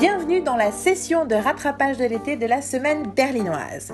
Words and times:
Bienvenue 0.00 0.42
dans 0.42 0.54
la 0.54 0.70
session 0.70 1.26
de 1.26 1.34
rattrapage 1.34 1.96
de 1.96 2.04
l'été 2.04 2.36
de 2.36 2.46
la 2.46 2.62
semaine 2.62 3.10
berlinoise. 3.16 3.92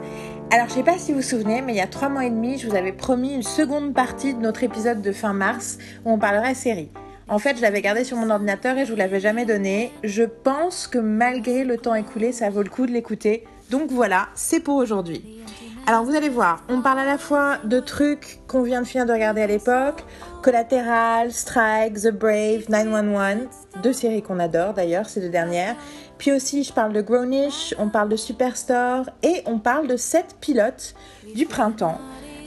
Alors 0.51 0.69
je 0.69 0.75
sais 0.75 0.83
pas 0.83 0.99
si 0.99 1.13
vous 1.13 1.21
vous 1.21 1.25
souvenez, 1.25 1.63
mais 1.63 1.73
il 1.73 1.77
y 1.77 1.81
a 1.81 1.87
trois 1.87 2.11
mois 2.11 2.27
et 2.27 2.31
demi, 2.31 2.59
je 2.59 2.69
vous 2.69 2.77
avais 2.77 2.93
promis 2.93 3.33
une 3.33 3.43
seconde 3.43 3.95
partie 3.95 4.35
de 4.35 4.39
notre 4.39 4.65
épisode 4.65 5.01
de 5.01 5.13
fin 5.13 5.33
mars 5.33 5.79
où 6.05 6.11
on 6.11 6.19
parlerait 6.19 6.55
série. 6.55 6.91
En 7.27 7.39
fait, 7.39 7.57
je 7.57 7.63
l'avais 7.63 7.81
gardé 7.81 8.05
sur 8.05 8.19
mon 8.19 8.29
ordinateur 8.29 8.77
et 8.77 8.85
je 8.85 8.93
vous 8.93 8.99
l'avais 8.99 9.19
jamais 9.19 9.47
donné. 9.47 9.93
Je 10.03 10.25
pense 10.25 10.87
que 10.87 10.99
malgré 10.99 11.65
le 11.65 11.79
temps 11.79 11.95
écoulé, 11.95 12.33
ça 12.33 12.51
vaut 12.51 12.63
le 12.63 12.69
coup 12.69 12.85
de 12.85 12.93
l'écouter. 12.93 13.45
Donc 13.71 13.91
voilà, 13.91 14.29
c'est 14.35 14.61
pour 14.61 14.77
aujourd'hui. 14.77 15.43
Alors 15.87 16.03
vous 16.03 16.15
allez 16.15 16.31
voir, 16.31 16.63
on 16.71 16.81
parle 16.81 17.01
à 17.01 17.05
la 17.05 17.19
fois 17.19 17.59
de 17.63 17.79
trucs 17.79 18.41
qu'on 18.49 18.63
vient 18.63 18.81
de 18.81 18.87
finir 18.87 19.05
de 19.05 19.13
regarder 19.13 19.43
à 19.43 19.47
l'époque, 19.47 20.03
Collateral, 20.43 21.31
Strike, 21.31 22.01
The 22.01 22.11
Brave, 22.11 22.71
911, 22.71 23.49
deux 23.83 23.93
séries 23.93 24.23
qu'on 24.23 24.39
adore 24.39 24.73
d'ailleurs, 24.73 25.11
ces 25.11 25.21
deux 25.21 25.29
dernières. 25.29 25.77
Puis 26.17 26.33
aussi 26.33 26.65
je 26.65 26.73
parle 26.73 26.95
de 26.95 27.03
Grownish, 27.03 27.75
on 27.79 27.91
parle 27.91 28.09
de 28.09 28.17
Superstore 28.17 29.11
et 29.23 29.43
on 29.45 29.59
parle 29.59 29.87
de 29.87 29.99
sept 29.99 30.37
pilotes 30.41 30.95
du 31.35 31.45
printemps, 31.45 31.99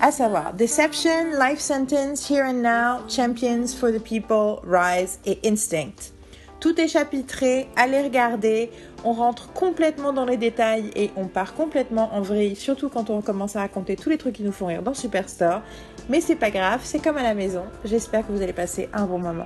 à 0.02 0.12
savoir 0.12 0.55
Deception, 0.55 1.40
Life 1.40 1.60
Sentence, 1.60 2.27
Here 2.32 2.44
and 2.44 2.63
Now, 2.63 3.08
Champions 3.08 3.68
for 3.68 3.91
the 3.91 4.02
People, 4.02 4.62
Rise 4.66 5.20
et 5.27 5.40
Instinct. 5.46 6.16
Tout 6.60 6.82
est 6.82 6.88
chapitré, 6.88 7.68
allez 7.76 8.02
regarder, 8.02 8.72
on 9.04 9.14
rentre 9.14 9.54
complètement 9.54 10.12
dans 10.12 10.26
les 10.26 10.38
détails 10.38 10.90
et 10.96 11.12
on 11.16 11.28
part 11.28 11.54
complètement 11.54 12.16
en 12.16 12.22
vrille, 12.22 12.56
surtout 12.56 12.90
quand 12.90 13.12
on 13.12 13.22
commence 13.22 13.56
à 13.56 13.60
raconter 13.60 13.96
tous 13.96 14.10
les 14.10 14.18
trucs 14.18 14.36
qui 14.36 14.44
nous 14.44 14.52
font 14.52 14.66
rire 14.66 14.82
dans 14.82 14.96
Superstore. 14.96 15.62
Mais 16.10 16.20
c'est 16.20 16.36
pas 16.36 16.50
grave, 16.50 16.82
c'est 16.84 16.98
comme 16.98 17.18
à 17.18 17.24
la 17.24 17.36
maison. 17.36 17.64
J'espère 17.86 18.26
que 18.26 18.32
vous 18.32 18.42
allez 18.42 18.54
passer 18.54 18.90
un 18.92 19.06
bon 19.06 19.20
moment. 19.20 19.46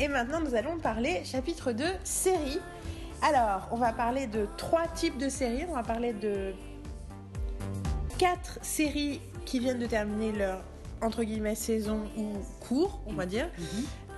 Et 0.00 0.08
maintenant, 0.08 0.40
nous 0.40 0.54
allons 0.54 0.78
parler 0.78 1.20
chapitre 1.24 1.72
2, 1.72 1.84
séries. 2.04 2.60
Alors, 3.22 3.68
on 3.70 3.76
va 3.76 3.92
parler 3.92 4.26
de 4.26 4.46
trois 4.56 4.86
types 4.86 5.18
de 5.18 5.28
séries. 5.28 5.64
On 5.68 5.74
va 5.74 5.82
parler 5.82 6.12
de 6.14 6.52
quatre 8.24 8.58
séries 8.62 9.20
qui 9.44 9.58
viennent 9.58 9.78
de 9.78 9.84
terminer 9.84 10.32
leur 10.32 10.62
entre 11.02 11.24
guillemets 11.24 11.54
saison 11.54 12.00
ou 12.16 12.32
cours, 12.66 13.02
on 13.04 13.12
va 13.12 13.26
dire. 13.26 13.50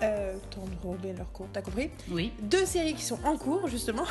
Euh, 0.01 0.37
temps 0.51 0.65
de 0.65 0.87
rouler 0.87 1.13
leur 1.13 1.33
cours, 1.33 1.49
t'as 1.53 1.61
compris? 1.61 1.91
Oui. 2.13 2.33
Deux 2.41 2.65
séries 2.67 2.95
qui 2.95 3.03
sont 3.03 3.19
en 3.25 3.37
cours, 3.37 3.67
justement. 3.67 4.05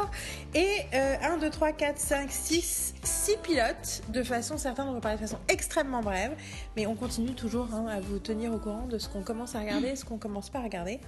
Et 0.54 0.82
euh, 0.94 1.16
1, 1.20 1.38
2, 1.38 1.50
3, 1.50 1.72
4, 1.72 1.98
5, 1.98 2.30
6, 2.30 2.94
6 3.02 3.36
pilotes. 3.42 4.02
De 4.10 4.22
façon, 4.22 4.58
certains 4.58 4.86
on 4.86 4.92
va 4.92 5.00
parler 5.00 5.16
de 5.16 5.22
façon 5.22 5.38
extrêmement 5.48 6.02
brève. 6.02 6.36
Mais 6.76 6.86
on 6.86 6.94
continue 6.94 7.34
toujours 7.34 7.66
hein, 7.74 7.86
à 7.88 7.98
vous 7.98 8.20
tenir 8.20 8.54
au 8.54 8.58
courant 8.58 8.86
de 8.86 8.98
ce 8.98 9.08
qu'on 9.08 9.22
commence 9.22 9.56
à 9.56 9.60
regarder 9.60 9.88
et 9.88 9.96
ce 9.96 10.04
qu'on 10.04 10.18
commence 10.18 10.50
pas 10.50 10.60
à 10.60 10.62
regarder. 10.62 11.00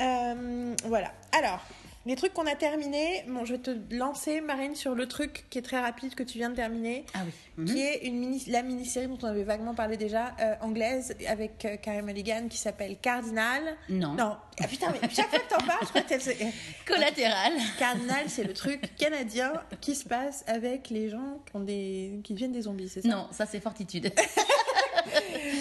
Euh, 0.00 0.74
voilà. 0.86 1.12
Alors, 1.38 1.60
les 2.06 2.16
trucs 2.16 2.32
qu'on 2.32 2.46
a 2.46 2.54
terminés. 2.54 3.24
Bon, 3.28 3.44
je 3.44 3.54
vais 3.54 3.58
te 3.60 3.70
lancer, 3.90 4.40
Marine, 4.40 4.74
sur 4.74 4.94
le 4.94 5.06
truc 5.06 5.44
qui 5.50 5.58
est 5.58 5.62
très 5.62 5.80
rapide 5.80 6.14
que 6.14 6.22
tu 6.22 6.38
viens 6.38 6.50
de 6.50 6.54
terminer 6.56 7.04
Ah 7.14 7.20
oui. 7.26 7.32
Mhm. 7.58 7.64
qui 7.66 7.80
est 7.82 8.06
une 8.06 8.18
mini, 8.18 8.42
la 8.48 8.62
mini-série 8.62 9.08
dont 9.08 9.18
on 9.22 9.26
avait 9.26 9.42
vaguement 9.44 9.74
parlé 9.74 9.96
déjà, 9.96 10.34
euh, 10.40 10.54
anglaise, 10.60 11.14
avec 11.26 11.64
euh, 11.64 11.76
Carey 11.76 12.02
Mulligan, 12.02 12.48
qui 12.48 12.58
s'appelle 12.58 12.96
Cardinal. 12.98 13.62
Non. 13.88 14.12
Non. 14.14 14.36
Ah 14.62 14.66
putain, 14.68 14.92
mais 14.92 15.08
chaque 15.10 15.28
fois 15.28 15.38
que 15.40 15.48
t'en 15.50 15.66
parles, 15.66 15.80
je 15.82 15.88
crois 15.88 16.00
que 16.02 16.08
t'as- 16.08 16.20
c'est- 16.20 16.52
Collatéral. 16.86 17.52
Cardinal, 17.78 18.24
c'est 18.28 18.44
le 18.44 18.52
truc 18.54 18.94
canadien 18.96 19.52
qui 19.80 19.94
se 19.94 20.04
passe 20.08 20.44
avec 20.46 20.88
les 20.90 21.10
gens 21.10 21.40
qui, 21.50 21.56
ont 21.56 21.60
des... 21.60 22.20
qui 22.24 22.32
deviennent 22.34 22.52
des 22.52 22.62
zombies, 22.62 22.88
c'est 22.88 23.02
ça? 23.02 23.08
Non, 23.08 23.26
ça 23.32 23.46
c'est 23.46 23.60
Fortitude. 23.60 24.12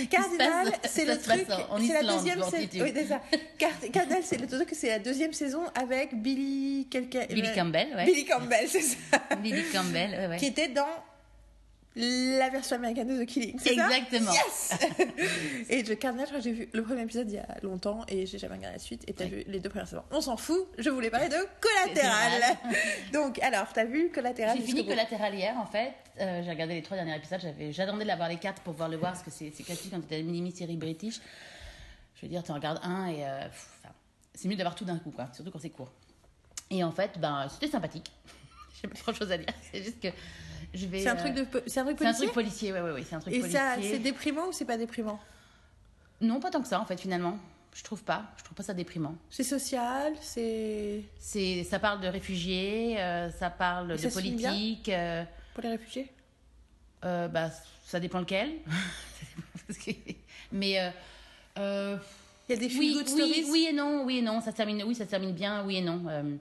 Cardinal, 0.09 0.73
c'est 0.83 1.05
le 1.05 1.17
truc. 1.19 1.45
c'est 1.79 1.93
la 1.93 2.13
deuxième 2.13 2.43
saison. 2.43 3.19
Cardinal, 3.91 4.21
c'est 4.23 4.39
le 4.39 4.47
truc, 4.47 4.69
c'est 4.73 4.89
la 4.89 4.99
deuxième 4.99 5.33
saison 5.33 5.63
avec 5.75 6.15
Billy. 6.21 6.87
Quelqu'un. 6.89 7.25
Billy 7.29 7.53
Campbell, 7.53 7.87
ouais. 7.95 8.05
Billy 8.05 8.25
Campbell, 8.25 8.65
c'est 8.67 8.81
ça. 8.81 9.19
Billy 9.41 9.63
Campbell, 9.71 10.29
ouais. 10.29 10.37
Qui 10.37 10.47
était 10.47 10.67
dans 10.67 10.85
la 11.95 12.49
version 12.49 12.75
américaine 12.75 13.07
de 13.07 13.23
The 13.23 13.27
Killing. 13.27 13.57
c'est 13.57 13.75
ça? 13.75 13.87
Exactement. 13.87 14.31
Yes 14.31 14.73
Et 15.69 15.83
The 15.83 15.97
que 15.97 16.41
j'ai 16.41 16.51
vu 16.51 16.69
le 16.73 16.83
premier 16.83 17.03
épisode 17.03 17.29
il 17.29 17.35
y 17.35 17.39
a 17.39 17.47
longtemps 17.63 18.01
et 18.09 18.25
j'ai 18.25 18.37
jamais 18.37 18.55
regardé 18.55 18.75
la 18.77 18.83
suite. 18.83 19.03
Et 19.07 19.13
t'as 19.13 19.25
vu 19.25 19.43
les 19.47 19.59
deux 19.59 19.69
premières 19.69 19.87
saisons. 19.87 20.03
On 20.11 20.19
s'en 20.19 20.35
fout, 20.35 20.67
je 20.77 20.89
voulais 20.89 21.09
parler 21.09 21.29
de 21.29 21.37
Collatéral. 21.61 22.57
Donc, 23.13 23.39
alors, 23.41 23.71
t'as 23.73 23.85
vu 23.85 24.11
Collatéral? 24.11 24.57
J'ai 24.57 24.63
fini 24.63 24.85
Collatéral 24.85 25.33
hier 25.33 25.57
en 25.57 25.65
fait. 25.65 25.93
Euh, 26.19 26.41
j'ai 26.43 26.49
regardé 26.49 26.75
les 26.75 26.81
trois 26.81 26.97
derniers 26.97 27.15
épisodes. 27.15 27.39
J'avais, 27.41 27.71
j'attendais 27.71 28.03
de 28.03 28.09
l'avoir 28.09 28.29
les 28.29 28.37
quatre 28.37 28.61
pour 28.61 28.73
pouvoir 28.73 28.89
le 28.89 28.97
voir 28.97 29.13
parce 29.13 29.23
que 29.23 29.31
c'est, 29.31 29.51
c'est 29.55 29.63
classique 29.63 29.91
quand 29.91 30.05
tu 30.05 30.13
as 30.13 30.17
une 30.17 30.31
mini-série 30.31 30.77
british. 30.77 31.19
Je 32.15 32.21
veux 32.21 32.27
dire, 32.27 32.43
tu 32.43 32.51
en 32.51 32.55
regardes 32.55 32.79
un 32.83 33.07
et 33.07 33.25
euh, 33.25 33.43
pff, 33.43 33.69
enfin, 33.83 33.93
c'est 34.33 34.47
mieux 34.47 34.55
d'avoir 34.55 34.75
tout 34.75 34.85
d'un 34.85 34.97
coup, 34.97 35.11
quoi. 35.11 35.29
Surtout 35.33 35.51
quand 35.51 35.59
c'est 35.59 35.69
court. 35.69 35.91
Et 36.69 36.83
en 36.83 36.91
fait, 36.91 37.19
ben, 37.19 37.47
c'était 37.49 37.67
sympathique. 37.67 38.11
J'ai 38.81 38.87
pas 38.87 38.95
trop 38.95 39.11
de 39.11 39.17
choses 39.17 39.31
à 39.31 39.37
dire. 39.37 39.47
C'est 39.71 39.83
juste 39.83 40.01
que 40.01 40.09
je 40.75 40.85
vais. 40.87 40.99
C'est 40.99 41.09
un 41.09 41.15
euh, 41.15 41.19
truc 41.19 41.33
de 41.33 41.45
c'est 41.67 41.79
un 41.79 41.85
truc 41.85 41.97
C'est 41.99 42.05
un 42.05 42.11
policier 42.11 42.25
truc 42.27 42.33
policier, 42.33 42.73
ouais, 42.73 42.81
ouais, 42.81 42.91
ouais. 42.91 43.03
C'est 43.07 43.15
un 43.15 43.19
truc 43.19 43.33
Et 43.33 43.39
policier. 43.39 43.59
ça, 43.59 43.75
c'est 43.81 43.99
déprimant 43.99 44.47
ou 44.47 44.51
c'est 44.51 44.65
pas 44.65 44.77
déprimant? 44.77 45.19
Non, 46.21 46.39
pas 46.39 46.49
tant 46.51 46.61
que 46.61 46.67
ça 46.67 46.79
en 46.79 46.85
fait 46.85 46.99
finalement. 46.99 47.37
Je 47.73 47.83
trouve 47.83 48.03
pas. 48.03 48.23
Je 48.37 48.43
trouve 48.43 48.55
pas 48.55 48.63
ça 48.63 48.73
déprimant. 48.73 49.15
C'est 49.29 49.43
social, 49.43 50.13
c'est 50.21 51.01
C'est, 51.19 51.63
ça 51.65 51.77
parle 51.79 51.99
de 52.01 52.07
réfugiés, 52.07 52.95
euh, 52.99 53.29
ça 53.31 53.49
parle 53.49 53.91
Et 53.91 53.93
de 53.95 53.97
ça 53.97 54.09
politique. 54.11 54.87
euh, 54.89 55.23
pour 55.53 55.63
les 55.63 55.69
réfugiés? 55.71 56.09
euh, 57.03 57.27
bah, 57.27 57.49
ça 57.85 57.99
dépend 57.99 58.19
lequel. 58.19 58.53
Mais 60.51 60.79
euh, 60.79 60.89
euh, 61.57 61.97
Il 62.47 62.53
y 62.53 62.55
a 62.55 62.59
des 62.59 62.69
feel 62.69 62.79
oui, 62.79 62.93
good 62.93 63.07
oui, 63.07 63.11
stories? 63.13 63.45
oui 63.51 63.67
et 63.69 63.73
non, 63.73 64.03
oui 64.05 64.17
et 64.19 64.21
non. 64.21 64.39
Ça 64.41 64.51
se 64.51 64.55
termine, 64.55 64.83
oui, 64.85 64.95
ça 64.95 65.05
se 65.05 65.09
termine 65.09 65.33
bien, 65.33 65.63
oui 65.65 65.77
et 65.77 65.81
non. 65.81 66.03
Euh, 66.07 66.35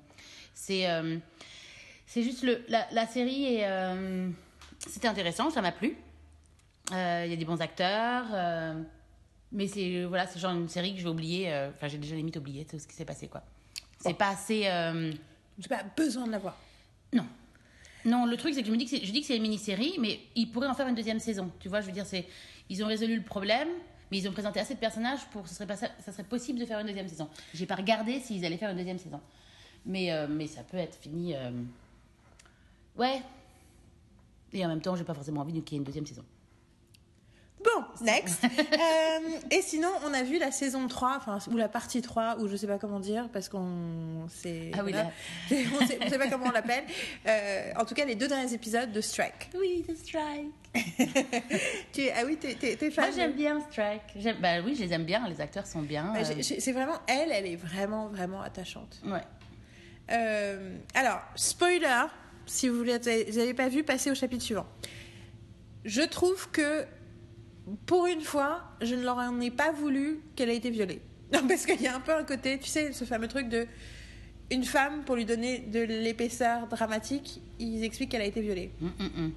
c'est, 0.55 0.89
euh, 0.89 1.19
c'est 2.15 2.23
juste 2.23 2.45
le, 2.45 2.65
la, 2.69 2.87
la 2.93 3.09
série 3.09 3.57
est, 3.57 3.67
euh, 3.67 4.31
c'était 4.79 5.09
intéressant, 5.09 5.51
ça 5.51 5.61
m'a 5.61 5.73
plu. 5.73 5.97
Euh, 6.93 7.23
Il 7.27 7.31
y 7.31 7.35
a 7.35 7.37
des 7.37 7.45
bons 7.45 7.61
acteurs, 7.61 8.27
euh, 8.33 8.81
mais 9.51 9.67
c'est 9.67 10.05
voilà, 10.05 10.25
c'est 10.29 10.39
genre 10.39 10.53
une 10.53 10.69
série 10.69 10.93
que 10.93 11.01
je 11.01 11.05
vais 11.05 11.11
oublier. 11.11 11.49
Enfin, 11.75 11.89
j'ai 11.89 11.99
déjà 11.99 12.15
limite 12.15 12.37
oublié 12.37 12.65
tout 12.67 12.79
ce 12.79 12.87
qui 12.87 12.95
s'est 12.95 13.05
passé, 13.05 13.27
quoi. 13.27 13.43
C'est 13.99 14.15
pas 14.15 14.29
assez. 14.29 14.61
J'ai 15.59 15.69
pas 15.69 15.83
besoin 15.97 16.29
de 16.29 16.31
la 16.31 16.39
voir. 16.39 16.57
non. 17.13 17.27
Non, 18.05 18.27
le 18.27 18.37
truc, 18.37 18.55
c'est 18.55 18.61
que 18.61 18.67
je 18.69 18.73
me 18.73 18.77
dis 18.77 18.85
que 18.85 18.91
c'est, 18.91 19.05
je 19.05 19.11
dis 19.11 19.23
que 19.23 19.27
c'est 19.27 19.37
une 19.37 19.43
mini-série, 19.43 19.95
mais 19.99 20.21
ils 20.37 20.47
pourraient 20.47 20.69
en 20.69 20.75
faire 20.75 20.87
une 20.87 20.95
deuxième 20.95 21.19
saison. 21.19 21.51
Tu 21.59 21.69
vois, 21.69 21.81
je 21.81 21.87
veux 21.87 21.93
dire, 21.93 22.07
c'est, 22.07 22.27
ils 22.69 22.85
ont 22.85 22.87
résolu 22.87 23.17
le 23.17 23.23
problème, 23.23 23.69
mais 24.13 24.19
ils 24.19 24.29
ont 24.29 24.33
présenté 24.33 24.61
assez 24.61 24.75
de 24.75 24.79
personnages 24.79 25.25
pour 25.33 25.43
que 25.43 25.49
ce 25.49 25.55
serait, 25.55 25.67
pas, 25.67 25.77
ça, 25.77 25.89
ça 26.05 26.13
serait 26.13 26.23
possible 26.23 26.61
de 26.61 26.67
faire 26.67 26.79
une 26.79 26.87
deuxième 26.87 27.09
saison. 27.09 27.29
J'ai 27.55 27.65
pas 27.67 27.75
regardé 27.77 28.21
s'ils 28.21 28.45
allaient 28.45 28.59
faire 28.59 28.71
une 28.71 28.77
deuxième 28.77 28.99
saison. 28.99 29.21
Mais, 29.87 30.13
euh, 30.13 30.27
mais 30.29 30.47
ça 30.47 30.63
peut 30.63 30.77
être 30.77 30.97
fini. 31.01 31.35
euh, 31.35 31.51
Ouais. 32.97 33.22
Et 34.53 34.65
en 34.65 34.69
même 34.69 34.81
temps, 34.81 34.94
j'ai 34.94 35.05
pas 35.05 35.15
forcément 35.15 35.41
envie 35.41 35.62
qu'il 35.62 35.72
y 35.72 35.77
ait 35.77 35.78
une 35.78 35.84
deuxième 35.84 36.06
saison. 36.06 36.25
Bon, 37.65 37.84
next. 38.05 38.44
Euh, 38.75 39.38
et 39.50 39.62
sinon, 39.62 39.88
on 40.05 40.12
a 40.12 40.22
vu 40.22 40.38
la 40.38 40.50
saison 40.50 40.87
3, 40.88 41.15
enfin, 41.16 41.38
ou 41.50 41.56
la 41.56 41.69
partie 41.69 42.03
3, 42.03 42.38
ou 42.38 42.49
je 42.49 42.56
sais 42.56 42.66
pas 42.66 42.78
comment 42.78 42.99
dire, 42.99 43.28
parce 43.32 43.49
qu'on 43.49 44.27
sait. 44.28 44.72
Ah 44.75 44.82
oui, 44.84 44.93
voilà. 44.93 45.10
on, 45.81 45.87
sait, 45.87 45.99
on 46.03 46.09
sait 46.09 46.19
pas 46.19 46.28
comment 46.28 46.47
on 46.47 46.50
l'appelle. 46.50 46.84
Euh, 47.27 47.72
en 47.77 47.84
tout 47.84 47.94
cas, 47.94 48.05
les 48.05 48.16
deux 48.16 48.27
derniers 48.27 48.53
épisodes 48.53 48.91
de 48.91 49.00
Strike. 49.00 49.50
Oui, 49.59 49.84
The 49.87 49.97
Strike. 49.97 50.53
Tu 51.93 52.09
ah 52.11 52.22
oui, 52.26 52.37
t'es, 52.37 52.91
fan 52.91 53.06
Moi, 53.06 53.15
j'aime 53.15 53.32
bien 53.32 53.61
Strike. 53.71 54.41
Bah 54.41 54.61
oui, 54.65 54.75
je 54.75 54.82
les 54.82 54.93
aime 54.93 55.05
bien, 55.05 55.26
les 55.28 55.41
acteurs 55.41 55.66
sont 55.66 55.82
bien. 55.82 56.15
Euh, 56.16 56.43
C'est 56.43 56.72
vraiment 56.72 56.99
elle, 57.06 57.31
elle 57.31 57.47
est 57.47 57.56
vraiment, 57.56 58.09
vraiment 58.09 58.43
attachante. 58.43 59.00
ouais. 59.06 59.22
Alors, 60.94 61.21
spoiler, 61.37 62.06
si 62.47 62.69
vous 62.69 62.84
n'avez 62.84 63.55
pas 63.55 63.69
vu, 63.69 63.82
passez 63.85 64.11
au 64.11 64.14
chapitre 64.14 64.43
suivant. 64.43 64.67
Je 65.85 66.02
trouve 66.02 66.50
que, 66.50 66.85
pour 67.87 68.06
une 68.06 68.23
fois, 68.23 68.62
je 68.81 68.94
ne 68.94 69.02
leur 69.02 69.19
en 69.19 69.41
ai 69.41 69.50
pas 69.50 69.73
voulu 69.73 70.20
qu'elle 70.37 70.50
ait 70.50 70.56
été 70.56 70.70
violée. 70.70 71.00
Non, 71.32 71.49
parce 71.49 71.67
qu'il 71.67 71.81
y 71.81 71.88
a 71.88 71.96
un 71.96 72.00
peu 72.00 72.14
un 72.14 72.23
côté, 72.23 72.58
tu 72.61 72.69
sais, 72.69 72.93
ce 72.93 73.05
fameux 73.05 73.26
truc 73.26 73.49
de 73.49 73.67
une 74.52 74.62
femme, 74.62 75.02
pour 75.05 75.17
lui 75.17 75.25
donner 75.25 75.58
de 75.58 75.81
l'épaisseur 75.81 76.69
dramatique, 76.69 77.41
ils 77.58 77.82
expliquent 77.82 78.11
qu'elle 78.11 78.20
a 78.20 78.26
été 78.26 78.41
violée. 78.41 78.70
Hum, 78.81 78.93
hum, 79.00 79.11
hum. 79.17 79.32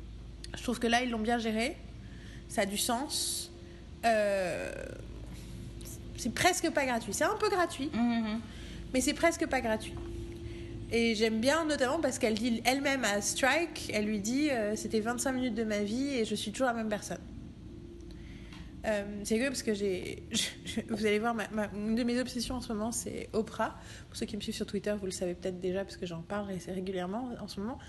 Je 0.55 0.61
trouve 0.61 0.79
que 0.79 0.85
là, 0.87 1.01
ils 1.01 1.09
l'ont 1.09 1.19
bien 1.19 1.39
géré. 1.39 1.75
Ça 2.49 2.61
a 2.61 2.65
du 2.65 2.77
sens. 2.77 3.51
Euh, 4.05 4.71
c'est 6.17 6.33
presque 6.33 6.69
pas 6.71 6.85
gratuit. 6.85 7.13
C'est 7.13 7.23
un 7.23 7.35
peu 7.39 7.49
gratuit, 7.49 7.89
mais 8.93 9.01
c'est 9.01 9.13
presque 9.13 9.47
pas 9.47 9.61
gratuit. 9.61 9.93
Et 10.89 11.15
j'aime 11.15 11.41
bien 11.41 11.65
notamment 11.65 11.99
parce 11.99 12.17
qu'elle 12.17 12.35
dit 12.35 12.61
elle-même 12.63 13.03
à 13.03 13.19
Strike, 13.19 13.91
elle 13.93 14.05
lui 14.05 14.21
dit 14.21 14.49
euh, 14.49 14.75
c'était 14.75 15.01
25 15.01 15.33
minutes 15.33 15.55
de 15.55 15.65
ma 15.65 15.79
vie 15.79 16.15
et 16.15 16.23
je 16.23 16.33
suis 16.33 16.51
toujours 16.51 16.67
la 16.67 16.73
même 16.73 16.87
personne. 16.87 17.19
Euh, 18.85 19.03
c'est 19.23 19.33
rigolo 19.33 19.49
parce 19.49 19.63
que 19.63 19.73
j'ai. 19.73 20.23
vous 20.89 21.05
allez 21.05 21.19
voir, 21.19 21.35
une 21.75 21.95
de 21.95 22.03
mes 22.03 22.21
obsessions 22.21 22.55
en 22.55 22.61
ce 22.61 22.71
moment, 22.71 22.93
c'est 22.93 23.29
Oprah. 23.33 23.75
Pour 24.07 24.15
ceux 24.15 24.25
qui 24.25 24.37
me 24.37 24.41
suivent 24.41 24.55
sur 24.55 24.65
Twitter, 24.65 24.95
vous 24.97 25.05
le 25.05 25.11
savez 25.11 25.33
peut-être 25.33 25.59
déjà 25.59 25.83
parce 25.83 25.97
que 25.97 26.05
j'en 26.05 26.21
parle 26.21 26.47
régulièrement 26.67 27.31
en 27.41 27.49
ce 27.49 27.59
moment. 27.59 27.79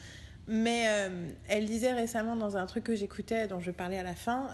Mais 0.49 0.87
euh, 0.89 1.29
elle 1.47 1.67
disait 1.67 1.93
récemment 1.93 2.35
dans 2.35 2.57
un 2.57 2.67
truc 2.67 2.83
que 2.83 2.97
j'écoutais, 2.97 3.47
dont 3.47 3.61
je 3.61 3.71
parlais 3.71 3.99
à 3.99 4.03
la 4.03 4.17
fin, 4.17 4.49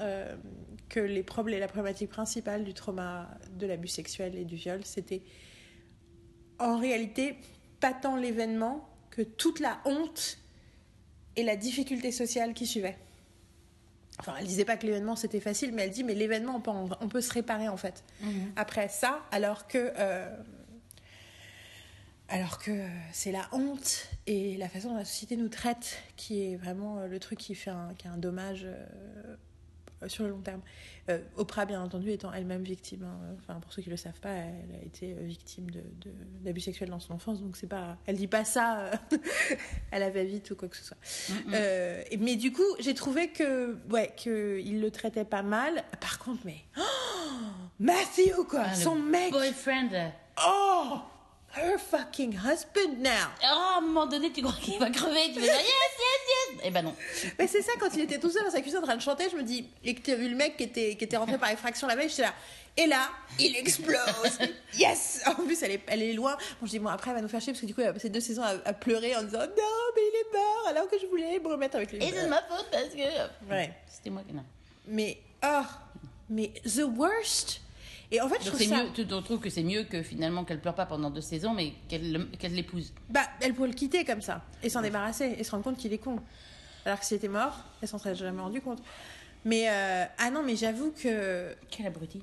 que 0.91 1.01
les 1.01 1.23
problèmes, 1.23 1.61
la 1.61 1.69
problématique 1.69 2.11
principale 2.11 2.65
du 2.65 2.75
trauma 2.75 3.31
de 3.59 3.67
l'abus 3.67 3.89
sexuel 3.89 4.37
et 4.37 4.45
du 4.45 4.57
viol, 4.57 4.81
c'était 4.85 5.23
en 6.59 6.79
réalité 6.79 7.37
pas 7.85 7.93
tant 7.93 8.17
l'événement 8.17 8.89
que 9.11 9.21
toute 9.23 9.61
la 9.61 9.79
honte 9.85 10.39
et 11.37 11.43
la 11.43 11.55
difficulté 11.57 12.13
sociale 12.13 12.55
qui 12.55 12.67
suivait. 12.67 12.97
Enfin, 14.21 14.35
elle 14.39 14.47
disait 14.47 14.65
pas 14.65 14.77
que 14.79 14.87
l'événement 14.87 15.17
c'était 15.17 15.41
facile, 15.41 15.71
mais 15.75 15.83
elle 15.83 15.91
dit 15.91 16.03
mais 16.03 16.15
l'événement 16.15 16.57
on 16.57 16.61
peut, 16.63 16.71
en- 16.71 16.89
on 17.03 17.09
peut 17.09 17.21
se 17.21 17.33
réparer 17.33 17.69
en 17.69 17.77
fait 17.77 18.03
après 18.57 18.89
ça, 18.89 19.21
alors 19.33 19.67
que 19.67 19.93
euh, 19.99 20.35
alors 22.29 22.59
que 22.59 22.71
c'est 23.13 23.33
la 23.33 23.47
honte 23.53 24.09
et 24.27 24.57
la 24.57 24.69
façon 24.69 24.89
dont 24.91 24.97
la 24.97 25.05
société 25.05 25.37
nous 25.37 25.49
traite 25.51 25.99
qui 26.17 26.43
est 26.43 26.57
vraiment 26.57 26.99
euh, 27.01 27.07
le 27.07 27.19
truc 27.21 27.39
qui 27.39 27.55
fait 27.55 27.71
un, 27.71 27.93
qui 27.99 28.09
a 28.09 28.13
un 28.13 28.17
dommage 28.17 28.63
euh, 28.65 29.37
sur 30.09 30.25
le 30.25 30.31
long 30.31 30.41
terme. 30.41 30.61
Euh, 31.11 31.19
Oprah, 31.37 31.67
bien 31.67 31.83
entendu, 31.83 32.11
étant 32.11 32.33
elle-même 32.33 32.63
victime. 32.63 33.05
hein. 33.05 33.37
Enfin, 33.39 33.61
pour 33.61 33.73
ceux 33.73 33.83
qui 33.83 33.91
le 33.91 33.97
savent 33.97 34.19
pas, 34.21 34.31
elle 34.31 34.81
a 34.81 34.85
été 34.85 35.13
euh, 35.15 35.23
victime 35.23 35.71
de- 35.71 35.81
de- 36.01 36.15
d'abus 36.43 36.61
sexuels 36.61 36.89
dans 36.91 37.01
son 37.01 37.13
enfance, 37.15 37.43
donc 37.43 37.57
c'est 37.57 37.67
pas. 37.67 37.99
Elle 38.07 38.17
dit 38.17 38.27
pas 38.27 38.45
ça 38.45 38.81
euh, 38.81 38.93
à 39.93 39.99
la 39.99 40.11
va-vite 40.11 40.51
ou 40.51 40.57
quoi 40.57 40.69
que 40.69 40.77
ce 40.77 40.85
soit. 40.85 40.97
Euh, 41.53 42.03
mais 42.19 42.37
du 42.37 42.53
coup, 42.53 42.63
j'ai 42.81 42.95
trouvé 42.95 43.29
que 43.29 43.77
ouais, 43.91 44.13
que 44.23 44.61
il 44.65 44.81
le 44.81 44.91
traitait 44.91 45.25
pas 45.25 45.43
mal. 45.43 45.85
Par 46.01 46.19
contre, 46.19 46.41
mais 46.45 46.57
oh, 46.79 46.81
Matthew 47.81 48.45
quoi, 48.49 48.65
Ah, 48.67 48.75
son 48.75 48.95
mec. 48.97 49.31
Boyfriend. 49.31 50.13
Oh, 50.47 50.99
her 51.57 51.79
fucking 51.79 52.33
husband 52.33 52.99
now. 53.01 53.11
Oh, 53.43 53.47
à 53.47 53.79
un 53.79 53.81
moment 53.81 54.07
donné, 54.07 54.31
tu 54.33 54.43
crois 54.43 54.55
qu'il 54.61 54.79
va 54.79 54.91
crever, 54.91 55.33
tu 55.33 55.41
vas 55.41 55.47
dire 55.47 55.55
yes, 55.55 55.65
yes, 55.65 56.53
yes. 56.53 56.61
Eh 56.65 56.71
ben 56.71 56.83
non. 56.83 56.95
Mais 57.39 57.47
c'est 57.47 57.63
ça, 57.63 57.73
quand 57.79 57.89
il 57.95 58.01
était 58.03 58.19
tout 58.19 58.31
seul 58.31 58.45
dans 58.45 58.51
sa 58.51 58.61
cuisine 58.61 58.79
en 58.79 58.83
train 58.83 58.97
de 58.97 59.03
chanter, 59.03 59.29
je 59.31 59.37
me 59.37 59.43
dis, 59.43 59.69
et 59.85 59.95
que 59.95 60.01
tu 60.01 60.13
as 60.13 60.17
vu 60.17 60.29
le 60.29 60.37
mec 60.37 60.57
qui 60.57 60.65
était, 60.65 60.97
qui 60.97 61.05
était 61.05 61.17
rentré 61.17 61.39
par 61.39 61.51
effraction 61.51 61.87
la 61.87 61.97
veille, 61.97 62.09
j'étais 62.09 62.23
là. 62.23 62.35
Et 62.77 62.87
là, 62.87 63.09
il 63.39 63.57
explose. 63.59 64.39
Yes 64.77 65.23
En 65.27 65.35
plus, 65.35 65.63
elle 65.63 65.73
est, 65.73 65.81
elle 65.87 66.03
est 66.03 66.13
loin. 66.13 66.37
Bon, 66.61 66.67
je 66.67 66.71
dis, 66.71 66.79
bon, 66.79 66.89
après, 66.89 67.11
elle 67.11 67.17
va 67.17 67.23
nous 67.23 67.29
faire 67.29 67.41
chier 67.41 67.53
parce 67.53 67.61
que 67.61 67.67
du 67.67 67.75
coup, 67.75 67.83
elle 67.83 67.89
a 67.89 67.93
passé 67.93 68.09
deux 68.09 68.21
saisons 68.21 68.43
à, 68.43 68.55
à 68.65 68.73
pleurer 68.73 69.15
en 69.15 69.23
disant, 69.23 69.39
non, 69.41 69.47
mais 69.95 70.03
il 70.03 70.21
est 70.21 70.33
mort 70.37 70.67
alors 70.69 70.89
que 70.91 70.99
je 70.99 71.07
voulais 71.07 71.39
me 71.39 71.49
remettre 71.49 71.77
avec 71.77 71.93
lui. 71.93 72.03
Et 72.03 72.11
c'est 72.13 72.25
de 72.25 72.29
ma 72.29 72.43
faute 72.43 72.67
parce 72.73 72.89
que. 72.89 73.51
Ouais. 73.51 73.73
C'était 73.89 74.11
moi 74.11 74.23
qui. 74.27 74.35
Non. 74.35 74.45
Mais, 74.89 75.19
oh, 75.45 75.63
mais 76.29 76.53
the 76.65 76.83
worst. 76.97 77.61
Et 78.13 78.21
en 78.21 78.29
fait, 78.29 78.37
je 78.43 78.49
trouve 78.49 78.63
ça. 78.63 78.83
mieux, 78.85 78.91
tu 78.95 79.07
tu 79.07 79.23
trouves 79.23 79.41
que 79.41 79.51
c'est 79.51 79.63
mieux 79.63 79.85
que 79.85 80.03
finalement 80.03 80.45
qu'elle 80.45 80.61
pleure 80.61 80.75
pas 80.75 80.87
pendant 80.87 81.11
deux 81.11 81.21
saisons, 81.21 81.53
mais 81.55 81.73
qu'elle 81.89 82.13
le- 82.13 82.25
qu'elle 82.39 82.55
l'épouse. 82.55 82.93
Bah, 83.09 83.23
elle 83.41 83.55
pourrait 83.55 83.69
le 83.69 83.75
quitter 83.75 84.05
comme 84.05 84.21
ça 84.23 84.45
et 84.63 84.69
s'en 84.69 84.83
débarrasser 84.83 85.35
et 85.39 85.43
se 85.45 85.51
rendre 85.51 85.65
compte 85.65 85.77
qu'il 85.79 85.93
est 85.93 85.99
con. 85.99 86.19
Alors 86.85 87.01
que 87.01 87.07
s'il 87.07 87.17
était 87.17 87.29
mort, 87.29 87.57
elle 87.83 87.89
s'en 87.89 87.99
serait 87.99 88.15
jamais 88.15 88.41
rendu 88.43 88.61
compte. 88.61 88.83
Mais, 89.47 89.69
euh, 89.69 90.05
ah 90.19 90.31
non, 90.31 90.43
mais 90.43 90.55
j'avoue 90.57 90.93
que. 90.93 91.55
Quel 91.71 91.87
abruti. 91.87 92.23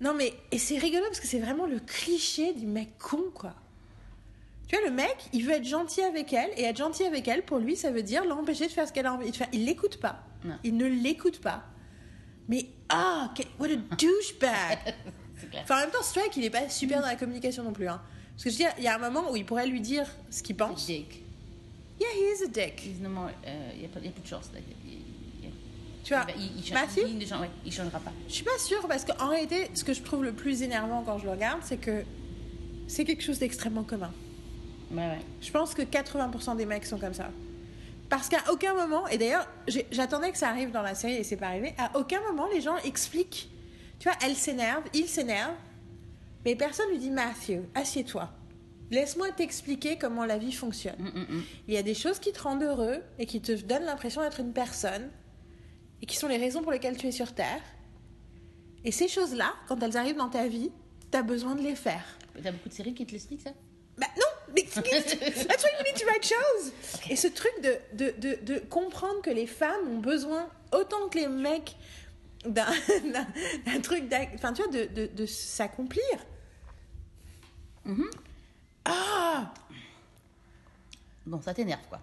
Non, 0.00 0.14
mais. 0.14 0.32
Et 0.52 0.58
c'est 0.58 0.78
rigolo 0.78 1.04
parce 1.06 1.20
que 1.20 1.26
c'est 1.26 1.40
vraiment 1.40 1.66
le 1.66 1.80
cliché 1.80 2.54
du 2.54 2.66
mec 2.66 2.96
con, 2.98 3.22
quoi. 3.34 3.54
Tu 4.68 4.76
vois, 4.76 4.84
le 4.88 4.94
mec, 4.94 5.16
il 5.32 5.44
veut 5.44 5.52
être 5.52 5.64
gentil 5.66 6.00
avec 6.02 6.32
elle, 6.32 6.50
et 6.56 6.62
être 6.62 6.76
gentil 6.78 7.02
avec 7.02 7.26
elle, 7.26 7.42
pour 7.44 7.58
lui, 7.58 7.74
ça 7.74 7.90
veut 7.90 8.04
dire 8.04 8.24
l'empêcher 8.24 8.66
de 8.68 8.72
faire 8.72 8.86
ce 8.86 8.92
qu'elle 8.92 9.06
a 9.06 9.12
envie 9.12 9.30
de 9.32 9.36
faire. 9.36 9.48
Il 9.52 9.64
l'écoute 9.64 9.98
pas. 9.98 10.22
Non. 10.44 10.54
Il 10.62 10.76
ne 10.76 10.86
l'écoute 10.86 11.40
pas. 11.40 11.64
Mais, 12.50 12.66
ah, 12.90 13.30
quel- 13.34 13.46
what 13.58 13.68
a 13.68 13.76
douchebag! 13.96 14.94
Enfin, 15.62 15.78
en 15.78 15.80
même 15.80 15.90
temps, 15.90 16.02
Strike, 16.02 16.36
il 16.36 16.44
est 16.44 16.50
pas 16.50 16.68
super 16.68 17.00
dans 17.00 17.06
la 17.08 17.16
communication 17.16 17.64
non 17.64 17.72
plus, 17.72 17.88
hein. 17.88 18.00
Parce 18.32 18.44
que 18.44 18.50
je 18.50 18.54
veux 18.56 18.58
dire, 18.64 18.72
il 18.78 18.84
y 18.84 18.88
a 18.88 18.94
un 18.94 18.98
moment 18.98 19.32
où 19.32 19.36
il 19.36 19.44
pourrait 19.44 19.66
lui 19.66 19.80
dire 19.80 20.06
ce 20.30 20.42
qu'il 20.42 20.54
pense. 20.56 20.86
Dick. 20.86 21.22
Yeah, 21.98 22.08
he 22.14 22.38
is 22.38 22.44
a 22.44 22.46
dick. 22.48 22.82
Il 22.86 23.02
no 23.02 23.08
more, 23.08 23.30
euh, 23.46 23.70
il 23.74 23.80
n'y 23.80 23.84
a, 23.86 23.88
il 24.00 24.04
y 24.04 24.08
a 24.08 24.10
plus 24.12 24.22
de 24.22 24.26
chance. 24.28 24.50
Là. 24.54 24.60
Il, 24.86 24.92
il- 24.92 25.50
Tu 26.04 26.14
vois, 26.14 26.26
il, 26.36 26.72
Matthew, 26.72 26.98
il 27.08 27.18
ne 27.18 27.24
change- 27.26 27.40
ouais, 27.40 27.50
il 27.64 27.72
changera 27.72 27.98
pas. 28.00 28.12
je 28.28 28.32
suis 28.34 28.44
pas 28.44 28.58
sûre 28.58 28.86
parce 28.86 29.04
qu'en 29.04 29.28
réalité, 29.28 29.70
ce 29.74 29.82
que 29.82 29.92
je 29.94 30.02
trouve 30.02 30.22
le 30.24 30.32
plus 30.32 30.62
énervant 30.62 31.02
quand 31.04 31.18
je 31.18 31.24
le 31.24 31.30
regarde, 31.32 31.60
c'est 31.64 31.76
que 31.78 32.04
c'est 32.86 33.04
quelque 33.04 33.22
chose 33.22 33.38
d'extrêmement 33.38 33.82
commun. 33.84 34.12
Ouais, 34.90 34.98
ouais. 34.98 35.18
Je 35.40 35.50
pense 35.50 35.74
que 35.74 35.82
80% 35.82 36.56
des 36.56 36.66
mecs 36.66 36.84
sont 36.86 36.98
comme 36.98 37.14
ça. 37.14 37.30
Parce 38.10 38.28
qu'à 38.28 38.42
aucun 38.50 38.74
moment, 38.74 39.06
et 39.06 39.18
d'ailleurs, 39.18 39.48
j'attendais 39.92 40.32
que 40.32 40.36
ça 40.36 40.48
arrive 40.48 40.72
dans 40.72 40.82
la 40.82 40.96
série 40.96 41.14
et 41.14 41.24
c'est 41.24 41.36
pas 41.36 41.46
arrivé, 41.46 41.72
à 41.78 41.96
aucun 41.96 42.20
moment 42.22 42.48
les 42.52 42.60
gens 42.60 42.76
expliquent. 42.78 43.48
Tu 44.00 44.08
vois, 44.08 44.18
elle 44.24 44.34
s'énerve, 44.34 44.82
il 44.92 45.06
s'énerve, 45.06 45.54
mais 46.44 46.56
personne 46.56 46.90
lui 46.90 46.98
dit 46.98 47.10
Matthew, 47.10 47.60
assieds-toi. 47.74 48.28
Laisse-moi 48.90 49.30
t'expliquer 49.30 49.96
comment 49.96 50.24
la 50.24 50.38
vie 50.38 50.52
fonctionne. 50.52 50.98
Mm, 50.98 51.18
mm, 51.20 51.36
mm. 51.36 51.42
Il 51.68 51.74
y 51.74 51.76
a 51.76 51.82
des 51.82 51.94
choses 51.94 52.18
qui 52.18 52.32
te 52.32 52.42
rendent 52.42 52.64
heureux 52.64 53.00
et 53.20 53.26
qui 53.26 53.40
te 53.40 53.52
donnent 53.52 53.84
l'impression 53.84 54.22
d'être 54.22 54.40
une 54.40 54.52
personne 54.52 55.08
et 56.02 56.06
qui 56.06 56.16
sont 56.16 56.26
les 56.26 56.38
raisons 56.38 56.62
pour 56.62 56.72
lesquelles 56.72 56.96
tu 56.96 57.06
es 57.06 57.12
sur 57.12 57.32
Terre. 57.32 57.62
Et 58.84 58.90
ces 58.90 59.06
choses-là, 59.06 59.54
quand 59.68 59.80
elles 59.82 59.96
arrivent 59.96 60.16
dans 60.16 60.30
ta 60.30 60.48
vie, 60.48 60.72
t'as 61.12 61.22
besoin 61.22 61.54
de 61.54 61.62
les 61.62 61.76
faire. 61.76 62.04
T'as 62.42 62.50
beaucoup 62.50 62.70
de 62.70 62.74
séries 62.74 62.94
qui 62.94 63.06
te 63.06 63.12
l'expliquent, 63.12 63.42
ça? 63.42 63.52
Bah 63.98 64.06
non, 64.16 64.24
that's 64.56 65.64
why 65.64 65.70
you 65.78 65.84
need 65.84 65.96
to 65.96 66.06
write 66.06 66.24
shows. 66.24 66.72
Et 67.08 67.16
ce 67.16 67.28
truc 67.28 67.52
de, 67.62 67.76
de, 67.92 68.14
de, 68.18 68.38
de 68.42 68.58
comprendre 68.58 69.20
que 69.22 69.30
les 69.30 69.46
femmes 69.46 69.88
ont 69.88 69.98
besoin 69.98 70.48
autant 70.72 71.08
que 71.08 71.18
les 71.18 71.28
mecs 71.28 71.76
d'un 72.44 72.66
truc, 73.82 74.04
enfin 74.34 74.52
tu 74.52 74.62
vois, 74.62 74.72
de, 74.72 74.86
de, 74.86 75.06
de 75.06 75.26
s'accomplir. 75.26 76.02
Ah 78.84 79.52
Bon, 81.26 81.40
ça 81.40 81.54
t'énerve, 81.54 81.86
quoi. 81.88 82.00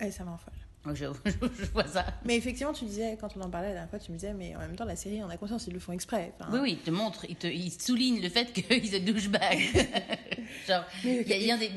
Et 0.00 0.10
ça 0.10 0.24
m'enfolle. 0.24 0.54
Donc, 0.84 0.96
Je, 0.96 1.06
je, 1.26 1.70
vois 1.72 1.86
ça. 1.86 2.06
Mais 2.24 2.36
effectivement, 2.36 2.72
tu 2.72 2.84
disais, 2.84 3.16
quand 3.20 3.36
on 3.36 3.40
en 3.42 3.50
parlait 3.50 3.68
la 3.68 3.74
dernière 3.74 3.90
fois, 3.90 3.98
tu 3.98 4.12
me 4.12 4.16
disais, 4.16 4.32
mais 4.32 4.54
en 4.56 4.60
même 4.60 4.76
temps, 4.76 4.84
la 4.84 4.96
série, 4.96 5.22
on 5.22 5.28
a 5.28 5.36
conscience, 5.36 5.66
ils 5.66 5.74
le 5.74 5.80
font 5.80 5.92
exprès. 5.92 6.32
Enfin, 6.38 6.50
Oui, 6.52 6.60
oui, 6.62 6.72
il 6.72 6.78
te 6.78 6.90
montre, 6.90 7.26
il, 7.28 7.36
te, 7.36 7.46
il 7.46 7.70
souligne 7.70 8.20
le 8.22 8.28
fait 8.28 8.52
qu'il 8.52 8.94
est 8.94 9.00
douchebag. 9.00 9.58
genre, 10.68 10.84
il 11.04 11.28
y 11.28 11.32
a, 11.32 11.36
y 11.36 11.50
a 11.50 11.56
des, 11.56 11.70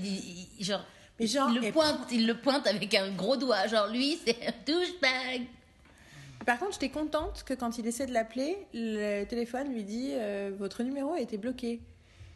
genre, 0.63 0.85
Mais 1.19 1.27
genre, 1.27 1.49
il, 1.49 1.61
le 1.61 1.71
pointe, 1.71 2.07
il 2.11 2.27
le 2.27 2.37
pointe 2.37 2.67
avec 2.67 2.93
un 2.93 3.11
gros 3.11 3.37
doigt. 3.37 3.67
Genre, 3.67 3.87
lui, 3.87 4.19
c'est 4.25 4.37
un 4.47 4.53
douchebag. 4.65 5.47
Par 6.45 6.57
contre, 6.57 6.73
j'étais 6.73 6.89
contente 6.89 7.43
que 7.43 7.53
quand 7.53 7.77
il 7.77 7.87
essaie 7.87 8.05
de 8.05 8.13
l'appeler, 8.13 8.57
le 8.73 9.23
téléphone 9.25 9.71
lui 9.73 9.83
dit, 9.83 10.11
euh, 10.13 10.51
votre 10.57 10.83
numéro 10.83 11.13
a 11.13 11.19
été 11.19 11.37
bloqué. 11.37 11.81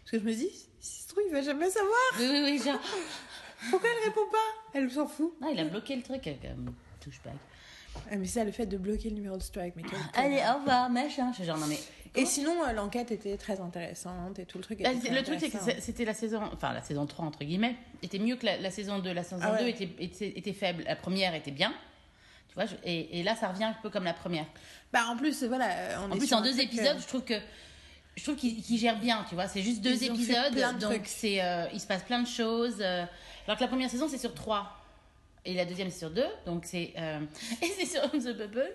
Parce 0.04 0.12
que 0.12 0.20
je 0.20 0.24
me 0.24 0.34
dis, 0.34 0.50
si 0.80 1.02
se 1.02 1.08
trouve, 1.08 1.24
il 1.28 1.32
va 1.32 1.42
jamais 1.42 1.70
savoir. 1.70 2.00
Oui, 2.20 2.28
oui, 2.30 2.42
oui, 2.44 2.62
genre. 2.64 2.80
Pourquoi 3.70 3.90
elle 3.98 4.08
répond 4.10 4.30
pas? 4.32 4.78
Elle 4.80 4.92
s'en 4.92 5.08
fout. 5.08 5.34
Non, 5.42 5.50
il 5.54 5.60
a 5.60 5.66
bloqué 5.66 5.96
le 5.96 6.02
truc 6.04 6.26
avec 6.28 6.44
un 6.46 6.56
douchebag. 7.04 7.34
Ah, 8.12 8.18
mais 8.18 8.26
ça, 8.26 8.44
le 8.44 8.52
fait 8.52 8.66
de 8.66 8.78
bloquer 8.78 9.10
le 9.10 9.16
numéro 9.16 9.38
de 9.38 9.42
Strike, 9.42 9.74
mais 9.78 9.84
quel 9.84 9.98
Allez, 10.22 10.42
au 10.54 10.60
revoir, 10.60 10.90
machin. 10.90 11.30
Je 11.32 11.36
suis 11.38 11.46
genre, 11.46 11.58
non, 11.58 11.68
mais. 11.68 11.80
Et 12.18 12.26
sinon, 12.26 12.64
euh, 12.66 12.72
l'enquête 12.74 13.12
était 13.12 13.36
très 13.38 13.60
intéressante 13.60 14.40
et 14.40 14.46
tout 14.46 14.58
le 14.58 14.64
truc 14.64 14.82
Bah, 14.82 14.92
était 14.92 15.08
très 15.08 15.16
le 15.16 15.24
truc, 15.24 15.38
c'est 15.40 15.50
que 15.50 15.82
c'était 15.82 16.06
la 16.06 16.14
saison, 16.14 16.42
enfin 16.54 16.72
la 16.74 16.82
saison 16.82 17.06
3, 17.06 17.26
entre 17.26 17.44
guillemets, 17.44 17.76
était 18.04 18.20
mieux 18.20 18.36
que 18.38 18.46
la, 18.46 18.58
la 18.58 18.72
saison 18.72 19.00
2. 19.00 19.12
La 19.14 19.24
saison 19.24 19.42
Ah 19.42 19.54
ouais. 19.54 19.64
2 19.64 19.68
était, 19.84 19.90
était, 20.00 20.34
était 20.38 20.54
faible. 20.54 20.84
La 20.86 20.96
première 20.96 21.36
était 21.36 21.52
bien. 21.52 21.74
Tu 22.50 22.56
vois, 22.56 22.66
je- 22.66 22.76
et, 22.86 23.20
et 23.20 23.24
là, 23.24 23.36
ça 23.36 23.50
revient 23.50 23.66
un 23.66 23.76
peu 23.82 23.90
comme 23.90 24.06
la 24.06 24.14
première. 24.14 24.46
Bah, 24.94 25.06
en 25.10 25.18
plus, 25.18 25.44
voilà. 25.44 25.68
euh, 25.70 25.96
On 26.08 26.12
En 26.12 26.16
est 26.16 26.20
plus, 26.20 26.34
en 26.34 26.42
deux 26.42 26.58
épisodes, 26.60 26.98
euh, 26.98 27.02
je 27.02 27.08
trouve 27.08 27.24
que 27.24 27.36
je 28.16 28.24
trouve 28.24 28.36
qu'ils 28.38 28.78
gèrent 28.78 29.00
bien, 29.00 29.26
tu 29.28 29.36
vois. 29.36 29.48
C'est 29.50 29.62
juste 29.62 29.82
deux 29.82 29.92
Ils 30.04 30.06
épisodes, 30.06 30.54
de 30.54 30.80
donc 30.80 31.02
c'est 31.06 31.42
euh, 31.44 31.66
il 31.74 31.82
se 31.82 31.88
passe 31.88 32.04
plein 32.04 32.22
de 32.22 32.28
choses. 32.28 32.78
euh, 32.80 33.04
alors 33.46 33.58
que 33.58 33.64
la 33.64 33.68
première 33.68 33.90
saison 33.90 34.08
c'est 34.08 34.18
sur 34.18 34.34
trois 34.34 34.72
et 35.46 35.54
la 35.54 35.66
deuxième 35.66 35.90
c'est 35.92 36.00
sur 36.00 36.10
deux, 36.12 36.26
donc 36.46 36.66
c'est 36.66 36.94
euh, 36.98 37.20
et 37.62 37.68
c'est 37.78 37.86
sur 37.86 38.10
The 38.12 38.36
Bubble. 38.38 38.72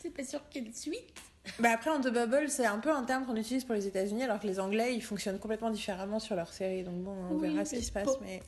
C'est 0.00 0.10
pas 0.10 0.24
sûr 0.24 0.40
qu'il 0.50 0.62
y 0.64 0.66
ait 0.66 0.70
de 0.70 0.76
suite. 0.76 1.14
Bah, 1.58 1.70
après, 1.72 1.90
On 1.90 1.98
the 2.00 2.12
Bubble, 2.12 2.48
c'est 2.50 2.66
un 2.66 2.78
peu 2.78 2.92
un 2.92 3.02
terme 3.04 3.24
qu'on 3.26 3.34
utilise 3.34 3.64
pour 3.64 3.74
les 3.74 3.86
États-Unis, 3.88 4.22
alors 4.22 4.38
que 4.38 4.46
les 4.46 4.60
Anglais, 4.60 4.94
ils 4.94 5.02
fonctionnent 5.02 5.38
complètement 5.40 5.70
différemment 5.70 6.20
sur 6.20 6.36
leur 6.36 6.52
série. 6.52 6.84
Donc 6.84 6.96
bon, 7.02 7.16
on 7.30 7.34
Oui, 7.36 7.48
verra 7.48 7.64
ce 7.64 7.74
qui 7.76 7.82
se 7.82 7.90
passe. 7.90 8.10
Mais, 8.20 8.42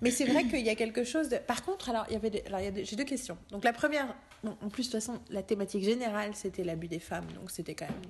mais 0.00 0.10
c'est 0.10 0.24
vrai 0.24 0.42
qu'il 0.44 0.60
y 0.66 0.70
a 0.70 0.74
quelque 0.74 1.04
chose 1.04 1.28
de. 1.28 1.36
Par 1.36 1.62
contre, 1.64 1.90
alors, 1.90 2.06
il 2.08 2.14
y 2.14 2.16
avait 2.16 2.30
des- 2.30 2.42
alors, 2.46 2.60
j'ai 2.82 2.96
deux 2.96 3.04
questions. 3.04 3.36
Donc 3.50 3.62
la 3.62 3.72
première, 3.74 4.16
bon, 4.42 4.56
en 4.62 4.68
plus, 4.70 4.88
de 4.88 4.92
toute 4.92 5.00
façon, 5.00 5.20
la 5.28 5.42
thématique 5.44 5.84
générale, 5.84 6.30
c'était 6.34 6.64
l'abus 6.64 6.88
des 6.88 6.98
femmes. 6.98 7.26
Donc 7.38 7.50
c'était 7.52 7.74
quand 7.74 7.86
même 7.86 8.00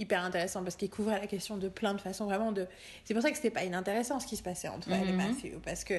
hyper 0.00 0.24
intéressant 0.24 0.62
parce 0.64 0.74
qu'il 0.76 0.88
couvrait 0.90 1.20
la 1.20 1.26
question 1.26 1.56
de 1.58 1.68
plein 1.68 1.92
de 1.92 2.00
façons 2.00 2.24
vraiment 2.24 2.52
de 2.52 2.66
c'est 3.04 3.14
pour 3.14 3.22
ça 3.22 3.30
que 3.30 3.36
c'était 3.36 3.50
pas 3.50 3.64
inintéressant 3.64 4.18
ce 4.20 4.26
qui 4.28 4.36
se 4.36 4.44
passait 4.44 4.68
entre 4.68 4.90
elle 4.92 5.08
et 5.08 5.12
Mhm. 5.12 5.16
Matthew 5.16 5.58
parce 5.64 5.82
que 5.84 5.94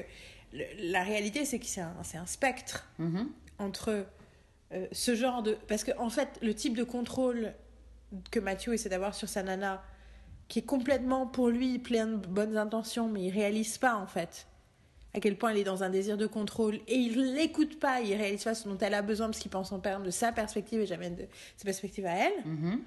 le- 0.52 0.90
la 0.92 1.02
réalité 1.02 1.44
c'est 1.44 1.58
que 1.58 1.66
c'est 1.66 1.80
un, 1.80 1.94
un 2.14 2.26
spectre 2.26 2.88
Mhm. 2.98 3.28
entre 3.58 4.06
euh, 4.72 4.86
ce 4.92 5.14
genre 5.14 5.42
de 5.42 5.56
parce 5.68 5.84
que 5.84 5.92
en 5.98 6.10
fait 6.10 6.28
le 6.42 6.54
type 6.54 6.76
de 6.76 6.84
contrôle 6.84 7.52
que 8.30 8.40
Matthew 8.40 8.70
essaie 8.72 8.88
d'avoir 8.88 9.14
sur 9.14 9.28
sa 9.28 9.42
nana 9.42 9.82
qui 10.48 10.58
est 10.60 10.62
complètement 10.66 11.26
pour 11.26 11.48
lui 11.48 11.78
plein 11.78 12.06
de 12.06 12.26
bonnes 12.26 12.56
intentions 12.56 13.08
mais 13.08 13.22
il 13.24 13.30
réalise 13.30 13.78
pas 13.78 13.94
en 13.96 14.06
fait 14.06 14.46
à 15.12 15.18
quel 15.20 15.36
point 15.36 15.50
elle 15.50 15.58
est 15.58 15.64
dans 15.64 15.82
un 15.82 15.90
désir 15.90 16.16
de 16.16 16.26
contrôle 16.28 16.76
et 16.86 16.94
il 16.96 17.34
l'écoute 17.34 17.78
pas 17.80 18.00
il 18.00 18.14
réalise 18.14 18.44
pas 18.44 18.54
ce 18.54 18.68
dont 18.68 18.78
elle 18.78 18.94
a 18.94 19.02
besoin 19.02 19.26
parce 19.26 19.38
qu'il 19.40 19.50
pense 19.50 19.72
en 19.72 19.80
termes 19.80 20.04
de 20.04 20.10
sa 20.10 20.30
perspective 20.32 20.80
et 20.80 20.86
jamais 20.86 21.10
de 21.10 21.26
sa 21.56 21.64
perspective 21.64 22.06
à 22.06 22.14
elle 22.16 22.32
Mhm. 22.44 22.80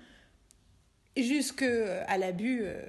jusqu'à 1.18 2.18
l'abus 2.18 2.62
euh, 2.64 2.82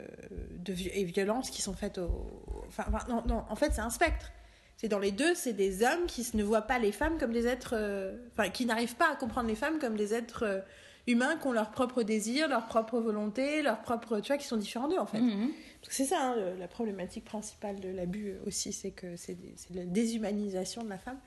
de 0.59 0.73
et 0.93 1.05
violences 1.05 1.51
qui 1.51 1.63
sont 1.63 1.75
faites 1.75 1.99
au 1.99 2.43
enfin, 2.69 2.85
enfin, 2.89 3.05
non, 3.09 3.23
non 3.27 3.45
en 3.49 3.57
fait 3.57 3.73
c'est 3.73 3.81
un 3.83 3.91
spectre 3.91 4.31
C'est 4.77 4.89
dans 4.89 4.99
les 4.99 5.13
deux, 5.13 5.35
c'est 5.35 5.53
des 5.53 5.83
hommes 5.85 6.07
qui 6.07 6.27
ne 6.35 6.43
voient 6.43 6.63
pas 6.63 6.79
les 6.79 6.93
femmes 6.93 7.17
comme 7.19 7.33
des 7.33 7.47
êtres. 7.47 7.75
euh, 7.77 8.17
Enfin, 8.37 8.51
qui 8.51 8.67
n'arrivent 8.67 8.97
pas 8.97 9.11
à 9.13 9.17
comprendre 9.17 9.49
les 9.49 9.55
femmes 9.55 9.79
comme 9.79 9.97
des 9.97 10.13
êtres 10.15 10.43
euh, 10.45 10.61
humains 11.07 11.37
qui 11.37 11.47
ont 11.47 11.53
leurs 11.53 11.71
propres 11.71 12.03
désirs, 12.03 12.49
leurs 12.49 12.67
propres 12.67 12.99
volontés, 13.01 13.63
leurs 13.63 13.81
propres. 13.83 14.21
Tu 14.21 14.29
vois, 14.29 14.37
qui 14.39 14.47
sont 14.47 14.57
différents 14.57 14.89
d'eux 14.89 14.99
en 14.99 15.07
fait. 15.07 15.21
Mhm. 15.21 15.51
C'est 15.89 16.05
ça 16.07 16.17
hein, 16.33 16.37
la 16.59 16.67
problématique 16.67 17.25
principale 17.25 17.79
de 17.79 17.89
l'abus 17.91 18.31
euh, 18.31 18.47
aussi, 18.47 18.73
c'est 18.73 18.91
que 18.91 19.17
c'est 19.17 19.37
la 19.75 19.85
déshumanisation 19.85 20.83
de 20.83 20.89
la 20.89 20.99
femme. 20.99 21.19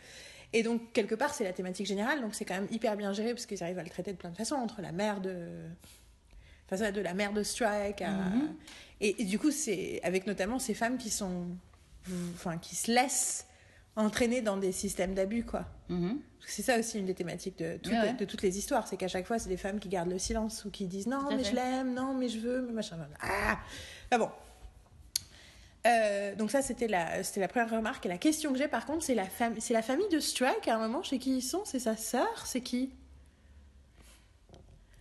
Et 0.53 0.63
donc, 0.63 0.93
quelque 0.93 1.13
part, 1.15 1.33
c'est 1.33 1.43
la 1.43 1.51
thématique 1.53 1.85
générale, 1.85 2.21
donc 2.21 2.33
c'est 2.33 2.45
quand 2.45 2.55
même 2.55 2.67
hyper 2.71 2.95
bien 2.95 3.11
géré 3.13 3.33
parce 3.33 3.45
qu'ils 3.45 3.61
arrivent 3.63 3.79
à 3.79 3.83
le 3.83 3.89
traiter 3.89 4.13
de 4.13 4.17
plein 4.17 4.29
de 4.29 4.37
façons, 4.37 4.55
entre 4.55 4.81
la 4.81 4.91
mère 4.91 5.19
de. 5.21 5.35
Enfin, 6.65 6.77
ça, 6.77 6.91
de 6.91 7.01
la 7.01 7.13
mère 7.13 7.33
de 7.33 7.43
Strike 7.43 8.01
à. 8.01 8.11
Mhm. 8.11 8.55
Et, 8.99 9.21
et 9.21 9.25
du 9.25 9.37
coup, 9.39 9.51
c'est 9.51 9.99
avec 10.03 10.25
notamment 10.27 10.57
ces 10.59 10.73
femmes 10.73 10.97
qui 10.97 11.09
sont. 11.09 11.47
Enfin, 12.35 12.57
qui 12.57 12.75
se 12.75 12.91
laissent 12.91 13.45
entraîner 13.95 14.41
dans 14.41 14.57
des 14.57 14.71
systèmes 14.71 15.13
d'abus, 15.13 15.43
quoi. 15.43 15.65
Mhm. 15.89 16.19
C'est 16.45 16.61
ça 16.61 16.79
aussi 16.79 16.99
une 16.99 17.05
des 17.05 17.13
thématiques 17.15 17.57
de, 17.57 17.77
toutes- 17.77 17.91
Ouais, 17.91 17.99
ouais. 17.99 18.13
de 18.13 18.23
toutes 18.25 18.41
les 18.41 18.57
histoires, 18.57 18.87
c'est 18.87 18.95
qu'à 18.95 19.07
chaque 19.09 19.25
fois, 19.25 19.37
c'est 19.39 19.49
des 19.49 19.57
femmes 19.57 19.79
qui 19.79 19.89
gardent 19.89 20.11
le 20.11 20.19
silence 20.19 20.63
ou 20.65 20.71
qui 20.71 20.85
disent 20.85 21.07
non, 21.07 21.23
mais 21.29 21.43
fait. 21.43 21.49
je 21.49 21.55
l'aime, 21.55 21.93
non, 21.93 22.13
mais 22.13 22.29
je 22.29 22.39
veux, 22.39 22.61
mais 22.61 22.71
machin. 22.73 22.97
Ah, 23.21 23.57
ah 24.11 24.17
bon. 24.17 24.29
Euh, 25.85 26.35
donc 26.35 26.51
ça, 26.51 26.61
c'était 26.61 26.87
la, 26.87 27.23
c'était 27.23 27.39
la 27.41 27.47
première 27.47 27.69
remarque. 27.69 28.05
Et 28.05 28.09
la 28.09 28.17
question 28.17 28.51
que 28.53 28.57
j'ai, 28.57 28.67
par 28.67 28.85
contre, 28.85 29.03
c'est 29.03 29.15
la, 29.15 29.25
c'est 29.59 29.73
la 29.73 29.81
famille 29.81 30.07
de 30.09 30.19
Strike, 30.19 30.67
à 30.67 30.75
un 30.75 30.79
moment, 30.79 31.01
chez 31.03 31.17
qui 31.19 31.37
ils 31.37 31.41
sont? 31.41 31.63
C'est 31.65 31.79
sa 31.79 31.95
sœur? 31.97 32.45
C'est 32.45 32.61
qui? 32.61 32.91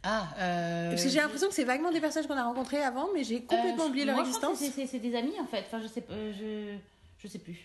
Ah, 0.02 0.28
euh, 0.38 0.90
Parce 0.90 1.02
que 1.02 1.08
j'ai 1.08 1.18
l'impression 1.18 1.48
que 1.48 1.54
c'est 1.54 1.64
vaguement 1.64 1.90
des 1.90 2.00
personnages 2.00 2.28
qu'on 2.28 2.36
a 2.36 2.44
rencontrés 2.44 2.82
avant, 2.82 3.08
mais 3.12 3.24
j'ai 3.24 3.42
complètement 3.42 3.84
euh, 3.84 3.88
oublié 3.88 4.04
leur 4.04 4.14
moi, 4.16 4.24
existence. 4.24 4.58
c'est- 4.58 4.98
des 4.98 5.16
amis 5.16 5.34
en 5.40 5.46
fait. 5.46 5.64
Enfin, 5.66 5.80
je 5.82 5.88
sais, 5.88 6.00
pas, 6.00 6.14
je, 6.14 6.76
je 7.18 7.28
sais 7.28 7.38
plus. 7.38 7.58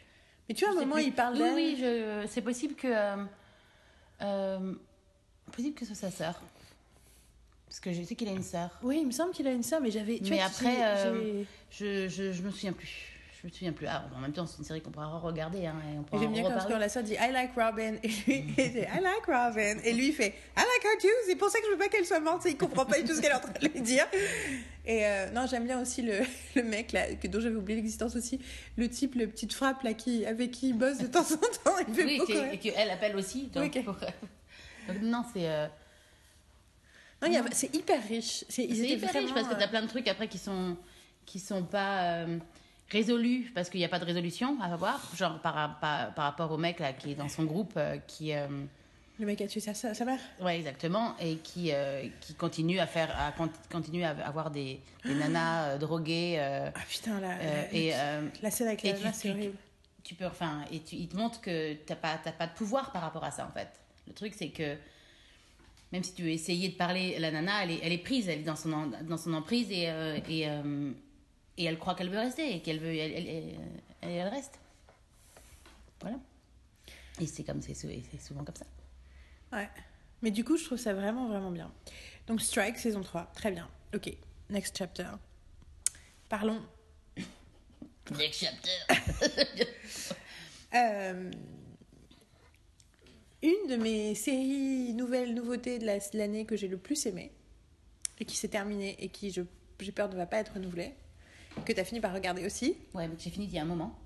Mais 0.49 0.55
tu 0.55 0.65
vois, 0.65 0.73
à 0.73 0.77
un 0.77 0.81
moment, 0.81 0.95
plus. 0.95 1.03
il 1.05 1.13
parle 1.13 1.33
Oui, 1.33 1.39
d'elle. 1.39 1.53
oui, 1.55 1.77
je- 1.79 2.27
c'est 2.27 2.41
possible 2.41 2.75
que. 2.75 2.87
Euh, 2.87 3.23
euh, 4.21 4.73
possible 5.51 5.73
que 5.75 5.85
ce 5.85 5.93
soit 5.95 6.09
sa 6.09 6.15
sœur. 6.15 6.41
Parce 7.67 7.79
que 7.79 7.93
je 7.93 8.03
sais 8.03 8.15
qu'il 8.15 8.27
a 8.27 8.31
une 8.33 8.43
sœur. 8.43 8.77
Oui, 8.83 8.99
il 9.01 9.07
me 9.07 9.11
semble 9.11 9.31
qu'il 9.31 9.47
a 9.47 9.51
une 9.53 9.63
sœur, 9.63 9.79
mais 9.81 9.91
j'avais. 9.91 10.19
Mais 10.21 10.35
vois, 10.37 10.43
après, 10.45 10.77
euh, 11.07 11.43
Je, 11.69 12.09
je, 12.09 12.33
je 12.33 12.41
me 12.41 12.51
souviens 12.51 12.73
plus. 12.73 13.10
Je 13.41 13.47
me 13.47 13.51
souviens 13.51 13.71
plus. 13.71 13.87
Ah, 13.87 14.05
en 14.15 14.19
même 14.19 14.33
temps, 14.33 14.45
c'est 14.45 14.59
une 14.59 14.63
série 14.63 14.81
qu'on 14.81 14.91
pourra 14.91 15.07
regarder. 15.17 15.65
Hein, 15.65 15.73
J'aime 16.13 16.31
bien 16.31 16.45
en 16.45 16.51
quand, 16.59 16.89
sœur 16.89 17.01
dit 17.01 17.13
I 17.19 17.31
like 17.31 17.53
Robin 17.55 17.95
et 18.03 18.07
lui 18.07 18.23
il 18.27 18.53
dit 18.55 18.79
I 18.81 18.99
like 19.01 19.25
Robin 19.25 19.77
et 19.83 19.93
lui 19.93 20.09
il 20.09 20.13
fait 20.13 20.35
I 20.55 20.59
like 20.59 20.85
her 20.85 20.97
too 21.01 21.07
c'est 21.25 21.35
pour 21.35 21.49
ça 21.49 21.57
que 21.59 21.65
je 21.65 21.71
veux 21.71 21.77
pas 21.77 21.87
qu'elle 21.87 22.05
soit 22.05 22.19
morte 22.19 22.43
il 22.45 22.55
comprend 22.55 22.85
pas 22.85 22.99
du 23.01 23.07
tout 23.07 23.15
ce 23.15 23.21
qu'elle 23.21 23.31
est 23.31 23.35
en 23.35 23.39
train 23.39 23.51
de 23.59 23.67
lui 23.67 23.81
dire 23.81 24.05
et 24.85 25.05
euh, 25.07 25.31
non 25.31 25.47
j'aime 25.47 25.65
bien 25.65 25.81
aussi 25.81 26.03
le, 26.03 26.19
le 26.55 26.63
mec 26.63 26.91
là 26.91 27.15
que, 27.15 27.27
dont 27.27 27.39
j'avais 27.39 27.55
oublié 27.55 27.77
l'existence 27.77 28.15
aussi 28.15 28.39
le 28.77 28.87
type 28.89 29.15
le 29.15 29.25
petite 29.27 29.53
frappe 29.53 29.81
là 29.81 29.93
qui 29.95 30.23
avec 30.25 30.51
qui 30.51 30.69
il 30.69 30.77
bosse 30.77 30.99
de 30.99 31.07
temps 31.07 31.21
en 31.21 31.37
temps 31.37 31.77
il 31.79 31.87
me 31.89 31.93
fait 31.95 32.03
Oui, 32.05 32.17
beaucoup 32.19 32.31
qui- 32.31 32.39
rire. 32.39 32.51
et 32.53 32.57
qu'elle 32.59 32.91
appelle 32.91 33.15
aussi. 33.15 33.47
Donc, 33.47 33.75
Ok. 33.75 33.83
pour- 33.83 33.95
donc, 34.87 35.01
non, 35.01 35.23
c'est. 35.33 35.49
euh, 35.49 35.65
Non, 37.23 37.27
il 37.27 37.33
y 37.33 37.37
a- 37.37 37.43
c'est 37.53 37.73
hyper 37.75 38.01
riche 38.07 38.45
c'est 38.49 38.63
hyper 38.65 39.11
riche 39.13 39.33
parce 39.33 39.47
que 39.47 39.53
euh, 39.53 39.57
t'as 39.59 39.67
plein 39.67 39.81
de 39.81 39.87
trucs 39.87 40.07
après 40.07 40.27
qui 40.27 40.37
sont 40.37 40.77
qui 41.25 41.39
sont 41.39 41.63
pas 41.63 42.03
euh, 42.23 42.37
résolus 42.91 43.51
parce 43.55 43.69
qu'il 43.69 43.79
n'y 43.79 43.85
a 43.85 43.89
pas 43.89 43.99
de 43.99 44.05
résolution 44.05 44.59
à 44.61 44.73
avoir 44.73 44.99
genre 45.15 45.39
par, 45.39 45.79
par, 45.79 46.13
par 46.13 46.25
rapport 46.25 46.51
au 46.51 46.57
mec 46.57 46.79
là 46.79 46.93
qui 46.93 47.11
est 47.11 47.15
dans 47.15 47.29
son 47.29 47.45
groupe 47.45 47.73
euh, 47.77 47.97
qui 48.05 48.33
euh, 48.33 48.47
le 49.19 49.25
mec 49.25 49.39
a 49.41 49.47
tué 49.47 49.59
sa, 49.61 49.73
sa, 49.73 50.03
mère? 50.05 50.19
Ouais 50.41 50.57
exactement 50.57 51.15
et 51.19 51.37
qui 51.37 51.71
euh, 51.71 52.07
qui 52.21 52.33
continue 52.33 52.79
à 52.79 52.87
faire 52.87 53.15
à 53.19 53.31
con- 53.31 53.49
continue 53.71 54.03
à 54.03 54.09
avoir 54.25 54.51
des, 54.51 54.79
des 55.05 55.13
nanas 55.15 55.77
droguées 55.77 56.37
ah 56.39 56.71
putain 56.89 57.19
la, 57.19 57.31
euh, 57.39 57.61
la, 57.71 57.73
et 57.73 57.91
la 58.41 58.51
scène 58.51 58.67
avec 58.67 58.83
la 58.83 58.93
nana, 58.93 59.13
c'est 59.13 59.29
horrible. 59.31 59.55
tu 60.03 60.15
peux 60.15 60.25
enfin 60.25 60.65
et 60.71 60.79
tu, 60.81 60.95
il 60.95 61.07
te 61.07 61.15
montre 61.15 61.39
que 61.39 61.73
t'as 61.85 61.95
pas 61.95 62.19
t'as 62.23 62.31
pas 62.33 62.47
de 62.47 62.53
pouvoir 62.53 62.91
par 62.91 63.01
rapport 63.03 63.23
à 63.23 63.31
ça 63.31 63.47
en 63.47 63.51
fait. 63.57 63.69
Le 64.07 64.13
truc 64.13 64.33
c'est 64.35 64.49
que 64.49 64.75
même 65.93 66.03
si 66.03 66.13
tu 66.13 66.23
veux 66.23 66.29
essayer 66.29 66.69
de 66.69 66.75
parler 66.75 67.17
la 67.19 67.31
nana 67.31 67.63
elle 67.63 67.71
est, 67.71 67.79
elle 67.83 67.93
est 67.93 67.97
prise 67.99 68.27
elle 68.27 68.39
est 68.39 68.43
dans 68.43 68.55
son 68.55 68.73
en- 68.73 68.91
dans 69.03 69.17
son 69.17 69.33
emprise 69.33 69.71
et 69.71 69.89
et, 70.29 70.47
et 71.57 71.65
elle 71.65 71.77
croit 71.77 71.95
qu'elle 71.95 72.09
veut 72.09 72.19
rester 72.19 72.55
et 72.55 72.61
qu'elle 72.61 72.79
veut 72.79 72.95
elle, 72.95 73.11
elle, 73.11 73.27
elle- 73.27 73.59
elle- 74.01 74.09
elle 74.11 74.27
reste 74.27 74.59
voilà 76.01 76.17
et 77.19 77.25
c'est 77.27 77.43
comme 77.43 77.61
c'est 77.61 77.73
sou- 77.73 77.87
c'est 78.11 78.21
souvent 78.21 78.43
comme 78.43 78.55
ça 78.55 78.65
Ouais. 79.53 79.69
Mais 80.21 80.31
du 80.31 80.43
coup, 80.45 80.55
je 80.55 80.63
trouve 80.63 80.77
ça 80.77 80.93
vraiment, 80.93 81.27
vraiment 81.27 81.51
bien. 81.51 81.69
Donc, 82.27 82.41
Strike, 82.41 82.77
saison 82.77 83.01
3. 83.01 83.25
Très 83.35 83.51
bien. 83.51 83.67
Ok. 83.93 84.09
Next 84.49 84.77
chapter. 84.77 85.07
Parlons. 86.29 86.61
next 88.17 88.39
chapter 88.39 89.65
Euh, 90.73 91.29
une 93.43 93.67
de 93.67 93.75
mes 93.75 94.15
séries 94.15 94.93
nouvelles 94.93 95.33
nouveautés 95.33 95.79
de 95.79 95.85
la- 95.85 95.99
de 95.99 96.17
l'année 96.17 96.45
que 96.45 96.55
j'ai 96.55 96.67
le 96.69 96.77
plus 96.77 97.05
aimée 97.07 97.31
et 98.19 98.25
qui 98.25 98.37
s'est 98.37 98.47
terminée 98.47 98.95
et 99.03 99.09
qui, 99.09 99.31
je- 99.31 99.41
j'ai 99.79 99.91
peur, 99.91 100.07
ne 100.09 100.15
va 100.15 100.25
pas 100.27 100.37
être 100.37 100.53
renouvelée, 100.53 100.93
que 101.65 101.73
tu 101.73 101.79
as 101.79 101.83
fini 101.85 101.99
par 101.99 102.13
regarder 102.13 102.45
aussi. 102.45 102.75
ouais 102.93 103.07
mais 103.07 103.15
que 103.15 103.21
j'ai 103.21 103.29
fini 103.29 103.45
il 103.45 103.53
y 103.53 103.59
a 103.59 103.61
un 103.61 103.65
moment 103.65 103.97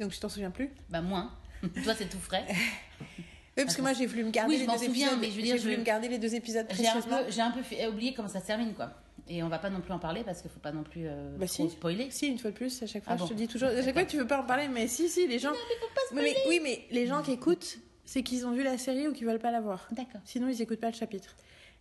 Donc, 0.00 0.12
tu 0.12 0.18
t'en 0.20 0.28
souviens 0.28 0.50
plus? 0.50 0.70
Bah 0.90 1.00
moins 1.02 1.30
toi 1.84 1.94
c'est 1.94 2.08
tout 2.08 2.18
frais 2.18 2.44
Oui, 2.48 3.64
parce 3.64 3.76
que 3.76 3.82
moi, 3.82 3.92
j'ai 3.92 4.06
voulu 4.06 4.24
me 4.24 4.30
garder 4.30 4.54
Oui, 4.54 4.60
les 4.60 4.66
deux 4.66 4.72
souviens, 4.78 5.08
épisodes. 5.08 5.18
mais 5.20 5.30
je 5.30 5.36
veux 5.36 5.42
dire, 5.42 5.56
j'ai 5.56 5.62
voulu 5.62 5.74
je- 5.74 5.78
me 5.80 5.84
garder 5.84 6.08
les 6.08 6.18
deux 6.18 6.34
épisodes 6.34 6.66
j'ai 6.72 6.88
un 6.88 7.00
peu 7.02 7.30
j'ai 7.30 7.40
un 7.42 7.50
peu 7.50 7.60
oublié 7.88 8.14
comment 8.14 8.28
ça 8.28 8.40
se 8.40 8.46
termine 8.46 8.72
quoi 8.74 8.90
et 9.28 9.42
on 9.42 9.48
va 9.48 9.58
pas 9.58 9.70
non 9.70 9.80
plus 9.80 9.92
en 9.92 9.98
parler 10.00 10.24
parce 10.24 10.40
qu'il 10.42 10.50
faut 10.50 10.58
pas 10.58 10.72
non 10.72 10.82
plus 10.82 11.02
euh, 11.06 11.36
Bah 11.38 11.46
trop 11.46 11.68
si. 11.68 11.74
spoiler 11.76 12.10
Si, 12.10 12.26
une 12.26 12.38
fois 12.38 12.50
de 12.50 12.56
plus, 12.56 12.82
à 12.82 12.86
chaque 12.86 13.04
fois, 13.04 13.12
Ah 13.12 13.16
je 13.16 13.22
bon. 13.22 13.28
te 13.28 13.34
dis 13.34 13.46
toujours. 13.46 13.68
À 13.68 13.80
chaque 13.82 13.92
fois 13.94 14.04
tu 14.04 14.16
veux 14.16 14.26
pas 14.26 14.40
en 14.40 14.44
parler, 14.44 14.66
mais 14.68 14.88
si, 14.88 15.08
si, 15.08 15.28
les 15.28 15.38
gens. 15.38 15.52
Oui, 16.12 16.22
mais, 16.22 16.34
oui, 16.48 16.60
mais 16.62 16.84
les 16.90 17.06
gens 17.06 17.22
qui 17.22 17.30
écoutent, 17.32 17.78
c'est 18.04 18.22
qu'ils 18.24 18.44
ont 18.46 18.52
vu 18.52 18.64
la 18.64 18.78
série 18.78 19.06
ou 19.06 19.12
qu'ils 19.12 19.26
veulent 19.26 19.38
pas 19.38 19.52
la 19.52 19.60
voir. 19.60 19.86
d'accord 19.92 20.20
Sinon, 20.24 20.48
ils 20.48 20.60
écoutent 20.60 20.80
pas 20.80 20.90
le 20.90 20.96
chapitre. 20.96 21.36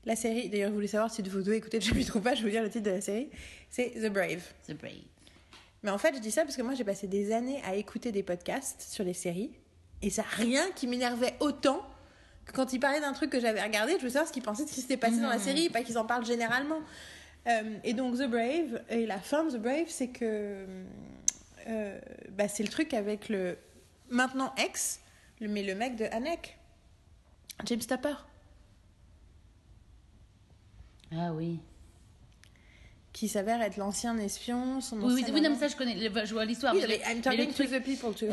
La 0.06 0.16
série, 0.16 0.50
d'ailleurs, 0.50 0.70
vous 0.70 0.76
voulez 0.76 0.88
savoir 0.88 1.12
si 1.12 1.22
vous 1.22 1.42
devez 1.42 1.58
écouter 1.58 1.78
le 1.80 1.86
chapitre 1.86 2.16
ou 2.18 2.22
pas, 2.22 2.34
je 2.34 2.42
vais 2.42 2.48
vous 2.50 2.52
dire 2.52 2.64
le 2.64 2.70
titre 2.70 2.86
de 2.86 2.92
la 2.92 3.02
série. 3.02 3.30
C'est 3.70 3.92
The 3.92 4.12
Brave. 4.12 4.42
The 4.68 4.74
Brave 4.74 4.94
Mais 5.84 5.92
en 5.92 5.98
fait, 6.00 6.16
je 6.16 6.20
dis 6.20 6.32
ça 6.32 6.44
parce 6.44 6.58
que 6.58 6.62
moi, 6.64 6.74
j'ai 6.74 6.84
passé 6.84 7.08
des 7.08 7.32
années 7.32 7.62
à 7.66 7.76
écouter 7.76 8.12
des 8.12 8.24
podcasts 8.24 8.82
sur 8.82 9.04
les 9.04 9.14
séries. 9.14 9.52
Et 10.02 10.10
ça, 10.10 10.24
rien 10.24 10.66
qui 10.76 10.88
m'énervait 10.88 11.36
autant 11.40 11.86
que 12.46 12.52
quand 12.54 12.74
ils 12.74 12.80
parlaient 12.80 13.02
d'un 13.02 13.14
truc 13.14 13.30
que 13.30 13.40
j'avais 13.40 13.62
regardé, 13.62 13.94
je 14.00 14.04
veux 14.04 14.10
savoir 14.10 14.28
ce 14.28 14.34
qu'ils 14.34 14.42
pensaient 14.42 14.64
de 14.64 14.70
ce 14.70 14.74
qui 14.74 14.82
s'était 14.82 14.98
passé 14.98 15.18
dans 15.22 15.30
la 15.30 15.38
Mhm. 15.38 15.44
série, 15.44 15.70
pas 15.70 15.84
qu'ils 15.84 16.00
en 16.00 16.06
parlent 16.06 16.26
généralement. 16.26 16.80
Euh, 17.48 17.78
et 17.84 17.94
donc, 17.94 18.16
The 18.18 18.28
Brave, 18.28 18.82
et 18.90 19.06
la 19.06 19.20
fin 19.20 19.44
de 19.44 19.52
The 19.52 19.62
Brave, 19.62 19.86
c'est 19.88 20.08
que. 20.08 20.66
euh, 21.68 22.00
bah, 22.32 22.48
c'est 22.48 22.64
le 22.64 22.70
truc 22.70 22.96
avec 22.96 23.30
le. 23.30 23.56
Maintenant 24.10 24.54
ex, 24.58 25.00
mais 25.40 25.62
le 25.64 25.76
mec 25.76 25.96
de 25.96 26.06
Anek. 26.06 26.58
James 27.66 27.80
Tapper. 27.80 28.16
Ah 31.14 31.34
oui 31.34 31.60
Qui 33.14 33.28
s'avère 33.28 33.62
être 33.62 33.78
l'ancien 33.78 34.18
espion, 34.18 34.80
son 34.82 35.02
Oui, 35.02 35.14
oui, 35.16 35.26
oui, 35.34 35.42
non, 35.42 35.50
mais 35.50 35.56
ça, 35.58 35.68
je 35.68 35.76
connais, 35.76 35.96
le- 35.96 36.26
je 36.26 36.34
vois 36.34 36.46
l'histoire. 36.46 36.74
Oui, 36.74 36.84
mais 36.88 37.02
I'm 37.06 37.22
talking 37.22 37.52
to 37.54 37.64
the 37.66 37.84
people 37.84 38.14
too. 38.16 38.28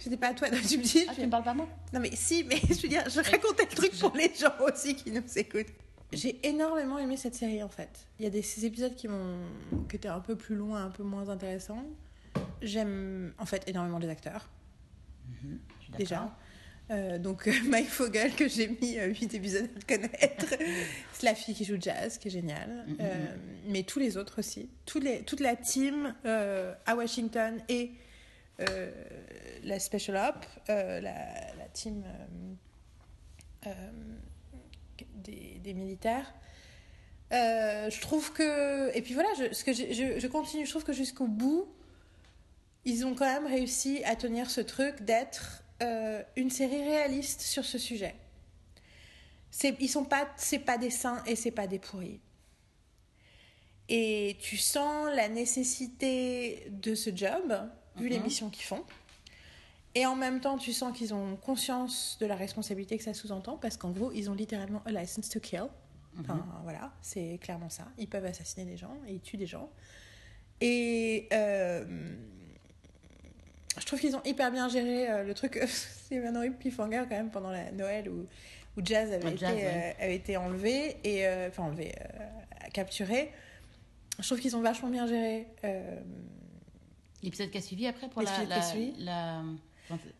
C'était 0.00 0.16
pas 0.20 0.28
à 0.28 0.34
toi, 0.34 0.50
donc 0.50 0.62
tu 0.62 0.78
me 0.78 0.82
dis. 0.82 1.04
Ah, 1.08 1.12
tu 1.14 1.20
me 1.22 1.30
parles 1.30 1.44
pas 1.44 1.54
moi? 1.54 1.68
Non 1.92 2.00
mais 2.00 2.10
si, 2.14 2.44
mais 2.44 2.56
je 2.68 2.82
veux 2.82 2.88
dire, 2.88 3.08
je 3.08 3.20
racontais 3.20 3.66
le 3.70 3.76
truc 3.76 3.96
pour 3.98 4.14
les 4.16 4.32
gens 4.34 4.52
aussi 4.66 4.94
qui 4.96 5.10
nous 5.12 5.22
écoutent. 5.36 5.72
J'ai 6.12 6.46
énormément 6.46 6.98
aimé 6.98 7.16
cette 7.16 7.34
série 7.34 7.62
en 7.62 7.68
fait. 7.70 8.06
Il 8.18 8.24
y 8.24 8.26
a 8.26 8.30
des 8.30 8.42
ces 8.42 8.66
épisodes 8.66 8.94
qui 8.94 9.08
m'ont 9.08 9.38
qui 9.88 9.96
étaient 9.96 10.08
un 10.08 10.20
peu 10.20 10.36
plus 10.36 10.56
loin, 10.56 10.84
un 10.84 10.90
peu 10.90 11.02
moins 11.04 11.28
intéressants. 11.30 11.82
J'aime 12.60 13.32
en 13.38 13.46
fait 13.46 13.66
énormément 13.68 13.98
les 13.98 14.08
acteurs 14.10 14.48
Je 15.40 15.84
suis 15.84 15.92
déjà. 15.92 16.36
Euh, 16.90 17.18
donc 17.18 17.46
euh, 17.46 17.52
Mike 17.68 17.88
Fogel 17.88 18.34
que 18.34 18.48
j'ai 18.48 18.68
mis 18.68 18.98
8 18.98 19.34
épisodes 19.34 19.64
à 19.64 19.94
le 19.94 19.96
connaître. 19.96 20.46
C'est 21.12 21.26
la 21.26 21.34
fille 21.34 21.54
qui 21.54 21.64
joue 21.64 21.76
jazz 21.80 22.18
qui 22.18 22.28
est 22.28 22.32
géniale. 22.32 22.84
Mhm. 22.86 22.96
Euh, 23.00 23.36
mais 23.68 23.82
tous 23.82 23.98
les 23.98 24.16
autres 24.16 24.40
aussi. 24.40 24.68
Tous 24.84 25.00
les, 25.00 25.22
toute 25.22 25.40
la 25.40 25.56
team 25.56 26.14
euh, 26.24 26.74
à 26.86 26.96
Washington 26.96 27.60
et 27.68 27.92
euh, 28.60 28.90
la 29.64 29.78
Special 29.78 30.16
Op, 30.16 30.44
euh, 30.68 31.00
la, 31.00 31.14
la 31.58 31.68
team 31.72 32.04
euh, 32.04 33.68
euh, 33.68 33.72
des, 35.24 35.60
des 35.62 35.74
militaires. 35.74 36.32
Euh, 37.32 37.88
je 37.88 38.00
trouve 38.00 38.32
que. 38.32 38.94
Et 38.94 39.00
puis 39.00 39.14
voilà, 39.14 39.30
je, 39.38 39.54
ce 39.54 39.64
que 39.64 39.72
je 39.72 40.26
continue. 40.26 40.66
Je 40.66 40.70
trouve 40.70 40.84
que 40.84 40.92
jusqu'au 40.92 41.26
bout, 41.26 41.66
ils 42.84 43.06
ont 43.06 43.14
quand 43.14 43.24
même 43.32 43.46
réussi 43.46 44.02
à 44.04 44.16
tenir 44.16 44.50
ce 44.50 44.60
truc 44.60 45.02
d'être 45.02 45.61
euh, 45.82 46.22
une 46.36 46.50
série 46.50 46.82
réaliste 46.82 47.40
sur 47.42 47.64
ce 47.64 47.76
sujet. 47.78 48.14
C'est, 49.50 49.76
ils 49.80 49.88
sont 49.88 50.04
pas, 50.04 50.26
c'est 50.36 50.60
pas 50.60 50.78
des 50.78 50.88
saints 50.90 51.22
et 51.26 51.36
c'est 51.36 51.50
pas 51.50 51.66
des 51.66 51.78
pourris. 51.78 52.20
Et 53.88 54.36
tu 54.40 54.56
sens 54.56 55.10
la 55.14 55.28
nécessité 55.28 56.66
de 56.70 56.94
ce 56.94 57.14
job, 57.14 57.68
vu 57.96 58.08
les 58.08 58.18
Mhm. 58.18 58.24
missions 58.24 58.48
qu'ils 58.50 58.64
font. 58.64 58.84
Et 59.94 60.06
en 60.06 60.14
même 60.16 60.40
temps, 60.40 60.56
tu 60.56 60.72
sens 60.72 60.96
qu'ils 60.96 61.12
ont 61.12 61.36
conscience 61.36 62.16
de 62.18 62.24
la 62.24 62.34
responsabilité 62.36 62.96
que 62.96 63.04
ça 63.04 63.12
sous-entend, 63.12 63.58
parce 63.58 63.76
qu'en 63.76 63.90
gros, 63.90 64.10
ils 64.12 64.30
ont 64.30 64.34
littéralement 64.34 64.80
a 64.86 64.92
license 64.92 65.28
to 65.28 65.38
kill. 65.40 65.64
Enfin, 66.20 66.46
voilà, 66.62 66.92
c'est 67.02 67.38
clairement 67.42 67.68
ça. 67.70 67.86
Ils 67.98 68.08
peuvent 68.08 68.24
assassiner 68.24 68.64
des 68.66 68.76
gens 68.76 68.94
et 69.06 69.14
ils 69.14 69.20
tuent 69.20 69.36
des 69.38 69.46
gens. 69.46 69.70
Et, 70.60 71.28
euh, 71.32 72.14
je 73.78 73.86
trouve 73.86 73.98
qu'ils 74.00 74.14
ont 74.16 74.22
hyper 74.24 74.50
bien 74.52 74.68
géré 74.68 75.10
euh, 75.10 75.24
le 75.24 75.34
truc. 75.34 75.58
C'est 76.08 76.24
un 76.24 76.34
horrible 76.36 76.56
cliffhanger 76.58 77.04
quand 77.08 77.16
même 77.16 77.30
pendant 77.30 77.50
la 77.50 77.70
Noël 77.72 78.08
où, 78.08 78.26
où 78.76 78.84
Jazz 78.84 79.10
avait, 79.12 79.32
été, 79.32 79.46
ouais. 79.46 79.64
euh, 79.98 80.04
avait 80.04 80.16
été 80.16 80.36
enlevé 80.36 80.96
et 81.04 81.26
euh, 81.26 81.48
enfin 81.48 81.64
enlevé, 81.64 81.94
capturé. 82.74 83.32
Je 84.18 84.26
trouve 84.26 84.40
qu'ils 84.40 84.54
ont 84.56 84.60
vachement 84.60 84.88
bien 84.90 85.06
géré. 85.06 85.46
L'épisode 87.22 87.50
qui 87.50 87.58
a 87.58 87.62
suivi 87.62 87.86
après 87.86 88.08
pour 88.08 88.22
la. 88.22 88.30
La, 88.98 89.42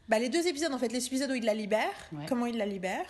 Bah, 0.08 0.18
les 0.18 0.28
deux 0.28 0.46
épisodes, 0.46 0.72
en 0.72 0.78
fait, 0.78 0.88
l'épisode 0.88 1.30
où 1.30 1.34
il 1.34 1.44
la 1.44 1.54
libère, 1.54 1.90
Ouais. 2.12 2.24
comment 2.28 2.46
il 2.46 2.56
la 2.56 2.66
libère. 2.66 3.04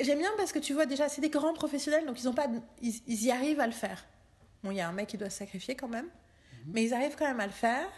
J'aime 0.00 0.18
bien 0.18 0.30
parce 0.36 0.52
que 0.52 0.58
tu 0.58 0.74
vois 0.74 0.84
déjà, 0.86 1.08
c'est 1.08 1.20
des 1.22 1.30
grands 1.30 1.54
professionnels, 1.54 2.04
donc 2.06 2.20
ils, 2.20 2.28
ont 2.28 2.34
pas, 2.34 2.46
ils, 2.82 2.94
ils 3.06 3.24
y 3.24 3.30
arrivent 3.30 3.60
à 3.60 3.66
le 3.66 3.72
faire. 3.72 4.04
Bon, 4.62 4.70
il 4.70 4.76
y 4.76 4.80
a 4.80 4.88
un 4.88 4.92
mec 4.92 5.08
qui 5.08 5.16
doit 5.16 5.30
se 5.30 5.38
sacrifier 5.38 5.74
quand 5.74 5.88
même, 5.88 6.04
Mhm. 6.66 6.72
mais 6.74 6.84
ils 6.84 6.92
arrivent 6.94 7.16
quand 7.18 7.26
même 7.26 7.40
à 7.40 7.46
le 7.46 7.52
faire. 7.52 7.88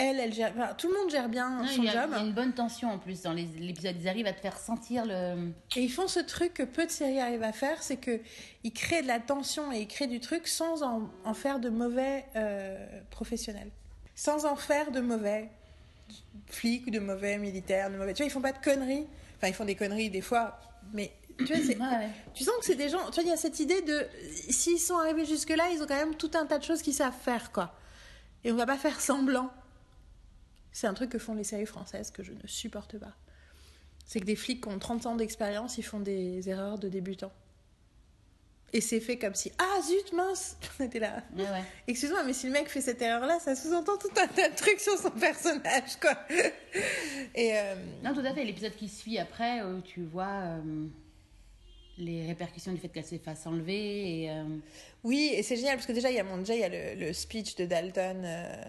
Elle, 0.00 0.20
elle 0.20 0.32
gère, 0.32 0.52
enfin, 0.56 0.74
tout 0.74 0.88
le 0.88 0.94
monde 0.98 1.10
gère 1.10 1.28
bien 1.28 1.62
Non, 1.62 1.66
son 1.66 1.82
il, 1.82 1.88
a, 1.88 1.92
job. 1.92 2.10
il 2.12 2.16
y 2.16 2.20
a 2.20 2.24
une 2.24 2.32
bonne 2.32 2.52
tension 2.52 2.90
en 2.90 2.98
plus 2.98 3.22
dans 3.22 3.32
l'épisode. 3.32 3.96
Ils 4.00 4.08
arrivent 4.08 4.26
à 4.26 4.32
te 4.32 4.40
faire 4.40 4.58
sentir 4.58 5.04
le. 5.06 5.52
Et 5.76 5.82
ils 5.82 5.90
font 5.90 6.08
ce 6.08 6.20
truc 6.20 6.54
que 6.54 6.62
peu 6.62 6.86
de 6.86 6.90
séries 6.90 7.20
arrivent 7.20 7.42
à 7.42 7.52
faire, 7.52 7.82
c'est 7.82 7.96
que 7.96 8.20
ils 8.64 8.72
créent 8.72 9.02
de 9.02 9.08
la 9.08 9.20
tension 9.20 9.72
et 9.72 9.80
ils 9.80 9.88
créent 9.88 10.06
du 10.06 10.20
truc 10.20 10.48
sans 10.48 10.82
en, 10.82 11.10
en 11.24 11.34
faire 11.34 11.58
de 11.60 11.68
mauvais 11.68 12.24
euh, 12.36 12.86
professionnels, 13.10 13.70
sans 14.14 14.46
en 14.46 14.56
faire 14.56 14.90
de 14.90 15.00
mauvais 15.00 15.48
flics 16.46 16.86
ou 16.86 16.90
de 16.90 16.98
mauvais 16.98 17.38
militaires, 17.38 17.90
de 17.90 17.96
mauvais. 17.96 18.14
Tu 18.14 18.22
vois, 18.22 18.26
ils 18.28 18.32
font 18.32 18.40
pas 18.40 18.52
de 18.52 18.62
conneries. 18.62 19.06
Enfin, 19.36 19.48
ils 19.48 19.54
font 19.54 19.64
des 19.64 19.74
conneries 19.74 20.10
des 20.10 20.20
fois, 20.20 20.58
mais 20.92 21.12
tu 21.38 21.44
vois, 21.44 21.56
ouais. 22.00 22.08
tu 22.34 22.44
sens 22.44 22.54
que 22.58 22.64
c'est 22.64 22.74
des 22.74 22.88
gens. 22.88 23.04
Tu 23.10 23.14
vois, 23.14 23.22
il 23.24 23.28
y 23.28 23.32
a 23.32 23.36
cette 23.36 23.60
idée 23.60 23.82
de 23.82 24.06
s'ils 24.50 24.78
sont 24.78 24.96
arrivés 24.96 25.24
jusque 25.24 25.50
là, 25.50 25.64
ils 25.72 25.82
ont 25.82 25.86
quand 25.86 25.96
même 25.96 26.14
tout 26.14 26.30
un 26.34 26.46
tas 26.46 26.58
de 26.58 26.64
choses 26.64 26.82
qu'ils 26.82 26.94
savent 26.94 27.14
faire, 27.18 27.52
quoi. 27.52 27.74
Et 28.44 28.52
on 28.52 28.56
va 28.56 28.66
pas 28.66 28.78
faire 28.78 29.00
semblant. 29.00 29.50
C'est 30.72 30.86
un 30.86 30.94
truc 30.94 31.10
que 31.10 31.18
font 31.18 31.34
les 31.34 31.44
séries 31.44 31.66
françaises 31.66 32.10
que 32.10 32.22
je 32.22 32.32
ne 32.32 32.46
supporte 32.46 32.98
pas. 32.98 33.12
C'est 34.06 34.20
que 34.20 34.24
des 34.24 34.36
flics 34.36 34.62
qui 34.62 34.68
ont 34.68 34.78
30 34.78 35.06
ans 35.06 35.16
d'expérience, 35.16 35.78
ils 35.78 35.84
font 35.84 36.00
des 36.00 36.48
erreurs 36.48 36.78
de 36.78 36.88
débutants. 36.88 37.32
Et 38.72 38.80
c'est 38.80 39.00
fait 39.00 39.18
comme 39.18 39.34
si 39.34 39.50
ah 39.58 39.82
zut 39.82 40.12
mince, 40.12 40.56
on 40.80 40.84
était 40.84 41.00
là. 41.00 41.22
Ouais, 41.36 41.42
ouais. 41.42 41.64
Excuse-moi, 41.88 42.22
mais 42.24 42.32
si 42.32 42.46
le 42.46 42.52
mec 42.52 42.68
fait 42.68 42.80
cette 42.80 43.02
erreur-là, 43.02 43.40
ça 43.40 43.56
sous-entend 43.56 43.96
tout 43.98 44.10
un 44.16 44.28
tas 44.28 44.48
de 44.48 44.54
trucs 44.54 44.78
sur 44.80 44.96
son 44.96 45.10
personnage, 45.10 45.96
quoi. 46.00 46.16
Et 47.34 47.58
euh, 47.58 47.74
Non, 48.04 48.14
tout 48.14 48.20
à 48.20 48.32
fait. 48.32 48.44
L'épisode 48.44 48.76
qui 48.76 48.88
suit 48.88 49.18
après, 49.18 49.62
où 49.62 49.80
tu 49.80 50.04
vois 50.04 50.42
euh, 50.44 50.86
les 52.00 52.26
répercussions 52.26 52.72
du 52.72 52.78
fait 52.78 52.88
qu'elle 52.88 53.04
s'est 53.04 53.18
fasse 53.18 53.46
enlever. 53.46 54.22
Et, 54.22 54.30
euh, 54.30 54.44
Oui, 55.04 55.30
et 55.34 55.42
c'est 55.42 55.56
génial 55.56 55.76
parce 55.76 55.86
que 55.86 55.92
déjà, 55.92 56.10
il 56.10 56.16
y 56.16 56.18
a, 56.18 56.24
mon, 56.24 56.38
déjà, 56.38 56.54
il 56.54 56.60
y 56.60 56.64
a 56.64 56.68
le, 56.68 56.98
le 56.98 57.12
speech 57.12 57.54
de 57.56 57.66
Dalton 57.66 58.22
euh, 58.24 58.64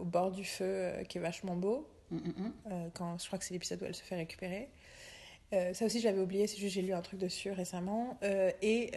au 0.00 0.04
bord 0.04 0.30
du 0.32 0.44
feu 0.44 0.64
euh, 0.64 1.04
qui 1.04 1.18
est 1.18 1.20
vachement 1.20 1.54
beau. 1.54 1.86
hum, 2.10 2.20
hum. 2.38 2.52
euh, 2.72 2.88
quand, 2.94 3.18
je 3.20 3.26
crois 3.26 3.38
que 3.38 3.44
c'est 3.44 3.54
l'épisode 3.54 3.80
où 3.82 3.84
elle 3.84 3.94
se 3.94 4.02
fait 4.02 4.16
récupérer. 4.16 4.68
Ça 5.72 5.84
aussi, 5.84 5.98
je 5.98 6.04
l'avais 6.04 6.20
oublié, 6.20 6.46
c'est 6.46 6.58
juste 6.58 6.74
j'ai 6.74 6.82
lu 6.82 6.92
un 6.92 7.02
truc 7.02 7.18
dessus 7.18 7.50
récemment. 7.50 8.16
Et 8.62 8.92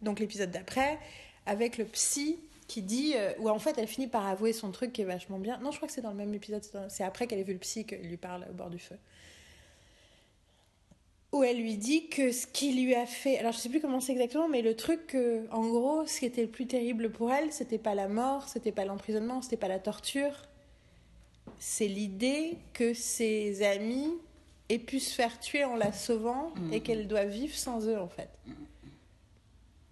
donc, 0.00 0.20
l'épisode 0.20 0.50
d'après, 0.50 0.98
avec 1.44 1.76
le 1.76 1.84
psy 1.84 2.38
qui 2.66 2.80
dit. 2.80 3.12
où 3.38 3.50
en 3.50 3.58
fait, 3.58 3.76
elle 3.76 3.88
finit 3.88 4.06
par 4.06 4.26
avouer 4.26 4.54
son 4.54 4.70
truc 4.72 4.94
qui 4.94 5.02
est 5.02 5.04
vachement 5.04 5.38
bien. 5.38 5.58
Non, 5.58 5.70
je 5.70 5.76
crois 5.76 5.86
que 5.86 5.92
c'est 5.92 6.00
dans 6.00 6.12
le 6.12 6.16
même 6.16 6.32
épisode, 6.32 6.62
c'est 6.88 7.04
après 7.04 7.26
qu'elle 7.26 7.38
ait 7.38 7.42
vu 7.42 7.52
le 7.52 7.58
psy 7.58 7.84
qu'il 7.84 8.08
lui 8.08 8.16
parle 8.16 8.46
au 8.50 8.54
bord 8.54 8.70
du 8.70 8.78
feu. 8.78 8.96
Où 11.32 11.42
elle 11.42 11.58
lui 11.58 11.76
dit 11.76 12.08
que 12.08 12.32
ce 12.32 12.46
qui 12.46 12.72
lui 12.72 12.94
a 12.94 13.04
fait. 13.04 13.38
Alors, 13.38 13.52
je 13.52 13.58
sais 13.58 13.68
plus 13.68 13.80
comment 13.80 14.00
c'est 14.00 14.12
exactement, 14.12 14.48
mais 14.48 14.62
le 14.62 14.74
truc 14.76 15.06
que, 15.08 15.46
en 15.50 15.66
gros, 15.66 16.06
ce 16.06 16.20
qui 16.20 16.24
était 16.26 16.42
le 16.42 16.48
plus 16.48 16.66
terrible 16.66 17.10
pour 17.10 17.32
elle, 17.32 17.52
c'était 17.52 17.78
pas 17.78 17.94
la 17.94 18.08
mort, 18.08 18.48
c'était 18.48 18.72
pas 18.72 18.84
l'emprisonnement, 18.84 19.42
c'était 19.42 19.56
pas 19.56 19.68
la 19.68 19.78
torture. 19.80 20.42
C'est 21.58 21.88
l'idée 21.88 22.56
que 22.72 22.94
ses 22.94 23.62
amis 23.64 24.12
aient 24.68 24.78
pu 24.78 24.98
se 25.00 25.14
faire 25.14 25.38
tuer 25.40 25.64
en 25.64 25.76
la 25.76 25.92
sauvant 25.92 26.52
et 26.72 26.80
qu'elle 26.80 27.06
doit 27.08 27.24
vivre 27.24 27.54
sans 27.54 27.86
eux, 27.86 27.98
en 27.98 28.08
fait. 28.08 28.30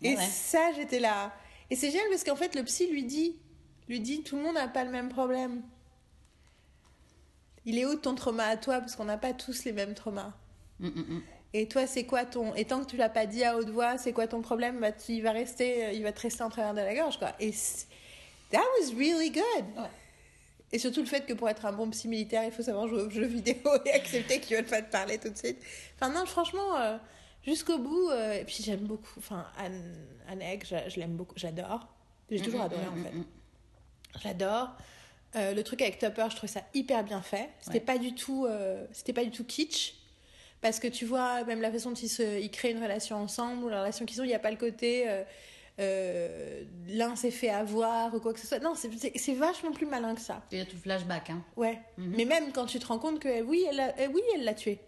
Et 0.03 0.17
Ouais. 0.17 0.23
ça, 0.23 0.73
j'étais 0.77 1.01
là. 1.01 1.33
Et 1.71 1.77
c'est 1.77 1.91
génial 1.91 2.07
parce 2.11 2.25
qu'en 2.25 2.37
fait, 2.37 2.55
le 2.55 2.63
psy 2.65 2.87
lui 2.89 3.05
dit, 3.05 3.37
lui 3.89 4.01
dit, 4.01 4.23
tout 4.23 4.37
le 4.37 4.43
monde 4.43 4.55
n'a 4.55 4.69
pas 4.69 4.85
le 4.85 4.91
même 4.91 5.09
problème. 5.09 5.63
Il 7.67 7.79
est 7.79 7.87
où 7.87 7.95
ton 7.97 8.15
trauma 8.15 8.45
à 8.45 8.57
toi? 8.57 8.81
Parce 8.81 8.95
qu'on 8.97 9.07
n'a 9.07 9.17
pas 9.19 9.33
tous 9.33 9.65
les 9.65 9.73
mêmes 9.73 9.95
traumas. 9.95 10.33
Et 11.53 11.69
toi, 11.69 11.87
c'est 11.87 12.05
quoi 12.05 12.25
ton. 12.25 12.55
Et 12.57 12.65
tant 12.65 12.81
que 12.85 12.91
tu 12.91 12.97
l'as 12.97 13.09
pas 13.09 13.27
dit 13.27 13.45
à 13.45 13.57
haute 13.57 13.69
voix, 13.71 13.97
c'est 13.99 14.13
quoi 14.13 14.27
ton 14.27 14.41
problème? 14.43 14.81
Bah, 14.81 14.91
tu- 14.93 15.13
il, 15.13 15.21
va 15.23 15.31
rester, 15.33 15.95
il 15.95 16.03
va 16.03 16.11
te 16.13 16.21
rester 16.21 16.43
en 16.43 16.51
travers 16.51 16.75
de 16.75 16.81
la 16.81 16.95
gorge, 16.95 17.19
quoi. 17.19 17.33
Et 17.39 17.53
that 18.51 18.59
was 18.81 18.93
really 18.97 19.31
good. 19.31 19.65
Ouais. 19.77 19.89
Et 20.73 20.79
surtout 20.81 21.01
le 21.01 21.07
fait 21.07 21.25
que 21.27 21.33
pour 21.33 21.49
être 21.49 21.65
un 21.67 21.73
bon 21.73 21.89
psy 21.91 22.09
militaire, 22.09 22.43
il 22.45 22.51
faut 22.51 22.63
savoir 22.63 22.89
jouer 22.89 23.03
aux 23.03 23.11
jeux 23.11 23.27
vidéo 23.27 23.57
et 23.87 23.93
accepter 23.93 24.41
qu'ils 24.41 24.57
veulent 24.57 24.67
pas 24.67 24.83
te 24.83 24.91
parler 24.91 25.19
tout 25.19 25.29
de 25.31 25.37
suite. 25.39 25.59
Enfin, 25.95 26.13
non, 26.13 26.27
franchement, 26.27 26.77
euh, 26.81 26.97
jusqu'au 27.47 27.79
bout. 27.79 28.11
euh, 28.11 28.41
et 28.41 28.45
puis 28.45 28.57
j'aime 28.61 28.81
beaucoup. 28.81 29.15
Enfin, 29.19 29.47
Anne, 29.57 29.95
Anne 30.29 30.43
Egg, 30.43 30.65
je, 30.69 30.75
je 30.91 30.99
l'aime 30.99 31.15
beaucoup. 31.17 31.35
J'adore. 31.37 31.87
J'ai 32.31 32.41
toujours 32.41 32.63
adoré, 32.63 32.83
en 32.89 32.97
fait. 32.97 33.13
J'adore. 34.23 34.71
Euh, 35.37 35.53
le 35.55 35.63
truc 35.63 35.83
avec 35.83 35.99
Topper, 35.99 36.27
je 36.31 36.37
trouve 36.37 36.51
ça 36.51 36.63
hyper 36.75 37.05
bien 37.05 37.23
fait. 37.23 37.51
C'était 37.61 37.75
Ouais. 37.79 37.81
pas 37.85 37.99
du 37.99 38.15
tout, 38.15 38.47
euh, 38.47 38.85
c'était 38.93 39.13
pas 39.13 39.25
du 39.25 39.31
tout 39.31 39.45
kitsch. 39.45 39.95
Parce 40.65 40.81
que 40.81 40.89
tu 40.89 41.05
vois, 41.05 41.45
même 41.45 41.61
la 41.61 41.71
façon 41.71 41.91
dont 41.91 41.95
ils, 41.97 42.09
se, 42.09 42.41
ils 42.41 42.51
créent 42.51 42.71
une 42.71 42.83
relation 42.83 43.17
ensemble, 43.17 43.65
ou 43.65 43.69
la 43.69 43.81
relation 43.81 44.07
qu'ils 44.07 44.19
ont, 44.23 44.25
il 44.25 44.29
n'y 44.29 44.35
a 44.35 44.39
pas 44.39 44.51
le 44.51 44.57
côté 44.57 45.05
euh, 45.07 45.23
euh, 45.79 46.63
l'un 46.89 47.17
s'est 47.17 47.31
fait 47.31 47.51
avoir 47.51 48.15
ou 48.15 48.19
quoi 48.21 48.33
que 48.33 48.41
ce 48.41 48.47
soit. 48.47 48.61
Non, 48.61 48.75
c'est- 48.75 49.35
vachement 49.35 49.73
plus 49.73 49.85
malin 49.85 50.15
que 50.15 50.23
ça. 50.23 50.43
Il 50.53 50.57
y 50.59 50.61
a 50.63 50.65
tout 50.65 50.79
flashback. 50.79 51.29
Hein. 51.29 51.45
Ouais. 51.57 51.79
Mhm. 51.99 52.15
Mais 52.17 52.25
même 52.25 52.51
quand 52.53 52.65
tu 52.65 52.79
te 52.79 52.87
rends 52.87 52.99
compte 52.99 53.21
que 53.21 53.43
oui, 53.43 53.67
elle 53.69 53.77
l'a 53.77 53.89
euh, 53.99 54.09
oui, 54.15 54.23
elle 54.35 54.45
l'a 54.45 54.55
tué. 54.55 54.79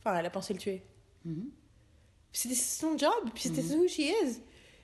Enfin, 0.00 0.16
elle 0.18 0.24
a 0.24 0.30
pensé 0.30 0.54
le 0.54 0.60
tuer. 0.60 0.82
Mhm. 1.26 1.50
C'était 2.32 2.54
son 2.54 2.96
job, 2.96 3.12
puis 3.34 3.42
c'était 3.44 3.62
Mhm. 3.62 3.80
who 3.80 3.86
she 3.86 3.98
is. 3.98 4.40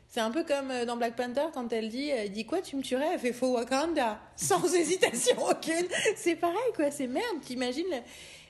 C'est 0.08 0.20
un 0.20 0.30
peu 0.30 0.44
comme 0.44 0.70
euh, 0.70 0.84
dans 0.84 0.98
Black 0.98 1.16
Panther 1.16 1.46
quand 1.54 1.72
elle 1.72 1.88
dit, 1.88 2.12
euh, 2.12 2.28
dit 2.28 2.44
quoi, 2.44 2.60
tu 2.60 2.76
me 2.76 2.82
tuerais? 2.82 3.14
Elle 3.14 3.18
fait 3.18 3.32
faux 3.32 3.54
Wakanda, 3.54 4.20
sans 4.36 4.62
hésitation 4.74 5.36
aucune. 5.48 5.86
C'est 6.16 6.36
pareil 6.36 6.72
quoi, 6.76 6.90
c'est 6.90 7.06
merde. 7.06 7.40
T'imagines 7.42 7.86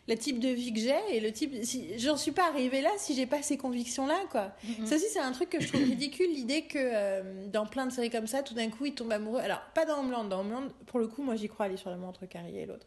le, 0.07 0.17
type 0.17 0.39
de 0.39 0.49
vie 0.49 0.73
que 0.73 0.81
j'ai 0.81 0.95
et 1.11 1.21
le 1.21 1.33
type, 1.33 1.53
si, 1.65 1.99
j'en 1.99 2.17
suis 2.17 2.33
pas 2.33 2.49
arrivée 2.49 2.81
là 2.81 2.91
si 2.99 3.15
j'ai 3.15 3.27
pas 3.27 3.43
ces 3.43 3.57
convictions 3.57 4.07
là 4.07 4.19
quoi. 4.31 4.53
Mhm. 4.65 4.87
Ça 4.87 4.97
aussi 4.97 5.07
c'est 5.13 5.21
un 5.21 5.33
truc 5.33 5.51
que 5.51 5.61
je 5.61 5.69
trouve 5.69 5.83
ridicule, 5.85 6.31
l'idée 6.33 6.63
que 6.63 6.79
euh, 6.79 7.47
dans 7.49 7.67
plein 7.67 7.87
de 7.87 7.93
séries 7.93 8.11
comme 8.11 8.27
ça, 8.27 8.43
tout 8.43 8.55
d'un 8.55 8.71
coup 8.71 8.87
ils 8.87 8.95
tombent 8.95 9.13
amoureux. 9.13 9.41
Alors 9.41 9.61
pas 9.75 9.85
dans 9.85 10.01
Homeland, 10.01 10.25
dans 10.25 10.41
Homeland, 10.41 10.69
pour 10.87 10.99
le 10.99 11.09
coup 11.09 11.23
moi 11.23 11.37
j'y 11.37 11.49
crois 11.49 11.69
moment 11.87 12.09
entre 12.09 12.27
Carrie 12.27 12.59
et 12.59 12.67
l'autre. 12.67 12.87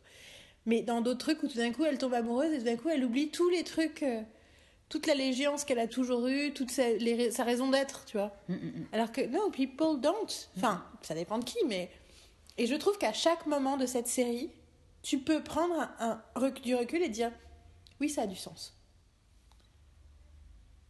Mais 0.65 0.81
dans 0.81 1.01
d'autres 1.01 1.19
trucs 1.19 1.43
où 1.43 1.47
tout 1.47 1.57
d'un 1.57 1.71
coup 1.71 1.85
elle 1.85 1.97
tombe 1.97 2.13
amoureuse 2.13 2.53
et 2.53 2.59
tout 2.59 2.65
d'un 2.65 2.75
coup 2.77 2.89
elle 2.89 3.03
oublie 3.03 3.29
tous 3.29 3.49
les 3.49 3.63
trucs. 3.63 4.03
euh, 4.03 4.21
toute 4.89 5.05
l'allégeance 5.05 5.65
qu'elle 5.65 5.79
a 5.79 5.87
toujours 5.87 6.27
eue, 6.27 6.53
toute 6.53 6.71
sa, 6.71 6.89
les- 6.89 7.31
sa 7.31 7.43
raison 7.43 7.69
d'être, 7.69 8.05
tu 8.05 8.17
vois. 8.17 8.33
Hum, 8.49 8.55
hum, 8.55 8.73
hum. 8.77 8.85
Alors 8.93 9.11
que, 9.11 9.21
no, 9.21 9.49
people 9.49 9.99
don't. 9.99 10.47
Enfin, 10.55 10.83
ça 11.01 11.13
dépend 11.13 11.39
de 11.39 11.43
qui, 11.43 11.57
mais. 11.67 11.89
Et 12.57 12.65
je 12.65 12.75
trouve 12.75 12.97
qu'à 12.97 13.13
chaque 13.13 13.45
moment 13.45 13.77
de 13.77 13.85
cette 13.85 14.07
série, 14.07 14.49
tu 15.01 15.19
peux 15.19 15.43
prendre 15.43 15.75
un, 15.99 16.21
un 16.35 16.49
du 16.51 16.75
recul 16.75 17.01
et 17.01 17.09
dire 17.09 17.31
oui, 17.99 18.09
ça 18.09 18.23
a 18.23 18.27
du 18.27 18.35
sens. 18.35 18.77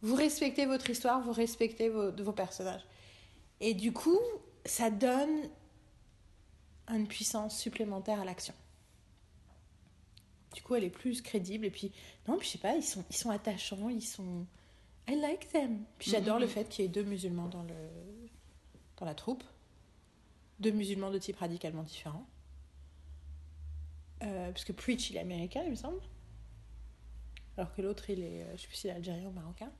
Vous 0.02 0.14
respectez 0.14 0.66
votre 0.66 0.88
histoire, 0.90 1.20
vous 1.22 1.32
respectez 1.32 1.88
vos, 1.88 2.12
vos 2.12 2.32
personnages. 2.32 2.84
Et 3.60 3.74
du 3.74 3.92
coup, 3.92 4.18
ça 4.64 4.90
donne 4.90 5.50
une 6.88 7.08
puissance 7.08 7.58
supplémentaire 7.58 8.20
à 8.20 8.24
l'action. 8.24 8.54
Du 10.54 10.62
coup, 10.62 10.74
elle 10.76 10.84
est 10.84 10.90
plus 10.90 11.20
crédible. 11.22 11.66
Et 11.66 11.70
puis, 11.70 11.92
non, 12.26 12.36
puis 12.38 12.46
je 12.46 12.52
sais 12.52 12.58
pas, 12.58 12.74
ils 12.76 12.82
sont, 12.82 13.04
ils 13.10 13.16
sont 13.16 13.30
attachants, 13.30 13.88
ils 13.88 14.02
sont. 14.02 14.46
I 15.08 15.16
like 15.16 15.48
them. 15.50 15.84
Puis 15.98 16.10
j'adore 16.10 16.36
Mhm. 16.36 16.42
le 16.42 16.46
fait 16.48 16.68
qu'il 16.68 16.84
y 16.84 16.86
ait 16.86 16.90
deux 16.90 17.02
musulmans 17.04 17.48
dans, 17.48 17.62
le, 17.62 17.74
dans 18.98 19.06
la 19.06 19.14
troupe. 19.14 19.42
Deux 20.60 20.70
musulmans 20.70 21.10
de 21.10 21.18
type 21.18 21.36
radicalement 21.38 21.82
différent. 21.82 22.26
Euh, 24.22 24.50
parce 24.50 24.64
que 24.64 24.72
Preach, 24.72 25.10
il 25.10 25.16
est 25.16 25.20
américain, 25.20 25.62
il 25.64 25.70
me 25.70 25.76
semble. 25.76 26.00
Alors 27.56 27.72
que 27.74 27.82
l'autre, 27.82 28.08
il 28.10 28.20
est. 28.20 28.42
euh, 28.42 28.56
Je 28.56 28.62
sais 28.62 28.66
plus 28.68 28.76
s'il 28.76 28.90
est 28.90 28.94
algérien 28.94 29.28
ou 29.28 29.32
marocain. 29.32 29.70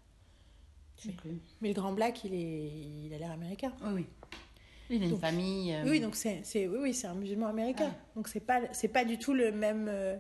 Mais 1.60 1.68
le 1.68 1.74
grand 1.74 1.92
black, 1.92 2.24
il, 2.24 2.34
est, 2.34 2.70
il 3.06 3.14
a 3.14 3.18
l'air 3.18 3.30
américain. 3.30 3.72
Oui, 3.82 3.90
oui. 3.94 4.06
Il 4.90 5.02
a 5.02 5.04
une 5.04 5.10
Donc- 5.12 5.20
famille. 5.20 5.72
euh, 5.74 5.84
Oui, 5.88 6.00
donc 6.00 6.16
c'est, 6.16 6.40
c'est, 6.44 6.66
oui, 6.66 6.78
oui, 6.80 6.94
c'est 6.94 7.06
un 7.06 7.14
musulman 7.14 7.46
américain. 7.48 7.94
Donc 8.16 8.26
c'est 8.26 8.40
pas, 8.40 8.62
c'est 8.72 8.88
pas 8.88 9.04
du 9.04 9.18
tout 9.18 9.32
le 9.34 9.52
même, 9.52 9.86
euh, 9.88 10.16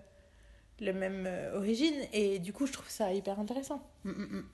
le 0.80 0.92
même 0.92 1.24
euh, 1.26 1.56
origine. 1.56 1.94
Et 2.12 2.38
du 2.38 2.52
coup, 2.52 2.66
je 2.66 2.72
trouve 2.72 2.88
ça 2.88 3.12
hyper 3.12 3.40
intéressant. 3.40 3.82
hum, 4.04 4.12
hum, 4.12 4.28
hum. 4.38 4.48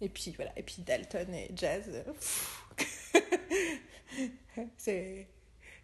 Et 0.00 0.08
puis 0.08 0.32
voilà, 0.34 0.50
et 0.58 0.62
puis 0.62 0.82
Dalton 0.82 1.32
et 1.34 1.50
Jazz. 1.54 1.84
euh, 1.92 2.12
c'est, 4.76 5.28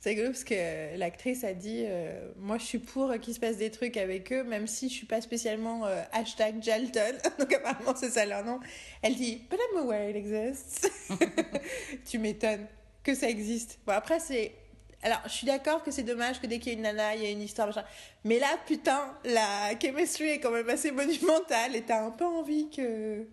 c'est 0.07 0.11
rigolo 0.11 0.29
parce 0.29 0.45
que 0.45 0.97
l'actrice 0.97 1.43
a 1.43 1.53
dit 1.53 1.83
euh, 1.85 2.31
Moi, 2.37 2.59
je 2.59 2.65
suis 2.65 2.79
pour 2.79 3.13
qu'il 3.19 3.35
se 3.35 3.41
passe 3.41 3.57
des 3.57 3.73
trucs 3.73 3.97
avec 3.97 4.33
eux, 4.33 4.45
même 4.45 4.69
si 4.69 4.89
je 4.89 4.95
suis 4.95 5.07
pas 5.07 5.21
spécialement 5.21 5.85
euh, 5.85 6.01
hashtag 6.13 6.63
Jalton. 6.63 7.19
Donc 7.41 7.53
apparemment, 7.53 7.93
c'est 7.97 8.11
ça 8.11 8.25
leur 8.25 8.45
nom. 8.45 8.61
Elle 9.03 9.17
dit 9.17 9.43
But 9.51 9.59
I'm 9.73 9.79
aware 9.79 10.09
it 10.09 10.15
exists. 10.15 10.89
tu 12.09 12.21
m'étonnes 12.21 12.69
que 13.03 13.17
ça 13.17 13.29
existe. 13.29 13.81
Bon, 13.85 13.95
après, 13.95 14.21
c'est. 14.21 14.55
Alors, 15.03 15.19
je 15.25 15.31
suis 15.31 15.47
d'accord 15.49 15.83
que 15.83 15.91
c'est 15.91 16.05
dommage 16.05 16.41
que 16.41 16.47
dès 16.47 16.61
qu'il 16.61 16.69
y 16.75 16.77
a 16.77 16.79
une 16.79 16.83
nana, 16.85 17.17
il 17.17 17.25
y 17.25 17.27
a 17.27 17.31
une 17.31 17.43
histoire, 17.43 17.67
machin. 17.67 17.85
Mais 18.23 18.39
là, 18.39 18.57
putain, 18.65 19.13
la 19.25 19.77
chemistry 19.83 20.29
est 20.29 20.39
quand 20.39 20.53
même 20.53 20.69
assez 20.69 20.93
monumentale 20.93 21.75
et 21.75 21.83
t'as 21.83 22.05
un 22.07 22.13
peu 22.13 22.25
envie 22.25 22.71
que. 22.71 23.27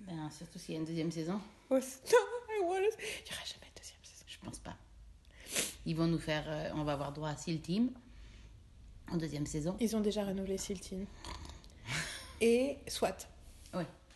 Ben, 0.00 0.28
surtout 0.36 0.58
s'il 0.58 0.74
y 0.74 0.76
a 0.76 0.80
une 0.80 0.86
deuxième 0.86 1.12
saison. 1.12 1.40
Oh, 1.70 1.78
c'est- 1.80 2.10
I 2.10 2.62
wanna- 2.64 2.80
Il 2.80 3.30
y 3.30 3.32
aura 3.32 3.44
jamais 3.44 3.70
de 3.72 3.80
deuxième 3.80 4.02
saison. 4.02 4.24
Je 4.26 4.38
pense 4.44 4.58
pas. 4.58 4.76
Ils 5.86 5.96
vont 5.96 6.06
nous 6.06 6.18
faire. 6.18 6.44
euh, 6.46 6.70
on 6.74 6.84
va 6.84 6.92
avoir 6.92 7.12
droit 7.12 7.30
à 7.30 7.36
Seal 7.36 7.60
Team 7.60 7.90
en 9.10 9.16
deuxième 9.16 9.46
saison. 9.46 9.76
Ils 9.80 9.96
ont 9.96 10.00
déjà 10.00 10.24
renouvelé 10.24 10.58
Siltine. 10.58 11.06
Et 12.40 12.76
soit. 12.86 13.28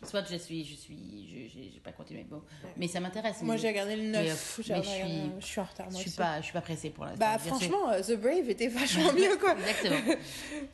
Soit 0.04 0.24
je 0.28 0.36
suis, 0.36 0.64
je 0.64 0.74
suis, 0.74 1.28
je 1.28 1.48
j'ai 1.54 1.70
j'ai 1.72 1.78
pas 1.80 1.92
continué, 1.92 2.24
bon. 2.28 2.42
mais 2.76 2.88
ça 2.88 2.98
m'intéresse. 2.98 3.40
Moi, 3.42 3.56
j'ai 3.56 3.68
regardé 3.68 3.94
le 3.94 4.02
mais, 4.02 4.24
9. 4.24 4.58
euh, 4.58 4.62
J'ai 4.62 4.74
mais 4.74 4.82
je 4.82 4.88
regardé- 4.90 5.04
suis, 5.12 5.30
je 5.40 5.46
suis 5.46 5.60
en 5.60 5.64
retard, 5.64 5.86
je 5.86 5.92
moi 5.92 6.00
suis 6.00 6.08
aussi. 6.10 6.16
pas, 6.18 6.36
je 6.40 6.44
suis 6.44 6.52
pas 6.52 6.60
pressée 6.60 6.90
pour 6.90 7.04
l'instant. 7.04 7.18
Bah, 7.20 7.36
Je 7.38 7.48
franchement, 7.48 7.90
euh, 7.90 8.00
The 8.02 8.20
Brave 8.20 8.50
était 8.50 8.66
vachement 8.66 9.12
mieux, 9.14 9.36
quoi. 9.38 9.54
Exactement. 9.56 10.14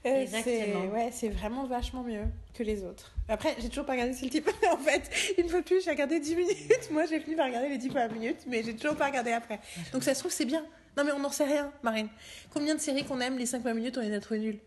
Euh, 0.06 0.24
c'est 0.30 0.38
Exactement. 0.38 0.86
ouais, 0.92 1.10
c'est 1.12 1.28
vraiment 1.28 1.66
vachement 1.66 2.02
mieux 2.02 2.24
que 2.54 2.62
les 2.62 2.84
autres. 2.84 3.12
Après, 3.28 3.54
j'ai 3.60 3.68
toujours 3.68 3.84
pas 3.84 3.92
regardé 3.92 4.12
ce 4.14 4.24
type. 4.26 4.48
en 4.72 4.76
fait, 4.78 5.10
une 5.36 5.48
fois 5.48 5.60
de 5.60 5.64
plus, 5.64 5.84
j'ai 5.84 5.90
regardé 5.90 6.20
10 6.20 6.36
minutes. 6.36 6.88
Moi, 6.90 7.04
j'ai 7.06 7.20
fini 7.20 7.36
par 7.36 7.46
regarder 7.46 7.68
les 7.68 7.78
10 7.78 7.88
premières 7.88 8.12
minutes, 8.12 8.40
mais 8.46 8.62
j'ai 8.62 8.74
toujours 8.76 8.96
pas 8.96 9.06
regardé 9.06 9.32
après. 9.32 9.60
Donc 9.92 10.04
ça 10.04 10.14
se 10.14 10.20
trouve, 10.20 10.32
c'est 10.32 10.44
bien. 10.46 10.64
Non, 10.96 11.04
mais 11.04 11.12
on 11.12 11.18
n'en 11.18 11.30
sait 11.30 11.44
rien, 11.44 11.70
Marine. 11.82 12.08
Combien 12.50 12.74
de 12.74 12.80
séries 12.80 13.04
qu'on 13.04 13.20
aime, 13.20 13.36
les 13.38 13.46
5 13.46 13.58
premières 13.60 13.74
minutes, 13.74 13.98
on 13.98 14.00
les 14.00 14.14
a 14.14 14.20
trouvées 14.20 14.40
nulles? 14.40 14.60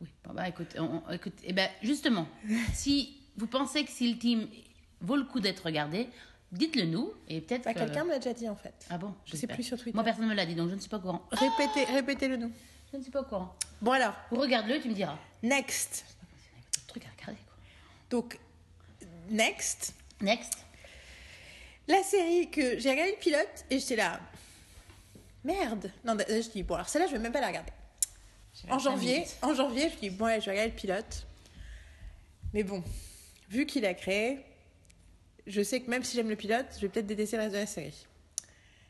Oui, 0.00 0.08
bah 0.34 0.48
écoute, 0.48 0.74
on- 0.78 1.10
écoute 1.12 1.34
eh 1.44 1.52
ben, 1.52 1.68
justement, 1.82 2.26
si 2.74 3.16
vous 3.36 3.46
pensez 3.46 3.84
que 3.84 3.90
Seal 3.90 4.18
Team 4.18 4.48
vaut 5.00 5.16
le 5.16 5.24
coup 5.24 5.40
d'être 5.40 5.64
regardé, 5.64 6.08
dites-le 6.52 6.84
nous 6.86 7.12
et 7.28 7.40
peut-être. 7.40 7.64
bah, 7.64 7.74
que- 7.74 7.80
Quelqu'un 7.80 8.04
me 8.04 8.10
l'a 8.10 8.18
déjà 8.18 8.32
dit, 8.32 8.48
en 8.48 8.56
fait. 8.56 8.86
Ah 8.90 8.98
bon 8.98 9.14
Je 9.26 9.36
sais 9.36 9.46
plus 9.46 9.62
sur 9.62 9.76
Twitter. 9.76 9.94
Moi, 9.94 10.04
personne 10.04 10.24
ne 10.24 10.30
me 10.30 10.34
l'a 10.34 10.46
dit, 10.46 10.54
donc 10.54 10.70
je 10.70 10.74
ne 10.74 10.80
suis 10.80 10.88
pas 10.90 10.98
au 10.98 11.00
courant. 11.00 11.26
Répétez, 11.32 11.84
répétez-le 11.92 12.36
nous. 12.36 12.52
Je 12.92 12.98
ne 12.98 13.02
suis 13.02 13.10
pas 13.10 13.22
au 13.22 13.24
courant. 13.24 13.54
Bon, 13.82 13.90
alors, 13.92 14.14
Regarde-le, 14.30 14.80
tu 14.80 14.88
me 14.88 14.94
diras. 14.94 15.18
next. 15.42 16.04
Trucs 16.86 17.04
à 17.06 17.08
regarder, 17.10 17.40
quoi. 17.44 17.56
Donc, 18.10 18.38
next. 19.30 19.94
Next. 20.20 20.58
La 21.88 22.02
série 22.02 22.50
que 22.50 22.78
j'ai 22.78 22.90
regardé 22.90 23.10
le 23.12 23.18
pilote 23.18 23.64
et 23.68 23.78
j'étais 23.80 23.96
là. 23.96 24.20
Merde. 25.42 25.90
Non, 26.04 26.14
d- 26.14 26.24
je 26.28 26.48
dis, 26.50 26.62
bon, 26.62 26.76
alors 26.76 26.88
celle-là, 26.88 27.08
je 27.08 27.12
vais 27.12 27.18
même 27.18 27.32
pas 27.32 27.40
la 27.40 27.48
regarder. 27.48 27.72
En 28.70 28.78
janvier, 28.78 29.26
en 29.42 29.52
janvier, 29.54 29.90
je 29.90 29.96
dis, 29.98 30.10
bon, 30.10 30.26
ouais, 30.26 30.40
je 30.40 30.46
vais 30.46 30.52
regarder 30.52 30.70
le 30.70 30.76
pilote. 30.76 31.26
Mais 32.54 32.62
bon, 32.62 32.82
vu 33.50 33.66
qu'il 33.66 33.84
a 33.86 33.94
créé, 33.94 34.38
je 35.46 35.62
sais 35.62 35.80
que 35.80 35.90
même 35.90 36.02
si 36.02 36.16
j'aime 36.16 36.28
le 36.28 36.36
pilote, 36.36 36.66
je 36.76 36.80
vais 36.82 36.88
peut-être 36.88 37.06
détester 37.06 37.36
le 37.36 37.42
reste 37.42 37.54
de 37.54 37.60
la 37.60 37.66
série. 37.66 38.06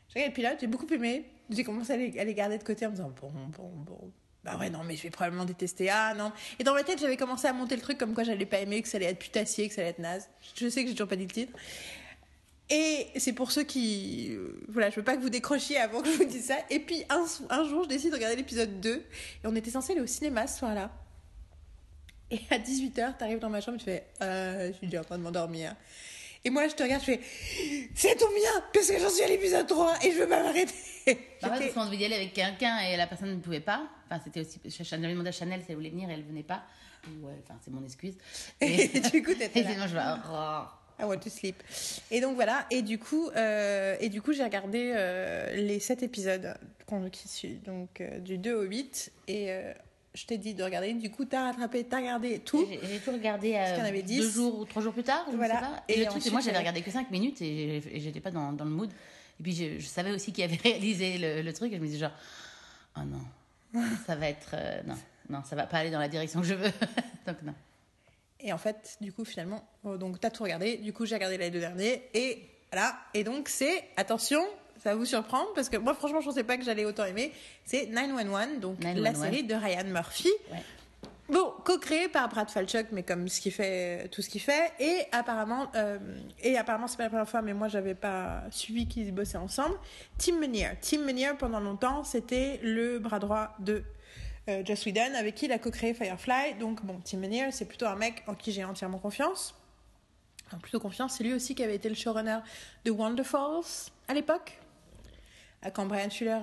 J'ai 0.09 0.19
regardé 0.19 0.27
le 0.29 0.33
pilote, 0.33 0.57
j'ai 0.61 0.67
beaucoup 0.67 0.87
aimé. 0.93 1.25
J'ai 1.49 1.63
commencé 1.63 1.93
à 1.93 1.97
les, 1.97 2.33
garder 2.33 2.57
de 2.57 2.63
côté 2.63 2.85
en 2.85 2.89
me 2.89 2.95
disant, 2.95 3.13
bon, 3.21 3.29
bon, 3.55 3.69
bon. 3.85 4.11
Bah 4.43 4.57
ouais, 4.57 4.69
non, 4.69 4.83
mais 4.83 4.95
je 4.95 5.03
vais 5.03 5.09
probablement 5.09 5.45
détester. 5.45 5.89
Ah 5.89 6.13
non. 6.15 6.31
Et 6.59 6.63
dans 6.63 6.73
ma 6.73 6.83
tête, 6.83 6.99
j'avais 6.99 7.17
commencé 7.17 7.47
à 7.47 7.53
monter 7.53 7.75
le 7.75 7.81
truc 7.81 7.97
comme 7.97 8.13
quoi 8.13 8.23
j'allais 8.23 8.45
pas 8.45 8.59
aimer, 8.59 8.81
que 8.81 8.87
ça 8.87 8.97
allait 8.97 9.07
être 9.07 9.19
putassier, 9.19 9.67
que 9.67 9.73
ça 9.73 9.81
allait 9.81 9.89
être 9.91 9.99
naze. 9.99 10.29
Je 10.55 10.69
sais 10.69 10.83
que 10.83 10.87
j'ai 10.89 10.93
toujours 10.95 11.07
pas 11.09 11.15
dit 11.15 11.25
le 11.25 11.31
titre. 11.31 11.51
Et 12.69 13.07
c'est 13.17 13.33
pour 13.33 13.51
ceux 13.51 13.63
qui. 13.63 14.29
euh, 14.31 14.59
Voilà, 14.69 14.89
je 14.89 14.95
veux 14.95 15.03
pas 15.03 15.15
que 15.17 15.21
vous 15.21 15.29
décrochiez 15.29 15.77
avant 15.77 16.01
que 16.01 16.11
je 16.11 16.17
vous 16.17 16.25
dise 16.25 16.45
ça. 16.45 16.57
Et 16.71 16.79
puis 16.79 17.03
un, 17.09 17.25
un 17.49 17.67
jour, 17.67 17.83
je 17.83 17.89
décide 17.89 18.09
de 18.11 18.15
regarder 18.15 18.35
l'épisode 18.35 18.79
2. 18.81 18.95
Et 18.95 19.03
on 19.45 19.55
était 19.55 19.69
censé 19.71 19.93
aller 19.93 20.01
au 20.01 20.07
cinéma 20.07 20.47
ce 20.47 20.59
soir-là. 20.59 20.91
Et 22.31 22.39
à 22.49 22.57
18h, 22.57 23.17
t'arrives 23.17 23.39
dans 23.39 23.49
ma 23.49 23.61
chambre 23.61 23.75
et 23.77 23.79
tu 23.79 23.85
fais 23.85 24.03
euh, 24.21 24.67
Je 24.71 24.77
suis 24.77 24.87
déjà 24.87 25.01
en 25.01 25.03
train 25.05 25.17
de 25.17 25.23
m'endormir. 25.23 25.75
Et 26.43 26.49
moi, 26.49 26.67
je 26.67 26.75
te 26.75 26.83
regarde, 26.83 27.01
je 27.01 27.13
fais 27.13 27.19
C'est 27.95 28.15
tombe 28.15 28.33
bien, 28.35 28.63
parce 28.73 28.87
que 28.89 28.99
j'en 28.99 29.09
suis 29.09 29.23
à 29.23 29.27
l'épisode 29.27 29.65
3 29.67 29.93
et 30.03 30.11
je 30.11 30.17
veux 30.19 30.27
pas 30.27 30.43
m'arrêter. 30.43 30.73
Ouais, 31.07 31.13
J'étais- 31.43 31.49
parce 31.71 31.73
qu'on 31.73 31.85
devait 31.85 31.97
y 32.01 32.05
aller 32.05 32.15
avec 32.15 32.33
quelqu'un 32.33 32.79
et 32.79 32.97
la 32.97 33.05
personne 33.05 33.29
ne 33.29 33.39
pouvait 33.39 33.59
pas. 33.59 33.87
Enfin, 34.09 34.19
c'était 34.23 34.39
aussi. 34.41 34.59
J'avais 34.83 35.07
demandé 35.07 35.29
à 35.29 35.31
Chanel 35.31 35.59
si 35.61 35.67
elle 35.69 35.75
voulait 35.75 35.91
venir 35.91 36.09
et 36.09 36.13
elle 36.13 36.23
venait 36.23 36.41
pas. 36.41 36.63
Ouais, 37.21 37.33
enfin, 37.43 37.59
c'est 37.63 37.69
mon 37.69 37.83
excuse. 37.83 38.15
Et 38.61 38.87
du 39.11 39.21
coup, 39.21 39.35
t'étais 39.35 39.59
Et 39.59 39.63
là. 39.63 39.71
sinon, 39.73 39.87
je 39.87 39.93
vais. 39.93 40.01
oh. 40.31 40.63
I 40.99 41.03
want 41.03 41.19
to 41.19 41.29
sleep. 41.29 41.61
Et 42.09 42.21
donc 42.21 42.33
voilà, 42.33 42.65
et 42.71 42.81
du 42.81 42.97
coup, 42.97 43.29
euh, 43.35 43.95
et 43.99 44.09
du 44.09 44.23
coup, 44.23 44.33
j'ai 44.33 44.43
regardé 44.43 44.93
euh, 44.95 45.53
les 45.55 45.79
7 45.79 46.01
épisodes 46.01 46.55
qui 47.11 47.27
suivent, 47.27 47.61
donc 47.61 48.01
euh, 48.01 48.17
du 48.19 48.39
2 48.39 48.53
au 48.55 48.61
8, 48.63 49.11
et 49.27 49.51
euh, 49.51 49.73
je 50.15 50.25
t'ai 50.25 50.37
dit 50.37 50.53
de 50.55 50.63
regarder. 50.63 50.93
Du 50.93 51.11
coup, 51.11 51.25
t'as 51.25 51.43
rattrapé, 51.43 51.83
t'as 51.83 51.97
regardé 51.97 52.39
tout. 52.39 52.65
J'ai 52.83 52.99
tout 52.99 53.11
regardé 53.11 53.53
euh, 53.55 53.75
qu'il 53.75 53.85
avait 53.85 54.01
deux 54.01 54.27
jours 54.29 54.57
ou 54.59 54.65
trois 54.65 54.81
jours 54.81 54.93
plus 54.93 55.03
tard. 55.03 55.25
je 55.31 55.35
Voilà. 55.37 55.55
sais 55.55 55.61
pas. 55.61 55.83
Et 55.89 55.93
Et, 55.93 55.99
le 55.99 56.05
truc, 56.09 56.23
c'est 56.23 56.31
moi, 56.31 56.41
j'avais 56.41 56.55
euh, 56.55 56.59
regardé 56.59 56.81
que 56.81 56.89
5 56.91 57.11
minutes 57.11 57.41
et, 57.41 57.81
j'étais 57.95 58.21
pas 58.21 58.31
dans, 58.31 58.51
dans 58.53 58.65
le 58.65 58.71
mood. 58.71 58.89
Et 59.39 59.43
puis, 59.43 59.53
je, 59.53 59.79
je 59.79 59.85
savais 59.85 60.11
aussi 60.11 60.31
qui 60.33 60.41
avait 60.43 60.55
réalisé 60.63 61.17
le, 61.17 61.41
le 61.41 61.53
truc 61.53 61.71
et 61.71 61.75
je 61.75 61.81
me 61.81 61.85
disais, 61.85 61.99
genre, 61.99 62.11
oh 62.97 63.01
non, 63.01 63.81
ça 64.07 64.15
va 64.15 64.29
être. 64.29 64.51
euh, 64.53 64.81
non, 64.87 64.95
non, 65.29 65.43
ça 65.43 65.55
va 65.55 65.67
pas 65.67 65.77
aller 65.79 65.91
dans 65.91 65.99
la 65.99 66.07
direction 66.07 66.41
que 66.41 66.47
je 66.47 66.53
veux. 66.55 66.71
Donc, 67.27 67.41
non. 67.43 67.53
Et 68.39 68.53
en 68.53 68.57
fait, 68.57 68.97
du 69.01 69.11
coup, 69.11 69.25
finalement, 69.25 69.63
oh, 69.83 69.97
donc 69.97 70.19
t'as 70.19 70.29
tout 70.29 70.43
regardé. 70.43 70.77
Du 70.77 70.93
coup, 70.93 71.05
j'ai 71.05 71.15
regardé 71.15 71.37
les 71.37 71.49
deux 71.49 71.59
derniers, 71.61 72.03
et 72.13 72.47
voilà. 72.71 72.95
Et 73.15 73.23
donc, 73.23 73.49
c'est, 73.49 73.83
attention, 73.97 74.43
ça 74.83 74.91
va 74.91 74.95
vous 74.95 75.05
surprendre, 75.05 75.47
parce 75.55 75.69
que 75.69 75.77
moi, 75.77 75.93
franchement, 75.93 76.21
je 76.21 76.25
pensais 76.27 76.43
pas 76.43 76.57
que 76.57 76.63
j'allais 76.63 76.85
autant 76.85 77.05
aimer. 77.05 77.31
C'est 77.63 77.87
911, 77.87 78.59
donc 78.59 78.83
la 78.83 78.93
911. 78.93 79.23
série 79.23 79.43
de 79.43 79.55
Ryan 79.55 79.85
Murphy. 79.85 80.31
Ouais. 80.51 80.59
Bon, 81.27 81.53
co-créé 81.63 82.07
par 82.07 82.29
Brad 82.29 82.51
Falchuk, 82.51 82.87
mais 82.91 83.01
comme 83.01 83.27
ce 83.27 83.41
qu'il 83.41 83.51
fait, 83.51 84.07
tout 84.09 84.21
ce 84.21 84.29
qu'il 84.29 84.41
fait, 84.41 84.71
et 84.79 85.05
apparemment, 85.11 85.71
euh, 85.73 85.97
et 86.39 86.55
apparemment 86.55 86.87
c'est 86.87 86.97
pas 86.97 87.03
la 87.03 87.09
première 87.09 87.27
fois, 87.27 87.41
mais 87.41 87.55
moi 87.55 87.67
j'avais 87.67 87.95
pas 87.95 88.43
suivi 88.51 88.87
qu'ils 88.87 89.11
bossaient 89.11 89.39
ensemble. 89.39 89.75
Tim 90.19 90.37
Menear, 90.37 90.73
Tim 90.81 90.99
Menear 90.99 91.35
pendant 91.35 91.59
longtemps 91.59 92.03
c'était 92.03 92.59
le 92.61 92.99
bras 92.99 93.17
droit 93.17 93.55
de 93.57 93.83
euh, 94.49 94.61
Joss 94.63 94.85
Whedon, 94.85 95.15
avec 95.17 95.33
qui 95.33 95.45
il 95.45 95.51
a 95.51 95.57
co-créé 95.57 95.95
Firefly. 95.95 96.59
Donc 96.59 96.85
bon, 96.85 97.01
Tim 97.03 97.17
Menear 97.17 97.51
c'est 97.51 97.65
plutôt 97.65 97.87
un 97.87 97.95
mec 97.95 98.21
en 98.27 98.35
qui 98.35 98.51
j'ai 98.51 98.63
entièrement 98.63 98.99
confiance. 98.99 99.55
Enfin, 100.45 100.59
plutôt 100.59 100.79
confiance, 100.79 101.15
c'est 101.17 101.23
lui 101.23 101.33
aussi 101.33 101.55
qui 101.55 101.63
avait 101.63 101.73
été 101.75 101.89
le 101.89 101.95
showrunner 101.95 102.37
de 102.83 102.91
Wonderfalls 102.91 103.89
à 104.07 104.13
l'époque 104.13 104.59
Euh, 104.59 104.64
quand 105.71 105.85
Brian 105.85 106.09
Fuller 106.09 106.39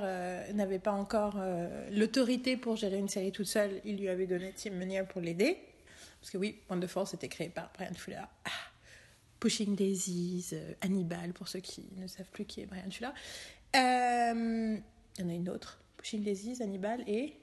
n'avait 0.52 0.78
pas 0.78 0.92
encore 0.92 1.34
euh, 1.38 1.88
l'autorité 1.90 2.56
pour 2.56 2.76
gérer 2.76 2.98
une 2.98 3.08
série 3.08 3.32
toute 3.32 3.46
seule, 3.46 3.80
il 3.84 3.98
lui 3.98 4.08
avait 4.08 4.26
donné 4.26 4.52
Tim 4.56 4.70
Menear 4.70 5.06
pour 5.06 5.20
l'aider. 5.20 5.58
Parce 6.20 6.30
que 6.30 6.38
oui, 6.38 6.60
Wonderfall 6.68 7.06
c'était 7.06 7.28
créé 7.28 7.48
par 7.48 7.70
Brian 7.74 7.94
Fuller. 7.94 8.22
Ah, 8.44 8.50
Pushing 9.40 9.74
Daisies, 9.74 10.50
euh, 10.52 10.72
Hannibal, 10.80 11.32
pour 11.32 11.48
ceux 11.48 11.60
qui 11.60 11.88
ne 11.96 12.06
savent 12.06 12.30
plus 12.32 12.44
qui 12.44 12.60
est 12.60 12.66
Brian 12.66 12.90
Fuller. 12.90 13.10
Euh, 13.76 14.78
Il 15.18 15.24
y 15.24 15.26
en 15.26 15.30
a 15.30 15.34
une 15.34 15.48
autre. 15.48 15.80
Pushing 15.96 16.22
Daisies, 16.22 16.62
Hannibal 16.62 17.02
et... 17.08 17.36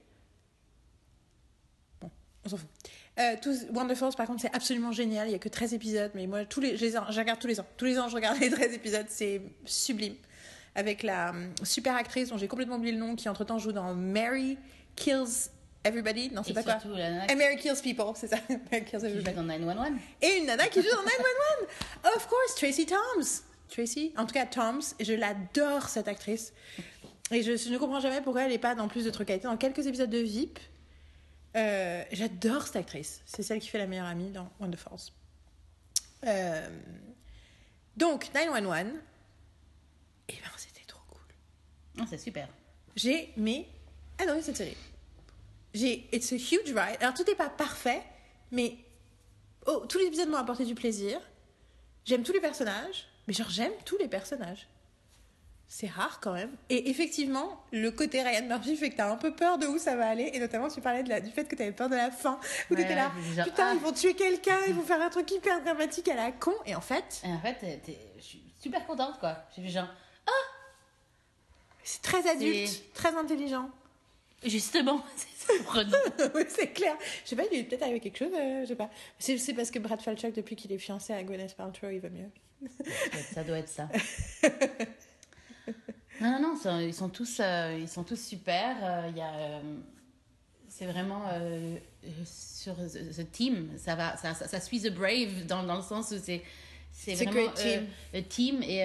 Bon, 1.99 2.09
on 2.45 2.49
s'en 2.49 2.57
fout. 2.57 2.69
Euh, 3.19 3.35
tous, 3.41 3.65
Wonderfalls, 3.73 4.15
par 4.15 4.27
contre, 4.27 4.41
c'est 4.41 4.55
absolument 4.55 4.93
génial. 4.93 5.27
Il 5.27 5.31
y 5.31 5.35
a 5.35 5.39
que 5.39 5.49
13 5.49 5.73
épisodes, 5.73 6.11
mais 6.15 6.25
moi, 6.25 6.45
tous 6.45 6.61
les, 6.61 6.77
je, 6.77 6.85
je 6.85 7.19
regarde 7.19 7.39
tous 7.39 7.47
les 7.47 7.59
ans. 7.59 7.65
Tous 7.75 7.85
les 7.85 7.99
ans, 7.99 8.07
je 8.07 8.15
regarde 8.15 8.39
les 8.39 8.49
13 8.49 8.73
épisodes. 8.73 9.05
C'est 9.09 9.41
sublime. 9.65 10.15
Avec 10.75 11.03
la 11.03 11.31
hum, 11.31 11.53
super 11.63 11.95
actrice 11.95 12.29
dont 12.29 12.37
j'ai 12.37 12.47
complètement 12.47 12.75
oublié 12.75 12.93
le 12.93 12.99
nom, 12.99 13.15
qui 13.15 13.27
entre-temps 13.29 13.57
joue 13.59 13.71
dans 13.71 13.93
Mary 13.93 14.57
Kills 14.95 15.49
Everybody. 15.83 16.29
Non, 16.31 16.43
c'est 16.43 16.53
pas 16.53 16.63
quoi. 16.63 16.77
And 16.83 17.35
Mary 17.37 17.55
Kills 17.57 17.81
People, 17.81 18.11
c'est 18.15 18.27
ça. 18.27 18.37
Mary 18.71 18.83
Kills 18.85 18.99
qui 18.99 19.09
joue 19.09 19.17
Everybody. 19.19 19.35
dans 19.35 19.43
911. 19.43 19.87
Et 20.21 20.37
une 20.37 20.45
nana 20.45 20.67
qui 20.67 20.81
joue 20.81 20.89
dans 20.89 21.03
911. 21.03 22.15
Of 22.15 22.27
course, 22.27 22.55
Tracy 22.55 22.85
Toms. 22.85 23.43
Tracy, 23.69 24.13
en 24.17 24.25
tout 24.25 24.33
cas 24.33 24.45
Toms, 24.45 24.81
je 24.99 25.13
l'adore 25.13 25.89
cette 25.89 26.07
actrice. 26.07 26.53
Et 27.31 27.43
je, 27.43 27.55
je 27.55 27.69
ne 27.69 27.77
comprends 27.77 27.99
jamais 27.99 28.21
pourquoi 28.21 28.43
elle 28.43 28.51
n'est 28.51 28.57
pas 28.57 28.75
dans 28.75 28.87
plus 28.87 29.05
de 29.05 29.09
trucs. 29.09 29.29
Elle 29.29 29.37
était 29.37 29.47
dans 29.47 29.57
quelques 29.57 29.85
épisodes 29.85 30.09
de 30.09 30.17
VIP. 30.17 30.59
Euh, 31.55 32.03
J'adore 32.11 32.63
cette 32.63 32.75
actrice. 32.77 33.21
C'est 33.25 33.43
celle 33.43 33.59
qui 33.59 33.69
fait 33.69 33.77
la 33.77 33.87
meilleure 33.87 34.07
amie 34.07 34.31
dans 34.31 34.49
Wonderfalls. 34.59 35.11
Euh, 36.25 36.67
donc, 37.95 38.33
911. 38.33 38.87
Et 40.29 40.33
ben, 40.33 40.49
c'était 40.57 40.85
trop 40.85 41.01
cool. 41.09 41.21
Non, 41.95 42.05
c'est 42.09 42.17
super. 42.17 42.47
J'ai 42.95 43.33
mais 43.37 43.67
adoré 44.17 44.41
cette 44.41 44.57
série. 44.57 44.77
J'ai 45.73 46.07
it's 46.13 46.31
a 46.31 46.35
huge 46.35 46.67
ride. 46.67 46.97
Alors 47.01 47.13
tout 47.13 47.23
n'est 47.23 47.35
pas 47.35 47.49
parfait, 47.49 48.01
mais 48.51 48.77
oh, 49.67 49.85
tous 49.87 49.97
les 49.97 50.05
épisodes 50.05 50.29
m'ont 50.29 50.37
apporté 50.37 50.65
du 50.65 50.75
plaisir. 50.75 51.19
J'aime 52.05 52.23
tous 52.23 52.33
les 52.33 52.39
personnages, 52.39 53.07
mais 53.27 53.33
genre 53.33 53.49
j'aime 53.49 53.73
tous 53.85 53.97
les 53.97 54.07
personnages. 54.07 54.67
C'est 55.71 55.87
rare 55.87 56.19
quand 56.19 56.33
même. 56.33 56.49
Et 56.69 56.89
effectivement, 56.89 57.63
le 57.71 57.91
côté 57.91 58.23
Ryan 58.23 58.47
Murphy 58.47 58.75
fait 58.75 58.89
que 58.89 58.97
t'as 58.97 59.11
un 59.11 59.17
peu 59.17 59.35
peur 59.35 59.59
de 59.59 59.67
où 59.67 59.77
ça 59.77 59.95
va 59.95 60.09
aller. 60.09 60.31
Et 60.33 60.39
notamment, 60.39 60.67
tu 60.67 60.81
parlais 60.81 61.03
de 61.03 61.09
la, 61.09 61.21
du 61.21 61.29
fait 61.29 61.45
que 61.45 61.55
t'avais 61.55 61.71
peur 61.71 61.89
de 61.89 61.95
la 61.95 62.09
fin. 62.09 62.39
Où 62.71 62.73
Ouais, 62.73 62.81
t'étais 62.81 62.95
là, 62.95 63.11
genre, 63.35 63.45
putain, 63.45 63.67
ah. 63.67 63.73
ils 63.75 63.79
vont 63.79 63.91
tuer 63.91 64.15
quelqu'un, 64.15 64.57
ils 64.67 64.73
vont 64.73 64.81
faire 64.81 64.99
un 64.99 65.09
truc 65.09 65.29
hyper 65.29 65.61
dramatique 65.61 66.07
à 66.07 66.15
la 66.15 66.31
con. 66.31 66.55
Et 66.65 66.73
en 66.73 66.81
fait, 66.81 67.21
Et 67.23 67.31
en 67.31 67.39
fait, 67.39 67.57
je 68.17 68.21
suis 68.23 68.41
super 68.59 68.83
contente, 68.87 69.19
quoi. 69.19 69.45
J'ai 69.55 69.61
fait 69.61 69.69
genre, 69.69 69.89
c'est 71.89 72.03
très 72.03 72.29
adulte, 72.29 72.93
très 72.93 73.15
intelligent. 73.15 73.67
justement, 74.45 75.03
c'est 75.15 75.53
surprenant. 75.53 75.97
oui, 76.35 76.43
c'est 76.47 76.71
clair. 76.71 76.95
Je 77.23 77.29
sais 77.29 77.35
pas, 77.35 77.43
il 77.51 77.57
est 77.57 77.63
peut-être 77.63 77.81
arrivé 77.81 77.99
quelque 77.99 78.17
chose, 78.17 78.31
euh, 78.33 78.61
je 78.61 78.67
sais 78.67 78.75
pas. 78.75 78.91
C'est 79.17 79.53
parce 79.55 79.71
que 79.71 79.79
Brad 79.79 79.99
Falchuk, 79.99 80.35
depuis 80.35 80.55
qu'il 80.55 80.71
est 80.71 80.77
fiancé 80.77 81.13
à 81.13 81.23
Gwyneth 81.23 81.55
Paltrow, 81.55 81.89
il 81.89 81.99
va 81.99 82.09
mieux. 82.09 82.29
ça 83.33 83.43
doit 83.43 83.57
être 83.57 83.69
ça. 83.69 83.89
Non, 86.21 86.37
non, 86.41 86.53
non, 86.65 86.79
ils 86.81 86.93
sont 86.93 87.07
tous, 87.07 87.39
euh, 87.39 87.77
ils 87.79 87.87
sont 87.87 88.03
tous 88.03 88.19
super. 88.21 88.75
euh, 88.83 89.09
y 89.15 89.21
a, 89.21 89.33
euh, 89.35 89.61
c'est 90.67 90.85
vraiment 90.85 91.21
euh, 91.31 91.77
sur 92.25 92.75
the, 92.75 93.15
the 93.15 93.31
team, 93.31 93.69
ça 93.77 93.95
va, 93.95 94.17
ça, 94.17 94.33
ça, 94.33 94.45
ça 94.49 94.59
suit 94.59 94.81
the 94.81 94.93
brave 94.93 95.45
dans, 95.47 95.63
dans 95.63 95.77
le 95.77 95.81
sens 95.81 96.11
où 96.11 96.17
c'est, 96.21 96.41
c'est 96.91 97.15
vraiment 97.15 97.49
team. 97.53 97.87
le 98.13 98.21
team 98.21 98.61
et 98.63 98.83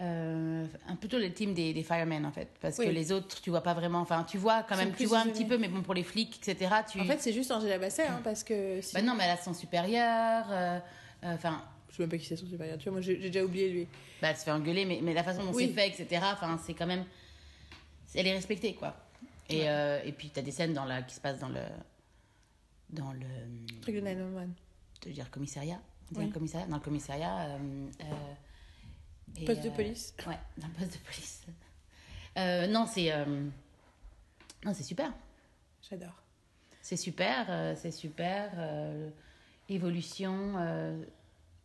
euh, 0.00 0.66
plutôt 1.00 1.18
le 1.18 1.32
team 1.32 1.54
des, 1.54 1.72
des 1.74 1.82
firemen 1.82 2.24
en 2.24 2.30
fait, 2.30 2.48
parce 2.60 2.78
Oui. 2.78 2.86
que 2.86 2.90
les 2.90 3.10
autres, 3.10 3.40
tu 3.40 3.50
vois 3.50 3.62
pas 3.62 3.74
vraiment. 3.74 4.00
Enfin, 4.00 4.24
tu 4.28 4.38
vois 4.38 4.62
quand 4.62 4.76
même, 4.76 4.94
tu 4.94 5.06
vois 5.06 5.18
un 5.20 5.26
petit 5.26 5.44
peu, 5.44 5.58
mais 5.58 5.68
bon 5.68 5.82
pour 5.82 5.94
les 5.94 6.04
flics, 6.04 6.38
etc. 6.48 6.72
Tu, 6.90 7.00
En 7.00 7.04
fait, 7.04 7.20
c'est 7.20 7.32
juste 7.32 7.50
Angela 7.50 7.78
Basset, 7.78 8.06
hein, 8.06 8.20
parce 8.22 8.44
que. 8.44 8.80
si- 8.80 8.94
bah 8.94 9.02
non, 9.02 9.14
mais 9.16 9.24
elle 9.24 9.30
a 9.30 9.36
son 9.36 9.54
supérieur. 9.54 10.46
euh, 10.50 10.78
euh, 11.24 11.34
Enfin, 11.34 11.62
Je 11.90 11.96
sais 11.96 12.02
même 12.02 12.10
pas 12.10 12.18
qui 12.18 12.26
c'est 12.26 12.36
son 12.36 12.46
supérieur. 12.46 12.78
Tu 12.78 12.84
vois, 12.84 12.92
moi, 12.92 13.00
j'ai 13.00 13.16
déjà 13.16 13.42
oublié 13.44 13.68
lui. 13.70 13.88
bah, 14.22 14.28
elle 14.30 14.36
se 14.36 14.44
fait 14.44 14.52
engueuler, 14.52 14.84
mais, 14.84 15.00
mais 15.02 15.14
la 15.14 15.24
façon 15.24 15.42
dont 15.44 15.52
Oui. 15.52 15.66
c'est 15.74 15.74
fait, 15.74 15.88
etc. 16.02 16.22
Enfin, 16.32 16.58
c'est 16.64 16.74
quand 16.74 16.86
même. 16.86 17.04
Elle 18.14 18.26
est 18.28 18.34
respectée, 18.34 18.74
quoi. 18.74 18.94
Et, 19.50 19.60
Ouais. 19.62 19.68
euh, 19.68 20.00
et 20.04 20.12
puis, 20.12 20.30
tu 20.30 20.38
as 20.38 20.42
des 20.42 20.50
scènes 20.52 20.74
dans 20.74 20.84
la, 20.84 21.02
qui 21.02 21.14
se 21.16 21.20
passent 21.20 21.40
dans 21.40 21.48
le. 21.48 21.62
Dans 22.90 23.12
le. 23.12 23.26
Truc 23.82 23.96
de 23.96 24.00
911. 24.00 24.48
Je 25.02 25.08
veux 25.08 25.14
dire, 25.14 25.30
commissariat. 25.30 25.80
Oui. 26.14 26.30
commissariat 26.30 26.66
Dans 26.68 26.76
le 26.76 26.82
commissariat. 26.82 27.58
Poste 29.46 29.62
de 29.62 29.68
euh, 29.68 29.72
police. 29.72 30.14
Ouais, 30.26 30.38
le 30.56 30.68
poste 30.78 30.92
de 30.92 30.98
police. 31.04 31.42
Euh, 32.36 32.66
non, 32.66 32.86
c'est. 32.86 33.12
euh, 33.12 33.24
non, 34.64 34.74
c'est 34.74 34.82
super. 34.82 35.12
J'adore. 35.88 36.22
C'est 36.82 36.96
super, 36.96 37.76
c'est 37.76 37.90
super. 37.90 38.50
évolution. 39.68 40.54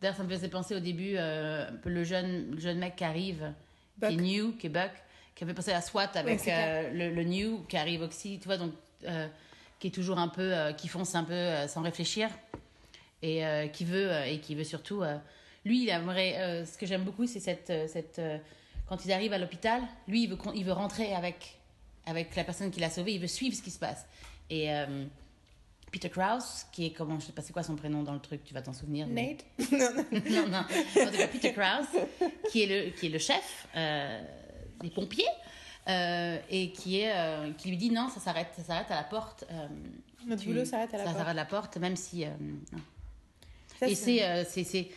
D'ailleurs, 0.00 0.16
ça 0.16 0.22
me 0.22 0.28
faisait 0.28 0.48
penser 0.48 0.74
au 0.76 0.80
début, 0.80 1.16
un 1.16 1.76
peu 1.82 1.88
le 1.88 2.04
jeune, 2.04 2.50
le 2.50 2.60
jeune 2.60 2.78
mec 2.78 2.96
qui 2.96 3.04
arrive, 3.04 3.52
Buck. 3.96 4.10
qui 4.10 4.16
est 4.16 4.20
new, 4.20 4.52
qui 4.56 4.66
est 4.66 4.70
Buck, 4.70 4.90
qui 5.34 5.44
avait 5.44 5.54
pensé 5.54 5.72
à 5.72 5.80
SWAT 5.80 6.10
avec 6.14 6.46
euh, 6.46 6.90
le, 6.92 7.14
le 7.14 7.24
new, 7.24 7.64
qui 7.68 7.76
arrive 7.76 8.02
aussi, 8.02 8.38
tu 8.38 8.46
vois, 8.46 8.56
donc, 8.56 8.72
euh, 9.04 9.26
qui 9.78 9.88
est 9.88 9.90
toujours 9.90 10.18
un 10.18 10.28
peu, 10.28 10.54
euh, 10.54 10.72
qui 10.72 10.88
fonce 10.88 11.14
un 11.14 11.24
peu 11.24 11.66
sans 11.68 11.82
réfléchir, 11.82 12.28
et 13.22 13.42
qui 13.72 13.84
veut, 13.84 14.10
et 14.26 14.38
qui 14.40 14.54
veut 14.54 14.64
surtout. 14.64 15.02
Lui, 15.64 15.82
il 15.84 15.88
aimerait. 15.88 16.36
euh, 16.38 16.64
ce 16.66 16.76
que 16.78 16.86
j'aime 16.86 17.04
beaucoup, 17.04 17.26
c'est 17.26 17.40
cette. 17.40 17.70
euh, 17.70 17.86
cette 17.88 18.18
euh, 18.18 18.38
quand 18.86 19.04
ils 19.04 19.12
arrivent 19.12 19.32
à 19.32 19.38
l'hôpital, 19.38 19.80
lui, 20.08 20.24
il 20.24 20.28
veut, 20.30 20.38
il 20.54 20.64
veut 20.64 20.72
rentrer 20.72 21.14
avec, 21.14 21.58
avec 22.06 22.36
la 22.36 22.44
personne 22.44 22.70
qui 22.70 22.80
l'a 22.80 22.90
sauvé, 22.90 23.14
il 23.14 23.20
veut 23.20 23.26
suivre 23.26 23.56
ce 23.56 23.62
qui 23.62 23.70
se 23.70 23.78
passe. 23.78 24.04
Et. 24.50 24.72
euh, 24.72 25.04
Peter 25.92 26.10
Krause, 26.10 26.64
qui 26.72 26.86
est 26.86 26.90
comment, 26.90 27.20
je 27.20 27.26
sais 27.26 27.32
pas 27.32 27.40
c'est 27.40 27.52
quoi 27.52 27.62
son 27.62 27.76
prénom 27.76 28.02
dans 28.02 28.14
le 28.14 28.18
truc, 28.18 28.42
tu 28.42 28.52
vas 28.52 28.62
t'en 28.62 28.72
souvenir. 28.72 29.06
mais- 29.06 29.36
Nate? 29.60 29.70
Non, 29.70 29.88
non. 30.10 30.20
non, 30.28 30.48
non. 30.48 30.58
En 30.58 31.10
tout 31.12 31.16
cas, 31.16 31.28
Peter 31.28 31.52
Krause, 31.52 31.86
qui 32.50 32.62
est 32.64 32.66
le, 32.66 32.90
qui 32.90 33.06
est 33.06 33.10
le 33.10 33.18
chef 33.20 33.68
euh, 33.76 34.20
des 34.80 34.90
pompiers, 34.90 35.24
euh, 35.88 36.36
et 36.50 36.72
qui, 36.72 36.98
est, 36.98 37.12
euh, 37.14 37.52
qui 37.52 37.68
lui 37.68 37.76
dit 37.76 37.90
non, 37.90 38.08
ça 38.08 38.18
s'arrête, 38.18 38.48
ça 38.56 38.64
s'arrête 38.64 38.90
à 38.90 38.96
la 38.96 39.04
porte. 39.04 39.44
euh, 39.52 39.68
Notre 40.26 40.42
tu- 40.42 40.48
boulot 40.48 40.64
s'arrête 40.64 40.92
à 40.94 40.96
la 40.98 41.04
ça 41.04 41.10
porte. 41.10 41.16
s'arrête 41.18 41.30
à 41.30 41.34
la 41.34 41.44
porte, 41.44 41.76
même 41.76 41.94
si. 41.94 42.24
euh. 42.24 42.30
Ça, 43.78 43.86
et 43.86 43.94
c'est, 43.94 44.44
c'est, 44.64 44.88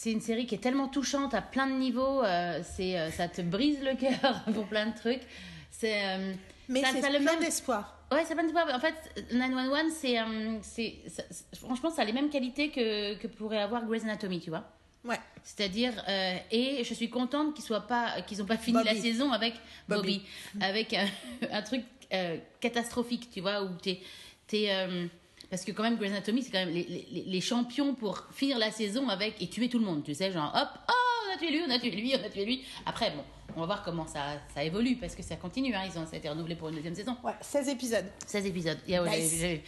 c'est, 0.00 0.12
une 0.12 0.20
série 0.20 0.46
qui 0.46 0.54
est 0.54 0.58
tellement 0.58 0.86
touchante 0.88 1.34
à 1.34 1.42
plein 1.42 1.66
de 1.66 1.72
niveaux, 1.72 2.22
euh, 2.22 2.60
c'est, 2.62 2.98
euh, 2.98 3.10
ça 3.10 3.26
te 3.28 3.40
brise 3.42 3.78
le 3.82 3.96
cœur 3.96 4.42
pour 4.54 4.66
plein 4.66 4.86
de 4.86 4.94
trucs. 4.96 5.22
C'est, 5.70 6.04
euh, 6.06 6.32
Mais 6.68 6.82
ça- 6.82 6.88
c'est 6.92 7.00
ça 7.00 7.08
a 7.08 7.10
le 7.10 7.18
plein 7.18 7.32
même- 7.32 7.40
d'espoir. 7.40 7.96
Ouais, 8.12 8.24
c'est 8.26 8.34
pas 8.36 8.42
une 8.42 8.56
En 8.56 8.80
fait, 8.80 8.94
911, 9.32 9.92
c'est, 9.92 10.16
c'est, 10.62 10.94
ça- 11.08 11.24
c'est- 11.30 11.56
franchement, 11.58 11.90
ça 11.90 12.02
a 12.02 12.04
les 12.04 12.12
mêmes 12.12 12.30
qualités 12.30 12.70
que, 12.70 13.14
que 13.16 13.26
pourrait 13.26 13.58
avoir 13.60 13.84
Grey's 13.86 14.04
Anatomy, 14.04 14.40
tu 14.40 14.50
vois. 14.50 14.64
Ouais. 15.04 15.18
C'est-à-dire, 15.42 15.92
euh, 16.08 16.36
et 16.50 16.84
je 16.84 16.94
suis 16.94 17.10
contente 17.10 17.54
qu'ils 17.54 17.64
soient 17.64 17.86
pas, 17.86 18.20
qu'ils 18.22 18.40
ont 18.42 18.46
pas 18.46 18.56
fini 18.56 18.78
Bobby. 18.78 18.94
la 18.94 19.00
saison 19.00 19.32
avec 19.32 19.54
Bobby. 19.88 20.22
Bobby, 20.54 20.62
avec 20.64 20.94
un, 20.94 21.06
un 21.52 21.62
truc 21.62 21.82
euh, 22.12 22.36
catastrophique, 22.60 23.28
tu 23.30 23.40
vois, 23.40 23.62
où 23.62 23.68
t'es, 23.82 24.00
t'es, 24.46 24.66
euh, 24.70 25.06
parce 25.50 25.64
que 25.64 25.72
quand 25.72 25.82
même 25.82 25.96
Grey's 25.96 26.12
Anatomy, 26.12 26.42
c'est 26.42 26.50
quand 26.50 26.58
même 26.58 26.70
les, 26.74 26.84
les, 26.84 27.24
les 27.26 27.40
champions 27.40 27.94
pour 27.94 28.26
finir 28.32 28.58
la 28.58 28.70
saison 28.70 29.08
avec 29.08 29.40
et 29.42 29.48
tuer 29.48 29.68
tout 29.68 29.78
le 29.78 29.84
monde, 29.84 30.04
tu 30.04 30.14
sais, 30.14 30.30
genre 30.30 30.52
hop, 30.54 30.68
oh, 30.88 30.92
on 31.30 31.34
a 31.34 31.38
tué 31.38 31.50
lui, 31.50 31.62
on 31.66 31.70
a 31.70 31.78
tué 31.78 31.90
lui, 31.90 32.14
on 32.20 32.24
a 32.24 32.28
tué 32.28 32.44
lui. 32.44 32.64
Après, 32.86 33.10
bon, 33.10 33.22
on 33.56 33.60
va 33.60 33.66
voir 33.66 33.82
comment 33.82 34.06
ça, 34.06 34.40
ça 34.54 34.62
évolue 34.62 34.96
parce 34.96 35.14
que 35.14 35.22
ça 35.22 35.36
continue, 35.36 35.74
hein, 35.74 35.82
ils 35.86 35.98
ont, 35.98 36.04
ça 36.06 36.14
a 36.14 36.16
été 36.18 36.28
renouvelé 36.28 36.54
pour 36.54 36.68
une 36.68 36.74
deuxième 36.76 36.94
saison, 36.94 37.16
Ouais, 37.24 37.32
16 37.40 37.68
épisodes. 37.68 38.04
16 38.26 38.46
épisodes. 38.46 38.78
Yeah, 38.86 39.02
ouais, 39.02 39.18
Nice. 39.20 39.30
j'ai- 39.32 39.38
j'ai- 39.38 39.64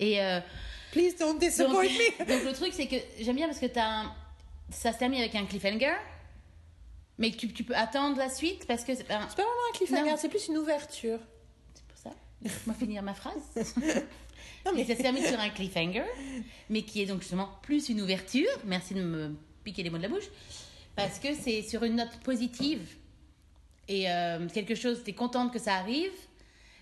Et 0.00 0.22
euh, 0.22 0.40
Please 0.92 1.14
don't 1.18 1.38
disappoint 1.38 1.82
donc, 1.82 1.90
me. 1.92 2.18
donc 2.28 2.44
le 2.44 2.52
truc, 2.52 2.72
c'est 2.72 2.86
que 2.86 2.96
j'aime 3.20 3.34
bien 3.36 3.46
parce 3.46 3.58
que 3.58 3.66
t'as 3.66 4.02
un- 4.02 4.14
ça 4.70 4.92
se 4.92 4.98
termine 4.98 5.20
avec 5.20 5.34
un 5.34 5.44
cliffhanger, 5.46 5.94
mais 7.18 7.32
que 7.32 7.36
tu, 7.36 7.52
tu 7.52 7.64
peux 7.64 7.74
attendre 7.74 8.16
la 8.18 8.28
suite 8.28 8.66
parce 8.66 8.84
que 8.84 8.94
c'est 8.94 9.02
pas 9.04 9.18
vraiment 9.18 9.48
un 9.72 9.76
cliffhanger, 9.76 10.14
c'est 10.16 10.28
plus 10.28 10.46
une 10.48 10.58
ouverture. 10.58 11.18
c'est 11.74 11.84
pour 11.86 11.98
ça. 11.98 12.10
Laisse-moi 12.42 12.74
finir 12.76 13.02
ma 13.02 13.14
phrase. 13.14 13.42
Non, 14.66 14.72
Mais 14.74 14.84
ça 14.84 14.96
se 14.96 15.02
termine 15.02 15.24
sur 15.24 15.38
un 15.38 15.50
cliffhanger, 15.50 16.04
mais 16.70 16.82
qui 16.82 17.02
est 17.02 17.06
donc 17.06 17.20
justement 17.20 17.50
plus 17.62 17.88
une 17.88 18.00
ouverture. 18.00 18.48
Merci 18.64 18.94
de 18.94 19.02
me 19.02 19.34
piquer 19.62 19.82
les 19.82 19.90
mots 19.90 19.98
de 19.98 20.02
la 20.02 20.08
bouche. 20.08 20.28
Parce 20.96 21.18
que 21.18 21.34
c'est 21.34 21.62
sur 21.62 21.82
une 21.82 21.96
note 21.96 22.16
positive 22.22 22.80
et 23.88 24.10
euh, 24.10 24.48
quelque 24.48 24.74
chose, 24.74 25.02
tu 25.04 25.10
es 25.10 25.12
contente 25.12 25.52
que 25.52 25.58
ça 25.58 25.74
arrive, 25.74 26.12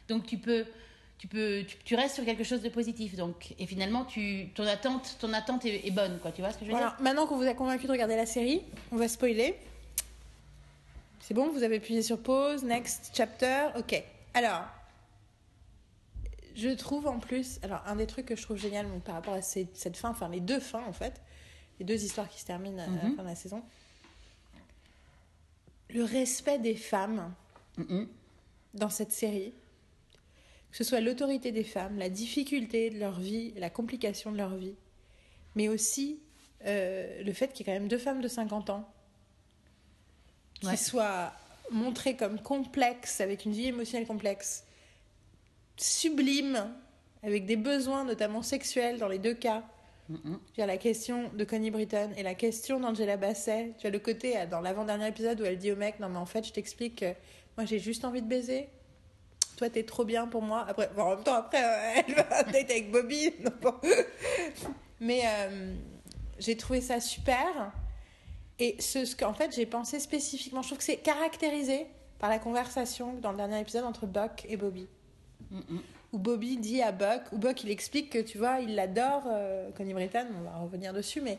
donc 0.09 0.27
tu 0.27 0.39
peux. 0.39 0.65
Tu, 1.19 1.29
peux, 1.29 1.63
tu, 1.65 1.77
tu 1.85 1.95
restes 1.95 2.17
sur 2.17 2.25
quelque 2.25 2.43
chose 2.43 2.63
de 2.63 2.69
positif 2.69 3.15
donc 3.15 3.55
et 3.57 3.67
finalement 3.69 4.05
tu 4.05 4.49
ton 4.57 4.67
attente 4.67 5.19
ton 5.21 5.33
attente 5.33 5.65
est, 5.65 5.87
est 5.87 5.93
bonne 5.93 6.19
quoi 6.19 6.33
tu 6.33 6.41
vois 6.41 6.51
ce 6.51 6.59
que 6.59 6.65
je 6.65 6.71
veux 6.71 6.77
Voilà, 6.77 6.97
maintenant 7.01 7.29
qu'on 7.29 7.37
vous 7.37 7.47
a 7.47 7.55
convaincu 7.55 7.87
de 7.87 7.93
regarder 7.93 8.17
la 8.17 8.27
série, 8.27 8.63
on 8.91 8.97
va 8.97 9.07
spoiler. 9.07 9.55
C'est 11.21 11.35
bon, 11.35 11.49
vous 11.53 11.63
avez 11.63 11.77
appuyé 11.77 12.03
sur 12.03 12.19
pause, 12.19 12.65
next 12.65 13.13
chapter, 13.15 13.69
ok. 13.79 14.03
Alors, 14.35 14.65
je 16.55 16.69
trouve 16.71 17.07
en 17.07 17.19
plus, 17.19 17.59
alors 17.63 17.83
un 17.87 17.97
des 17.97 18.07
trucs 18.07 18.27
que 18.27 18.37
je 18.37 18.43
trouve 18.43 18.57
génial 18.57 18.87
par 19.05 19.15
rapport 19.15 19.35
à 19.35 19.43
cette 19.43 19.97
fin, 19.97 20.11
enfin 20.11 20.29
les 20.29 20.41
deux 20.41 20.61
fins 20.61 20.85
en 20.87 20.93
fait, 20.93 21.21
les 21.79 21.85
deux 21.85 22.05
histoires 22.05 22.29
qui 22.29 22.41
se 22.41 22.47
terminent 22.47 22.79
à 22.83 22.87
la 22.87 22.93
Mhm. 23.09 23.17
fin 23.17 23.23
de 23.23 23.29
la 23.29 23.35
saison, 23.35 23.63
le 25.91 26.05
respect 26.05 26.59
des 26.59 26.77
femmes 26.77 27.35
dans 28.75 28.89
cette 28.91 29.13
série, 29.13 29.53
que 30.71 30.77
ce 30.77 30.85
soit 30.85 31.01
l'autorité 31.01 31.53
des 31.53 31.65
femmes, 31.65 31.99
la 31.99 32.09
difficulté 32.09 32.89
de 32.91 32.99
leur 32.99 33.19
vie, 33.21 33.53
la 33.57 33.69
complication 33.71 34.33
de 34.33 34.39
leur 34.39 34.55
vie, 34.57 34.75
mais 35.55 35.69
aussi 35.69 36.21
euh, 36.65 37.23
le 37.23 37.33
fait 37.33 37.53
qu'il 37.53 37.67
y 37.67 37.71
ait 37.71 37.75
quand 37.75 37.79
même 37.81 37.89
deux 37.89 37.99
femmes 37.99 38.21
de 38.21 38.29
50 38.29 38.71
ans 38.71 38.89
qui 40.61 40.67
Ouais. 40.67 40.77
soient 40.77 41.33
montrées 41.71 42.17
comme 42.17 42.41
complexes, 42.41 43.21
avec 43.21 43.45
une 43.45 43.53
vie 43.53 43.67
émotionnelle 43.67 44.07
complexe, 44.07 44.65
sublime, 45.83 46.73
avec 47.23 47.47
des 47.47 47.57
besoins 47.57 48.05
notamment 48.05 48.43
sexuels 48.43 48.99
dans 48.99 49.09
les 49.09 49.19
deux 49.19 49.35
cas. 49.35 49.63
Je 50.09 50.15
veux 50.15 50.39
dire, 50.57 50.67
la 50.67 50.77
question 50.77 51.31
de 51.33 51.45
Connie 51.45 51.71
Britton 51.71 52.11
et 52.17 52.23
la 52.23 52.35
question 52.35 52.81
d'Angela 52.81 53.17
Bassett. 53.17 53.77
Tu 53.79 53.87
as 53.87 53.91
le 53.91 53.99
côté 53.99 54.37
euh, 54.37 54.47
dans 54.47 54.61
l'avant-dernier 54.61 55.09
épisode 55.09 55.41
où 55.41 55.45
elle 55.45 55.59
dit 55.59 55.73
au 55.73 55.77
mec 55.77 56.01
Non, 56.01 56.09
mais 56.09 56.19
en 56.19 56.27
fait, 56.27 56.47
je 56.47 56.53
t'explique 56.53 57.01
que 57.01 57.15
moi 57.57 57.65
j'ai 57.65 57.79
juste 57.79 58.05
envie 58.05 58.21
de 58.21 58.27
baiser. 58.27 58.69
Toi, 59.57 59.71
t'es 59.71 59.85
trop 59.85 60.05
bien 60.05 60.27
pour 60.27 60.43
moi. 60.43 60.67
Après, 60.69 60.91
bon, 60.95 61.03
en 61.03 61.11
même 61.17 61.25
temps, 61.25 61.35
après, 61.35 61.63
euh, 61.63 62.03
elle 62.07 62.15
va 62.15 62.43
date 62.43 62.71
avec 62.71 62.91
Bobby. 62.91 63.33
Non, 63.45 63.53
bon. 63.61 63.75
Mais 65.01 65.23
euh, 65.25 65.75
j'ai 66.39 66.57
trouvé 66.57 66.81
ça 66.81 67.01
super. 67.01 67.73
Et 68.59 68.77
ce, 68.81 69.05
ce 69.05 69.17
qu'en 69.17 69.35
fait, 69.35 69.55
j'ai 69.55 69.67
pensé 69.67 69.99
spécifiquement, 69.99 70.63
je 70.63 70.69
trouve 70.69 70.79
que 70.79 70.85
c'est 70.85 70.99
caractérisé 70.99 71.87
par 72.19 72.29
la 72.29 72.39
conversation 72.39 73.15
dans 73.15 73.31
le 73.31 73.37
dernier 73.37 73.61
épisode 73.61 73.85
entre 73.85 74.07
Buck 74.07 74.45
et 74.49 74.57
Bobby 74.57 74.89
Où 76.13 76.19
Bobby 76.19 76.59
dit 76.59 76.83
à 76.83 76.93
Buck, 76.93 77.23
où 77.33 77.39
Buck 77.39 77.65
il 77.65 77.71
explique 77.71 78.11
que 78.11 78.19
tu 78.19 78.37
vois, 78.39 78.61
il 78.61 78.75
l'adore, 78.75 79.23
euh, 79.27 79.71
Connie 79.77 79.95
Britton, 79.95 80.27
on 80.39 80.43
va 80.43 80.57
revenir 80.59 80.93
dessus, 80.93 81.21
mais, 81.23 81.39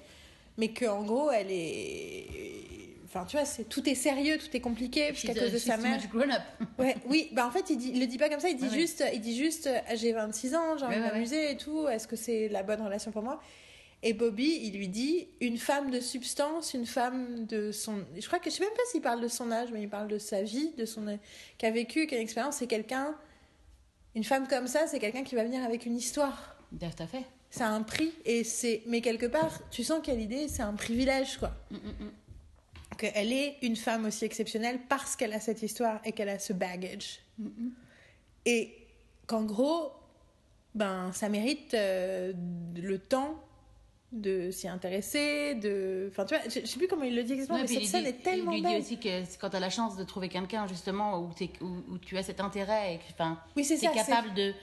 mais 0.57 0.69
qu'en 0.69 1.03
gros, 1.03 1.29
elle 1.31 1.51
est. 1.51 2.25
Enfin, 3.05 3.25
tu 3.25 3.37
vois, 3.37 3.45
c'est, 3.45 3.65
tout 3.65 3.87
est 3.87 3.93
sérieux, 3.93 4.39
tout 4.39 4.55
est 4.57 4.59
compliqué, 4.59 5.09
puisqu'à 5.09 5.33
a- 5.33 5.35
cause 5.35 5.51
de 5.51 5.57
sa 5.59 5.77
mère. 5.77 5.99
Ouais, 6.79 6.95
oui, 7.07 7.29
bah 7.33 7.45
en 7.45 7.51
fait, 7.51 7.69
il, 7.69 7.77
dit, 7.77 7.91
il 7.93 7.99
le 7.99 8.07
dit 8.07 8.17
pas 8.17 8.29
comme 8.29 8.39
ça, 8.39 8.49
il 8.49 8.57
dit 8.57 8.63
ouais. 8.63 8.69
juste, 8.79 9.03
il 9.13 9.21
dit 9.21 9.37
juste 9.37 9.67
euh, 9.67 9.77
j'ai 9.93 10.11
26 10.13 10.55
ans, 10.55 10.77
j'ai 10.79 10.85
envie 10.85 10.95
de 10.95 11.01
m'amuser 11.01 11.51
et 11.51 11.57
tout, 11.57 11.87
est-ce 11.87 12.07
que 12.07 12.15
c'est 12.15 12.49
la 12.49 12.63
bonne 12.63 12.81
relation 12.81 13.11
pour 13.11 13.21
moi? 13.21 13.39
Et 14.01 14.13
Bobby, 14.13 14.59
il 14.63 14.75
lui 14.75 14.87
dit 14.89 15.27
une 15.39 15.57
femme 15.57 15.91
de 15.91 15.99
substance, 15.99 16.73
une 16.73 16.87
femme 16.87 17.45
de 17.45 17.71
son. 17.71 18.03
Je 18.19 18.25
crois 18.25 18.39
que 18.39 18.49
je 18.49 18.55
sais 18.55 18.63
même 18.63 18.73
pas 18.73 18.81
s'il 18.91 19.01
parle 19.01 19.21
de 19.21 19.27
son 19.27 19.51
âge, 19.51 19.69
mais 19.71 19.81
il 19.83 19.89
parle 19.89 20.07
de 20.07 20.17
sa 20.17 20.41
vie, 20.41 20.71
de 20.77 20.85
son. 20.85 21.19
qu'a 21.59 21.69
vécu, 21.71 22.07
quelle 22.07 22.19
expérience, 22.21 22.55
c'est 22.55 22.67
quelqu'un. 22.67 23.15
Une 24.15 24.23
femme 24.23 24.47
comme 24.47 24.67
ça, 24.67 24.87
c'est 24.87 24.99
quelqu'un 24.99 25.23
qui 25.23 25.35
va 25.35 25.43
venir 25.43 25.63
avec 25.63 25.85
une 25.85 25.95
histoire. 25.95 26.55
Tout 26.79 26.85
à 26.99 27.07
fait. 27.07 27.23
Ça 27.49 27.67
a 27.67 27.71
un 27.71 27.83
prix, 27.83 28.11
et 28.25 28.43
c'est. 28.43 28.81
Mais 28.87 29.01
quelque 29.01 29.25
part, 29.25 29.59
tu 29.69 29.83
sens 29.83 30.01
qu'à 30.03 30.15
l'idée, 30.15 30.47
c'est 30.47 30.63
un 30.63 30.73
privilège, 30.73 31.37
quoi. 31.37 31.51
Mhm, 31.71 31.77
mhm. 31.77 32.11
Qu'elle 32.97 33.31
est 33.31 33.57
une 33.61 33.75
femme 33.75 34.05
aussi 34.05 34.25
exceptionnelle 34.25 34.79
parce 34.87 35.15
qu'elle 35.15 35.33
a 35.33 35.39
cette 35.39 35.63
histoire 35.63 35.99
et 36.05 36.11
qu'elle 36.11 36.29
a 36.29 36.37
ce 36.37 36.53
baggage. 36.53 37.19
Et 38.45 38.75
qu'en 39.25 39.43
gros, 39.43 39.91
ben, 40.75 41.11
ça 41.11 41.27
mérite 41.29 41.73
euh, 41.73 42.33
le 42.75 42.99
temps 42.99 43.43
de 44.13 44.51
s'y 44.51 44.67
intéresser, 44.67 45.55
de. 45.55 46.07
Enfin, 46.11 46.25
tu 46.25 46.35
vois, 46.35 46.43
je, 46.47 46.59
je 46.61 46.65
sais 46.65 46.77
plus 46.77 46.87
comment 46.87 47.03
il 47.03 47.15
le 47.15 47.23
dit 47.23 47.33
exactement, 47.33 47.59
Ouais, 47.59 47.65
mais 47.67 47.73
cette 47.73 47.85
scène 47.87 48.03
dit- 48.03 48.09
est 48.09 48.23
tellement 48.23 48.51
Il 48.51 48.55
lui 48.57 48.61
belle. 48.61 48.79
dit 48.81 48.85
aussi 48.85 48.97
que 48.99 49.37
quand 49.39 49.49
tu 49.49 49.55
as 49.55 49.59
la 49.59 49.69
chance 49.69 49.95
de 49.97 50.03
trouver 50.03 50.29
quelqu'un, 50.29 50.67
justement, 50.67 51.19
où, 51.19 51.29
où, 51.61 51.65
où 51.93 51.97
tu 51.97 52.15
as 52.17 52.23
cet 52.23 52.39
intérêt 52.39 52.95
et 52.95 52.97
que 52.99 53.03
enfin, 53.11 53.39
Oui, 53.55 53.67
es 53.69 53.77
ça, 53.77 53.89
capable 53.89 54.33
de, 54.35 54.53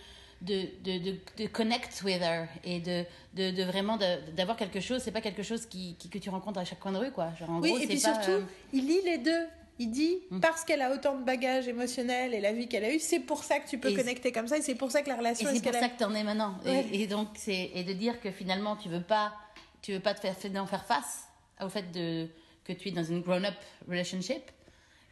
de, 0.42 0.62
de, 0.84 0.98
de, 1.10 1.16
de 1.38 1.46
connect 1.48 2.00
with 2.04 2.22
her 2.22 2.46
et 2.64 2.80
de, 2.80 3.04
de, 3.34 3.50
de 3.50 3.62
vraiment 3.64 3.98
d'avoir 4.36 4.56
quelque 4.56 4.80
chose. 4.80 5.02
C'est 5.02 5.10
pas 5.10 5.20
quelque 5.20 5.42
chose 5.42 5.66
qui, 5.66 5.96
qui- 5.98 6.08
que 6.08 6.18
tu 6.18 6.30
rencontres 6.30 6.60
à 6.60 6.64
chaque 6.64 6.80
coin 6.80 6.92
de 6.92 6.98
rue, 6.98 7.10
quoi. 7.10 7.30
Genre, 7.38 7.50
en 7.50 7.60
Oui, 7.60 7.70
gros, 7.70 7.78
et 7.78 7.86
puis 7.86 8.00
pas, 8.00 8.14
surtout, 8.14 8.30
euh, 8.30 8.42
il 8.72 8.86
lit 8.86 9.02
les 9.04 9.18
deux. 9.18 9.46
Il 9.82 9.90
dit, 9.90 10.18
Mm. 10.30 10.40
parce 10.40 10.62
qu'elle 10.64 10.82
a 10.82 10.92
autant 10.92 11.16
de 11.18 11.24
bagages 11.24 11.66
émotionnels 11.66 12.34
et 12.34 12.40
la 12.40 12.52
vie 12.52 12.68
qu'elle 12.68 12.84
a 12.84 12.92
eue, 12.94 12.98
c'est 13.00 13.18
pour 13.20 13.42
ça 13.44 13.58
que 13.60 13.66
tu 13.68 13.78
peux 13.78 13.88
Et 13.88 13.94
connecter 13.94 14.30
comme 14.30 14.46
ça 14.46 14.58
et 14.58 14.62
c'est 14.62 14.74
pour 14.74 14.90
ça 14.90 15.00
que 15.00 15.08
la 15.08 15.14
Et 15.14 15.18
relation 15.18 15.48
est 15.48 15.52
c'est 15.54 15.58
ce 15.58 15.62
pour 15.64 15.72
ça 15.72 15.86
a. 15.86 15.88
que 15.88 15.98
t'en 15.98 16.14
es 16.14 16.22
maintenant. 16.22 16.54
Et- 16.66 16.68
Ouais. 16.70 16.86
Et, 16.92 17.06
donc, 17.06 17.28
c'est 17.34 17.70
et 17.74 17.82
de 17.82 17.94
dire 17.94 18.20
que 18.20 18.30
finalement, 18.30 18.76
tu 18.76 18.90
veux 18.90 19.00
pas, 19.02 19.32
tu 19.80 19.92
veux 19.92 20.00
pas 20.00 20.12
te 20.12 20.20
faire, 20.20 20.36
d'en 20.52 20.66
faire 20.66 20.84
face 20.84 21.24
au 21.62 21.68
fait 21.70 21.90
de 21.92 22.28
que 22.64 22.74
tu 22.74 22.88
es 22.88 22.90
dans 22.92 23.02
une 23.04 23.22
grown-up 23.22 23.54
relationship 23.88 24.42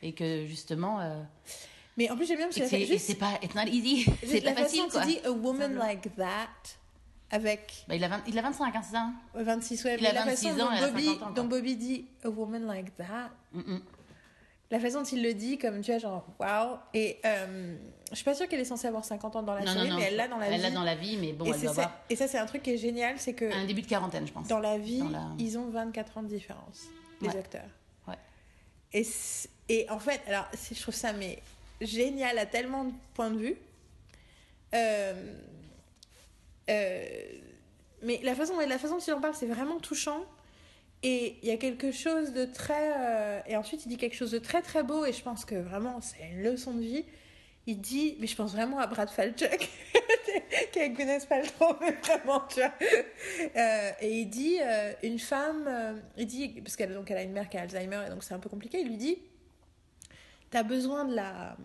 et 0.03 0.13
que 0.13 0.45
justement, 0.47 1.01
euh, 1.01 1.23
Mais 1.97 2.11
en 2.11 2.17
plus, 2.17 2.27
j'aime 2.27 2.37
bien 2.37 2.47
parce 2.49 2.59
et 2.59 2.61
que 2.61 2.69
c'est 2.69 2.77
la, 2.79 2.85
et 2.85 2.87
juste, 2.87 3.07
c'est 3.07 3.15
pas, 3.15 3.39
it's 3.43 3.55
not 3.55 3.63
easy. 3.73 4.05
C'est 4.23 4.41
la 4.41 4.53
pas 4.53 4.63
facile, 4.65 4.81
façon 4.83 4.91
quoi. 4.91 5.01
tu 5.01 5.07
dis 5.09 5.19
a 5.25 5.31
woman 5.31 5.75
like 5.77 6.15
that 6.17 6.49
avec 7.31 7.85
Bah, 7.89 7.95
il, 7.97 8.05
a 8.05 8.09
20 8.09 8.23
il 8.29 8.39
a 8.39 8.43
25, 8.43 8.75
hein, 8.77 8.81
c'est 8.85 8.93
ça 8.93 9.01
hein 9.01 9.15
26 9.35 9.85
ouais, 9.85 9.97
Il 9.97 10.03
mais 10.03 10.09
a 10.09 10.13
la 10.13 10.25
26 10.27 10.49
façon 10.49 10.61
ans, 10.61 10.71
dont 10.71 10.87
Bobby, 10.87 11.05
50 11.07 11.17
ans, 11.23 11.25
quoi. 11.25 11.33
dont 11.35 11.45
Bobby 11.49 11.77
dit 11.77 12.07
a 12.23 12.29
woman 12.29 12.67
like 12.67 12.97
that, 12.99 13.31
Mm, 13.53 13.61
mm. 13.61 13.81
La 14.71 14.79
façon 14.81 14.99
dont 14.99 15.05
il 15.09 15.23
le 15.23 15.33
dit, 15.35 15.57
comme 15.59 15.81
tu 15.81 15.91
vois, 15.91 15.99
genre 15.99 16.27
waouh. 16.39 16.77
Et 16.95 17.19
euh, 17.25 17.77
je 18.11 18.17
suis 18.17 18.25
pas 18.25 18.35
sûre 18.35 18.49
qu'elle 18.49 18.61
est 18.61 18.65
censée 18.65 18.87
avoir 18.87 19.05
50 19.05 19.37
ans 19.37 19.43
dans 19.43 19.55
la 19.55 19.63
Non, 19.63 19.73
série, 19.73 19.89
non, 19.89 19.95
non. 19.95 20.01
mais 20.01 20.07
elle 20.07 20.17
l'a 20.17 20.29
dans 20.29 20.37
la 20.39 20.47
Elle 20.49 20.55
vie. 20.57 20.63
l'a 20.63 20.71
dans 20.71 20.83
la 20.83 20.95
vie, 20.95 21.17
mais 21.17 21.33
bon, 21.33 21.47
et, 21.47 21.49
elle 21.51 21.55
c'est 21.55 21.65
doit 21.67 21.75
ça, 21.75 21.83
avoir 21.85 22.01
et 22.11 22.17
ça, 22.17 22.29
c'est 22.29 22.39
un 22.39 22.47
truc 22.47 22.63
qui 22.63 22.71
est 22.73 22.77
génial, 22.79 23.19
c'est 23.19 23.33
que 23.33 23.51
un 23.53 23.65
début 23.67 23.83
de 23.83 23.87
quarantaine, 23.87 24.27
je 24.27 24.33
pense. 24.33 24.47
dans 24.49 24.59
la 24.59 24.77
vie, 24.79 24.99
Dans 24.99 25.09
la- 25.09 25.29
ils 25.39 25.57
ont 25.59 25.69
24 25.71 26.19
ans 26.19 26.23
de 26.23 26.29
différence, 26.29 26.85
les 27.23 27.29
Ouais. 27.29 27.37
acteurs. 27.39 27.69
Ouais. 28.07 28.15
Et, 28.93 29.07
et 29.71 29.89
en 29.91 29.99
fait, 29.99 30.21
alors, 30.27 30.47
je 30.71 30.81
trouve 30.81 30.95
ça 30.95 31.13
mais 31.15 31.43
génial 31.81 32.37
à 32.39 32.45
tellement 32.47 32.85
de 32.85 32.93
points 33.15 33.31
de 33.31 33.39
vue. 33.39 33.57
Euh, 34.75 35.35
euh, 36.69 37.07
mais 38.03 38.21
la 38.23 38.35
façon, 38.35 38.53
la 38.59 38.79
façon 38.79 38.95
dont 38.97 39.01
il 39.07 39.13
en 39.15 39.21
parle, 39.21 39.35
c'est 39.35 39.47
vraiment 39.47 39.79
touchant. 39.81 40.21
Et 41.03 41.39
il 41.43 41.49
y 41.49 41.53
a 41.53 41.57
quelque 41.57 41.93
chose 41.93 42.33
de 42.33 42.45
très. 42.45 42.93
euh, 42.97 43.41
et 43.47 43.57
ensuite, 43.57 43.85
il 43.87 43.89
dit 43.89 43.97
quelque 43.97 44.17
chose 44.17 44.33
de 44.33 44.39
très 44.39 44.63
très 44.63 44.83
beau. 44.83 45.05
Et 45.05 45.13
je 45.13 45.23
pense 45.23 45.45
que 45.45 45.55
vraiment, 45.55 46.01
c'est 46.01 46.29
une 46.31 46.43
leçon 46.43 46.75
de 46.75 46.81
vie. 46.81 47.05
Il 47.67 47.81
dit, 47.81 48.17
mais 48.19 48.27
je 48.27 48.35
pense 48.35 48.53
vraiment 48.53 48.79
à 48.79 48.87
Brad 48.87 49.11
Falchuk, 49.11 49.69
qui 50.73 50.79
est 50.79 50.89
Gwyneth 50.89 51.29
Paltrow, 51.29 51.77
mais 51.81 51.93
vraiment, 52.03 52.41
tu 52.49 52.61
vois. 52.61 52.73
Euh, 53.57 53.91
et 54.01 54.21
il 54.21 54.27
dit, 54.31 54.59
euh, 54.61 54.93
une 55.03 55.19
femme, 55.19 56.01
il 56.17 56.27
dit, 56.27 56.49
parce 56.63 56.77
qu'elle 56.77 56.99
elle 57.07 57.17
a 57.17 57.23
une 57.23 57.33
mère 57.33 57.51
qui 57.51 57.59
a 57.59 57.63
Alzheimer 57.63 58.05
et 58.07 58.11
donc 58.11 58.25
c'est 58.25 58.33
un 58.33 58.39
peu 58.39 58.49
compliqué, 58.49 58.81
il 58.81 58.89
lui 58.89 58.97
dit, 58.97 59.19
t'as 60.49 60.63
besoin 60.63 61.05
de 61.05 61.15
la, 61.15 61.59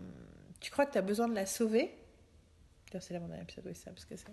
tu 0.60 0.72
crois 0.72 0.86
que 0.86 0.92
t'as 0.92 1.02
besoin 1.02 1.30
de 1.30 1.36
la 1.36 1.46
sauver? 1.46 1.96
C'est 3.00 3.14
là 3.14 3.22
mon 3.22 3.34
épisode, 3.34 3.66
oui, 3.66 3.74
ça, 3.74 3.92
parce 3.92 4.06
que 4.06 4.18
c'est, 4.18 4.28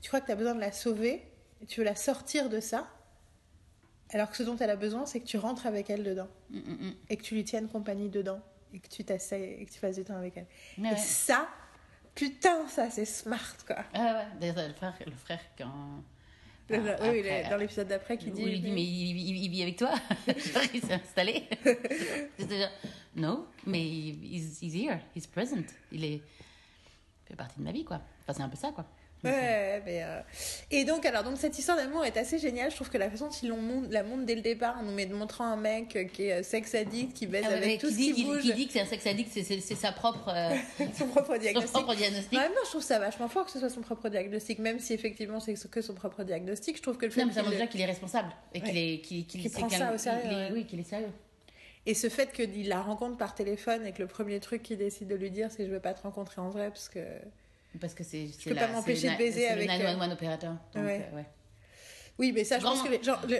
tu 0.00 0.08
crois 0.08 0.20
que 0.20 0.26
t'as 0.26 0.34
besoin 0.34 0.56
de 0.56 0.60
la 0.60 0.72
sauver, 0.72 1.22
et 1.62 1.66
tu 1.66 1.80
veux 1.80 1.86
la 1.86 1.94
sortir 1.94 2.48
de 2.48 2.58
ça, 2.58 2.88
alors 4.10 4.30
que 4.30 4.36
ce 4.36 4.42
dont 4.42 4.56
elle 4.58 4.70
a 4.70 4.76
besoin, 4.76 5.06
c'est 5.06 5.20
que 5.20 5.26
tu 5.26 5.36
rentres 5.38 5.66
avec 5.66 5.90
elle 5.90 6.04
dedans, 6.04 6.28
Mm, 6.50 6.58
mm, 6.58 6.86
mm. 6.88 6.94
et 7.10 7.16
que 7.16 7.22
tu 7.22 7.34
lui 7.34 7.44
tiennes 7.44 7.68
compagnie 7.68 8.08
dedans, 8.08 8.40
et 8.72 8.78
que 8.80 8.88
tu 8.88 9.04
t'essayes, 9.04 9.60
et 9.60 9.64
que 9.66 9.72
tu 9.72 9.78
fasses 9.78 9.96
du 9.96 10.04
temps 10.04 10.16
avec 10.16 10.36
elle. 10.36 10.46
Ouais, 10.78 10.92
Et 10.92 10.96
ça, 10.96 11.48
putain, 12.14 12.66
ça 12.68 12.90
c'est 12.90 13.04
smart, 13.04 13.56
quoi. 13.66 13.84
Ah 13.94 14.18
ouais, 14.32 14.38
d'ailleurs, 14.40 14.68
le 14.68 14.74
frère, 14.74 14.94
le 15.06 15.12
frère 15.12 15.40
quand. 15.58 16.02
Le- 16.70 16.76
Ah, 16.78 16.96
oui, 17.10 17.18
après, 17.20 17.42
le- 17.44 17.50
dans 17.50 17.56
l'épisode 17.58 17.88
d'après, 17.88 18.16
qui 18.16 18.30
où 18.30 18.34
dit. 18.34 18.42
il 18.42 18.48
lui 18.52 18.60
dit, 18.60 18.70
mais 18.70 18.82
il, 18.82 19.16
il- 19.18 19.44
il 19.44 19.50
vit 19.50 19.62
avec 19.62 19.76
toi? 19.76 19.90
Genre, 20.26 20.62
il 20.72 20.80
s'est 20.82 20.94
installé. 20.94 21.44
Genre, 22.38 22.70
non, 23.16 23.46
mais 23.66 23.82
he's, 23.82 24.62
he's 24.62 24.74
here, 24.74 24.98
he's 25.14 25.26
present. 25.26 25.64
Il 25.92 26.04
est, 26.04 26.14
il 26.14 26.22
fait 27.28 27.36
partie 27.36 27.58
de 27.58 27.64
ma 27.64 27.72
vie, 27.72 27.84
quoi. 27.84 28.00
Enfin, 28.22 28.32
c'est 28.32 28.42
un 28.42 28.48
peu 28.48 28.56
ça, 28.56 28.72
quoi. 28.72 28.86
Ouais, 29.24 29.82
mais 29.86 30.02
euh, 30.02 30.20
et 30.70 30.84
donc 30.84 31.04
alors 31.06 31.22
donc 31.24 31.38
cette 31.38 31.58
histoire 31.58 31.76
d'amour 31.76 32.04
est 32.04 32.16
assez 32.16 32.38
géniale. 32.38 32.70
Je 32.70 32.76
trouve 32.76 32.90
que 32.90 32.98
la 32.98 33.10
façon 33.10 33.26
dont 33.26 33.32
ils 33.42 33.48
l'ont 33.48 33.82
la 33.90 34.02
montrent 34.02 34.24
dès 34.24 34.34
le 34.34 34.40
départ, 34.42 34.76
en 34.78 34.82
nous 34.82 34.92
met- 34.92 35.06
montrant 35.06 35.44
un 35.46 35.56
mec 35.56 35.96
euh, 35.96 36.04
qui 36.04 36.24
est 36.26 36.40
euh, 36.40 36.42
sex 36.42 36.74
addict, 36.74 37.14
qui 37.14 37.26
baise 37.26 37.44
Ah 37.46 37.50
ouais, 37.50 37.56
avec 37.56 37.80
tout 37.80 37.88
qui, 37.88 37.92
ce 37.94 37.98
dit, 37.98 38.12
qui 38.12 38.24
bouge, 38.24 38.42
qui 38.42 38.52
dit 38.54 38.66
que 38.66 38.72
c'est 38.72 38.80
un 38.80 38.86
sex 38.86 39.06
addict, 39.06 39.30
c'est- 39.32 39.60
sa 39.74 39.92
propre, 39.92 40.28
euh, 40.34 40.54
son 40.98 41.06
propre 41.08 41.34
son 41.34 41.40
diagnostic. 41.40 41.72
propre 41.72 41.94
diagnostic. 41.94 42.32
Même 42.38 42.52
temps, 42.52 42.60
je 42.64 42.70
trouve 42.70 42.82
ça 42.82 42.98
vachement 42.98 43.28
fort 43.28 43.46
que 43.46 43.50
ce 43.52 43.58
soit 43.58 43.70
son 43.70 43.80
propre 43.80 44.08
diagnostic, 44.08 44.58
même 44.58 44.78
si 44.78 44.92
effectivement 44.92 45.40
c'est 45.40 45.54
que 45.70 45.80
son 45.82 45.94
propre 45.94 46.22
diagnostic. 46.24 46.76
Je 46.76 46.82
trouve 46.82 46.96
que 46.98 47.06
le 47.06 47.10
fait 47.10 47.20
Non, 47.22 47.28
mais 47.28 47.32
ça 47.34 47.40
montre 47.42 47.52
déjà 47.52 47.66
qu'il 47.66 47.80
est 47.80 47.86
responsable 47.86 48.28
et 48.52 48.60
qu'il 48.60 48.74
Ouais. 48.74 48.94
est, 48.94 48.98
qu'il, 49.00 49.50
prend 49.50 49.68
ça 49.68 49.92
au 49.94 49.98
sérieux, 49.98 50.22
est- 50.30 50.34
ouais. 50.34 50.50
Oui, 50.52 50.66
qu'il 50.66 50.80
est 50.80 50.88
sérieux. 50.88 51.08
et 51.86 51.94
ce 51.94 52.08
fait 52.08 52.32
qu'il 52.32 52.68
la 52.68 52.80
rencontre 52.80 53.16
par 53.16 53.34
téléphone 53.34 53.86
et 53.86 53.92
que 53.92 54.00
le 54.02 54.08
premier 54.08 54.40
truc 54.40 54.62
qu'il 54.62 54.78
décide 54.78 55.08
de 55.08 55.14
lui 55.14 55.30
dire 55.30 55.50
c'est 55.50 55.66
je 55.66 55.70
veux 55.70 55.80
pas 55.80 55.92
te 55.94 56.02
rencontrer 56.02 56.40
en 56.40 56.48
vrai 56.48 56.68
parce 56.68 56.88
que 56.88 57.00
Parce 57.80 57.94
que 57.94 58.04
c'est. 58.04 58.28
c'est 58.38 58.50
peux 58.50 58.54
la- 58.56 58.66
pas 58.68 58.72
m'empêcher 58.72 59.10
de 59.10 59.16
baiser 59.16 59.48
avec, 59.48 59.68
C'est 59.70 59.78
le 59.78 59.84
911 59.84 60.12
opérateur. 60.12 60.52
Donc, 60.74 60.84
Ouais. 60.84 61.06
euh, 61.12 61.16
ouais. 61.16 61.24
oui 62.18 62.32
mais 62.32 62.44
ça 62.44 62.58
je 62.58 62.64
pense 62.64 62.82
que 62.82 62.88
les 62.90 63.02
gens 63.02 63.16
je- 63.28 63.36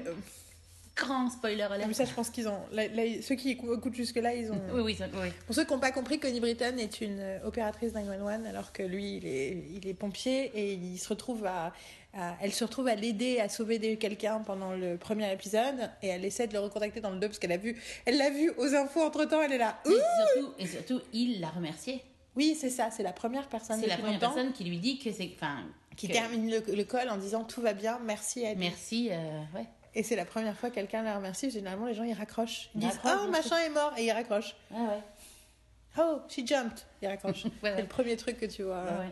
Grand 0.97 1.29
spoiler 1.29 1.63
alert. 1.63 1.89
mais 1.89 1.93
ça 1.95 2.05
je 2.05 2.13
pense 2.13 2.31
qu'ils 2.31 2.47
ont 2.47 2.61
là- 2.71 2.87
là, 2.87 3.03
ceux 3.21 3.35
qui 3.35 3.51
écoutent 3.51 3.95
jusque 3.97 4.15
là 4.17 4.33
ils 4.33 4.53
ont 4.53 4.61
Oui, 4.73 4.81
oui, 4.83 4.95
ça- 4.95 5.09
oui. 5.15 5.29
Pour 5.45 5.53
ceux 5.55 5.65
qui 5.65 5.73
n'ont 5.73 5.81
pas 5.81 5.91
compris, 5.91 6.21
Connie 6.21 6.39
Britton 6.39 6.77
est 6.79 7.01
une 7.01 7.19
euh, 7.19 7.39
opératrice 7.45 7.93
911 7.95 8.47
alors 8.47 8.73
que 8.73 8.85
lui, 8.85 9.17
il 9.17 9.27
est, 9.27 9.65
il 9.75 9.89
est 9.89 9.95
pompier 9.95 10.53
et 10.55 10.75
il 10.75 10.97
se 10.99 11.09
retrouve 11.09 11.45
à, 11.47 11.73
à- 12.17 12.37
elle 12.41 12.53
se 12.53 12.63
retrouve 12.63 12.87
à 12.87 12.95
l'aider 12.95 13.41
à 13.41 13.49
sauver 13.49 13.97
quelqu'un 13.97 14.39
pendant 14.47 14.73
le 14.73 14.97
premier 14.97 15.33
épisode 15.33 15.91
et 16.01 16.07
elle 16.09 16.25
essaie 16.25 16.47
de 16.47 16.53
le 16.53 16.61
recontacter 16.61 17.01
dans 17.01 17.11
le 17.11 17.19
2 17.19 17.27
parce 17.27 17.41
qu'elle 17.41 17.51
a 17.51 17.57
vu, 17.57 17.77
elle 18.07 18.17
l'a 18.17 18.31
vu 18.31 18.53
aux 18.57 18.73
infos 18.77 19.03
entre 19.03 19.25
temps, 19.25 19.43
elle 19.43 19.53
est 19.53 19.59
là. 19.59 19.81
Et 19.87 19.89
surtout, 19.91 20.53
et 20.61 20.67
surtout, 20.69 21.01
il 21.13 21.41
l'a 21.41 21.49
remercié. 21.49 22.03
Oui, 22.37 22.57
c'est 22.61 22.71
ça, 22.71 22.91
c'est 22.91 23.03
la 23.03 23.13
première 23.13 23.49
personne 23.49 23.81
C'est 23.81 23.87
la 23.87 23.97
première 23.97 24.15
longtemps 24.15 24.33
personne 24.35 24.53
qui 24.53 24.65
lui 24.65 24.79
dit 24.79 24.99
que 24.99 25.13
c'est. 25.13 25.31
Enfin, 25.35 25.59
qui 25.97 26.09
que- 26.09 26.13
termine 26.13 26.51
le, 26.51 26.61
le 26.75 26.85
call 26.85 27.09
en 27.11 27.17
disant 27.17 27.45
tout 27.45 27.61
va 27.61 27.73
bien, 27.73 28.01
merci 28.05 28.43
Ed. 28.43 28.59
Merci, 28.59 29.09
euh, 29.13 29.41
ouais. 29.55 29.67
Et 29.95 30.03
c'est 30.03 30.17
la 30.17 30.25
première 30.25 30.57
fois 30.59 30.71
que 30.71 30.75
quelqu'un 30.75 31.03
la 31.05 31.15
remercie. 31.17 31.51
Généralement, 31.51 31.87
les 31.87 31.95
gens 31.95 32.03
ils 32.03 32.13
raccrochent. 32.15 32.69
Ils 32.75 32.83
Ils 32.83 32.89
disent 32.89 32.99
raccrochent, 32.99 33.27
Oh, 33.29 33.31
machin 33.31 33.59
est 33.59 33.71
mort 33.71 33.93
et 33.97 34.07
ils 34.07 34.11
raccrochent. 34.13 34.57
Ouais. 34.73 35.01
Oh, 35.99 36.19
she 36.29 36.45
jumped. 36.45 36.81
Ils 37.01 37.07
raccrochent. 37.07 37.45
Ouais, 37.63 37.75
C'est 37.77 37.83
le 37.83 37.87
premier 37.87 38.17
truc 38.17 38.39
que 38.41 38.47
tu 38.47 38.65
vois. 38.65 38.83
Ouais. 38.83 39.09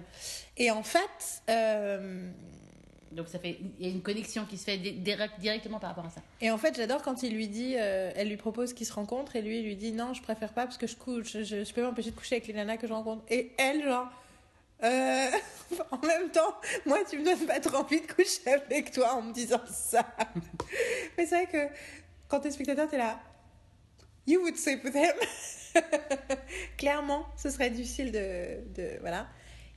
Et 0.57 0.73
en 0.73 0.83
fait, 0.83 1.43
euh, 1.49 2.29
Donc 3.13 3.29
ça 3.29 3.39
fait, 3.39 3.59
il 3.79 3.87
y 3.87 3.89
a 3.89 3.93
une 3.93 4.03
connexion 4.03 4.45
qui 4.47 4.57
se 4.59 4.65
fait 4.65 4.79
di- 4.79 4.93
direct- 4.93 5.39
directement 5.39 5.79
par 5.79 5.91
rapport 5.91 6.07
à 6.07 6.11
ça. 6.11 6.21
Et 6.41 6.51
en 6.51 6.59
fait, 6.59 6.75
j'adore 6.77 7.03
quand 7.03 7.23
il 7.23 7.35
lui 7.35 7.49
dit, 7.49 7.75
euh, 7.79 8.11
elle 8.17 8.29
lui 8.29 8.37
propose 8.37 8.73
qu'ils 8.73 8.87
se 8.87 8.93
rencontrent 8.93 9.37
et 9.37 9.43
lui 9.43 9.59
il 9.61 9.65
lui 9.65 9.77
dit 9.77 9.93
non, 9.93 10.15
je 10.15 10.23
préfère 10.23 10.53
pas 10.53 10.65
parce 10.65 10.79
que 10.79 10.87
je 10.87 10.97
couche, 10.97 11.33
je, 11.33 11.43
je, 11.45 11.65
je 11.65 11.73
peux 11.75 11.83
m'empêcher 11.83 12.11
de 12.11 12.17
coucher 12.17 12.37
avec 12.37 12.47
les 12.49 12.55
nanas 12.55 12.77
que 12.79 12.87
je 12.87 12.93
rencontre. 12.93 13.23
Et 13.29 13.53
elle, 13.59 13.83
genre, 13.85 14.09
euh, 14.83 15.27
en 15.91 15.99
même 16.07 16.31
temps, 16.31 16.55
moi 16.87 16.99
tu 17.09 17.19
me 17.19 17.25
donnes 17.25 17.47
pas 17.47 17.61
trop 17.61 17.77
envie 17.79 18.01
de 18.01 18.07
coucher 18.13 18.51
avec 18.67 18.91
toi 18.93 19.15
en 19.15 19.23
me 19.23 19.33
disant 19.33 19.61
ça. 19.71 20.05
Mais 21.19 21.27
c'est 21.27 21.45
vrai 21.45 21.47
que 21.47 21.73
quand 22.29 22.41
t'es 22.41 22.51
spectateur, 22.51 22.89
t'es 22.89 22.99
là, 22.99 23.21
you 24.27 24.41
would 24.41 24.57
sleep 24.57 24.83
with 24.85 24.95
him. 24.95 25.13
Clairement, 26.77 27.27
ce 27.37 27.51
serait 27.51 27.71
difficile 27.71 28.13
de, 28.13 28.59
de 28.75 28.99
voilà. 29.01 29.27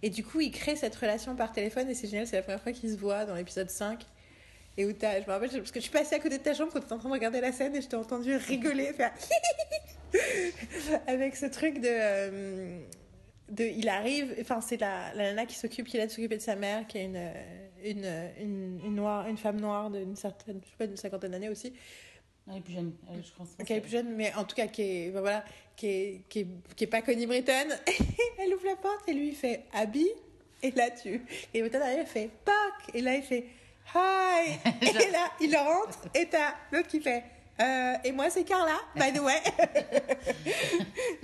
Et 0.06 0.12
du 0.12 0.24
coup, 0.24 0.40
il 0.40 0.52
crée 0.52 0.76
cette 0.76 0.96
relation 0.96 1.36
par 1.36 1.52
téléphone 1.52 1.90
et 1.90 1.96
c'est 1.96 2.08
génial, 2.08 2.28
c'est 2.28 2.36
la 2.36 2.44
première 2.44 2.62
fois 2.62 2.72
qu'ils 2.72 2.92
se 2.92 2.96
voient 2.96 3.26
dans 3.26 3.34
l'épisode 3.34 3.72
5. 3.72 4.06
Et 4.78 4.86
où 4.86 4.94
t'as, 4.94 5.20
je 5.20 5.26
me 5.26 5.32
rappelle, 5.32 5.50
parce 5.50 5.72
que 5.72 5.80
je 5.80 5.86
suis 5.86 5.92
passée 5.92 6.14
à 6.14 6.20
côté 6.20 6.38
de 6.38 6.44
ta 6.44 6.54
chambre 6.54 6.72
quand 6.72 6.80
tu 6.80 6.86
étais 6.86 6.94
en 6.94 7.00
train 7.00 7.10
de 7.10 7.14
regarder 7.16 7.42
la 7.42 7.52
scène 7.52 7.76
et 7.76 7.82
je 7.82 7.88
t'ai 7.88 7.96
entendu 7.96 8.36
rigoler, 8.36 8.94
faire 8.94 9.12
avec 11.08 11.36
ce 11.36 11.48
truc 11.48 11.82
de, 11.82 11.88
euh, 11.90 12.80
de, 13.50 13.64
il 13.64 13.90
arrive, 13.90 14.36
enfin 14.42 14.62
c'est 14.62 14.78
la, 14.78 15.12
la 15.16 15.24
nana 15.24 15.48
qui 15.48 15.56
s'occupe, 15.56 15.88
qui 15.88 15.98
l'aide 15.98 16.12
à 16.12 16.14
s'occuper 16.14 16.38
de 16.38 16.42
sa 16.44 16.56
mère, 16.56 16.86
qui 16.86 17.00
est 17.00 17.06
une, 17.06 17.32
une, 17.84 18.06
une, 18.40 18.82
une 18.86 18.96
noire, 18.96 19.28
une 19.28 19.38
femme 19.38 19.60
noire 19.60 19.90
d'une 19.90 20.16
certaine, 20.16 20.62
je 20.64 20.70
sais 20.70 20.76
pas, 20.78 20.86
d'une 20.86 20.98
cinquantaine 20.98 21.32
d'années 21.32 21.50
aussi, 21.50 21.74
Elle 22.48 22.58
est 22.58 22.62
plus 22.62 22.74
jeune, 22.74 22.94
elle, 23.12 23.24
je 23.24 23.32
pense. 23.36 23.56
qui 23.66 23.74
est 23.74 23.82
plus 23.82 23.92
jeune, 23.92 24.16
mais 24.16 24.32
en 24.36 24.44
tout 24.44 24.56
cas 24.56 24.68
qui 24.68 24.84
est, 24.84 25.10
ben 25.10 25.22
voilà, 25.22 25.44
qui 25.76 25.88
est, 25.88 26.22
qui 26.30 26.40
est, 26.42 26.48
qui 26.76 26.84
est 26.86 26.88
pas 26.88 27.02
Connie 27.02 27.26
Britton. 27.28 27.68
elle 28.40 28.54
ouvre 28.54 28.66
la 28.66 28.76
porte 28.76 29.08
et 29.08 29.14
lui 29.14 29.30
il 29.30 29.36
fait 29.36 29.64
Abby, 29.74 30.08
et 30.64 30.72
là 30.72 30.90
tu, 30.92 31.22
et 31.54 31.62
Britton 31.62 31.82
arrive, 31.82 32.00
elle 32.00 32.08
fait 32.08 32.30
Puck, 32.46 32.96
et 32.96 33.02
là 33.02 33.16
il 33.16 33.24
fait 33.24 33.46
Hi, 33.94 34.58
et 34.82 35.12
là 35.12 35.32
il 35.40 35.56
rentre 35.56 36.00
et 36.16 36.26
t'as 36.28 36.54
l'autre 36.72 36.88
qui 36.88 37.00
fait 37.02 37.24
euh, 37.62 37.94
et 38.04 38.12
moi 38.12 38.30
c'est 38.30 38.44
Carla, 38.44 38.76
by 38.96 39.14
the 39.14 39.20
way. 39.22 39.42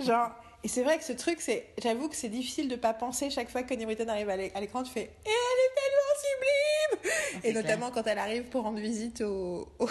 Genre, 0.00 0.30
et 0.64 0.68
c'est 0.68 0.82
vrai 0.82 0.96
que 0.96 1.04
ce 1.04 1.12
truc, 1.12 1.40
c'est, 1.40 1.66
j'avoue 1.82 2.08
que 2.08 2.16
c'est 2.16 2.28
difficile 2.28 2.68
de 2.68 2.76
pas 2.76 2.94
penser 2.94 3.28
chaque 3.30 3.50
fois 3.50 3.62
que 3.62 3.68
Connie 3.68 3.84
Britton 3.84 4.08
arrive 4.08 4.30
à 4.30 4.36
l'é- 4.36 4.52
à 4.54 4.60
l'écran, 4.60 4.82
tu 4.82 4.90
fais, 4.92 5.00
et 5.02 5.10
elle 5.26 5.32
est 5.32 5.74
tellement 5.80 7.02
sublime! 7.02 7.40
c'est 7.42 7.48
Et 7.48 7.52
notamment 7.52 7.90
quand 7.90 8.06
elle 8.06 8.18
arrive 8.18 8.44
pour 8.44 8.62
rendre 8.62 8.78
visite 8.78 9.20
au, 9.22 9.68
au, 9.78 9.88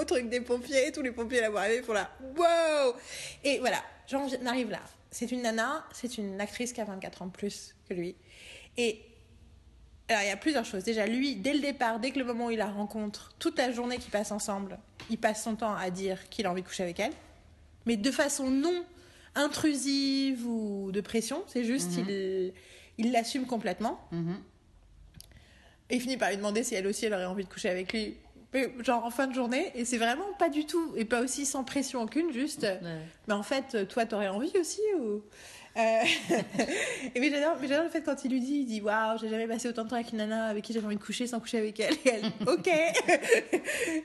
au 0.00 0.04
truc 0.04 0.28
des 0.28 0.40
pompiers, 0.40 0.90
tous 0.92 1.02
les 1.02 1.12
pompiers 1.12 1.40
la 1.40 1.50
voient 1.50 1.60
arriver, 1.60 1.78
ils 1.78 1.84
font 1.84 1.92
là, 1.92 2.10
wow! 2.36 2.94
Et 3.44 3.58
voilà, 3.58 3.82
j'en 4.08 4.26
arrive 4.46 4.70
là. 4.70 4.80
C'est 5.10 5.32
une 5.32 5.42
nana, 5.42 5.84
c'est 5.92 6.18
une 6.18 6.40
actrice 6.40 6.72
qui 6.72 6.80
a 6.80 6.84
24 6.84 7.22
ans 7.22 7.26
de 7.26 7.32
plus 7.32 7.74
que 7.88 7.94
lui. 7.94 8.14
Et 8.76 9.00
Alors, 10.08 10.22
il 10.22 10.28
y 10.28 10.30
a 10.30 10.36
plusieurs 10.36 10.64
choses. 10.64 10.84
Déjà, 10.84 11.06
lui, 11.06 11.36
dès 11.36 11.52
le 11.52 11.60
départ, 11.60 12.00
dès 12.00 12.10
que 12.10 12.18
le 12.18 12.24
moment 12.24 12.46
où 12.46 12.50
il 12.50 12.58
la 12.58 12.70
rencontre, 12.70 13.34
toute 13.38 13.58
la 13.58 13.70
journée 13.72 13.98
qu'ils 13.98 14.10
passent 14.10 14.32
ensemble, 14.32 14.78
il 15.08 15.18
passe 15.18 15.44
son 15.44 15.56
temps 15.56 15.74
à 15.74 15.90
dire 15.90 16.28
qu'il 16.30 16.46
a 16.46 16.50
envie 16.50 16.62
de 16.62 16.66
coucher 16.66 16.82
avec 16.82 16.98
elle. 17.00 17.12
Mais 17.86 17.96
de 17.96 18.10
façon 18.10 18.50
non 18.50 18.84
intrusive 19.34 20.46
ou 20.46 20.90
de 20.92 21.00
pression. 21.00 21.44
C'est 21.46 21.64
juste, 21.64 21.92
il 21.96 22.52
il 23.00 23.12
l'assume 23.12 23.46
complètement. 23.46 23.98
Mhm. 24.12 24.36
Et 25.88 25.96
il 25.96 26.00
finit 26.00 26.16
par 26.16 26.28
lui 26.28 26.36
demander 26.36 26.62
si 26.62 26.74
elle 26.74 26.86
aussi, 26.86 27.06
elle 27.06 27.14
aurait 27.14 27.24
envie 27.24 27.44
de 27.44 27.48
coucher 27.48 27.68
avec 27.68 27.92
lui. 27.92 28.16
Mais 28.52 28.72
genre 28.84 29.04
en 29.04 29.10
fin 29.10 29.26
de 29.26 29.34
journée. 29.34 29.70
Et 29.74 29.84
c'est 29.84 29.98
vraiment 29.98 30.32
pas 30.38 30.48
du 30.48 30.66
tout. 30.66 30.92
Et 30.96 31.04
pas 31.04 31.20
aussi 31.20 31.46
sans 31.46 31.64
pression 31.64 32.02
aucune, 32.02 32.32
juste. 32.32 32.62
Ouais. 32.62 32.80
Mais 33.28 33.34
en 33.34 33.42
fait, 33.42 33.88
toi, 33.88 34.06
t'aurais 34.06 34.28
envie 34.28 34.52
aussi 34.58 34.80
ou... 34.98 35.22
Euh, 35.76 36.02
et 37.14 37.20
mais 37.20 37.30
j'adore, 37.30 37.56
mais 37.60 37.68
j'adore 37.68 37.84
le 37.84 37.90
fait 37.90 38.02
quand 38.02 38.24
il 38.24 38.32
lui 38.32 38.40
dit, 38.40 38.54
il 38.54 38.66
dit 38.66 38.80
waouh, 38.80 39.18
j'ai 39.20 39.28
jamais 39.28 39.46
passé 39.46 39.68
autant 39.68 39.84
de 39.84 39.90
temps 39.90 39.96
avec 39.96 40.10
une 40.10 40.18
nana 40.18 40.46
avec 40.46 40.64
qui 40.64 40.72
j'avais 40.72 40.86
envie 40.86 40.96
de 40.96 41.02
coucher 41.02 41.28
sans 41.28 41.38
coucher 41.38 41.58
avec 41.58 41.78
elle. 41.78 41.94
Et 41.94 42.08
elle, 42.08 42.24
ok. 42.48 42.68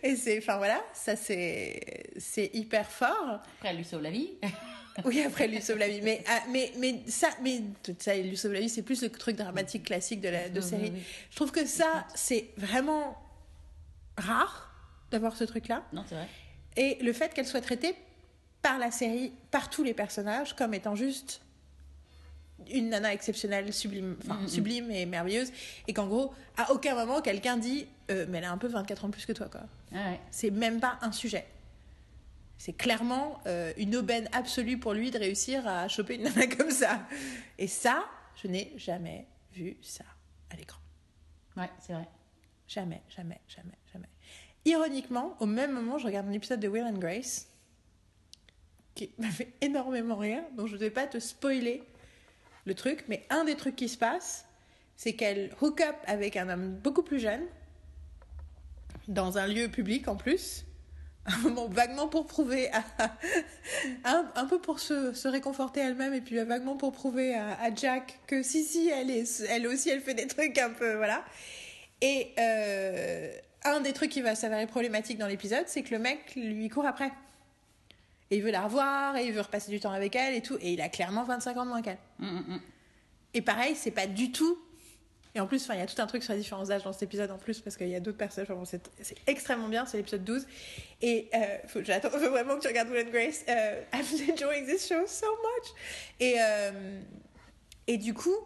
et 0.04 0.16
c'est, 0.16 0.38
enfin 0.38 0.58
voilà, 0.58 0.84
ça 0.94 1.16
c'est, 1.16 2.12
c'est 2.18 2.52
hyper 2.54 2.90
fort. 2.90 3.40
Après, 3.58 3.70
elle 3.70 3.78
lui 3.78 3.84
sauve 3.84 4.04
la 4.04 4.12
vie. 4.12 4.30
Oui, 5.04 5.22
après, 5.24 5.46
il 5.46 5.52
lui 5.52 5.62
sauve 5.62 5.78
la 5.78 5.90
vie. 5.90 6.02
Mais, 6.02 6.24
ah, 6.28 6.40
mais, 6.52 6.72
mais 6.78 7.02
ça, 7.08 7.30
mais 7.42 7.62
tout 7.84 7.96
ça, 8.00 8.16
il 8.16 8.30
lui 8.30 8.38
sauve 8.38 8.54
la 8.54 8.60
vie, 8.60 8.70
c'est 8.70 8.84
plus 8.84 9.02
le 9.02 9.10
truc 9.10 9.36
dramatique 9.36 9.86
classique 9.86 10.22
de 10.22 10.30
la 10.30 10.50
de 10.50 10.62
série. 10.62 10.94
Je 11.32 11.36
trouve 11.36 11.52
que 11.52 11.66
ça, 11.66 12.06
c'est 12.14 12.50
vraiment 12.58 13.18
rare 14.18 14.72
d'avoir 15.12 15.36
ce 15.36 15.44
truc-là. 15.44 15.84
non, 15.94 16.04
c'est 16.08 16.16
vrai. 16.16 16.28
Et 16.78 16.98
le 17.04 17.14
fait 17.14 17.34
qu'elle 17.34 17.48
soit 17.48 17.62
traitée 17.62 17.96
par 18.62 18.78
la 18.80 18.92
série, 18.92 19.32
par 19.52 19.70
tous 19.70 19.84
les 19.84 19.94
personnages, 19.94 20.56
comme 20.56 20.74
étant 20.74 20.96
juste 20.96 21.42
une 22.72 22.90
nana 22.90 23.14
exceptionnelle, 23.14 23.72
sublime, 23.74 24.18
enfin, 24.24 24.40
Mhm. 24.42 24.48
sublime 24.48 24.92
et 24.92 25.06
merveilleuse, 25.06 25.52
et 25.88 25.94
qu'en 25.94 26.08
gros, 26.08 26.34
à 26.58 26.72
aucun 26.72 26.96
moment, 26.96 27.22
quelqu'un 27.22 27.58
dit 27.58 27.88
euh, 28.12 28.26
Mais 28.30 28.38
elle 28.40 28.46
a 28.46 28.52
un 28.52 28.58
peu 28.58 28.68
24 28.68 29.06
ans 29.06 29.10
plus 29.10 29.26
que 29.26 29.34
toi, 29.34 29.48
quoi. 29.50 29.62
Ah 29.94 30.12
ouais. 30.12 30.20
C'est 30.32 30.52
même 30.52 30.80
pas 30.80 30.98
un 31.02 31.12
sujet. 31.12 31.46
C'est 32.58 32.74
clairement 32.74 33.40
euh, 33.48 33.74
une 33.78 33.96
aubaine 33.96 34.30
absolue 34.32 34.78
pour 34.80 34.94
lui 34.94 35.12
de 35.12 35.20
réussir 35.20 35.68
à 35.68 35.88
choper 35.88 36.16
une 36.16 36.24
nana 36.24 36.48
comme 36.58 36.72
ça. 36.72 37.02
Et 37.58 37.68
ça, 37.68 38.06
je 38.42 38.48
n'ai 38.48 38.74
jamais 38.78 39.28
vu 39.54 39.78
ça 39.82 40.06
à 40.50 40.56
l'écran. 40.56 40.80
Ouais, 41.58 41.70
c'est 41.80 41.94
vrai. 41.94 42.08
Jamais, 42.68 43.02
jamais, 43.10 43.40
jamais. 43.48 43.78
Ironiquement, 44.66 45.36
au 45.40 45.46
même 45.46 45.72
moment, 45.72 45.98
je 46.00 46.08
regarde 46.08 46.28
un 46.28 46.32
épisode 46.32 46.60
de 46.60 46.68
Will 46.68 46.84
and 46.84 46.98
Grace 46.98 47.48
qui 48.96 49.12
m'a 49.18 49.30
fait 49.30 49.52
énormément 49.62 50.16
rire, 50.16 50.42
donc 50.56 50.68
je 50.68 50.74
ne 50.74 50.80
vais 50.80 50.90
pas 50.90 51.06
te 51.06 51.20
spoiler 51.20 51.84
le 52.66 52.74
truc, 52.74 53.06
mais 53.08 53.26
un 53.30 53.44
des 53.44 53.56
trucs 53.56 53.76
qui 53.76 53.90
se 53.90 53.98
passe, 53.98 54.46
c'est 54.96 55.14
qu'elle 55.14 55.52
hook 55.62 55.82
up 55.82 55.96
avec 56.08 56.38
un 56.38 56.50
homme 56.50 56.72
beaucoup 56.76 57.04
plus 57.04 57.20
jeune, 57.20 57.44
dans 59.08 59.38
un 59.38 59.48
lieu 59.48 59.68
public 59.68 60.08
en 60.08 60.16
plus, 60.16 60.66
un 61.26 61.38
moment 61.40 61.68
vaguement 61.68 62.08
pour 62.08 62.26
prouver, 62.26 62.72
un, 64.06 64.46
peu 64.46 64.60
pour 64.60 64.80
se, 64.80 65.28
réconforter 65.28 65.82
elle-même, 65.82 66.14
et 66.14 66.22
puis 66.22 66.38
vaguement 66.38 66.78
pour 66.78 66.92
prouver 66.92 67.36
à, 67.36 67.74
Jack 67.76 68.20
que 68.28 68.42
si, 68.42 68.64
si, 68.64 68.90
elle 68.90 69.68
aussi, 69.68 69.90
elle 69.90 70.02
fait 70.02 70.14
des 70.14 70.28
trucs 70.28 70.58
un 70.58 70.70
peu, 70.72 70.96
voilà. 70.96 71.24
Et 72.02 72.34
euh, 72.40 73.32
un 73.66 73.82
des 73.82 73.94
trucs 73.94 74.12
qui 74.12 74.22
va 74.22 74.36
s'avérer 74.36 74.68
problématique 74.68 75.18
dans 75.18 75.28
l'épisode, 75.28 75.64
c'est 75.68 75.84
que 75.84 75.94
le 75.94 76.00
mec 76.00 76.36
lui 76.36 76.70
court 76.70 76.86
après. 76.86 77.12
Et 78.32 78.38
il 78.38 78.44
veut 78.44 78.52
la 78.52 78.64
revoir, 78.64 79.18
et 79.18 79.26
il 79.26 79.34
veut 79.34 79.42
repasser 79.42 79.72
du 79.72 79.80
temps 79.80 79.92
avec 79.92 80.16
elle 80.16 80.34
et 80.34 80.42
tout. 80.42 80.58
Et 80.62 80.74
il 80.74 80.82
a 80.82 80.90
clairement 80.90 81.24
25 81.24 81.58
ans 81.58 81.66
de 81.66 81.70
moins 81.70 81.82
qu'elle. 81.82 81.98
Mm, 82.20 82.26
mm, 82.26 82.44
mm. 82.56 82.62
Et 83.36 83.42
pareil, 83.42 83.76
c'est 83.76 83.92
pas 83.92 84.08
du 84.08 84.32
tout. 84.32 84.58
Et 85.36 85.40
en 85.42 85.48
plus, 85.48 85.68
il 85.70 85.78
y 85.78 85.82
a 85.82 85.86
tout 85.86 86.02
un 86.02 86.08
truc 86.08 86.24
sur 86.24 86.32
la 86.32 86.40
différence 86.40 86.70
d'âge 86.70 86.84
dans 86.84 86.94
cet 86.94 87.04
épisode 87.04 87.30
en 87.30 87.38
plus, 87.38 87.60
parce 87.60 87.76
qu'il 87.76 87.90
y 87.90 87.96
a 87.96 88.00
d'autres 88.00 88.18
personnages. 88.18 88.50
Enfin, 88.50 88.58
bon, 88.58 88.66
c'est 88.66 89.18
extrêmement 89.28 89.68
bien, 89.68 89.86
c'est 89.86 89.98
l'épisode 89.98 90.24
12. 90.24 90.48
Et 91.02 91.30
euh, 91.34 91.58
faut, 91.68 91.84
j'attends 91.84 92.10
faut 92.10 92.30
vraiment 92.30 92.56
que 92.56 92.62
tu 92.62 92.68
regardes 92.68 92.90
Will 92.90 93.06
and 93.06 93.12
Grace. 93.12 93.44
Euh, 93.50 93.82
I'm 93.94 94.32
enjoying 94.32 94.66
this 94.66 94.88
show 94.88 95.06
so 95.06 95.28
much. 95.28 95.74
Et, 96.22 96.36
euh, 96.40 97.02
et 97.88 97.98
du 97.98 98.14
coup, 98.14 98.38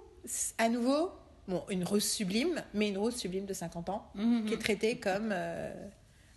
à 0.58 0.68
nouveau, 0.68 1.12
bon, 1.50 1.64
une 1.70 1.84
rose 1.84 2.04
sublime, 2.08 2.62
mais 2.74 2.90
une 2.90 2.98
rose 2.98 3.16
sublime 3.18 3.46
de 3.46 3.54
50 3.54 3.90
ans, 3.90 4.06
Mhm. 4.16 4.46
qui 4.46 4.54
est 4.54 4.58
traitée 4.58 4.98
comme 4.98 5.32
euh, 5.34 5.74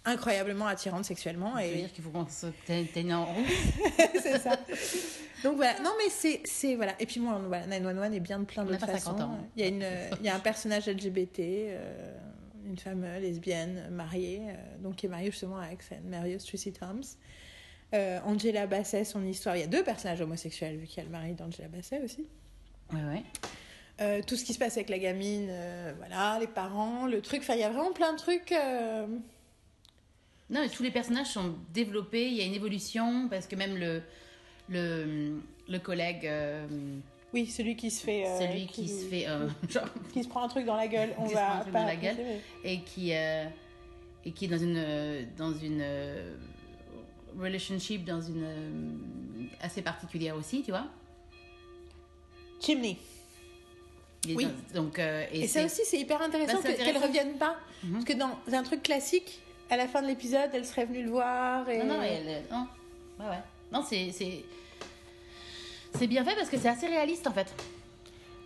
incroyablement 0.05 0.67
attirante 0.67 1.05
sexuellement. 1.05 1.57
Et 1.59 1.75
dire 1.77 1.93
qu'il 1.93 2.03
faut 2.03 2.11
qu'on 2.11 2.27
se 2.27 2.47
teigne 2.67 3.15
en 3.15 3.29
c'est 4.23 4.39
ça. 4.39 4.59
Donc 5.45 5.57
voilà, 5.57 5.79
non 5.81 5.91
mais 5.99 6.11
c'est 6.45 6.75
voilà 6.77 6.95
et 7.01 7.07
puis 7.07 7.21
moi 7.21 7.41
on- 7.43 7.49
voilà 7.49 7.67
911 7.67 8.15
est 8.15 8.21
bien 8.21 8.39
de 8.41 8.45
plein 8.45 8.65
d'autres 8.65 8.81
façons. 8.87 9.11
50 9.17 9.21
ans. 9.21 9.39
Il 9.57 9.63
y 9.63 9.65
a 9.65 9.69
une 9.69 9.85
il 10.21 10.27
y 10.27 10.29
a 10.29 10.35
un 10.35 10.41
personnage 10.41 10.87
LGBT 10.89 11.41
euh, 11.41 12.17
une 12.67 12.79
femme 12.79 13.05
lesbienne 13.21 13.89
mariée 13.91 14.41
euh, 14.49 14.55
donc 14.83 14.97
qui 14.97 15.07
est 15.07 15.09
mariée 15.09 15.31
justement 15.33 15.59
avec 15.59 15.83
cette 15.83 16.05
merveilleuse 16.05 16.45
Tracy 16.45 16.73
Thoms. 16.73 17.01
Euh, 17.95 18.21
Angela 18.25 18.67
Bassett, 18.67 19.05
son 19.07 19.23
histoire. 19.27 19.55
Il 19.57 19.61
y 19.61 19.65
a 19.65 19.67
deux 19.67 19.85
personnages 19.85 20.21
homosexuels, 20.23 20.79
vu 20.79 20.87
qu'il 20.87 20.97
y 20.99 21.01
a 21.01 21.05
le 21.05 21.11
mari 21.11 21.35
d'Angela 21.35 21.69
Bassett 21.69 22.03
aussi. 22.03 22.25
Ouais, 22.91 23.01
ouais. 23.03 23.23
Euh, 24.03 24.21
tout 24.27 24.37
ce 24.37 24.45
qui 24.45 24.53
se 24.53 24.59
passe 24.59 24.77
avec 24.77 24.89
la 24.91 24.99
gamine, 24.99 25.47
euh, 25.49 25.93
voilà, 25.99 26.39
les 26.41 26.47
parents, 26.47 27.07
le 27.07 27.21
truc. 27.21 27.41
Enfin, 27.43 27.55
il 27.55 27.61
y 27.61 27.65
a 27.65 27.71
vraiment 27.71 27.93
plein 27.93 28.13
de 28.13 28.19
trucs. 28.19 28.51
euh, 28.53 29.07
Non, 30.51 30.61
mais 30.61 30.69
tous 30.69 30.83
les 30.83 30.91
personnages 30.91 31.29
sont 31.29 31.55
développés, 31.73 32.27
il 32.27 32.35
y 32.35 32.41
a 32.41 32.45
une 32.45 32.55
évolution, 32.55 33.29
parce 33.29 33.47
que 33.47 33.55
même 33.57 33.77
le, 33.77 34.03
le, 34.69 35.41
le 35.69 35.79
collègue, 35.79 36.29
Oui, 37.33 37.47
celui 37.47 37.77
qui 37.77 37.91
se 37.91 38.03
fait. 38.05 38.25
celui 38.41 38.67
qui 38.67 38.89
se 38.89 39.07
fait. 39.07 39.27
genre, 39.71 39.89
qui 40.13 40.23
se 40.25 40.29
prend 40.29 40.43
un 40.43 40.49
truc 40.49 40.65
dans 40.67 40.77
la 40.77 40.89
gueule. 40.89 41.11
On 41.19 41.25
Qui 41.25 41.31
se 41.31 41.35
prend 41.35 41.47
va 41.49 41.57
un 41.57 41.61
truc 41.61 41.73
pas 41.73 41.81
dans 41.81 41.87
la 41.87 41.97
gueule. 41.97 42.17
et 42.65 42.81
qui 42.81 43.13
et 44.25 44.31
qui 44.33 44.45
est 44.45 44.49
dans 44.49 44.59
une 44.59 45.27
dans 45.37 45.53
une 45.53 45.85
relationship 47.39 48.05
dans 48.05 48.21
une 48.23 49.49
assez 49.61 49.83
particulière 49.83 50.37
aussi 50.37 50.63
tu 50.63 50.71
vois 50.71 50.87
Chimney. 52.61 52.99
Il 54.25 54.33
est 54.33 54.37
Oui. 54.37 54.47
dans- 54.75 54.83
donc 54.83 54.99
euh, 54.99 55.25
et, 55.33 55.43
Et 55.43 55.49
ça 55.49 55.65
aussi, 55.65 55.83
c'est 55.85 55.99
hyper 55.99 56.23
intéressant 56.23 56.59
Bah, 56.59 56.63
qu'elle 56.73 56.81
intéressant. 56.81 57.07
revienne 57.07 57.35
pas. 57.39 57.57
Mhm. 57.83 57.93
Parce 57.95 58.05
que 58.05 58.13
dans 58.13 58.31
un 58.53 58.63
truc 58.63 58.83
classique, 58.83 59.41
à 59.71 59.77
la 59.77 59.89
fin 59.89 60.03
de 60.03 60.07
l'épisode, 60.07 60.51
elle 60.55 60.65
serait 60.65 60.85
venue 60.85 61.03
le 61.03 61.11
voir. 61.11 61.69
Et... 61.69 61.79
non 61.79 61.97
non, 61.97 62.03
elle- 62.03 62.45
non 62.51 62.67
ouais 63.21 63.27
ouais 63.31 63.43
non 63.73 63.85
c'est 63.89 64.11
c'est 65.99 66.07
bien 66.07 66.25
fait 66.25 66.35
parce 66.35 66.49
que 66.49 66.59
c'est 66.59 66.69
assez 66.69 66.87
réaliste 66.87 67.27
en 67.27 67.33
fait 67.33 67.53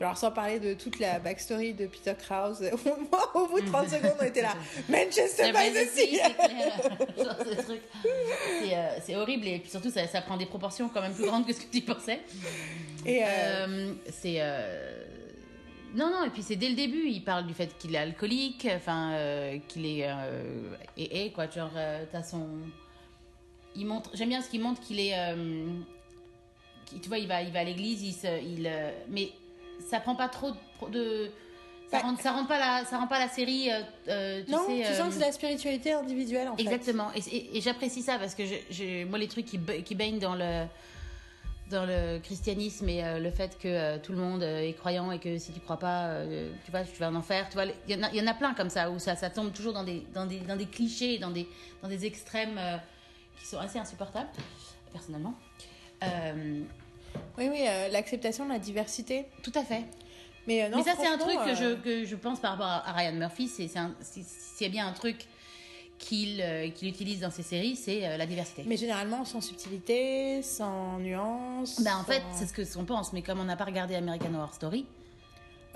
Alors, 0.00 0.16
sans 0.18 0.30
parler 0.30 0.58
de 0.60 0.74
toute 0.74 0.98
la 0.98 1.18
backstory 1.20 1.72
de 1.74 1.86
Peter 1.86 2.14
Krause, 2.18 2.60
moi, 3.10 3.30
au 3.34 3.46
bout 3.46 3.60
de 3.60 3.66
30 3.66 3.88
secondes, 3.96 4.14
on 4.20 4.24
était 4.24 4.42
là. 4.42 4.54
Manchester 4.88 5.52
by 5.52 5.72
the 5.72 5.88
Sea 5.88 6.20
euh, 8.74 8.88
c'est 9.04 9.16
horrible 9.16 9.46
et 9.46 9.58
puis 9.58 9.70
surtout 9.70 9.90
ça, 9.90 10.06
ça 10.06 10.20
prend 10.22 10.36
des 10.36 10.46
proportions 10.46 10.88
quand 10.88 11.00
même 11.02 11.14
plus 11.14 11.26
grandes 11.26 11.46
que 11.46 11.52
ce 11.52 11.60
que 11.60 11.70
tu 11.72 11.80
pensais 11.82 12.20
Et 13.04 13.22
euh, 13.22 13.26
Euh, 13.28 13.92
c'est 14.10 14.36
euh, 14.40 15.02
non 15.94 16.10
non 16.10 16.24
et 16.24 16.30
puis 16.30 16.42
c'est 16.42 16.56
dès 16.56 16.68
le 16.68 16.74
début 16.74 17.06
il 17.08 17.22
parle 17.22 17.46
du 17.46 17.54
fait 17.54 17.76
qu'il 17.78 17.94
est 17.94 17.98
alcoolique 17.98 18.66
enfin 18.74 19.12
euh, 19.12 19.58
qu'il 19.68 19.86
est 19.86 20.04
euh, 20.08 20.74
et, 20.96 21.26
et 21.26 21.32
quoi 21.32 21.48
genre 21.48 21.70
euh, 21.76 22.04
t'as 22.10 22.22
son 22.22 22.48
il 23.74 23.86
montre 23.86 24.10
j'aime 24.14 24.30
bien 24.30 24.42
ce 24.42 24.48
qu'il 24.50 24.60
montre 24.60 24.80
qu'il 24.80 24.98
est 25.00 25.12
euh, 25.16 25.66
tu 27.02 27.08
vois 27.08 27.18
il 27.18 27.26
va 27.28 27.42
il 27.42 27.52
va 27.52 27.60
à 27.60 27.64
l'église 27.64 28.02
il 28.02 28.12
se 28.12 28.26
il 28.42 28.70
mais 29.08 29.30
ça 29.88 30.00
prend 30.00 30.14
pas 30.14 30.28
trop 30.28 30.50
de, 30.50 30.88
de- 30.90 31.30
ça 31.90 31.98
Bah, 31.98 32.08
rend 32.08 32.16
ça 32.16 32.32
rend 32.32 32.46
pas 32.46 32.58
la 32.58 32.84
ça 32.84 32.98
rend 32.98 33.06
pas 33.06 33.18
la 33.20 33.28
série 33.28 33.68
tu 34.06 34.50
non, 34.50 34.66
sais 34.66 34.82
tu 34.86 34.92
sens 34.94 35.08
que 35.08 35.14
c'est 35.14 35.20
la 35.20 35.30
spiritualité 35.32 35.92
individuelle, 35.92 36.48
en 36.48 36.56
fait. 36.56 36.62
Exactement. 36.62 37.10
Et, 37.14 37.20
et- 37.36 37.56
et 37.56 37.60
j'apprécie 37.60 38.02
ça 38.02 38.18
parce 38.18 38.34
que 38.34 38.44
je, 38.44 38.54
je- 38.70 39.04
moi, 39.04 39.18
les 39.20 39.28
trucs 39.28 39.46
qui, 39.46 39.60
qui 39.84 39.94
baignent 39.94 40.18
dans 40.18 40.34
le, 40.34 40.64
dans 41.70 41.84
le 41.84 42.18
christianisme 42.20 42.88
et 42.88 43.02
euh, 43.04 43.18
le 43.18 43.30
fait 43.30 43.58
que 43.58 43.66
euh, 43.66 43.98
tout 43.98 44.12
le 44.12 44.18
monde 44.18 44.42
euh, 44.42 44.60
est 44.68 44.72
croyant 44.74 45.10
et 45.10 45.18
que 45.18 45.36
si 45.38 45.52
tu 45.52 45.58
crois 45.60 45.78
pas, 45.78 46.22
tu 46.64 46.70
vois, 46.70 46.82
tu 46.84 46.96
vas 47.00 47.08
en 47.10 47.14
enfer. 47.16 47.48
Tu 47.48 47.54
vois, 47.54 47.64
il 47.88 47.94
y, 47.96 47.98
en 47.98 48.02
a- 48.04 48.10
il 48.12 48.16
y 48.16 48.20
en 48.22 48.26
a 48.26 48.34
plein 48.34 48.54
comme 48.54 48.70
ça 48.70 48.90
où 48.90 48.98
ça, 48.98 49.16
ça 49.16 49.30
tombe 49.30 49.52
toujours 49.52 49.72
dans 49.72 49.82
des, 49.84 50.06
dans 50.14 50.26
des, 50.26 50.38
dans 50.40 50.56
des 50.56 50.66
clichés, 50.66 51.18
dans 51.18 51.30
des, 51.30 51.48
dans 51.82 51.88
des 51.88 52.06
extrêmes 52.06 52.60
qui 53.40 53.46
sont 53.46 53.58
assez 53.58 53.78
insupportables, 53.78 54.28
personnellement. 54.92 55.34
Oui, 57.38 57.48
oui, 57.50 57.64
l'acceptation 57.90 58.44
de 58.46 58.52
la 58.52 58.58
diversité. 58.58 59.26
tout 59.42 59.52
à 59.54 59.64
fait. 59.64 59.84
Mais, 60.46 60.68
non, 60.68 60.76
Mais 60.78 60.84
ça, 60.84 60.92
c'est 61.00 61.08
un 61.08 61.18
truc 61.18 61.38
que, 61.44 61.54
je, 61.56 61.74
que 61.74 62.04
je 62.04 62.14
pense 62.14 62.38
par 62.38 62.52
rapport 62.52 62.66
à 62.66 62.92
Ryan 62.92 63.12
Murphy. 63.14 63.48
C'est 63.48 64.68
bien 64.68 64.86
un 64.86 64.92
truc 64.92 65.26
qu'il 65.98 66.40
euh, 66.40 66.68
qu'il 66.70 66.88
utilise 66.88 67.20
dans 67.20 67.30
ses 67.30 67.42
séries, 67.42 67.76
c'est 67.76 68.06
euh, 68.06 68.16
la 68.16 68.26
diversité. 68.26 68.64
Mais 68.66 68.76
généralement, 68.76 69.24
sans 69.24 69.40
subtilité, 69.40 70.42
sans 70.42 70.98
nuance. 70.98 71.80
Bah 71.82 71.96
en 71.98 72.04
fait, 72.04 72.22
c'est 72.34 72.46
ce 72.46 72.52
que 72.52 72.62
qu'on 72.74 72.84
pense, 72.84 73.12
mais 73.12 73.22
comme 73.22 73.40
on 73.40 73.44
n'a 73.44 73.56
pas 73.56 73.64
regardé 73.64 73.94
American 73.94 74.34
Horror 74.34 74.54
Story, 74.54 74.86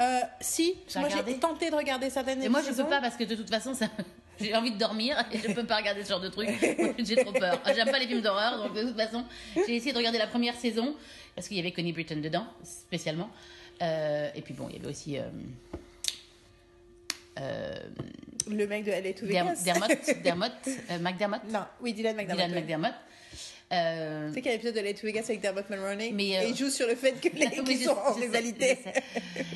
Euh, 0.00 0.20
si, 0.40 0.76
moi 0.96 1.08
j'ai 1.10 1.38
tenté 1.38 1.70
de 1.70 1.76
regarder 1.76 2.08
certaines 2.08 2.42
et 2.42 2.48
moi 2.48 2.60
je 2.62 2.68
saisons. 2.68 2.84
peux 2.84 2.90
pas 2.90 3.00
parce 3.02 3.16
que 3.16 3.24
de 3.24 3.34
toute 3.34 3.50
façon, 3.50 3.74
ça... 3.74 3.86
j'ai 4.40 4.54
envie 4.56 4.72
de 4.72 4.78
dormir 4.78 5.22
et 5.30 5.38
je 5.38 5.52
peux 5.52 5.66
pas 5.66 5.76
regarder 5.76 6.02
ce 6.04 6.08
genre 6.08 6.20
de 6.20 6.30
truc. 6.30 6.48
j'ai 6.98 7.16
trop 7.16 7.32
peur. 7.32 7.60
J'aime 7.74 7.90
pas 7.90 7.98
les 7.98 8.06
films 8.06 8.22
d'horreur, 8.22 8.62
donc 8.62 8.74
de 8.74 8.82
toute 8.82 8.96
façon, 8.96 9.24
j'ai 9.54 9.76
essayé 9.76 9.92
de 9.92 9.98
regarder 9.98 10.18
la 10.18 10.26
première 10.26 10.54
saison 10.54 10.94
parce 11.34 11.48
qu'il 11.48 11.58
y 11.58 11.60
avait 11.60 11.72
Connie 11.72 11.92
Britton 11.92 12.20
dedans, 12.22 12.46
spécialement. 12.64 13.28
Euh, 13.82 14.30
et 14.34 14.40
puis 14.42 14.54
bon, 14.54 14.68
il 14.70 14.76
y 14.76 14.78
avait 14.78 14.88
aussi 14.88 15.18
Le 18.49 18.66
mec 18.66 18.84
de 18.84 18.91
LA 18.91 19.12
to 19.12 19.26
Vegas. 19.26 19.62
Dermot, 19.64 19.86
Dermot, 20.24 20.47
euh, 20.91 20.99
McDermott, 21.01 21.43
non, 21.51 21.64
oui, 21.80 21.93
Dylan 21.93 22.16
McDermott. 22.16 22.36
Dylan 22.47 22.53
ouais. 22.55 22.61
McDermott. 22.61 22.95
Euh, 23.72 24.28
Tu 24.28 24.34
sais 24.34 24.41
qu'il 24.43 24.51
y 24.51 24.55
a 24.55 24.57
l'épisode 24.57 24.74
de 24.74 24.80
LA 24.80 24.95
to 24.95 25.07
Vegas 25.07 25.24
avec 25.28 25.41
Dermot 25.41 25.61
Mulroney? 25.70 26.11
Mais, 26.12 26.36
euh, 26.38 26.43
et 26.43 26.49
il 26.49 26.57
joue 26.57 26.70
sur 26.70 26.88
le 26.88 26.97
fait 26.97 27.12
que 27.20 27.28
les 27.36 27.61
Oui, 27.61 27.78
je- 27.80 27.84
sont 27.84 27.91
en 27.97 28.16
je 28.16 28.22
sais. 28.22 28.43
Je 28.59 28.74
sais, 28.82 29.03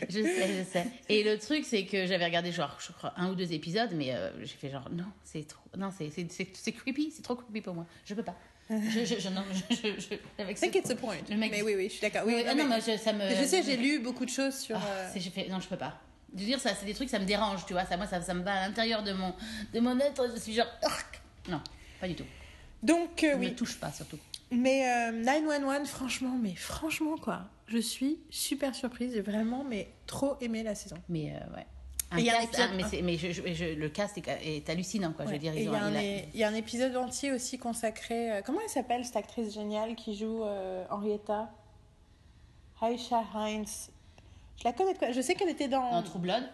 je 0.08 0.22
sais, 0.22 0.48
je 0.58 0.70
sais. 0.70 0.86
Et 1.08 1.24
le 1.24 1.36
truc, 1.38 1.64
c'est 1.64 1.84
que 1.84 2.06
j'avais 2.06 2.24
regardé 2.24 2.52
genre, 2.52 2.76
je 2.78 2.92
crois, 2.92 3.12
un 3.16 3.30
ou 3.30 3.34
deux 3.34 3.52
épisodes, 3.52 3.90
mais 3.94 4.12
euh, 4.14 4.30
j'ai 4.42 4.54
fait 4.56 4.70
genre, 4.70 4.88
non, 4.92 5.06
c'est 5.24 5.46
trop, 5.48 5.64
non, 5.76 5.90
c'est, 5.96 6.72
creepy, 6.72 7.12
c'est 7.16 7.22
trop 7.22 7.34
creepy 7.34 7.60
pour 7.60 7.74
moi. 7.74 7.86
Je 8.04 8.14
peux 8.14 8.22
pas. 8.22 8.36
Je, 8.70 9.04
je, 9.04 9.20
je, 9.20 9.28
non, 9.30 9.42
je, 9.68 9.74
je, 9.74 10.14
avec 10.42 10.56
I 10.56 10.60
think 10.60 10.72
ce- 10.74 10.78
it's 10.78 10.90
a 10.90 10.94
point. 10.94 11.16
Le 11.28 11.36
mec- 11.36 11.50
Mais 11.50 11.62
oui, 11.62 11.74
oui, 11.76 11.84
je 11.88 11.94
suis 11.94 12.00
d'accord. 12.00 12.22
Oui, 12.24 12.34
Oui, 12.36 12.44
oui, 12.48 12.54
non, 12.56 12.64
mais 12.66 12.80
je, 12.80 12.96
ça 12.96 13.12
me. 13.12 13.28
je 13.28 13.44
sais, 13.44 13.62
j'ai 13.62 13.76
lu 13.76 13.98
beaucoup 13.98 14.24
de 14.24 14.30
choses 14.30 14.54
sur. 14.56 14.76
Ah, 14.76 15.10
j'ai 15.14 15.28
fait, 15.30 15.48
non, 15.48 15.58
je 15.60 15.66
peux 15.68 15.76
pas. 15.76 16.00
Je 16.34 16.40
veux 16.40 16.46
dire, 16.46 16.60
ça, 16.60 16.70
c'est 16.74 16.86
des 16.86 16.94
trucs, 16.94 17.08
ça 17.10 17.18
me 17.18 17.24
dérange, 17.24 17.64
tu 17.66 17.72
vois. 17.74 17.84
Ça, 17.84 17.96
moi, 17.96 18.06
ça, 18.06 18.20
ça 18.20 18.34
me 18.34 18.42
va 18.42 18.54
à 18.62 18.66
l'intérieur 18.68 19.02
de 19.02 19.12
mon, 19.12 19.32
de 19.72 19.80
mon 19.80 19.98
être. 20.00 20.28
Je 20.34 20.40
suis 20.40 20.52
genre, 20.52 20.66
non, 21.48 21.60
pas 22.00 22.08
du 22.08 22.14
tout. 22.14 22.24
Donc, 22.82 23.22
euh, 23.24 23.34
Ne 23.34 23.38
oui. 23.40 23.50
me 23.50 23.54
touche 23.54 23.78
pas, 23.78 23.92
surtout. 23.92 24.18
Mais 24.50 24.86
euh, 25.08 25.12
911, 25.12 25.88
franchement, 25.88 26.36
mais 26.40 26.54
franchement, 26.54 27.16
quoi. 27.16 27.42
Je 27.66 27.78
suis 27.78 28.18
super 28.30 28.74
surprise. 28.74 29.12
J'ai 29.14 29.20
vraiment, 29.22 29.64
mais 29.64 29.88
trop 30.06 30.36
aimé 30.40 30.62
la 30.62 30.74
saison. 30.74 30.96
Mais 31.08 31.32
euh, 31.32 31.56
ouais. 31.56 31.66
Et 32.16 32.20
il 32.20 32.26
y 32.26 32.30
a 32.30 32.34
un 32.40 32.46
cast, 32.46 32.54
épisode- 32.74 32.90
ah, 32.92 33.02
mais, 33.02 33.16
je, 33.16 33.32
je- 33.32 33.54
je- 33.54 33.74
le 33.74 33.88
cast 33.88 34.16
est, 34.18 34.28
est 34.28 34.68
hallucinant, 34.70 35.12
quoi. 35.12 35.24
Je 35.26 35.30
veux 35.32 35.38
dire, 35.38 35.52
il 35.56 35.64
y, 35.64 35.68
a 35.68 35.82
un, 35.84 35.90
il 35.90 35.96
a- 35.96 36.36
y 36.36 36.44
a 36.44 36.48
un 36.48 36.54
épisode 36.54 36.94
entier 36.96 37.32
aussi 37.32 37.58
consacré. 37.58 38.30
euh, 38.30 38.42
comment 38.44 38.60
elle 38.62 38.68
s'appelle 38.70 39.04
cette 39.04 39.16
actrice 39.16 39.52
géniale 39.54 39.96
qui 39.96 40.14
joue 40.16 40.44
euh, 40.44 40.84
Henrietta? 40.90 41.50
Aisha 42.82 43.24
Heinz. 43.34 43.90
Je 44.58 44.64
la 44.64 44.72
connais 44.72 44.94
quoi? 44.94 45.10
Je 45.12 45.20
sais 45.20 45.34
qu'elle 45.34 45.48
était 45.50 45.68
dans. 45.68 45.90
dans 45.90 46.02
True 46.02 46.18
Blood? 46.20 46.44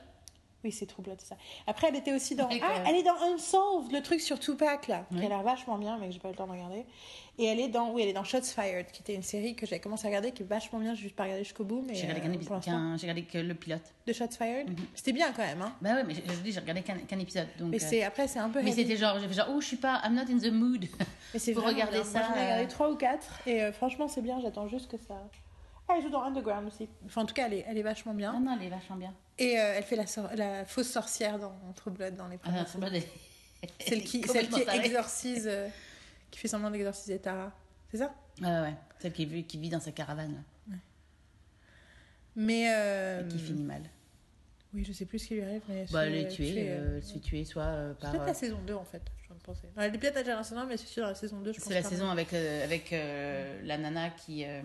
Oui, 0.62 0.72
c'est 0.72 0.84
True 0.84 1.02
Blood, 1.02 1.16
c'est 1.18 1.28
ça. 1.28 1.36
Après, 1.66 1.88
elle 1.88 1.96
était 1.96 2.12
aussi 2.12 2.34
dans. 2.34 2.46
Oui, 2.48 2.60
Ah, 2.62 2.82
elle 2.86 2.96
est 2.96 3.02
dans 3.02 3.16
Unsolved, 3.32 3.92
le 3.92 4.02
truc 4.02 4.20
sur 4.20 4.38
Tupac, 4.38 4.88
là, 4.88 5.06
qui 5.10 5.16
Oui. 5.18 5.24
a 5.24 5.28
l'air 5.30 5.42
vachement 5.42 5.78
bien, 5.78 5.96
mais 5.98 6.08
que 6.08 6.12
j'ai 6.12 6.18
pas 6.18 6.28
eu 6.28 6.32
le 6.32 6.36
temps 6.36 6.46
de 6.46 6.52
regarder. 6.52 6.84
Et 7.38 7.46
elle 7.46 7.60
est 7.60 7.68
dans. 7.68 7.92
Oui, 7.92 8.02
elle 8.02 8.08
est 8.10 8.12
dans 8.12 8.24
Shots 8.24 8.42
Fired, 8.42 8.90
qui 8.92 9.00
était 9.00 9.14
une 9.14 9.22
série 9.22 9.54
que 9.56 9.64
j'avais 9.64 9.80
commencé 9.80 10.04
à 10.04 10.08
regarder, 10.08 10.32
qui 10.32 10.42
est 10.42 10.46
vachement 10.46 10.78
bien, 10.78 10.94
j'ai 10.94 11.04
juste 11.04 11.16
pas 11.16 11.22
regardé 11.22 11.44
jusqu'au 11.44 11.64
bout, 11.64 11.82
mais. 11.86 11.94
J'ai 11.94 12.02
regardé, 12.06 12.20
euh, 12.20 12.32
qu'un 12.32 12.38
pour 12.60 12.98
j'ai 12.98 13.06
regardé 13.06 13.22
que 13.22 13.38
le 13.38 13.54
pilote. 13.54 13.80
De 14.06 14.12
Shots 14.12 14.32
Fired? 14.36 14.68
Mhm. 14.68 14.76
C'était 14.94 15.12
bien 15.12 15.32
quand 15.32 15.42
même, 15.46 15.62
hein. 15.62 15.72
Bah 15.80 15.94
ouais, 15.94 16.04
mais 16.04 16.12
je, 16.14 16.20
je 16.30 16.40
dis, 16.40 16.52
j'ai 16.52 16.60
regardé 16.60 16.82
qu'un 16.82 16.98
qu'un 16.98 17.18
épisode. 17.18 17.48
Donc, 17.58 17.70
Mais 17.70 17.82
euh, 17.82 17.86
c'est 17.88 18.02
après, 18.02 18.28
c'est 18.28 18.38
un 18.38 18.50
peu. 18.50 18.60
mais 18.60 18.70
heavy. 18.70 18.82
c'était 18.82 18.96
genre, 18.98 19.18
j'ai 19.18 19.28
fait 19.28 19.34
genre, 19.34 19.48
oh, 19.50 19.62
je 19.62 19.66
suis 19.66 19.76
pas, 19.78 20.02
I'm 20.04 20.14
not 20.14 20.30
in 20.30 20.36
the 20.38 20.52
mood. 20.52 20.84
Mais 21.32 21.38
c'est 21.38 21.52
vraiment 21.54 21.68
regarder 21.70 22.00
bien. 22.00 22.04
ça, 22.04 22.18
Moi, 22.18 22.28
j'en 22.28 22.36
ai 22.38 22.44
regardé 22.44 22.68
trois 22.68 22.90
ou 22.90 22.96
quatre, 22.96 23.40
et 23.46 23.62
euh, 23.62 23.72
franchement, 23.72 24.08
c'est 24.08 24.20
bien, 24.20 24.38
j'attends 24.40 24.68
juste 24.68 24.90
que 24.90 24.98
ça. 24.98 25.14
Ah, 25.90 25.94
elle 25.96 26.02
joue 26.04 26.10
dans 26.10 26.22
Underground 26.22 26.68
aussi. 26.68 26.88
Enfin, 27.04 27.22
en 27.22 27.26
tout 27.26 27.34
cas, 27.34 27.46
elle 27.46 27.54
est, 27.54 27.64
elle 27.66 27.76
est 27.78 27.82
vachement 27.82 28.12
Ah 28.14 28.18
bien. 28.18 28.38
non, 28.40 28.56
elle 28.58 28.66
est 28.66 28.70
vachement 28.70 28.96
bien. 28.96 29.12
Et 29.38 29.58
euh, 29.58 29.74
elle 29.76 29.82
fait 29.82 29.96
la, 29.96 30.06
sor- 30.06 30.30
la 30.36 30.64
fausse 30.64 30.88
sorcière 30.88 31.38
dans 31.38 31.52
True 31.74 31.90
Blood 31.90 32.14
dans 32.16 32.28
les 32.28 32.36
Ah, 32.42 32.46
premières 32.48 32.66
True 32.66 32.78
Blood, 32.78 32.94
elle- 32.94 33.68
Celle 33.80 34.04
qui, 34.04 34.22
celle 34.28 34.48
qui 34.48 34.60
exorcise, 34.60 35.48
euh, 35.50 35.68
qui 36.30 36.38
fait 36.38 36.48
semblant 36.48 36.70
d'exorciser 36.70 37.18
Tara. 37.18 37.52
C'est 37.90 37.98
ça? 37.98 38.14
Ouais, 38.40 38.46
ouais, 38.46 38.74
celle 39.00 39.12
qui, 39.12 39.26
vit- 39.26 39.44
qui 39.44 39.58
vit 39.58 39.68
dans 39.68 39.80
sa 39.80 39.90
caravane 39.92 40.42
là, 40.68 40.76
Mais. 42.36 42.72
euh, 42.74 43.24
et 43.24 43.28
qui 43.28 43.38
finit 43.38 43.64
mal. 43.64 43.82
Oui, 44.72 44.84
je 44.84 44.92
sais 44.92 45.04
plus 45.04 45.18
ce 45.18 45.26
qui 45.28 45.34
lui 45.34 45.42
arrive, 45.42 45.62
mais. 45.68 45.84
Bah, 45.90 46.06
elle 46.06 46.14
est 46.14 46.28
tuée, 46.28 46.52
tuer, 46.52 46.70
euh, 46.70 46.74
euh, 46.78 46.96
elle 46.98 47.02
se 47.02 47.12
fait 47.14 47.18
tuer 47.18 47.44
soit 47.44 47.62
euh, 47.64 47.92
C'est 47.94 48.02
par. 48.02 48.10
peut-être 48.12 48.22
euh, 48.22 48.26
la 48.26 48.34
saison 48.34 48.58
2 48.66 48.74
en 48.74 48.84
fait, 48.84 49.02
je 49.22 49.26
viens 49.26 49.36
de 49.36 49.42
penser. 49.42 49.62
Non, 49.76 49.82
elle 49.82 49.94
est 49.94 49.98
peut-être 49.98 50.44
saison 50.44 50.60
1, 50.60 50.66
mais 50.66 50.76
c'est 50.76 50.86
sûr 50.86 51.02
dans 51.02 51.08
la 51.08 51.14
saison 51.16 51.40
2, 51.40 51.52
je 51.52 51.58
pense. 51.58 51.68
C'est 51.68 51.74
la 51.74 51.82
saison 51.82 52.08
avec, 52.08 52.32
euh, 52.32 52.64
avec 52.64 52.92
euh, 52.92 53.60
la 53.64 53.78
nana 53.78 54.10
qui. 54.10 54.44
euh, 54.44 54.60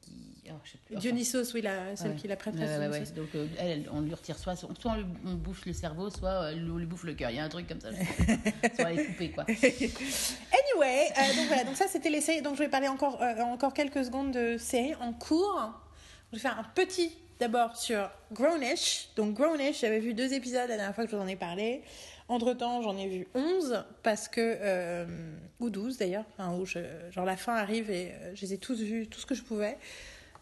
qui 0.00 0.12
oh, 0.50 0.54
je 0.64 0.70
sais 0.70 0.78
plus. 0.86 0.96
enfin, 0.96 1.00
Dionysos, 1.02 1.52
oui, 1.54 1.60
la, 1.60 1.94
celle 1.94 2.12
ouais. 2.12 2.16
qui 2.16 2.26
la 2.26 2.36
prêtresse. 2.36 2.68
Ouais, 2.70 2.88
ouais, 2.88 3.00
ouais. 3.00 3.04
Donc, 3.14 3.28
euh, 3.34 3.46
elle, 3.58 3.84
on 3.92 4.00
lui 4.00 4.14
retire 4.14 4.38
soit, 4.38 4.56
soit 4.56 4.70
on, 4.86 4.94
lui, 4.94 5.04
on 5.26 5.34
bouffe 5.34 5.66
le 5.66 5.74
cerveau, 5.74 6.08
soit 6.08 6.44
euh, 6.52 6.68
on 6.72 6.78
lui 6.78 6.86
bouffe 6.86 7.04
le 7.04 7.12
cœur. 7.12 7.28
Il 7.28 7.36
y 7.36 7.38
a 7.38 7.44
un 7.44 7.48
truc 7.50 7.68
comme 7.68 7.80
ça. 7.80 7.90
soit 8.76 8.90
elle 8.92 8.98
est 9.00 9.06
coupée, 9.06 9.30
quoi. 9.30 9.44
Anyway, 10.74 11.08
euh, 11.18 11.36
donc 11.36 11.46
voilà, 11.48 11.64
donc 11.64 11.76
ça 11.76 11.86
c'était 11.88 12.10
les 12.10 12.20
séries. 12.20 12.42
Donc 12.42 12.54
je 12.56 12.60
vais 12.62 12.68
parler 12.68 12.88
encore, 12.88 13.20
euh, 13.22 13.40
encore 13.42 13.74
quelques 13.74 14.04
secondes 14.04 14.32
de 14.32 14.56
séries 14.56 14.94
en 14.96 15.12
cours. 15.12 15.70
Je 16.32 16.36
vais 16.36 16.42
faire 16.42 16.58
un 16.58 16.64
petit 16.74 17.12
d'abord 17.40 17.76
sur 17.76 18.08
Grownish. 18.32 19.08
Donc 19.16 19.34
Grownish, 19.34 19.80
j'avais 19.80 19.98
vu 20.00 20.14
deux 20.14 20.32
épisodes 20.32 20.68
la 20.68 20.76
dernière 20.76 20.94
fois 20.94 21.04
que 21.04 21.10
je 21.10 21.16
vous 21.16 21.22
en 21.22 21.26
ai 21.26 21.36
parlé. 21.36 21.82
Entre 22.28 22.52
temps, 22.54 22.80
j'en 22.82 22.96
ai 22.96 23.08
vu 23.08 23.26
11 23.34 23.84
parce 24.04 24.28
que. 24.28 24.40
euh, 24.40 25.06
ou 25.58 25.68
12 25.68 25.98
d'ailleurs. 25.98 26.24
Enfin, 26.38 26.54
où 26.56 26.64
je- 26.64 26.78
genre 27.10 27.24
la 27.24 27.36
fin 27.36 27.54
arrive 27.56 27.90
et 27.90 28.12
euh, 28.12 28.32
je 28.34 28.42
les 28.42 28.54
ai 28.54 28.58
tous 28.58 28.80
vus, 28.80 29.08
tout 29.08 29.18
ce 29.20 29.26
que 29.26 29.34
je 29.34 29.42
pouvais. 29.42 29.76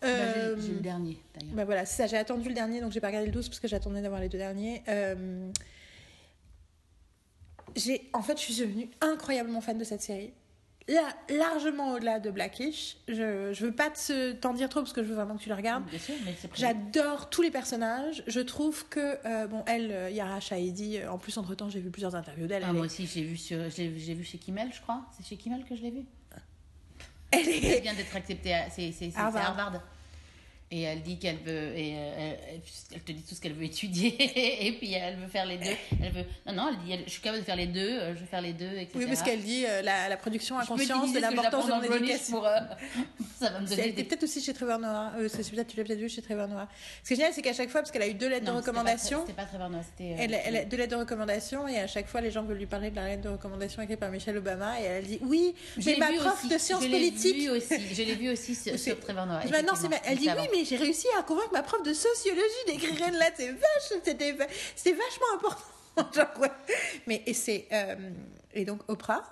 Bah, 0.00 0.06
Euh, 0.08 0.54
j'ai- 0.56 0.66
j'ai 0.68 0.72
le 0.74 0.80
dernier, 0.80 1.18
d'ailleurs. 1.34 1.54
bah 1.54 1.64
voilà, 1.64 1.84
c'est 1.86 1.96
ça, 1.96 2.06
j'ai 2.06 2.16
attendu 2.18 2.48
le 2.48 2.54
dernier, 2.54 2.80
donc 2.80 2.92
j'ai 2.92 3.00
pas 3.00 3.08
regardé 3.08 3.26
le 3.26 3.32
12 3.32 3.48
parce 3.48 3.58
que 3.58 3.66
j'attendais 3.66 4.00
d'avoir 4.00 4.20
les 4.20 4.28
deux 4.28 4.38
derniers. 4.38 4.82
Euh, 4.88 5.50
j'ai, 7.74 8.08
en 8.12 8.22
fait, 8.22 8.38
je 8.38 8.44
suis 8.44 8.56
devenue 8.64 8.88
incroyablement 9.00 9.60
fan 9.60 9.76
de 9.78 9.84
cette 9.84 10.02
série. 10.02 10.32
Là, 10.88 11.06
largement 11.28 11.92
au-delà 11.92 12.18
de 12.18 12.30
Blackish. 12.30 12.96
Je, 13.08 13.52
je 13.52 13.66
veux 13.66 13.72
pas 13.72 13.90
te- 13.90 14.32
t'en 14.32 14.54
dire 14.54 14.70
trop 14.70 14.80
parce 14.80 14.94
que 14.94 15.02
je 15.02 15.08
veux 15.08 15.14
vraiment 15.16 15.36
que 15.36 15.42
tu 15.42 15.50
le 15.50 15.54
regardes. 15.54 15.84
Bien 15.84 15.98
sûr, 15.98 16.14
mais 16.24 16.34
c'est 16.40 16.48
prévu. 16.48 16.62
J'adore 16.66 17.28
tous 17.28 17.42
les 17.42 17.50
personnages. 17.50 18.22
Je 18.26 18.40
trouve 18.40 18.88
que, 18.88 19.18
euh, 19.26 19.46
bon, 19.46 19.62
elle, 19.66 19.92
euh, 19.92 20.08
Yara 20.10 20.40
Shahidi, 20.40 20.96
euh, 20.98 21.12
en 21.12 21.18
plus, 21.18 21.36
entre-temps, 21.36 21.68
j'ai 21.68 21.80
vu 21.80 21.90
plusieurs 21.90 22.14
interviews 22.16 22.46
d'elle. 22.46 22.62
Ah, 22.64 22.68
elle, 22.70 22.74
moi 22.76 22.84
est, 22.84 22.86
aussi, 22.86 23.06
j'ai 23.06 23.22
vu, 23.22 23.36
sur, 23.36 23.58
j'ai 23.68 23.98
j'ai 23.98 24.14
vu 24.14 24.24
chez 24.24 24.38
Kimmel, 24.38 24.70
je 24.74 24.80
crois. 24.80 25.02
C'est 25.14 25.26
chez 25.26 25.36
Kimmel 25.36 25.62
que 25.68 25.76
je 25.76 25.82
l'ai 25.82 25.90
vu. 25.90 26.04
elle 27.30 27.40
Elle 27.46 27.48
est- 27.64 27.80
vient 27.80 27.92
d'être 27.94 28.16
acceptée 28.16 28.54
à 28.54 28.70
c'est, 28.70 28.90
c'est, 28.90 28.92
c'est- 28.92 29.10
c'est 29.10 29.18
Harvard. 29.18 29.58
Harvard. 29.58 29.82
Et 30.70 30.82
elle 30.82 31.00
dit 31.02 31.18
qu'elle 31.18 31.38
veut. 31.38 31.72
Et 31.78 31.94
euh, 31.96 32.34
elle, 32.92 33.00
te 33.00 33.12
dit 33.12 33.22
tout 33.22 33.34
ce 33.34 33.40
qu'elle 33.40 33.54
veut 33.54 33.64
étudier. 33.64 34.14
et 34.66 34.72
puis 34.72 34.92
elle 34.92 35.16
veut 35.16 35.26
faire 35.28 35.46
les 35.46 35.56
deux. 35.56 35.70
Elle 36.02 36.12
veut. 36.12 36.24
Non, 36.46 36.52
non, 36.52 36.68
elle 36.70 36.84
dit 36.84 36.92
elle- 36.92 37.04
je 37.06 37.10
suis 37.10 37.22
capable 37.22 37.40
de 37.40 37.46
faire 37.46 37.56
les 37.56 37.66
deux. 37.68 37.80
euh, 37.88 38.14
Je 38.14 38.20
vais 38.20 38.26
faire 38.26 38.42
les 38.42 38.52
deux, 38.52 38.72
etc. 38.76 38.90
Oui, 38.96 39.06
parce 39.06 39.22
qu'elle 39.22 39.40
dit 39.40 39.64
euh, 39.66 39.80
la, 39.80 40.10
la 40.10 40.16
production 40.18 40.58
peux 40.60 40.66
conscience 40.66 41.12
de 41.14 41.20
l'importance 41.20 41.64
de 41.66 41.70
j'apprends 41.70 41.76
mon 41.76 41.82
dans 41.82 41.88
Greenwich 41.88 42.10
éducation. 42.10 42.36
Pour, 42.36 42.46
euh, 42.46 42.58
ça 43.40 43.48
va 43.50 43.60
me 43.60 43.66
donner 43.66 43.80
Elle 43.80 43.88
était 43.88 44.02
des. 44.02 44.04
peut-être 44.08 44.22
aussi 44.24 44.42
chez 44.42 44.52
Trevor 44.52 44.78
Noah. 44.78 45.12
C'est 45.28 45.50
peut-être 45.50 45.68
tu 45.68 45.76
l'as 45.78 45.84
peut-être 45.84 45.98
vu 46.00 46.08
chez 46.10 46.20
Trevor 46.20 46.48
Noah. 46.48 46.68
Ce 47.02 47.08
qui 47.08 47.14
est 47.14 47.16
génial, 47.16 47.32
c'est 47.32 47.40
qu'à 47.42 47.54
chaque 47.54 47.70
fois, 47.70 47.80
parce 47.80 47.90
qu'elle 47.90 48.02
a 48.02 48.08
eu 48.08 48.14
deux 48.14 48.28
lettres 48.28 48.44
Non, 48.44 48.52
de 48.52 48.58
recommandation, 48.58 49.20
C'était 49.22 49.32
pas, 49.32 49.42
pas 49.44 49.48
Trevor 49.48 49.70
Noah, 49.70 49.82
c'était. 49.84 50.16
elle, 50.22 50.38
elle 50.44 50.56
a 50.56 50.64
deux 50.66 50.76
lettres 50.76 50.94
de 50.96 51.00
recommandation 51.00 51.66
et 51.66 51.78
à 51.78 51.86
chaque 51.86 52.08
fois, 52.08 52.20
les 52.20 52.30
gens 52.30 52.42
veulent 52.42 52.58
lui 52.58 52.66
parler 52.66 52.90
de 52.90 52.96
la 52.96 53.06
lettre 53.08 53.22
de 53.22 53.28
recommandation 53.30 53.80
écrite 53.80 54.00
par 54.00 54.10
Michelle 54.10 54.36
Obama 54.36 54.78
et 54.80 54.84
elle 54.84 55.06
dit 55.06 55.18
oui, 55.22 55.54
mais 55.86 55.96
ma 55.96 56.12
prof 56.12 56.38
aussi. 56.44 56.48
de 56.52 56.58
sciences 56.58 56.82
Je 56.82 56.88
l'ai 56.88 56.98
politiques. 56.98 57.36
vu 57.36 57.48
aussi. 57.48 57.94
Je 57.94 58.02
l'ai 58.02 58.14
vu 58.16 58.28
aussi 58.30 58.54
sur, 58.54 59.00
Trevor 59.00 59.24
Noah. 59.24 59.40
Non, 59.62 59.72
elle 60.04 60.18
dit 60.18 60.24
oui, 60.24 60.28
avant. 60.28 60.42
J'ai 60.64 60.76
réussi 60.76 61.06
à 61.18 61.22
convaincre 61.22 61.52
ma 61.52 61.62
prof 61.62 61.82
de 61.82 61.92
sociologie 61.92 62.64
d'écrire 62.66 63.08
une 63.08 63.14
lettre. 63.14 63.36
C'est 63.36 63.52
vache, 63.52 64.02
c'était, 64.04 64.32
va- 64.32 64.46
c'était 64.76 64.96
vachement 64.96 65.26
important. 65.34 66.44
Mais 67.06 67.22
et 67.26 67.34
c'est 67.34 67.66
euh, 67.72 68.10
et 68.54 68.64
donc 68.64 68.82
Oprah, 68.88 69.24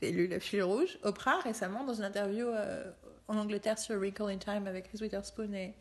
j'ai 0.00 0.12
lu 0.12 0.26
le 0.28 0.38
fil 0.38 0.62
rouge. 0.62 0.98
Oprah 1.02 1.40
récemment 1.40 1.84
dans 1.84 1.94
une 1.94 2.04
interview 2.04 2.46
euh, 2.48 2.90
en 3.28 3.36
Angleterre 3.36 3.78
sur 3.78 3.96
Wrinkle 3.96 4.22
in 4.30 4.38
Time 4.38 4.66
avec 4.66 4.88
Reese 4.88 5.02
Witherspoon 5.02 5.52
et, 5.52 5.74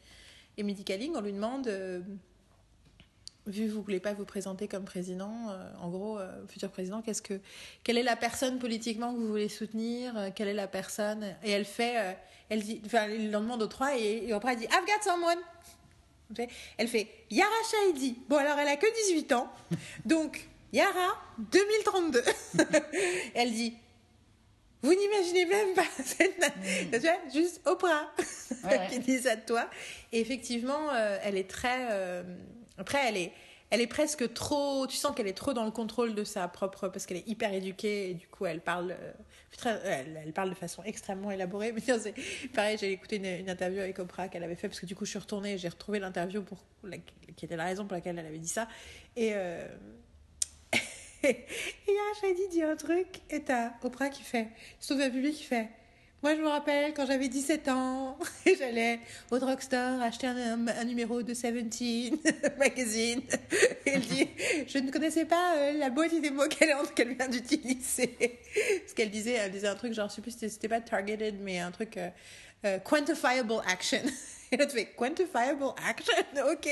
et 0.57 0.63
on 1.15 1.21
lui 1.21 1.33
demande. 1.33 1.67
Vu 3.47 3.65
que 3.67 3.71
vous 3.71 3.81
voulez 3.81 3.99
pas 3.99 4.13
vous 4.13 4.25
présenter 4.25 4.67
comme 4.67 4.83
président, 4.85 5.49
euh, 5.49 5.71
en 5.81 5.89
gros, 5.89 6.19
euh, 6.19 6.29
futur 6.47 6.69
président, 6.69 7.01
qu'est-ce 7.01 7.21
que, 7.21 7.39
quelle 7.83 7.97
est 7.97 8.03
la 8.03 8.15
personne 8.15 8.59
politiquement 8.59 9.11
que 9.13 9.17
vous 9.19 9.27
voulez 9.27 9.49
soutenir 9.49 10.15
euh, 10.17 10.29
Quelle 10.35 10.49
est 10.49 10.53
la 10.53 10.67
personne 10.67 11.35
Et 11.43 11.49
elle 11.51 11.65
fait, 11.65 12.15
elle 12.49 12.61
dit, 12.61 12.81
enfin, 12.85 13.07
il 13.07 13.35
en 13.35 13.41
demande 13.41 13.63
aux 13.63 13.67
trois 13.67 13.97
et, 13.97 14.25
et 14.27 14.33
Oprah 14.33 14.55
dit, 14.55 14.65
I've 14.65 14.85
got 14.85 15.01
someone. 15.03 15.39
Elle 16.77 16.87
fait- 16.87 17.07
Elle 17.31 17.37
Yara 17.37 17.51
Shahidi. 17.71 18.17
Bon, 18.27 18.35
alors 18.37 18.59
elle 18.59 18.67
a 18.67 18.75
que 18.75 18.85
18 19.07 19.31
ans. 19.31 19.51
Donc, 20.05 20.47
Yara, 20.71 21.15
2032. 21.39 22.21
elle 23.33 23.51
dit 23.51 23.73
Vous 24.83 24.93
n'imaginez 24.93 25.45
même 25.47 25.73
pas 25.73 25.85
cette 26.05 26.37
nana. 26.39 26.53
Tu 26.91 26.99
vois, 26.99 27.17
juste 27.33 27.61
Oprah 27.65 28.11
Ouais, 28.65 28.77
ouais. 28.77 28.87
qui 28.91 28.99
dit 28.99 29.17
ça 29.19 29.35
de 29.37 29.41
toi. 29.41 29.67
Et 30.11 30.19
effectivement, 30.19 30.93
elle 31.23 31.37
est 31.37 31.49
très. 31.49 32.23
Après, 32.79 32.99
elle 33.07 33.17
est. 33.17 33.31
Elle 33.71 33.81
est 33.81 33.87
presque 33.87 34.33
trop. 34.33 34.87
Tu 34.87 34.97
sens 34.97 35.15
qu'elle 35.15 35.27
est 35.27 35.37
trop 35.37 35.53
dans 35.53 35.63
le 35.63 35.69
contrôle 35.69 36.15
de 36.15 36.23
sa 36.23 36.47
propre. 36.47 36.87
Parce 36.87 37.05
qu'elle 37.05 37.17
est 37.17 37.27
hyper 37.27 37.53
éduquée 37.53 38.09
et 38.09 38.13
du 38.15 38.27
coup, 38.27 38.47
elle 38.47 38.61
parle. 38.61 38.95
euh, 39.65 40.03
elle, 40.25 40.33
parle 40.33 40.49
de 40.49 40.55
façon 40.55 40.81
extrêmement 40.83 41.29
élaborée. 41.29 41.71
Mais 41.73 41.83
pareil, 42.53 42.77
j'ai 42.79 42.91
écouté 42.91 43.17
une, 43.17 43.47
interview 43.47 43.81
avec 43.81 43.99
Oprah 43.99 44.27
qu'elle 44.27 44.43
avait 44.43 44.55
fait 44.55 44.69
parce 44.69 44.79
que 44.79 44.87
du 44.87 44.95
coup, 44.95 45.05
je 45.05 45.11
suis 45.11 45.19
retournée 45.19 45.53
et 45.53 45.57
j'ai 45.59 45.69
retrouvé 45.69 45.99
l'interview 45.99 46.41
pour 46.41 46.57
la- 46.83 46.97
qui 46.97 47.45
était 47.45 47.55
la 47.55 47.65
raison 47.65 47.85
pour 47.85 47.93
laquelle 47.93 48.17
elle 48.17 48.25
avait 48.25 48.39
dit 48.39 48.47
ça. 48.47 48.67
Et. 49.15 49.33
Euh... 49.33 49.67
et 51.23 51.45
Yara 51.87 52.13
Shahidi 52.21 52.47
dit 52.49 52.63
un 52.63 52.75
truc 52.75 53.21
et 53.29 53.43
t'as 53.43 53.73
Oprah 53.83 54.09
qui 54.09 54.23
fait. 54.23 54.47
Un 54.89 55.09
public 55.11 55.35
qui 55.35 55.43
fait. 55.43 55.69
Moi, 56.21 56.35
je 56.35 56.41
me 56.41 56.49
rappelle 56.49 56.93
quand 56.93 57.05
j'avais 57.05 57.29
17 57.29 57.69
ans, 57.69 58.17
j'allais 58.59 58.99
au 59.31 59.39
drugstore 59.39 60.01
acheter 60.01 60.27
un, 60.27 60.83
numéro 60.83 61.23
de 61.23 61.33
Seventeen 61.33 62.17
magazine. 62.59 63.21
Et 63.85 63.89
elle 63.91 64.01
dit, 64.01 64.27
je 64.67 64.79
ne 64.79 64.91
connaissais 64.91 65.23
pas 65.23 65.55
euh, 65.57 65.71
la 65.77 65.89
beauté 65.89 66.19
des 66.19 66.29
mots 66.29 66.47
qu'elle 66.49 66.75
qu'elle 66.95 67.15
vient 67.15 67.29
d'utiliser. 67.29 68.37
Parce 68.81 68.93
qu'elle 68.93 69.11
disait, 69.11 69.33
elle 69.33 69.51
disait 69.51 69.67
un 69.67 69.75
truc 69.75 69.93
genre, 69.93 70.09
je 70.09 70.15
sais 70.15 70.21
plus, 70.21 70.31
c'était- 70.31 70.49
c'était 70.49 70.67
pas 70.67 70.81
targeted, 70.81 71.35
mais 71.41 71.59
un 71.59 71.71
truc 71.71 71.95
euh, 71.95 72.09
euh, 72.65 72.79
quantifiable 72.79 73.53
action. 73.65 74.01
Et 74.51 74.57
là, 74.57 74.65
tu 74.65 74.75
fais 74.75 74.87
quantifiable 74.87 75.63
action, 75.87 76.13
ok. 76.51 76.67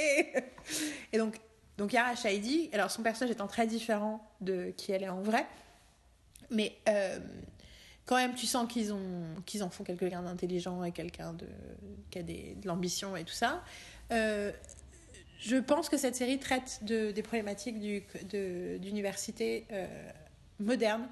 Et 1.14 1.18
donc, 1.18 1.38
Donc 1.78 1.94
Yara 1.94 2.16
Shahidi, 2.16 2.70
alors 2.74 2.92
son 2.92 3.02
personnage 3.04 3.32
étant 3.32 3.48
très 3.48 3.68
différent 3.68 4.20
de 4.42 4.74
qui 4.76 4.92
elle 4.92 5.04
est 5.04 5.10
en 5.10 5.22
vrai, 5.22 5.46
mais 6.50 6.76
quand 8.08 8.16
même 8.16 8.34
tu 8.34 8.48
sens 8.48 8.68
qu'ils 8.72 8.92
ont 8.94 9.24
qu'ils 9.46 9.62
en 9.64 9.70
font 9.70 9.84
quelqu'un 9.84 10.24
d'intelligent 10.24 10.84
et 10.84 10.92
quelqu'un 10.92 11.34
de 11.34 11.48
qui 12.10 12.18
a 12.18 12.24
des, 12.24 12.56
de 12.56 12.68
l'ambition 12.68 13.16
et 13.16 13.24
tout 13.24 13.34
ça. 13.34 13.64
Euh, 14.12 14.52
je 15.40 15.58
pense 15.58 15.88
que 15.90 15.98
cette 15.98 16.16
série 16.16 16.40
traite 16.40 16.80
de, 16.82 17.12
des 17.12 17.22
problématiques 17.22 17.80
du, 17.80 18.02
de- 18.32 18.80
d'université 18.80 19.66
euh, 19.72 19.86
moderne, 20.60 21.08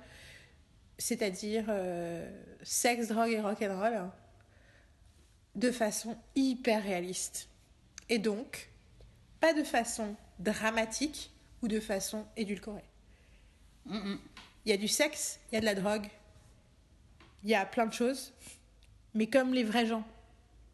c'est-à-dire 0.98 1.66
euh, 1.70 2.28
sexe, 2.64 3.10
drogue 3.10 3.30
et 3.32 3.40
rock'n'roll, 3.40 3.94
hein, 3.94 4.12
de 5.54 5.70
façon 5.70 6.18
hyper 6.36 6.82
réaliste. 6.82 7.50
Et 8.10 8.18
donc, 8.18 8.70
pas 9.40 9.54
de 9.54 9.64
façon 9.64 10.16
dramatique 10.40 11.32
ou 11.62 11.68
de 11.68 11.80
façon 11.80 12.26
édulcorée. 12.36 12.84
Il 13.88 14.18
y 14.66 14.72
a 14.72 14.78
du 14.78 14.88
sexe, 14.88 15.40
il 15.52 15.56
y 15.56 15.58
a 15.58 15.62
de 15.62 15.66
la 15.66 15.76
drogue, 15.76 16.08
il 17.46 17.52
y 17.52 17.56
a 17.56 17.64
plein 17.64 17.86
de 17.86 17.94
choses, 17.94 18.34
mais 19.14 19.28
comme 19.28 19.54
les 19.54 19.64
vrais 19.64 19.86
gens. 19.86 20.04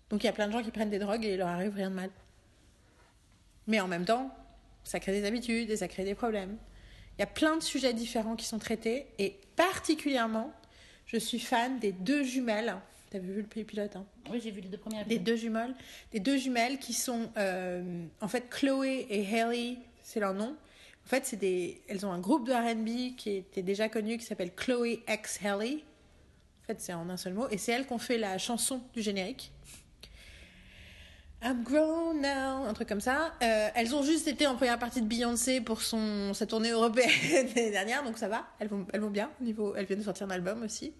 Donc 0.10 0.24
il 0.24 0.26
y 0.26 0.30
a 0.30 0.34
plein 0.34 0.48
de 0.48 0.54
gens 0.54 0.64
qui 0.64 0.72
prennent 0.72 0.90
des 0.90 1.00
drogues 1.00 1.26
et 1.26 1.34
il 1.34 1.38
leur 1.38 1.50
arrive 1.50 1.76
rien 1.76 1.90
de 1.90 1.96
mal. 1.96 2.10
Mais 3.68 3.82
en 3.82 3.90
même 3.90 4.06
temps, 4.06 4.34
ça 4.86 5.00
crée 5.02 5.12
des 5.12 5.26
habitudes 5.26 5.70
et 5.70 5.76
ça 5.76 5.90
crée 5.90 6.06
des 6.06 6.16
problèmes. 6.16 6.58
Il 7.18 7.22
y 7.22 7.24
a 7.24 7.28
plein 7.28 7.58
de 7.58 7.62
sujets 7.62 7.94
différents 7.94 8.38
qui 8.38 8.46
sont 8.46 8.58
traités 8.58 9.06
et 9.20 9.38
particulièrement, 9.58 10.54
je 11.06 11.18
suis 11.18 11.40
fan 11.40 11.78
des 11.80 11.92
deux 11.92 12.24
jumelles. 12.24 12.74
T'avais 13.10 13.28
vu 13.28 13.42
le 13.42 13.64
pilote, 13.66 13.98
hein? 13.98 14.06
Oui, 14.30 14.40
j'ai 14.42 14.52
vu 14.52 14.62
les 14.62 14.70
deux 14.70 14.78
premiers 14.78 15.04
des 15.04 15.20
deux 15.20 15.36
jumelles, 15.36 15.76
des 16.14 16.22
deux 16.22 16.38
jumelles 16.38 16.80
qui 16.80 16.94
sont 16.94 17.30
euh, 17.36 18.06
en 18.22 18.30
fait 18.30 18.50
Chloé 18.50 19.08
et 19.10 19.28
Haley, 19.28 19.76
c'est 20.04 20.22
leur 20.22 20.34
nom. 20.34 20.56
En 21.06 21.10
fait, 21.10 21.26
c'est 21.26 21.36
des, 21.36 21.82
elles 21.90 22.06
ont 22.06 22.14
un 22.14 22.20
groupe 22.20 22.48
de 22.48 22.54
R&B 22.54 23.18
qui 23.18 23.32
était 23.32 23.64
déjà 23.64 23.90
connu 23.90 24.18
qui 24.18 24.24
s'appelle 24.24 24.54
Chloé 24.56 25.04
X 25.10 25.40
Haley. 25.44 25.80
En 26.62 26.66
fait, 26.68 26.80
c'est 26.80 26.94
en 26.94 27.10
un 27.10 27.18
seul 27.18 27.34
mot 27.34 27.48
et 27.50 27.58
c'est 27.58 27.72
elles 27.72 27.88
qui 27.88 27.94
ont 27.94 27.98
fait 27.98 28.18
la 28.18 28.38
chanson 28.38 28.82
du 28.94 29.02
générique. 29.02 29.52
I'm 31.44 31.64
grown 31.64 32.22
now, 32.22 32.68
un 32.68 32.74
truc 32.74 32.88
comme 32.88 33.02
ça. 33.02 33.34
Euh, 33.42 33.70
elles 33.74 33.96
ont 33.96 34.04
juste 34.04 34.28
été 34.28 34.46
en 34.46 34.56
première 34.56 34.78
partie 34.78 35.02
de 35.02 35.08
Beyoncé 35.08 35.60
pour 35.60 35.82
son 35.82 36.36
sa 36.36 36.46
tournée 36.46 36.70
européenne 36.70 37.10
l'année 37.56 37.72
dernière, 37.72 38.04
donc 38.04 38.20
ça 38.20 38.28
va. 38.28 38.46
Elles 38.60 38.68
vont, 38.68 38.86
elles 38.94 39.02
vont 39.02 39.10
bien. 39.10 39.32
Au 39.42 39.44
niveau, 39.44 39.74
elles 39.76 39.86
viennent 39.86 40.00
de 40.00 40.04
sortir 40.04 40.28
un 40.28 40.30
album 40.30 40.62
aussi. 40.62 40.94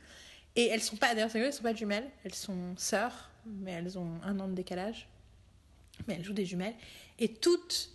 Et 0.56 0.66
elles 0.66 0.82
sont 0.82 0.96
pas, 0.96 1.14
d'ailleurs, 1.14 1.30
elles 1.36 1.54
sont 1.54 1.62
pas 1.62 1.76
jumelles. 1.76 2.10
Elles 2.26 2.34
sont 2.34 2.76
sœurs, 2.76 3.30
mais 3.46 3.74
elles 3.74 4.00
ont 4.00 4.20
un 4.24 4.40
an 4.40 4.48
de 4.48 4.56
décalage. 4.56 5.08
Mais 6.08 6.16
elles 6.16 6.24
jouent 6.24 6.34
des 6.34 6.46
jumelles. 6.46 6.76
Et 7.20 7.28
toutes, 7.28 7.92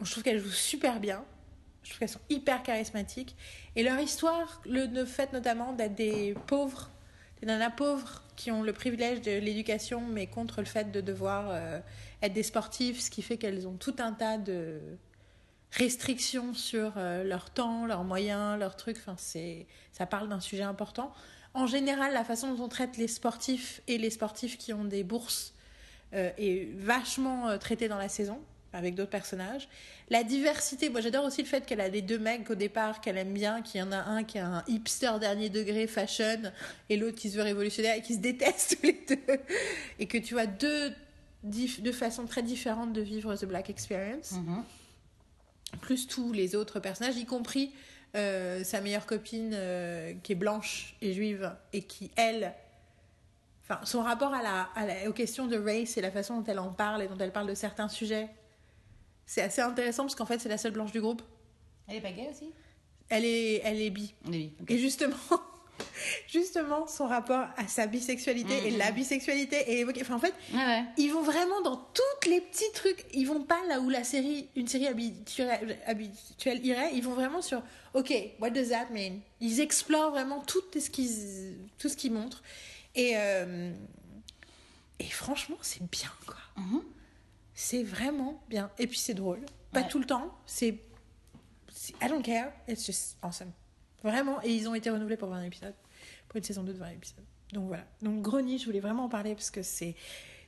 je 0.00 0.10
trouve 0.12 0.22
qu'elles 0.22 0.38
jouent 0.38 0.48
super 0.48 1.00
bien. 1.00 1.24
Je 1.82 1.90
trouve 1.90 1.98
qu'elles 2.00 2.08
sont 2.08 2.20
hyper 2.30 2.62
charismatiques. 2.62 3.36
Et 3.76 3.82
leur 3.82 3.98
histoire, 3.98 4.62
le, 4.64 5.04
fait 5.04 5.32
notamment 5.32 5.72
d'être 5.72 5.94
des 5.94 6.34
pauvres, 6.46 6.90
des 7.40 7.46
nanas 7.46 7.70
pauvres 7.70 8.22
qui 8.36 8.50
ont 8.50 8.62
le 8.62 8.72
privilège 8.72 9.20
de 9.20 9.32
l'éducation, 9.32 10.00
mais 10.00 10.26
contre 10.26 10.60
le 10.60 10.66
fait 10.66 10.92
de 10.92 11.00
devoir 11.00 11.46
euh, 11.50 11.80
être 12.22 12.32
des 12.32 12.42
sportifs, 12.42 13.00
ce 13.00 13.10
qui 13.10 13.22
fait 13.22 13.36
qu'elles 13.36 13.66
ont 13.66 13.76
tout 13.76 13.96
un 13.98 14.12
tas 14.12 14.38
de 14.38 14.80
restrictions 15.72 16.54
sur 16.54 16.92
euh, 16.96 17.24
leur 17.24 17.50
temps, 17.50 17.86
leurs 17.86 18.04
moyens, 18.04 18.58
leurs 18.58 18.76
trucs. 18.76 18.98
Enfin, 18.98 19.16
ça 19.16 20.06
parle 20.06 20.28
d'un 20.28 20.40
sujet 20.40 20.62
important. 20.62 21.12
En 21.54 21.66
général, 21.66 22.12
la 22.12 22.24
façon 22.24 22.54
dont 22.54 22.64
on 22.64 22.68
traite 22.68 22.96
les 22.96 23.08
sportifs 23.08 23.82
et 23.88 23.98
les 23.98 24.10
sportifs 24.10 24.56
qui 24.56 24.72
ont 24.72 24.84
des 24.84 25.02
bourses 25.02 25.54
euh, 26.14 26.30
est 26.38 26.72
vachement 26.76 27.58
traitée 27.58 27.88
dans 27.88 27.98
la 27.98 28.08
saison 28.08 28.40
avec 28.72 28.94
d'autres 28.94 29.10
personnages. 29.10 29.68
La 30.10 30.24
diversité, 30.24 30.88
moi 30.88 31.00
j'adore 31.00 31.24
aussi 31.24 31.42
le 31.42 31.48
fait 31.48 31.64
qu'elle 31.66 31.80
a 31.80 31.90
des 31.90 32.02
deux 32.02 32.18
mecs 32.18 32.48
au 32.50 32.54
départ 32.54 33.00
qu'elle 33.00 33.18
aime 33.18 33.32
bien, 33.34 33.62
qu'il 33.62 33.80
y 33.80 33.82
en 33.82 33.92
a 33.92 33.98
un 33.98 34.24
qui 34.24 34.38
est 34.38 34.42
un 34.42 34.62
hipster 34.66 35.12
dernier 35.20 35.48
degré 35.50 35.86
fashion 35.86 36.40
et 36.88 36.96
l'autre 36.96 37.16
qui 37.18 37.30
se 37.30 37.36
veut 37.36 37.42
révolutionnaire 37.42 37.96
et 37.96 38.02
qui 38.02 38.14
se 38.14 38.20
détestent 38.20 38.76
tous 38.80 38.86
les 38.86 39.00
deux. 39.08 39.38
Et 39.98 40.06
que 40.06 40.18
tu 40.18 40.34
vois 40.34 40.46
deux, 40.46 40.92
deux 41.42 41.92
façons 41.92 42.26
très 42.26 42.42
différentes 42.42 42.92
de 42.92 43.00
vivre 43.02 43.34
The 43.36 43.44
Black 43.46 43.68
Experience 43.70 44.32
Mhm. 44.32 44.64
plus 45.80 46.06
tous 46.06 46.32
les 46.32 46.54
autres 46.54 46.80
personnages, 46.80 47.16
y 47.16 47.24
compris 47.24 47.72
euh, 48.14 48.62
sa 48.62 48.80
meilleure 48.82 49.06
copine 49.06 49.52
euh, 49.54 50.12
qui 50.22 50.32
est 50.32 50.36
blanche 50.36 50.94
et 51.00 51.14
juive 51.14 51.50
et 51.72 51.80
qui, 51.82 52.10
elle, 52.16 52.52
enfin, 53.64 53.80
son 53.84 54.02
rapport 54.02 54.34
à 54.34 54.42
la, 54.42 54.68
à 54.74 54.84
la- 54.86 55.08
aux 55.08 55.14
questions 55.14 55.46
de 55.46 55.56
race 55.56 55.96
et 55.96 56.02
la 56.02 56.10
façon 56.10 56.38
dont 56.40 56.44
elle 56.46 56.58
en 56.58 56.70
parle 56.72 57.02
et 57.02 57.08
dont 57.08 57.16
elle 57.18 57.32
parle 57.32 57.46
de 57.48 57.54
certains 57.54 57.88
sujets, 57.88 58.28
c'est 59.26 59.42
assez 59.42 59.60
intéressant 59.62 60.02
parce 60.04 60.14
qu'en 60.14 60.26
fait, 60.26 60.38
c'est 60.38 60.48
la 60.48 60.58
seule 60.58 60.72
blanche 60.72 60.92
du 60.92 61.00
groupe. 61.00 61.22
Elle 61.88 61.96
est 61.96 62.00
pas 62.00 62.12
gay 62.12 62.28
aussi? 62.30 62.50
Elle 63.08 63.24
est, 63.24 63.60
elle 63.64 63.80
est 63.80 63.90
bi. 63.90 64.14
Oui. 64.26 64.52
ok. 64.60 64.70
Et 64.70 64.78
justement, 64.78 65.16
justement, 66.28 66.86
son 66.86 67.06
rapport 67.06 67.46
à 67.56 67.66
sa 67.68 67.86
bisexualité 67.86 68.66
et 68.66 68.70
Mhm. 68.70 68.78
la 68.78 68.90
bisexualité 68.92 69.56
est 69.70 69.78
évoqué. 69.80 70.00
Enfin, 70.02 70.14
en 70.14 70.18
fait, 70.18 70.34
ouais. 70.54 70.84
ils 70.96 71.08
vont 71.12 71.22
vraiment 71.22 71.60
dans 71.62 71.76
tous 71.76 72.28
les 72.28 72.40
petits 72.40 72.70
trucs. 72.74 73.04
Ils 73.12 73.24
vont 73.26 73.42
pas 73.42 73.60
là 73.68 73.80
où 73.80 73.88
la 73.90 74.04
série, 74.04 74.48
une 74.56 74.68
série 74.68 74.86
habituelle, 74.86 75.78
habituelle 75.86 76.64
irait. 76.64 76.90
Ils 76.94 77.02
vont 77.02 77.14
vraiment 77.14 77.42
sur, 77.42 77.62
ok, 77.94 78.12
what 78.40 78.50
does 78.50 78.68
that 78.70 78.86
mean? 78.90 79.20
Ils 79.40 79.60
explorent 79.60 80.10
vraiment 80.10 80.40
tout 80.40 80.62
ce 80.74 80.88
qu'ils, 80.90 81.56
tout 81.78 81.88
ce 81.88 81.96
qu'ils 81.96 82.12
montrent. 82.12 82.42
Et, 82.94 83.12
euh, 83.16 83.72
et 84.98 85.04
franchement, 85.10 85.56
c'est 85.62 85.82
bien, 85.90 86.10
quoi. 86.26 86.36
Mhm. 86.56 86.82
C'est 87.64 87.84
vraiment 87.84 88.42
bien. 88.48 88.70
Et 88.78 88.86
puis 88.88 88.98
c'est 88.98 89.14
drôle. 89.14 89.40
Pas 89.72 89.80
Ouais. 89.82 89.88
tout 89.88 89.98
le 90.00 90.04
temps. 90.04 90.36
C'est, 90.46 90.68
I 92.00 92.08
don't 92.08 92.22
care. 92.22 92.52
It's 92.68 92.84
just 92.84 93.16
awesome. 93.22 93.52
Vraiment. 94.02 94.42
Et 94.42 94.50
ils 94.52 94.68
ont 94.68 94.74
été 94.74 94.90
renouvelés 94.90 95.16
pour 95.16 95.28
20 95.28 95.42
épisodes. 95.44 95.74
Pour 96.28 96.38
une 96.38 96.42
saison 96.44 96.64
2 96.64 96.72
de 96.72 96.78
20 96.78 96.88
épisodes. 96.90 97.24
Donc 97.52 97.68
voilà. 97.68 97.84
Donc 98.02 98.20
Grony, 98.20 98.58
je 98.58 98.64
voulais 98.66 98.80
vraiment 98.80 99.04
en 99.04 99.08
parler 99.08 99.34
parce 99.34 99.50
que 99.50 99.62
c'est. 99.62 99.94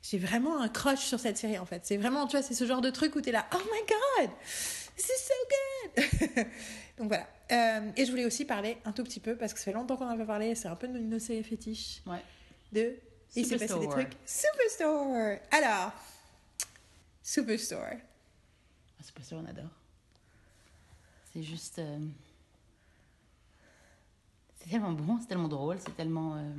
J'ai 0.02 0.18
vraiment 0.18 0.60
un 0.60 0.68
crush 0.68 0.98
sur 1.04 1.20
cette 1.20 1.38
série 1.38 1.56
en 1.58 1.64
fait. 1.66 1.86
C'est 1.86 1.96
vraiment, 1.96 2.26
tu 2.26 2.36
vois, 2.36 2.42
c'est 2.42 2.52
ce 2.54 2.66
genre 2.66 2.80
de 2.80 2.90
truc 2.90 3.14
où 3.16 3.20
t'es 3.22 3.32
là, 3.32 3.46
oh 3.54 3.58
my 3.58 4.26
god, 4.26 4.30
this 4.96 5.06
is 5.06 5.22
so 5.22 6.34
good. 6.34 6.46
Donc 6.98 7.08
voilà. 7.08 7.26
Euh, 7.52 7.90
et 7.96 8.04
je 8.04 8.10
voulais 8.10 8.24
aussi 8.26 8.44
parler 8.44 8.76
un 8.84 8.92
tout 8.92 9.04
petit 9.04 9.20
peu 9.20 9.36
parce 9.36 9.52
que 9.54 9.60
ça 9.60 9.66
fait 9.66 9.72
longtemps 9.72 9.96
qu'on 9.96 10.06
en 10.06 10.10
a 10.10 10.16
pas 10.16 10.24
parlé. 10.26 10.54
C'est 10.56 10.68
un 10.68 10.76
peu 10.76 10.88
de 10.88 10.98
nos 10.98 11.18
séries 11.20 11.44
fétiches 11.44 12.02
Ouais. 12.06 12.18
de. 12.72 12.96
Il 13.36 13.46
s'est 13.46 13.56
passé 13.56 13.78
des 13.78 13.88
trucs. 13.88 14.12
Superstore. 14.26 15.06
Alors, 15.52 15.92
Superstore. 17.24 17.96
Ah, 19.00 19.02
sûr, 19.22 19.38
on 19.38 19.46
adore. 19.46 19.70
C'est 21.32 21.42
juste. 21.42 21.78
euh, 21.78 21.98
C'est 24.56 24.68
tellement 24.68 24.92
bon, 24.92 25.18
c'est 25.20 25.26
tellement 25.26 25.48
drôle, 25.48 25.78
c'est 25.80 25.96
tellement. 25.96 26.36
euh, 26.36 26.52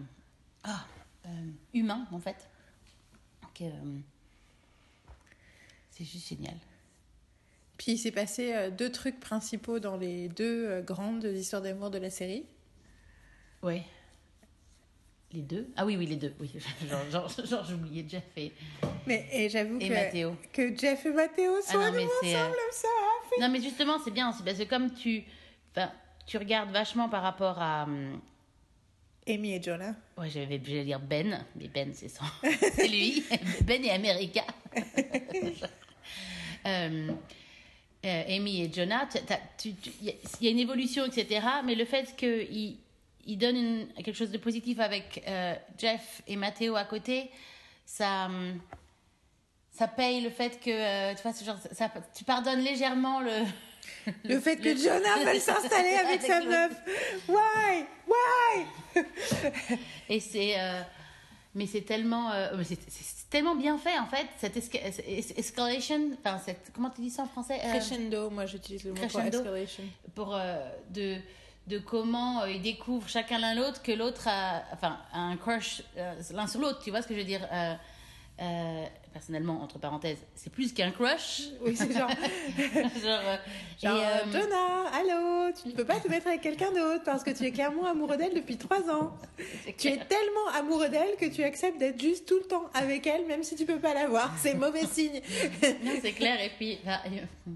Ah, 0.63 0.85
euh, 1.27 1.29
humain, 1.73 2.07
en 2.11 2.19
fait. 2.19 2.49
C'est 5.91 6.03
juste 6.03 6.27
génial. 6.27 6.57
Puis 7.77 7.93
il 7.93 7.97
s'est 7.97 8.11
passé 8.11 8.69
deux 8.71 8.91
trucs 8.91 9.19
principaux 9.19 9.79
dans 9.79 9.95
les 9.97 10.27
deux 10.29 10.81
grandes 10.81 11.23
histoires 11.23 11.61
d'amour 11.61 11.89
de 11.91 11.97
la 11.99 12.09
série. 12.09 12.45
Ouais. 13.63 13.85
Les 15.35 15.41
deux? 15.41 15.67
Ah 15.75 15.85
oui, 15.85 15.97
oui, 15.97 16.05
les 16.05 16.15
deux. 16.15 16.33
Oui, 16.39 16.49
genre, 16.89 17.09
genre, 17.11 17.45
genre, 17.45 17.65
oublié 17.73 18.05
Jeff 18.07 18.23
et. 18.37 18.53
Mais 19.05 19.27
et 19.33 19.49
j'avoue 19.49 19.77
que, 19.79 19.89
Mathéo. 19.89 20.37
que 20.53 20.77
Jeff 20.77 21.05
et 21.05 21.11
Mathéo 21.11 21.51
Ah 21.67 21.73
non, 21.73 21.81
à 21.81 21.91
mais 21.91 22.07
c'est, 22.21 22.35
ensemble, 22.37 22.55
euh, 22.55 22.87
happy. 23.27 23.41
Non, 23.41 23.49
mais 23.49 23.61
justement, 23.61 23.97
c'est 24.03 24.11
bien 24.11 24.31
parce 24.45 24.57
que 24.57 24.63
comme 24.63 24.93
tu. 24.93 25.23
Enfin, 25.71 25.91
tu 26.25 26.37
regardes 26.37 26.71
vachement 26.71 27.09
par 27.09 27.21
rapport 27.21 27.61
à. 27.61 27.83
hum, 27.83 28.21
Amy 29.27 29.55
et 29.55 29.61
Jonah. 29.61 29.95
Ouais, 30.17 30.29
j'avais 30.29 30.61
j'allais 30.63 30.85
dire 30.85 31.01
Ben, 31.01 31.45
mais 31.57 31.67
Ben, 31.67 31.91
c'est 31.93 32.07
son. 32.09 32.23
c'est 32.73 32.87
lui. 32.87 33.21
Ben 33.65 33.83
et 33.83 33.91
America. 33.91 34.43
Euh, 36.65 37.11
euh, 38.05 38.23
Amy 38.29 38.61
et 38.61 38.71
Jonah, 38.73 39.09
il 39.65 39.75
y, 40.01 40.45
y 40.45 40.47
a 40.47 40.51
une 40.51 40.59
évolution, 40.59 41.03
etc. 41.05 41.45
Mais 41.65 41.75
le 41.75 41.83
fait 41.83 42.15
qu'il 42.15 42.77
il 43.25 43.37
donne 43.37 43.55
une- 43.57 43.87
quelque 43.93 44.13
chose 44.15 44.31
de 44.31 44.37
positif 44.37 44.79
avec 44.79 45.23
euh, 45.27 45.53
Jeff 45.77 46.21
et 46.27 46.35
Matteo 46.35 46.75
à 46.75 46.83
côté, 46.85 47.29
ça. 47.85 48.25
hum, 48.25 48.59
Ça 49.71 49.87
paye 49.89 50.21
le 50.21 50.29
fait 50.29 50.59
que. 50.61 50.69
euh, 50.71 51.13
tu 51.15 51.21
vois, 51.21 51.33
genre, 51.43 51.57
ça, 51.73 51.91
tu 52.15 52.23
pardonnes 52.23 52.61
légèrement 52.61 53.19
le. 53.19 53.31
Le 54.23 54.39
fait 54.39 54.55
que 54.57 54.75
Jonah 54.75 55.17
veuille 55.25 55.39
s'installer 55.39 55.95
avec 55.95 56.21
sa 56.21 56.39
le- 56.39 56.49
meuf. 56.49 56.71
Why? 57.27 57.85
Why? 58.07 59.03
Et 60.09 60.19
c'est. 60.19 60.59
euh, 60.59 60.81
mais 61.53 61.67
c'est 61.67 61.81
tellement. 61.81 62.31
c'est 62.63 63.29
tellement 63.29 63.55
bien 63.55 63.77
fait, 63.77 63.97
en 63.99 64.07
fait, 64.07 64.27
cette 64.37 64.55
esca- 64.57 64.81
es- 65.07 65.37
escalation. 65.39 66.11
Enfin, 66.19 66.39
cette, 66.45 66.71
comment 66.73 66.89
tu 66.89 67.01
dis 67.01 67.09
ça 67.09 67.23
en 67.23 67.27
français 67.27 67.59
Crescendo, 67.59 68.29
moi 68.29 68.45
j'utilise 68.45 68.83
le 68.85 68.91
mot 68.91 68.95
pour 69.07 69.21
escalation. 69.21 69.83
Pour. 70.15 70.37
de, 70.89 71.17
de 71.67 71.79
comment 71.79 72.41
euh, 72.41 72.51
ils 72.51 72.61
découvrent 72.61 73.09
chacun 73.09 73.39
l'un 73.39 73.55
l'autre, 73.55 73.81
que 73.81 73.91
l'autre 73.91 74.27
a. 74.27 74.63
Enfin, 74.73 74.99
a 75.11 75.19
un 75.19 75.37
crush 75.37 75.81
euh, 75.97 76.13
l'un 76.33 76.47
sur 76.47 76.59
l'autre, 76.59 76.81
tu 76.83 76.91
vois 76.91 77.01
ce 77.01 77.07
que 77.07 77.13
je 77.13 77.19
veux 77.19 77.25
dire 77.25 77.47
Euh, 78.41 78.85
personnellement, 79.13 79.61
entre 79.61 79.79
parenthèses, 79.79 80.17
c'est 80.35 80.51
plus 80.51 80.73
qu'un 80.73 80.91
crush. 80.91 81.43
Oui, 81.61 81.73
c'est 81.73 81.89
genre, 81.93 82.09
Genre, 83.01 83.07
euh, 83.07 83.37
genre 83.81 83.97
et, 83.97 84.05
euh, 84.05 84.31
Jonah, 84.33 84.89
allô, 84.93 85.53
tu 85.53 85.69
ne 85.69 85.73
peux 85.73 85.85
pas 85.85 86.01
te 86.01 86.09
mettre 86.09 86.27
avec 86.27 86.41
quelqu'un 86.41 86.69
d'autre 86.71 87.05
parce 87.05 87.23
que 87.23 87.31
tu 87.31 87.45
es 87.45 87.51
clairement 87.51 87.85
amoureux 87.85 88.17
d'elle 88.17 88.33
depuis 88.33 88.57
trois 88.57 88.89
ans. 88.89 89.15
Tu 89.77 89.87
es 89.87 89.97
tellement 89.97 90.47
amoureux 90.53 90.89
d'elle 90.89 91.15
que 91.17 91.33
tu 91.33 91.43
acceptes 91.45 91.77
d'être 91.77 92.01
juste 92.01 92.27
tout 92.27 92.39
le 92.39 92.45
temps 92.45 92.69
avec 92.73 93.07
elle, 93.07 93.25
même 93.25 93.41
si 93.41 93.55
tu 93.55 93.65
peux 93.65 93.79
pas 93.79 93.93
la 93.93 94.07
voir. 94.07 94.33
C'est 94.37 94.53
mauvais 94.55 94.85
signe. 94.85 95.21
Non, 95.85 95.93
c'est 96.01 96.11
clair. 96.11 96.37
Et 96.41 96.51
puis, 96.57 96.77
euh, 96.85 97.51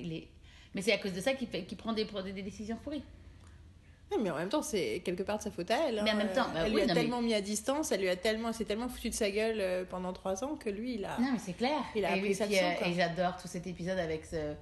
il 0.00 0.14
est. 0.14 0.28
Mais 0.74 0.80
c'est 0.80 0.92
à 0.92 0.98
cause 0.98 1.12
de 1.12 1.20
ça 1.20 1.34
qu'il 1.34 1.48
qu'il 1.48 1.76
prend 1.76 1.92
des, 1.92 2.06
des 2.06 2.42
décisions 2.42 2.76
pourries. 2.82 3.02
Non, 4.12 4.18
mais 4.22 4.30
en 4.30 4.36
même 4.36 4.48
temps, 4.48 4.62
c'est 4.62 5.02
quelque 5.04 5.22
part 5.24 5.38
de 5.38 5.42
sa 5.42 5.50
faute 5.50 5.70
à 5.70 5.88
elle. 5.88 6.00
Mais 6.04 6.10
en 6.10 6.14
hein. 6.14 6.16
même 6.16 6.32
temps, 6.32 6.46
bah 6.54 6.60
elle 6.64 6.72
oui, 6.72 6.76
lui 6.76 6.82
a 6.82 6.86
non, 6.86 6.94
mais- 6.94 7.00
tellement 7.00 7.22
mis 7.22 7.34
à 7.34 7.40
distance, 7.40 7.90
elle 7.90 8.00
lui 8.02 8.08
a 8.08 8.14
tellement, 8.16 8.52
s'est 8.52 8.64
tellement 8.64 8.88
foutu 8.88 9.10
de 9.10 9.14
sa 9.14 9.30
gueule 9.30 9.58
euh, 9.60 9.84
pendant 9.84 10.12
trois 10.12 10.44
ans 10.44 10.54
que 10.54 10.70
lui, 10.70 10.94
il 10.94 11.04
a. 11.04 11.18
Non, 11.18 11.32
mais 11.32 11.38
c'est 11.44 11.54
clair. 11.56 11.82
Il 11.96 12.04
a 12.04 12.14
et, 12.14 12.18
appris 12.20 12.34
sa 12.34 12.46
puis, 12.46 12.54
leçon, 12.54 12.66
euh, 12.66 12.74
quoi. 12.78 12.86
et 12.88 12.94
j'adore 12.94 13.36
tout 13.36 13.48
cet 13.48 13.66
épisode 13.66 13.98
avec 13.98 14.24
ce, 14.24 14.54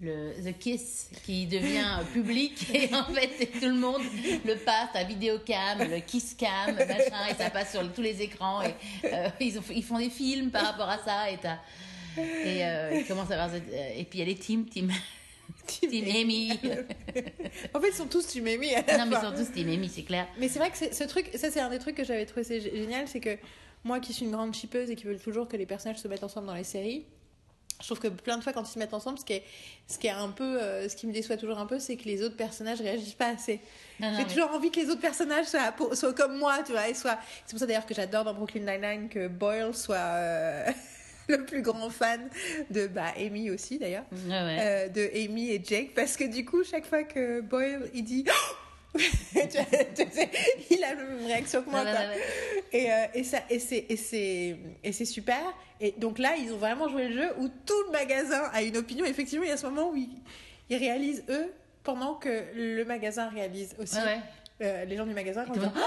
le 0.00 0.32
The 0.44 0.56
Kiss 0.58 1.10
qui 1.24 1.46
devient 1.46 1.98
public 2.12 2.68
et 2.74 2.92
en 2.94 3.04
fait 3.12 3.30
c'est 3.38 3.46
tout 3.46 3.66
le 3.66 3.74
monde 3.74 4.02
le 4.44 4.54
passe 4.56 4.90
à 4.94 5.04
vidéocam, 5.04 5.78
le 5.78 6.00
kiss 6.00 6.34
cam, 6.34 6.74
machin 6.74 7.26
et 7.30 7.34
ça 7.34 7.48
passe 7.50 7.70
sur 7.72 7.92
tous 7.92 8.02
les 8.02 8.20
écrans 8.22 8.60
et 8.62 8.74
euh, 9.04 9.28
ils, 9.40 9.56
ont, 9.58 9.62
ils 9.70 9.84
font 9.84 9.98
des 9.98 10.10
films 10.10 10.50
par 10.50 10.64
rapport 10.64 10.88
à 10.88 10.98
ça 10.98 11.30
et 11.30 11.38
t'as 11.38 11.58
et 12.18 12.64
euh, 12.64 13.00
à 13.08 13.12
avoir 13.34 13.50
cette- 13.50 13.72
euh, 13.72 13.90
et 13.96 14.04
puis 14.04 14.18
il 14.18 14.20
y 14.20 14.22
a 14.22 14.26
les 14.26 14.34
teams 14.36 14.64
team 14.66 14.90
team 15.66 16.04
Amy 16.04 16.50
En 17.74 17.80
fait, 17.80 17.88
ils 17.88 17.94
sont 17.94 18.06
tous 18.06 18.26
à 18.36 18.40
la 18.40 18.98
non 18.98 19.06
mais 19.06 19.16
fin. 19.16 19.34
surtout 19.34 19.52
team 19.52 19.68
Amy 19.68 19.88
c'est 19.88 20.02
clair 20.02 20.26
Mais 20.38 20.48
c'est 20.48 20.58
vrai 20.58 20.70
que 20.70 20.76
ce 20.76 21.04
truc, 21.04 21.30
ça 21.34 21.50
c'est 21.50 21.60
un 21.60 21.70
des 21.70 21.78
trucs 21.78 21.96
que 21.96 22.04
j'avais 22.04 22.26
trouvé 22.26 22.60
génial, 22.60 23.06
c'est 23.08 23.20
que 23.20 23.36
moi 23.84 24.00
qui 24.00 24.12
suis 24.12 24.24
une 24.24 24.32
grande 24.32 24.54
chipeuse 24.54 24.90
et 24.90 24.96
qui 24.96 25.04
veut 25.04 25.18
toujours 25.18 25.46
que 25.48 25.56
les 25.56 25.66
personnages 25.66 25.98
se 25.98 26.08
mettent 26.08 26.24
ensemble 26.24 26.46
dans 26.46 26.54
les 26.54 26.64
séries, 26.64 27.04
je 27.80 27.86
trouve 27.86 27.98
que 27.98 28.08
plein 28.08 28.38
de 28.38 28.42
fois 28.42 28.52
quand 28.52 28.62
ils 28.62 28.72
se 28.72 28.78
mettent 28.78 28.94
ensemble, 28.94 29.18
ce 29.18 29.24
qui 29.24 29.32
est, 29.34 29.42
ce 29.88 29.98
qui 29.98 30.06
est 30.06 30.10
un 30.10 30.28
peu, 30.30 30.62
euh, 30.62 30.88
ce 30.88 30.94
qui 30.96 31.06
me 31.06 31.12
déçoit 31.12 31.36
toujours 31.36 31.58
un 31.58 31.66
peu, 31.66 31.78
c'est 31.80 31.96
que 31.96 32.04
les 32.04 32.22
autres 32.22 32.36
personnages 32.36 32.80
réagissent 32.80 33.14
pas 33.14 33.28
assez. 33.30 33.60
J'ai 34.00 34.06
mais- 34.10 34.24
toujours 34.26 34.50
envie 34.52 34.70
que 34.70 34.80
les 34.80 34.88
autres 34.90 35.00
personnages 35.00 35.46
soient, 35.46 36.12
comme 36.14 36.38
moi, 36.38 36.62
tu 36.64 36.72
vois, 36.72 36.88
et 36.88 36.94
soient. 36.94 37.18
C'est 37.44 37.50
pour 37.50 37.58
ça 37.58 37.66
d'ailleurs 37.66 37.84
que 37.84 37.94
j'adore 37.94 38.24
dans 38.24 38.32
Brooklyn 38.32 38.60
Nine-Nine 38.60 39.08
que 39.08 39.26
Boyle 39.28 39.74
soit 39.74 39.96
euh, 39.96 40.70
le 41.28 41.44
plus 41.44 41.62
grand 41.62 41.90
fan 41.90 42.28
de 42.70 42.86
bah, 42.86 43.12
Amy 43.16 43.50
aussi 43.50 43.78
d'ailleurs. 43.78 44.04
ouais. 44.26 44.58
Euh, 44.60 44.88
de 44.88 45.10
Amy 45.14 45.50
et 45.50 45.62
Jake 45.64 45.94
parce 45.94 46.16
que 46.16 46.24
du 46.24 46.44
coup 46.44 46.64
chaque 46.64 46.86
fois 46.86 47.04
que 47.04 47.40
Boyle 47.40 47.90
il 47.94 48.04
dit 48.04 48.24
sais, 49.34 50.30
il 50.70 50.84
a 50.84 50.94
la 50.94 51.02
même 51.02 51.26
réaction 51.26 51.62
que 51.62 51.70
moi. 51.70 51.84
Et, 52.72 52.92
euh, 52.92 53.06
et 53.14 53.24
ça 53.24 53.38
et 53.50 53.58
c'est 53.58 53.86
et 53.88 53.96
c'est 53.96 54.56
et 54.84 54.92
c'est 54.92 55.04
super 55.04 55.40
et 55.80 55.92
donc 55.98 56.18
là 56.18 56.36
ils 56.38 56.52
ont 56.52 56.58
vraiment 56.58 56.88
joué 56.88 57.08
le 57.08 57.14
jeu 57.14 57.28
où 57.38 57.48
tout 57.48 57.82
le 57.86 57.92
magasin 57.92 58.42
a 58.52 58.62
une 58.62 58.76
opinion 58.76 59.04
effectivement 59.04 59.44
il 59.44 59.48
y 59.48 59.52
a 59.52 59.56
ce 59.56 59.66
moment 59.66 59.90
où 59.90 59.96
ils, 59.96 60.08
ils 60.70 60.76
réalisent 60.76 61.24
eux 61.28 61.52
pendant 61.82 62.14
que 62.14 62.44
le 62.54 62.84
magasin 62.84 63.28
réalise 63.28 63.74
aussi 63.80 63.96
ouais. 63.96 64.20
Euh, 64.62 64.84
les 64.84 64.96
gens 64.96 65.04
du 65.06 65.14
magasin 65.14 65.44
quand 65.44 65.54
tout 65.54 65.60
ils 65.60 65.64
le 65.64 65.68
disent, 65.68 65.82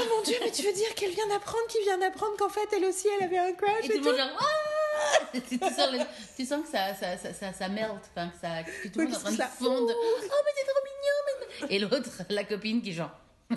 oh 0.00 0.16
mon 0.16 0.22
dieu 0.22 0.36
mais 0.42 0.50
tu 0.50 0.62
veux 0.62 0.72
dire 0.72 0.94
qu'elle 0.94 1.10
vient 1.10 1.26
d'apprendre 1.28 1.66
qu'il 1.68 1.82
vient 1.82 1.98
d'apprendre 1.98 2.36
qu'en 2.38 2.48
fait 2.48 2.68
elle 2.76 2.84
aussi 2.84 3.08
elle 3.18 3.24
avait 3.24 3.38
un 3.38 3.52
crush 3.52 3.84
Et 3.84 3.96
et 3.96 4.00
tout 4.00 4.04
genre 4.16 4.28
Ah 4.38 5.30
tu, 5.32 5.58
sens 5.58 5.92
le- 5.92 6.04
tu 6.36 6.44
sens 6.44 6.62
que 6.62 6.68
ça, 6.68 6.94
ça, 6.94 7.16
ça, 7.16 7.32
ça, 7.32 7.52
ça 7.52 7.68
melt, 7.68 7.90
enfin, 8.14 8.28
que, 8.28 8.38
ça, 8.40 8.62
que 8.64 8.88
tout 8.88 8.98
le 8.98 9.04
monde 9.06 9.14
est 9.14 9.16
en 9.16 9.20
train 9.20 9.30
de 9.32 9.36
fondre. 9.58 9.92
Oh, 9.96 10.36
mais 10.44 10.52
c'est 10.56 10.66
trop 10.66 10.82
mignon! 10.84 11.68
mais- 11.68 11.74
Et 11.74 11.78
l'autre, 11.78 12.10
la 12.28 12.44
copine 12.44 12.82
qui 12.82 12.92
genre. 12.92 13.10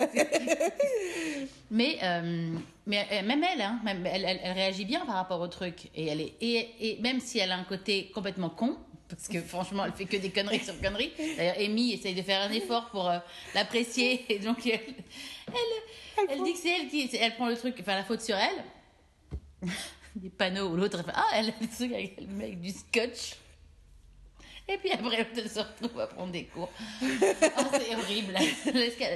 mais 1.72 1.98
euh, 2.04 2.50
mais 2.86 3.06
euh, 3.12 3.22
même 3.24 3.44
elle, 3.44 3.62
hein, 3.62 3.80
même, 3.84 4.06
elle, 4.06 4.26
elle, 4.26 4.40
elle 4.44 4.52
réagit 4.54 4.86
bien 4.86 5.06
par 5.06 5.16
rapport 5.16 5.40
au 5.42 5.48
truc. 5.48 5.90
Et, 5.96 6.08
elle 6.08 6.22
est, 6.22 6.34
et, 6.42 6.92
et 6.98 7.02
même 7.02 7.20
si 7.20 7.40
elle 7.40 7.52
a 7.52 7.58
un 7.58 7.64
côté 7.64 8.12
complètement 8.14 8.50
con, 8.50 8.78
parce 9.16 9.28
que 9.28 9.42
franchement, 9.42 9.86
elle 9.86 9.94
fait 9.94 10.06
que 10.06 10.18
des 10.18 10.30
conneries 10.32 10.64
sur 10.64 10.80
conneries. 10.82 11.12
D'ailleurs, 11.38 11.56
Amy 11.60 11.94
essaye 11.94 12.16
de 12.16 12.22
faire 12.22 12.42
un 12.42 12.52
effort 12.52 12.90
pour 12.90 13.10
euh, 13.10 13.18
l'apprécier. 13.54 14.26
Et 14.30 14.40
donc, 14.40 14.66
elle, 14.66 14.80
elle, 15.48 16.28
elle 16.30 16.44
dit 16.44 16.54
que 16.54 16.60
c'est 16.60 16.70
elle 16.80 16.88
qui. 16.88 17.10
Elle 17.18 17.36
prend 17.36 17.48
le 17.48 17.56
truc, 17.58 17.76
enfin, 17.80 17.96
la 17.96 18.04
faute 18.04 18.22
sur 18.22 18.36
elle. 18.36 19.70
Des 20.16 20.30
panneaux 20.30 20.70
où 20.70 20.76
l'autre, 20.76 20.98
elle 21.00 21.06
fait 21.06 21.12
Ah, 21.16 21.28
elle 21.36 21.50
a 21.50 21.52
des 21.60 21.68
trucs 21.68 21.92
avec 21.94 22.20
le 22.22 22.28
mec 22.28 22.62
du 22.62 22.70
scotch. 22.72 23.36
Et 24.68 24.78
puis 24.78 24.92
après, 24.92 25.28
elle 25.36 25.50
se 25.50 25.60
retrouve 25.60 26.00
à 26.00 26.08
prendre 26.08 26.32
des 26.32 26.46
cours. 26.46 26.70
Oh, 27.02 27.06
c'est 27.74 27.96
horrible. 27.96 28.38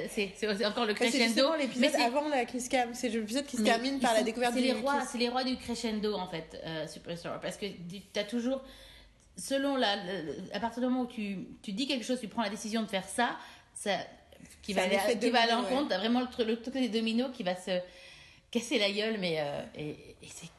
C'est 0.09 0.65
encore 0.65 0.85
le 0.85 0.93
crescendo. 0.93 1.55
l'épisode 1.57 1.91
c'est- 1.91 2.01
avant 2.03 2.27
la 2.27 2.43
kiss 2.43 2.67
cam 2.67 2.93
c'est 2.93 3.07
l'épisode 3.07 3.45
qui 3.45 3.55
se 3.55 3.61
termine 3.61 3.99
par 4.01 4.13
la 4.13 4.23
découverte 4.23 4.55
les 4.55 4.73
rois, 4.73 5.01
c'est 5.09 5.17
les 5.17 5.29
rois 5.29 5.45
du 5.45 5.55
crescendo 5.55 6.15
en 6.15 6.27
fait, 6.27 6.59
euh, 6.65 6.85
Superstore, 6.87 7.39
parce 7.39 7.55
que 7.55 7.65
tu 7.65 8.19
as 8.19 8.25
toujours, 8.25 8.61
selon 9.37 9.75
la, 9.75 9.95
à 10.53 10.59
partir 10.59 10.81
du 10.81 10.89
moment 10.89 11.03
où 11.03 11.07
tu, 11.07 11.37
tu 11.61 11.71
dis 11.71 11.87
quelque 11.87 12.03
chose, 12.05 12.19
tu 12.19 12.27
prends 12.27 12.41
la 12.43 12.49
décision 12.49 12.81
de 12.81 12.87
faire 12.87 13.07
ça, 13.07 13.37
ça 13.73 13.91
qui 14.61 14.73
Ça 14.73 14.81
va 14.81 14.85
aller, 15.03 15.19
qui 15.19 15.29
va 15.29 15.45
l'encontre, 15.47 15.89
t'as 15.89 15.97
vraiment 15.99 16.21
le, 16.21 16.27
truc- 16.27 16.47
le 16.47 16.59
truc 16.61 16.73
des 16.73 16.89
dominos 16.89 17.31
qui 17.33 17.43
va 17.43 17.55
se 17.55 17.79
casser 18.51 18.79
la 18.79 18.91
gueule, 18.91 19.17
mais 19.19 19.37
euh, 19.39 19.61
et, 19.75 19.89
et 19.89 20.27
c'est 20.27 20.49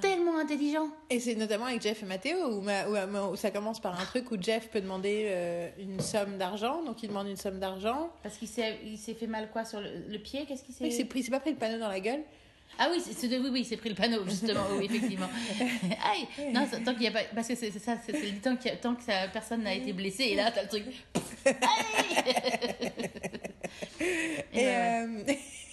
tellement 0.00 0.38
intelligent. 0.38 0.88
Et 1.10 1.20
c'est 1.20 1.34
notamment 1.34 1.66
avec 1.66 1.80
Jeff 1.82 2.02
et 2.02 2.06
Mathéo 2.06 2.36
où, 2.56 2.60
ma- 2.60 2.86
où, 2.88 3.32
où 3.32 3.36
ça 3.36 3.50
commence 3.50 3.80
par 3.80 3.98
un 4.00 4.04
truc 4.04 4.30
où 4.30 4.36
Jeff 4.40 4.68
peut 4.70 4.80
demander 4.80 5.26
euh, 5.28 5.68
une 5.78 6.00
somme 6.00 6.38
d'argent, 6.38 6.82
donc 6.82 7.02
il 7.02 7.08
demande 7.08 7.28
une 7.28 7.36
somme 7.36 7.58
d'argent. 7.60 8.10
Parce 8.22 8.36
qu'il 8.36 8.48
s'est, 8.48 8.78
fait 8.96 9.26
mal 9.26 9.50
quoi 9.50 9.64
sur 9.64 9.80
le, 9.80 9.90
le 10.08 10.18
pied, 10.18 10.44
qu'est-ce 10.46 10.62
qu'il 10.64 10.74
s'est 10.74 10.86
il 10.86 10.92
s'est 11.24 11.30
pas 11.30 11.40
pris 11.40 11.50
le 11.50 11.56
panneau 11.56 11.78
dans 11.78 11.88
la 11.88 12.00
gueule. 12.00 12.22
Ah 12.78 12.88
oui, 12.90 13.00
c'est, 13.04 13.12
c'est- 13.12 13.38
oui, 13.38 13.48
oui, 13.52 13.60
il 13.60 13.64
s'est 13.64 13.76
pris 13.76 13.88
le 13.90 13.94
panneau, 13.94 14.24
justement, 14.28 14.60
oui, 14.78 14.86
effectivement. 14.86 15.28
Aïe 16.04 16.26
Non, 16.52 16.66
tant 16.84 16.94
qu'il 16.94 17.02
y 17.04 17.06
a 17.08 17.10
pas. 17.12 17.22
Parce 17.34 17.48
que 17.48 17.54
c'est, 17.54 17.70
c'est 17.70 17.78
ça, 17.78 17.96
c'est, 18.04 18.12
c'est 18.16 18.32
tant, 18.40 18.54
a- 18.54 18.76
tant 18.76 18.94
que 18.94 19.02
ça, 19.02 19.28
personne 19.32 19.62
n'a 19.62 19.74
été 19.74 19.92
blessé, 19.92 20.24
et 20.24 20.34
là, 20.34 20.50
t'as 20.50 20.62
le 20.62 20.68
truc. 20.68 20.84
Aïe 21.46 22.22
Et, 24.00 24.60
Et 24.60 24.64
ouais, 24.64 25.06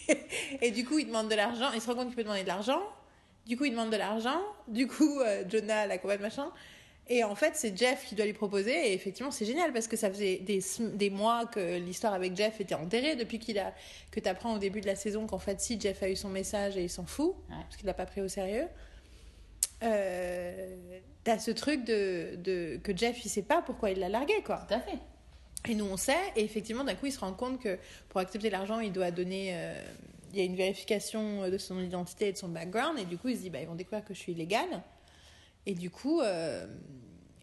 euh, 0.09 0.13
et 0.61 0.71
du 0.71 0.85
coup, 0.85 0.99
il 0.99 1.07
demande 1.07 1.29
de 1.29 1.35
l'argent. 1.35 1.71
Il 1.73 1.81
se 1.81 1.87
rend 1.87 1.95
compte 1.95 2.07
qu'il 2.07 2.15
peut 2.15 2.23
demander 2.23 2.43
de 2.43 2.47
l'argent. 2.47 2.81
Du 3.47 3.57
coup, 3.57 3.65
il 3.65 3.71
demande 3.71 3.89
de 3.91 3.97
l'argent. 3.97 4.39
Du 4.67 4.87
coup, 4.87 5.19
euh, 5.21 5.43
Jonah 5.49 5.87
la 5.87 5.97
combat 5.97 6.17
de 6.17 6.21
machin. 6.21 6.51
Et 7.11 7.23
en 7.23 7.33
fait, 7.33 7.55
c'est 7.55 7.75
Jeff 7.75 8.05
qui 8.05 8.13
doit 8.15 8.25
lui 8.25 8.33
proposer. 8.33 8.89
Et 8.89 8.93
effectivement, 8.93 9.31
c'est 9.31 9.45
génial 9.45 9.73
parce 9.73 9.87
que 9.87 9.97
ça 9.97 10.11
faisait 10.11 10.37
des, 10.37 11.09
mois 11.09 11.47
que 11.47 11.77
l'histoire 11.77 12.13
avec 12.13 12.35
Jeff 12.35 12.61
était 12.61 12.75
enterrée 12.75 13.15
depuis 13.15 13.39
qu'il 13.39 13.57
a 13.57 13.73
que 14.11 14.19
t'apprends 14.19 14.53
au 14.53 14.59
début 14.59 14.79
de 14.79 14.85
la 14.85 14.95
saison 14.95 15.25
qu'en 15.25 15.39
fait, 15.39 15.59
si 15.59 15.79
Jeff 15.79 16.03
a 16.03 16.09
eu 16.09 16.15
son 16.15 16.29
message 16.29 16.77
et 16.77 16.83
il 16.83 16.89
s'en 16.89 17.05
fout 17.05 17.35
Ouais. 17.49 17.55
parce 17.63 17.77
qu'il 17.77 17.87
l'a 17.87 17.95
pas 17.95 18.05
pris 18.05 18.21
au 18.21 18.27
sérieux. 18.27 18.67
Euh, 19.83 20.75
T'as 21.23 21.39
ce 21.39 21.51
truc 21.51 21.83
de, 21.83 22.35
de 22.37 22.79
que 22.81 22.95
Jeff 22.95 23.23
il 23.25 23.29
sait 23.29 23.41
pas 23.41 23.61
pourquoi 23.61 23.91
il 23.91 23.99
l'a 23.99 24.09
largué 24.09 24.41
quoi. 24.45 24.65
Tout 24.67 24.75
à 24.75 24.79
fait. 24.79 24.97
Et 25.67 25.75
nous, 25.75 25.85
on 25.85 25.97
sait, 25.97 26.15
et 26.37 26.43
effectivement, 26.43 26.85
d'un 26.85 26.95
coup, 26.95 27.07
il 27.07 27.11
se 27.11 27.19
rend 27.19 27.33
compte 27.33 27.59
que 27.61 27.77
pour 28.07 28.21
accepter 28.21 28.49
l'argent, 28.49 28.79
il 28.79 28.93
doit 28.93 29.11
donner. 29.11 29.49
euh, 29.53 29.73
il 30.31 30.37
y 30.37 30.41
a 30.41 30.45
une 30.45 30.55
vérification 30.55 31.49
de 31.49 31.57
son 31.57 31.79
identité 31.81 32.27
et 32.27 32.31
de 32.33 32.37
son 32.37 32.49
background, 32.49 32.99
et 32.99 33.05
du 33.05 33.17
coup, 33.17 33.29
il 33.29 33.35
se 33.35 33.41
dit, 33.41 33.49
bah, 33.49 33.59
ils 33.61 33.67
vont 33.67 33.73
découvrir 33.75 34.05
que 34.05 34.13
je 34.13 34.19
suis 34.19 34.31
illégale. 34.33 34.81
Et 35.65 35.73
du 35.75 35.89
coup, 35.89 36.21
euh, 36.21 36.65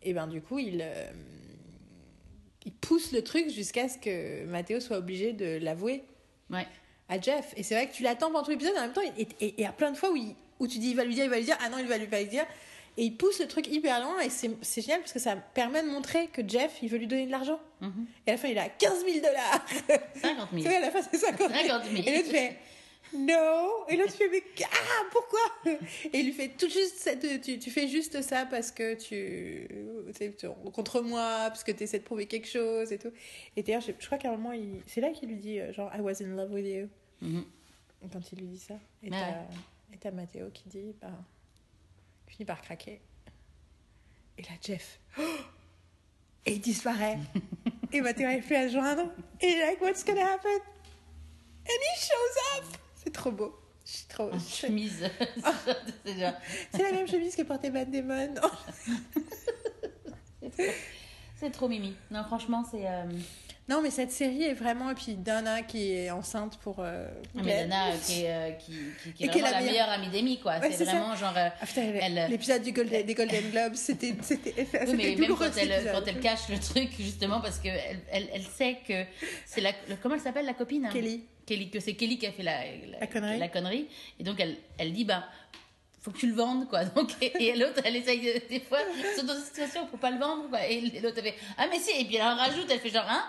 et 0.03 0.13
ben, 0.13 0.27
du 0.27 0.41
coup, 0.41 0.59
il, 0.59 0.81
euh, 0.83 1.11
il 2.65 2.73
pousse 2.73 3.13
le 3.13 3.23
truc 3.23 3.49
jusqu'à 3.51 3.89
ce 3.89 3.99
que 3.99 4.45
Mathéo 4.47 4.81
soit 4.81 4.99
obligé 4.99 5.33
de 5.33 5.59
l'avouer 5.63 6.03
Ouais. 6.51 6.67
à 7.09 7.21
Jeff. 7.21 7.53
Et 7.57 7.63
c'est 7.63 7.75
vrai 7.75 7.89
que 7.89 7.93
tu 7.95 8.03
l'attends 8.03 8.29
pendant 8.31 8.43
tout 8.45 8.51
l'épisode, 8.51 8.77
en 8.77 8.83
même 8.83 8.93
temps, 8.93 9.03
et 9.03 9.23
et- 9.23 9.45
et 9.47 9.55
il 9.59 9.63
y 9.63 9.67
a 9.67 9.73
plein 9.73 9.91
de 9.93 9.97
fois 9.97 10.11
où, 10.11 10.17
il- 10.17 10.35
où 10.59 10.67
tu 10.67 10.79
dis, 10.79 10.91
il 10.91 10.97
va 10.97 11.05
lui 11.05 11.15
dire, 11.15 11.25
il 11.25 11.31
va 11.31 11.37
lui 11.39 11.45
dire, 11.45 11.59
ah 11.65 11.69
non, 11.69 11.79
il 11.79 11.87
va 11.87 11.99
lui 11.99 12.07
pas 12.07 12.21
lui 12.21 12.29
dire. 12.29 12.47
Et 12.99 13.05
il 13.05 13.17
pousse 13.17 13.41
le 13.41 13.47
truc 13.47 13.67
hyper 13.69 14.01
loin, 14.03 14.21
et 14.21 14.31
c'est 14.31 14.51
c'est 14.63 14.81
génial 14.81 15.01
parce 15.01 15.13
que 15.13 15.19
ça 15.19 15.37
permet 15.37 15.83
de 15.83 15.89
montrer 15.89 16.29
que 16.29 16.41
Jeff, 16.49 16.79
il 16.83 16.89
veut 16.89 16.97
lui 16.97 17.07
donner 17.07 17.27
de 17.27 17.31
l'argent. 17.31 17.61
Mhm. 17.83 18.07
Et 18.27 18.31
à 18.31 18.33
la 18.35 18.39
fin, 18.39 18.49
il 18.49 18.59
a 18.59 18.69
15 18.71 19.05
000 19.05 19.19
dollars. 19.19 19.67
50 20.23 20.49
000. 20.53 20.63
C'est 20.63 20.69
vrai, 20.69 20.77
à 20.77 20.81
la 20.81 20.91
fin, 20.91 21.03
c'est 21.03 21.19
50 21.19 21.51
000. 21.53 21.61
50 21.67 21.85
000. 21.93 22.03
Et 22.07 22.17
l'autre 22.17 22.31
fait 22.31 22.57
No. 23.15 23.85
Et 23.89 23.97
l'autre 23.97 24.13
fait 24.13 24.29
Mais 24.29 24.43
ah, 24.65 25.03
pourquoi? 25.11 25.41
Et 25.65 26.19
il 26.19 26.27
lui 26.27 26.33
fait 26.33 26.49
tout 26.51 26.69
juste 26.69 26.97
cette- 26.99 27.41
tu, 27.41 27.59
tu 27.59 27.71
fais 27.71 27.89
juste 27.89 28.21
ça 28.23 28.47
parce 28.47 28.73
que 28.73 28.95
tu. 28.95 29.69
tu- 30.19 30.35
tu- 30.37 30.71
contre 30.73 31.01
moi, 31.01 31.45
parce 31.49 31.63
que 31.65 31.73
tu 31.73 31.85
essaies 31.85 31.99
de 32.01 32.05
prouver 32.05 32.27
quelque 32.27 32.49
chose 32.49 32.93
et 32.93 32.99
tout. 32.99 33.13
Et 33.57 33.63
d'ailleurs, 33.63 33.81
je, 33.81 33.93
je 33.99 34.07
crois 34.07 34.19
qu'à 34.19 34.29
un 34.29 34.37
moment, 34.37 34.53
il- 34.53 34.83
c'est 34.87 35.01
là 35.01 35.11
qu'il 35.11 35.29
lui 35.29 35.37
dit 35.37 35.61
euh, 35.61 35.73
genre 35.73 35.91
I 35.97 36.01
was 36.01 36.23
in 36.23 36.35
love 36.37 36.53
with 36.53 36.67
you. 36.67 36.89
Mhm. 37.23 37.45
Quand 38.13 38.33
il 38.33 38.39
lui 38.41 38.47
dit 38.49 38.59
ça. 38.59 38.75
Et 39.03 39.11
Ouais. 39.11 39.19
t'as 40.01 40.11
Mathéo 40.11 40.51
qui 40.53 40.69
dit 40.69 40.95
bah, 41.01 41.09
finit 42.27 42.45
par 42.45 42.61
craquer. 42.61 43.01
Et 44.39 44.43
là, 44.43 44.49
Jeff. 44.63 44.99
Et 46.45 46.53
il 46.53 46.61
disparaît. 46.61 47.19
et 47.93 48.01
Mathéo 48.03 48.27
arrive 48.27 48.45
plus 48.45 48.57
à 48.57 48.69
joindre. 48.69 49.11
Et 49.41 49.47
il 49.47 49.57
est 49.59 49.67
like, 49.67 49.81
what's 49.81 50.05
gonna 50.05 50.33
happen? 50.35 50.51
And 51.69 51.69
he 51.69 52.01
shows 52.01 52.59
up! 52.59 52.79
C'est 53.07 53.13
trop 53.13 53.31
beau. 53.31 53.55
Je 53.85 53.93
suis 53.93 54.07
trop. 54.09 54.31
En 54.33 54.39
chemise. 54.41 55.05
c'est 56.05 56.83
la 56.83 56.93
même 56.93 57.07
chemise 57.07 57.37
que 57.37 57.43
portait 57.43 57.71
Matt 57.71 57.89
Damon. 57.91 58.35
C'est 61.39 61.51
trop 61.51 61.69
mimi. 61.69 61.95
Non, 62.11 62.25
franchement, 62.25 62.65
c'est. 62.71 62.87
euh, 62.87 63.05
Non, 63.69 63.83
mais 63.83 63.91
cette 63.91 64.11
série 64.11 64.45
est 64.45 64.55
vraiment. 64.55 64.91
Et 64.91 64.95
puis 64.95 65.15
Donna 65.17 65.61
qui 65.63 65.93
est 65.93 66.11
enceinte 66.11 66.57
pour. 66.59 66.77
euh, 66.81 67.07
Mais 67.35 67.43
Glenn. 67.43 67.69
Dana, 67.69 67.89
euh, 67.89 67.97
qui 68.07 68.23
est, 68.23 68.33
euh, 68.35 68.51
qui, 68.53 68.73
qui, 69.05 69.29
qui 69.29 69.39
est 69.39 69.43
la 69.43 69.51
la 69.51 69.61
meilleure. 69.61 69.89
amie 69.91 70.09
d'Amy, 70.09 70.41
quoi. 70.41 70.59
Ouais, 70.59 70.73
c'est 70.73 70.87
ça. 70.87 70.93
vraiment 70.93 71.15
genre. 71.15 71.35
Ah, 71.37 72.29
l'épisode 72.29 72.63
du 72.63 72.73
Golden, 72.73 73.05
des 73.05 73.15
Golden 73.15 73.51
Globes, 73.51 73.75
c'était 73.75 74.15
c'était 74.23 74.67
Oui, 74.87 74.95
mais 74.97 75.15
même 75.17 75.37
quand 75.37 75.51
elle, 75.59 75.91
quand 75.93 76.03
elle 76.07 76.21
cache 76.21 76.49
le 76.49 76.59
truc, 76.59 76.89
justement, 76.99 77.41
parce 77.43 77.59
qu'elle 77.59 78.01
elle, 78.11 78.29
elle 78.33 78.43
sait 78.43 78.79
que 78.89 79.05
c'est 79.45 79.61
la. 79.61 79.73
comment 80.03 80.15
elle 80.15 80.23
s'appelle, 80.23 80.47
la 80.47 80.55
copine? 80.55 80.87
Hein 80.87 80.91
Kelly. 80.91 81.23
Kelly, 81.47 81.71
que 81.71 81.81
c'est 81.81 81.95
Kelly 81.95 82.19
qui 82.19 82.27
a 82.27 82.33
fait 82.33 82.43
la, 82.43 82.61
La 83.01 83.07
connerie. 83.07 83.39
la 83.39 83.49
connerie. 83.49 83.89
Et 84.19 84.25
donc, 84.25 84.41
elle, 84.41 84.57
elle 84.79 84.93
dit, 84.93 85.05
bah, 85.05 85.25
faut 86.03 86.11
que 86.11 86.19
tu 86.19 86.27
le 86.27 86.35
vendes, 86.35 86.69
quoi. 86.69 86.85
Donc, 86.97 87.11
et, 87.21 87.33
et 87.49 87.57
l'autre, 87.57 87.81
elle 87.85 87.97
essaye 87.97 88.21
de- 88.21 88.49
des 88.49 88.61
fois, 88.61 88.79
sont 89.17 89.25
dans 89.25 89.35
une 89.37 89.45
situation 89.45 89.87
faut 89.89 89.97
pas 89.97 90.11
le 90.11 90.19
vendre, 90.19 90.49
quoi. 90.49 90.67
Et 90.67 90.81
l'autre, 91.01 91.17
elle 91.19 91.25
fait, 91.25 91.35
ah, 91.59 91.67
mais 91.71 91.79
si, 91.79 91.91
et 92.01 92.05
puis 92.05 92.17
elle 92.17 92.23
en 92.23 92.37
rajoute, 92.37 92.67
elle 92.71 92.81
fait 92.81 92.91
genre, 92.91 93.07
hein? 93.09 93.25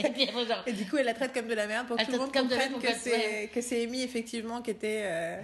Et 0.00 0.10
puis 0.10 0.28
après, 0.28 0.44
genre, 0.46 0.62
Et 0.66 0.72
du 0.72 0.84
coup, 0.88 0.96
elle 0.96 1.06
la 1.06 1.14
traite 1.14 1.32
comme 1.32 1.46
de 1.46 1.54
la 1.54 1.66
merde 1.68 1.86
pour 1.86 1.96
que 1.96 2.00
Elle 2.02 2.06
tout 2.08 2.12
le 2.14 2.18
monde 2.18 2.32
comprenne 2.32 2.58
merde 2.58 2.82
que 2.82 2.86
pour 2.88 2.96
c'est 2.96 3.50
que 3.54 3.60
c'est 3.60 3.84
Amy 3.84 4.02
effectivement 4.02 4.60
qui 4.60 4.72
était 4.72 5.02
euh, 5.04 5.40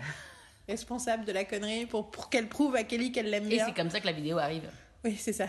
responsable 0.69 1.25
de 1.25 1.33
la 1.33 1.45
connerie 1.45 1.87
pour, 1.87 2.11
pour 2.11 2.29
qu'elle 2.31 2.49
prouve 2.49 2.75
à 2.77 2.83
Kelly 2.85 3.13
qu'elle 3.13 3.31
l'aime 3.31 3.47
et 3.47 3.57
bien. 3.57 3.67
c'est 3.67 3.75
comme 3.75 3.91
ça 3.91 4.01
que 4.01 4.07
la 4.07 4.13
vidéo 4.13 4.39
arrive. 4.39 4.69
Oui, 5.05 5.17
c'est 5.19 5.33
ça. 5.33 5.47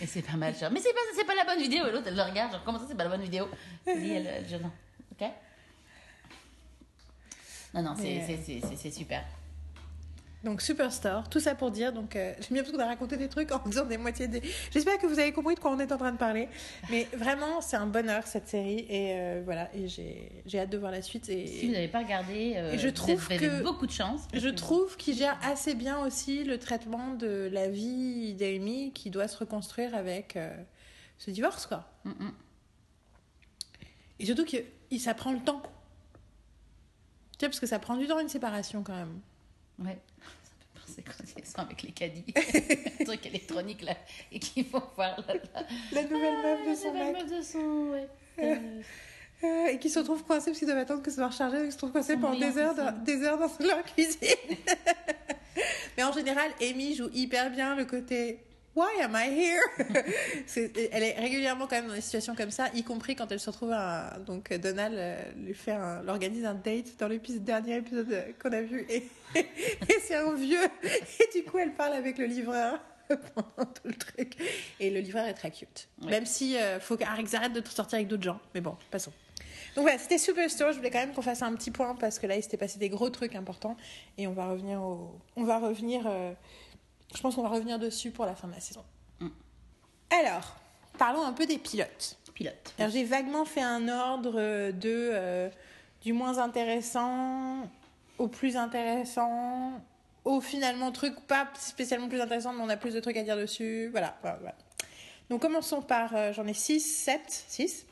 Et 0.00 0.06
c'est 0.06 0.22
pas 0.22 0.36
mal, 0.36 0.54
genre, 0.54 0.70
mais 0.70 0.80
c'est 0.80 0.92
pas, 0.92 1.00
c'est 1.16 1.24
pas 1.26 1.34
la 1.34 1.44
bonne 1.44 1.60
vidéo. 1.62 1.86
Et 1.86 1.92
l'autre, 1.92 2.06
elle 2.08 2.16
le 2.16 2.22
regarde, 2.22 2.52
genre, 2.52 2.62
comment 2.64 2.78
ça, 2.78 2.86
c'est 2.88 2.96
pas 2.96 3.04
la 3.04 3.10
bonne 3.10 3.22
vidéo? 3.22 3.48
Kelly, 3.84 4.12
elle, 4.12 4.26
elle, 4.26 4.48
genre, 4.48 4.60
non. 4.60 4.70
Ok? 5.12 5.28
Non, 7.74 7.82
non, 7.82 7.94
c'est 7.96 8.20
euh, 8.20 8.60
c'est- 8.76 8.90
super. 8.90 9.24
Donc 10.44 10.60
Superstore, 10.60 11.28
tout 11.30 11.38
ça 11.38 11.54
pour 11.54 11.70
dire. 11.70 11.92
Donc 11.92 12.16
euh, 12.16 12.34
j'aime 12.40 12.48
bien 12.54 12.62
parce 12.64 12.74
qu'on 12.74 12.82
a 12.82 12.86
raconté 12.86 13.16
des 13.16 13.28
trucs 13.28 13.52
en 13.52 13.58
disant 13.66 13.84
des 13.86 13.96
moitiés 13.96 14.26
des. 14.26 14.42
J'espère 14.72 14.98
que 14.98 15.06
vous 15.06 15.18
avez 15.20 15.32
compris 15.32 15.54
de 15.54 15.60
quoi 15.60 15.70
on 15.70 15.78
est 15.78 15.92
en 15.92 15.96
train 15.96 16.10
de 16.10 16.16
parler. 16.18 16.48
Mais 16.90 17.06
vraiment, 17.16 17.60
c'est 17.60 17.76
un 17.76 17.86
bonheur 17.86 18.26
cette 18.26 18.48
série 18.48 18.80
et 18.88 19.12
euh, 19.14 19.42
voilà. 19.44 19.70
Et 19.74 19.86
j'ai 19.88 20.58
hâte 20.58 20.70
de 20.70 20.78
voir 20.78 20.90
la 20.90 21.00
suite. 21.00 21.28
Et 21.28 21.46
Si 21.46 21.66
vous 21.68 21.72
n'avez 21.72 21.86
pas 21.86 22.00
regardé, 22.00 22.54
euh, 22.56 22.72
Et 22.72 22.78
je 22.78 22.88
vous 22.88 22.92
trouve 22.94 23.24
avez 23.30 23.38
que- 23.38 23.62
beaucoup 23.62 23.86
de 23.86 23.92
chance. 23.92 24.22
Je 24.34 24.48
que- 24.48 24.54
trouve 24.56 24.96
qu'il 24.96 25.14
gère 25.16 25.38
assez 25.44 25.74
bien 25.74 26.04
aussi 26.04 26.42
le 26.42 26.58
traitement 26.58 27.14
de 27.14 27.48
la 27.52 27.68
vie 27.68 28.34
d'Amy 28.34 28.90
qui 28.92 29.10
doit 29.10 29.28
se 29.28 29.38
reconstruire 29.38 29.94
avec 29.94 30.36
ce 31.18 31.30
divorce, 31.30 31.66
quoi. 31.66 31.88
Mm, 32.04 32.10
mm. 32.10 32.32
Et 34.18 34.26
surtout 34.26 34.44
que 34.44 34.56
il- 34.90 34.98
ça 35.00 35.14
prend 35.14 35.32
le 35.32 35.38
temps. 35.40 35.62
Tu 37.42 37.48
parce 37.48 37.58
que 37.58 37.66
ça 37.66 37.80
prend 37.80 37.96
du 37.96 38.06
temps 38.06 38.20
une 38.20 38.28
séparation 38.28 38.84
quand 38.84 38.94
même. 38.94 39.18
Ouais. 39.80 39.98
Penser 40.86 41.02
quand 41.02 41.24
ils 41.36 41.44
sont 41.44 41.58
avec 41.58 41.82
les 41.82 41.90
caddies. 41.90 42.24
le 42.36 43.04
truc 43.04 43.26
électronique 43.26 43.82
là. 43.82 43.96
Et 44.30 44.38
qu'ils 44.38 44.68
vont 44.68 44.82
voir 44.94 45.16
la, 45.26 45.34
la, 45.34 45.66
La 45.90 46.02
nouvelle 46.04 46.42
meuf 46.42 46.64
de 46.64 46.68
la 46.68 46.76
son 46.76 46.92
nouvelle 46.92 47.12
mec. 47.12 47.22
meuf 47.22 47.38
de 47.38 47.42
son. 47.42 47.90
Ouais. 47.90 48.08
Euh, 48.38 48.82
Euh, 49.44 49.66
et 49.66 49.78
qui 49.80 49.90
se 49.90 49.98
retrouvent 49.98 50.22
coincés 50.22 50.52
parce 50.52 50.58
qu'ils 50.60 50.68
doivent 50.68 50.78
attendre 50.78 51.02
que 51.02 51.10
ça 51.10 51.16
soit 51.16 51.26
rechargé. 51.26 51.56
Donc 51.56 51.66
ils 51.66 51.70
se 51.72 51.76
retrouvent 51.78 51.90
coincés 51.90 52.16
pendant 52.16 52.38
des 52.38 52.58
heures, 52.58 52.74
c'est 52.76 52.84
dans, 52.84 53.02
des 53.02 53.22
heures 53.24 53.38
dans 53.38 53.50
leur 53.66 53.82
cuisine. 53.82 54.56
Mais 55.96 56.04
en 56.04 56.12
général, 56.12 56.48
Amy 56.60 56.94
joue 56.94 57.08
hyper 57.12 57.50
bien 57.50 57.74
le 57.74 57.84
côté 57.84 58.38
Why 58.74 59.02
am 59.02 59.14
I 59.14 59.28
here? 59.28 59.60
Elle 60.92 61.02
est 61.02 61.18
régulièrement 61.18 61.66
quand 61.66 61.76
même 61.76 61.88
dans 61.88 61.94
des 61.94 62.00
situations 62.00 62.34
comme 62.34 62.50
ça, 62.50 62.68
y 62.74 62.82
compris 62.82 63.14
quand 63.14 63.30
elle 63.30 63.40
se 63.40 63.50
retrouve 63.50 63.72
à. 63.72 64.18
Donc 64.26 64.52
Donald 64.54 64.94
euh, 64.96 65.22
lui 65.36 65.52
fait 65.54 65.72
un, 65.72 66.02
l'organise 66.02 66.44
un 66.46 66.54
date 66.54 66.96
dans 66.98 67.08
l'épisode, 67.08 67.44
dernier 67.44 67.76
épisode 67.76 68.34
qu'on 68.42 68.52
a 68.52 68.62
vu. 68.62 68.86
Et, 68.88 69.08
et 69.36 69.46
c'est 70.02 70.16
un 70.16 70.34
vieux. 70.34 70.64
Et 70.84 71.38
du 71.38 71.44
coup, 71.44 71.58
elle 71.58 71.72
parle 71.74 71.92
avec 71.94 72.18
le 72.18 72.26
livreur. 72.26 72.78
pendant 73.34 73.68
tout 73.70 73.88
le 73.88 73.94
truc 73.94 74.36
et 74.80 74.88
le 74.88 75.00
livreur 75.00 75.26
est 75.26 75.34
très 75.34 75.50
cute 75.50 75.88
Ouais. 76.02 76.10
même 76.12 76.24
si 76.24 76.56
euh, 76.56 76.78
faut 76.80 76.96
qu'Arix 76.96 77.26
arrête 77.34 77.52
de 77.52 77.60
sortir 77.68 77.96
avec 77.96 78.06
d'autres 78.06 78.22
gens 78.22 78.40
mais 78.54 78.60
bon 78.62 78.76
passons 78.92 79.12
donc 79.74 79.84
voilà, 79.84 79.98
c'était 79.98 80.18
Superstore. 80.18 80.72
Je 80.72 80.76
voulais 80.76 80.90
quand 80.90 80.98
même 81.00 81.12
qu'on 81.14 81.22
fasse 81.22 81.40
un 81.42 81.52
petit 81.54 81.70
point 81.70 81.94
parce 81.94 82.18
que 82.18 82.26
là, 82.26 82.36
il 82.36 82.42
s'était 82.42 82.58
passé 82.58 82.78
des 82.78 82.90
gros 82.90 83.08
trucs 83.08 83.34
importants 83.34 83.74
et 84.18 84.26
on 84.26 84.32
va 84.34 84.46
revenir 84.50 84.82
au, 84.82 85.18
on 85.34 85.44
va 85.44 85.58
revenir. 85.58 86.06
euh, 86.06 86.32
Je 87.14 87.20
pense 87.20 87.34
qu'on 87.34 87.42
va 87.42 87.48
revenir 87.48 87.78
dessus 87.78 88.10
pour 88.10 88.26
la 88.26 88.34
fin 88.34 88.48
de 88.48 88.54
la 88.54 88.60
saison. 88.60 88.84
Mm. 89.20 89.28
Alors, 90.10 90.56
parlons 90.98 91.24
un 91.24 91.32
peu 91.32 91.46
des 91.46 91.58
pilotes. 91.58 92.18
pilote. 92.34 92.74
Alors 92.78 92.90
j'ai 92.90 93.04
vaguement 93.04 93.44
fait 93.44 93.62
un 93.62 93.88
ordre 93.88 94.34
euh, 94.36 94.72
de 94.72 95.10
euh, 95.12 95.50
du 96.02 96.12
moins 96.12 96.38
intéressant 96.38 97.68
au 98.18 98.28
plus 98.28 98.56
intéressant 98.56 99.80
au 100.24 100.40
finalement 100.40 100.92
truc 100.92 101.14
pas 101.26 101.48
spécialement 101.58 102.08
plus 102.08 102.20
intéressant 102.20 102.52
mais 102.52 102.62
on 102.62 102.68
a 102.68 102.76
plus 102.76 102.94
de 102.94 103.00
trucs 103.00 103.16
à 103.16 103.22
dire 103.22 103.36
dessus. 103.36 103.88
Voilà, 103.90 104.16
voilà, 104.22 104.36
voilà. 104.38 104.54
Donc 105.30 105.42
commençons 105.42 105.82
par 105.82 106.14
euh, 106.14 106.32
j'en 106.32 106.46
ai 106.46 106.54
6 106.54 106.80
7 106.80 107.20
6. 107.48 107.86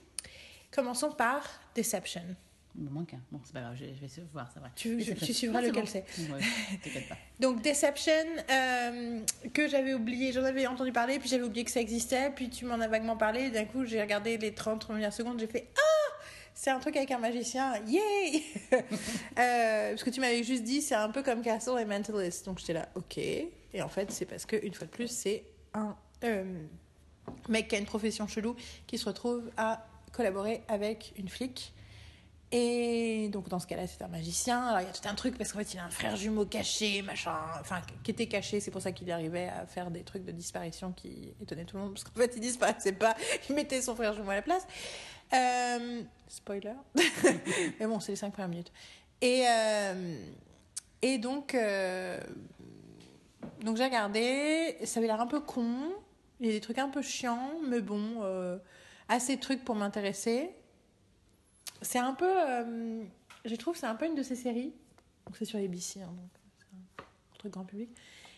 Commençons 0.70 1.10
par 1.10 1.42
Deception. 1.74 2.22
Il 2.81 2.87
me 2.87 2.91
manque 2.91 3.12
un. 3.14 3.20
Bon, 3.31 3.41
c'est 3.45 3.53
pas 3.53 3.61
grave, 3.61 3.76
je, 3.78 3.85
je 3.85 4.01
vais 4.01 4.26
voir, 4.33 4.49
c'est 4.53 4.59
vrai. 4.59 4.70
Tu- 4.74 4.95
Oui, 4.97 5.05
tu- 5.05 5.26
c'est 5.26 5.33
suivras 5.35 5.61
Non, 5.61 5.68
lequel 5.68 5.85
bon. 5.85 6.35
Ouais, 6.35 6.41
t'inquiète 6.83 7.09
pas. 7.09 7.16
Donc 7.39 7.61
Deception, 7.62 8.12
euh, 8.51 9.20
que 9.53 9.68
j'avais 9.68 9.93
oublié, 9.95 10.33
j'en 10.33 10.45
avais 10.45 10.66
entendu 10.66 10.91
parler, 10.91 11.18
puis 11.18 11.28
j'avais 11.28 11.43
oublié 11.45 11.64
que 11.64 11.70
ça 11.70 11.81
existait, 11.81 12.31
puis 12.35 12.49
tu 12.49 12.64
m'en 12.64 12.81
as 12.81 12.89
vaguement 12.89 13.16
parlé, 13.18 13.43
et 13.43 13.51
d'un 13.51 13.66
coup 13.66 13.85
j'ai 13.85 14.01
regardé 14.01 14.39
les 14.39 14.55
30 14.55 14.81
premières 14.87 15.12
secondes, 15.12 15.39
j'ai 15.39 15.47
fait 15.47 15.68
Ah 15.76 16.16
C'est 16.55 16.70
un 16.70 16.78
truc 16.81 16.97
avec 16.97 17.11
un 17.11 17.18
magicien, 17.18 17.74
yay 17.87 18.43
Euh, 19.39 19.91
Parce 19.91 20.03
que 20.03 20.11
tu 20.11 20.20
m'avais 20.20 20.43
juste 20.43 20.64
dit, 20.64 20.81
c'est 20.81 20.95
un 20.95 21.11
peu 21.11 21.22
comme 21.22 21.43
Castle 21.43 21.78
et 21.81 21.85
Mentalist, 21.85 22.47
donc 22.47 22.59
j'étais 22.61 22.72
là, 22.72 22.89
ok. 22.95 23.18
Et 23.18 23.83
en 23.83 23.89
fait, 23.89 24.11
c'est 24.11 24.24
parce 24.26 24.47
que, 24.47 24.57
une 24.64 24.72
fois 24.74 24.87
de 24.87 24.93
plus, 24.93 25.09
c'est 25.09 25.45
un 25.74 25.95
euh, 26.24 26.45
mec 27.49 27.68
qui 27.68 27.76
a 27.76 27.78
une 27.78 27.85
profession 27.85 28.26
chelou 28.26 28.57
qui 28.87 28.97
se 28.99 29.05
retrouve 29.05 29.51
à 29.57 29.87
collaborer 30.12 30.62
avec 30.66 31.12
une 31.16 31.28
flic. 31.28 31.72
Et 32.53 33.28
donc 33.28 33.48
dans 33.48 33.61
ce 33.61 33.66
cas-là, 33.68 33.86
c'est 33.86 34.03
un 34.03 34.09
magicien. 34.09 34.61
Alors 34.66 34.80
il 34.80 34.86
y 34.86 34.90
a 34.90 34.92
tout 34.92 35.09
un 35.09 35.14
truc 35.14 35.38
parce 35.38 35.53
qu'en 35.53 35.61
fait, 35.61 35.72
il 35.74 35.78
a 35.78 35.84
un 35.84 35.90
frère 35.90 36.16
jumeau 36.16 36.44
caché, 36.46 37.01
machin, 37.03 37.36
enfin 37.61 37.80
qui 38.03 38.11
était 38.11 38.26
caché. 38.26 38.59
C'est 38.59 38.72
pour 38.72 38.82
ça 38.82 38.90
qu'il 38.90 39.11
arrivait 39.12 39.48
à 39.48 39.66
faire 39.66 39.90
des 39.90 40.03
trucs 40.03 40.24
de 40.24 40.32
disparition 40.32 40.92
qui 40.92 41.32
étonnaient 41.40 41.64
tout 41.64 41.76
le 41.76 41.84
monde 41.84 41.92
parce 41.92 42.03
qu'en 42.03 42.18
fait, 42.18 42.32
il 42.34 42.40
disparaissait 42.40 42.92
pas. 42.92 43.14
Il 43.48 43.55
mettait 43.55 43.80
son 43.80 43.94
frère 43.94 44.14
jumeau 44.14 44.30
à 44.30 44.34
la 44.34 44.42
place. 44.42 44.66
Euh, 45.32 46.03
spoiler. 46.26 46.74
Mais 47.78 47.86
bon, 47.86 48.01
c'est 48.01 48.12
les 48.12 48.16
cinq 48.16 48.32
premières 48.32 48.48
minutes. 48.48 48.72
Et 49.20 49.44
euh, 49.48 50.16
et 51.03 51.18
donc 51.18 51.55
euh, 51.55 52.18
donc 53.62 53.76
j'ai 53.76 53.84
regardé. 53.84 54.76
Ça 54.84 54.98
avait 54.98 55.07
l'air 55.07 55.20
un 55.20 55.28
peu 55.28 55.40
con. 55.40 55.92
Il 56.40 56.46
y 56.46 56.51
a 56.51 56.53
des 56.53 56.61
trucs 56.61 56.78
un 56.78 56.88
peu 56.88 57.03
chiants, 57.03 57.53
mais 57.68 57.80
bon, 57.80 58.59
assez 59.09 59.36
de 59.36 59.40
trucs 59.40 59.62
pour 59.62 59.76
m'intéresser. 59.76 60.51
C'est 61.83 61.99
un 61.99 62.14
peu. 62.14 62.26
euh, 62.28 63.03
je 63.45 63.55
trouve 63.57 63.74
que 63.74 63.81
c'est 63.81 63.87
un 63.87 63.95
peu 63.95 64.07
une 64.07 64.14
de 64.14 64.22
ces 64.22 64.37
séries. 64.37 64.72
Donc 65.26 65.37
c'est 65.37 65.45
sur 65.45 65.59
ABC, 65.59 66.03
hein, 66.03 66.07
donc 66.07 66.31
c'est 66.59 67.03
un 67.03 67.39
truc 67.39 67.53
grand 67.53 67.64
public. 67.64 67.91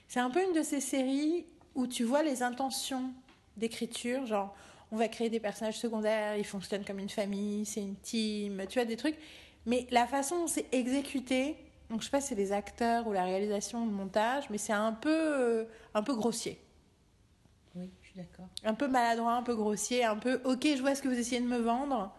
C'est 0.08 0.20
un 0.20 0.30
peu 0.30 0.42
une 0.44 0.52
de 0.52 0.62
ces 0.62 0.80
séries 0.80 1.46
où 1.74 1.86
tu 1.86 2.04
vois 2.04 2.22
les 2.22 2.42
intentions 2.42 3.12
d'écriture, 3.56 4.26
genre 4.26 4.54
on 4.90 4.96
va 4.96 5.08
créer 5.08 5.30
des 5.30 5.40
personnages 5.40 5.78
secondaires, 5.78 6.36
ils 6.36 6.44
fonctionnent 6.44 6.84
comme 6.84 6.98
une 6.98 7.08
famille, 7.08 7.64
c'est 7.64 7.80
une 7.80 7.96
team, 7.96 8.62
tu 8.68 8.78
vois 8.78 8.84
des 8.84 8.96
trucs. 8.96 9.16
Mais 9.64 9.86
la 9.90 10.06
façon 10.06 10.40
dont 10.40 10.46
c'est 10.46 10.66
exécuté, 10.72 11.56
donc 11.88 12.00
je 12.00 12.06
sais 12.06 12.10
pas 12.10 12.20
si 12.20 12.28
c'est 12.28 12.34
les 12.34 12.52
acteurs 12.52 13.06
ou 13.06 13.12
la 13.12 13.24
réalisation, 13.24 13.86
le 13.86 13.92
montage, 13.92 14.50
mais 14.50 14.58
c'est 14.58 14.72
un 14.74 14.92
peu, 14.92 15.10
euh, 15.10 15.64
un 15.94 16.02
peu 16.02 16.14
grossier. 16.14 16.58
Oui, 17.74 17.90
je 18.02 18.08
suis 18.08 18.16
d'accord. 18.16 18.48
Un 18.64 18.74
peu 18.74 18.88
maladroit, 18.88 19.32
un 19.32 19.42
peu 19.42 19.54
grossier, 19.54 20.04
un 20.04 20.16
peu 20.16 20.42
ok, 20.44 20.66
je 20.76 20.80
vois 20.82 20.94
ce 20.94 21.00
que 21.00 21.08
vous 21.08 21.18
essayez 21.18 21.40
de 21.40 21.46
me 21.46 21.58
vendre, 21.58 22.14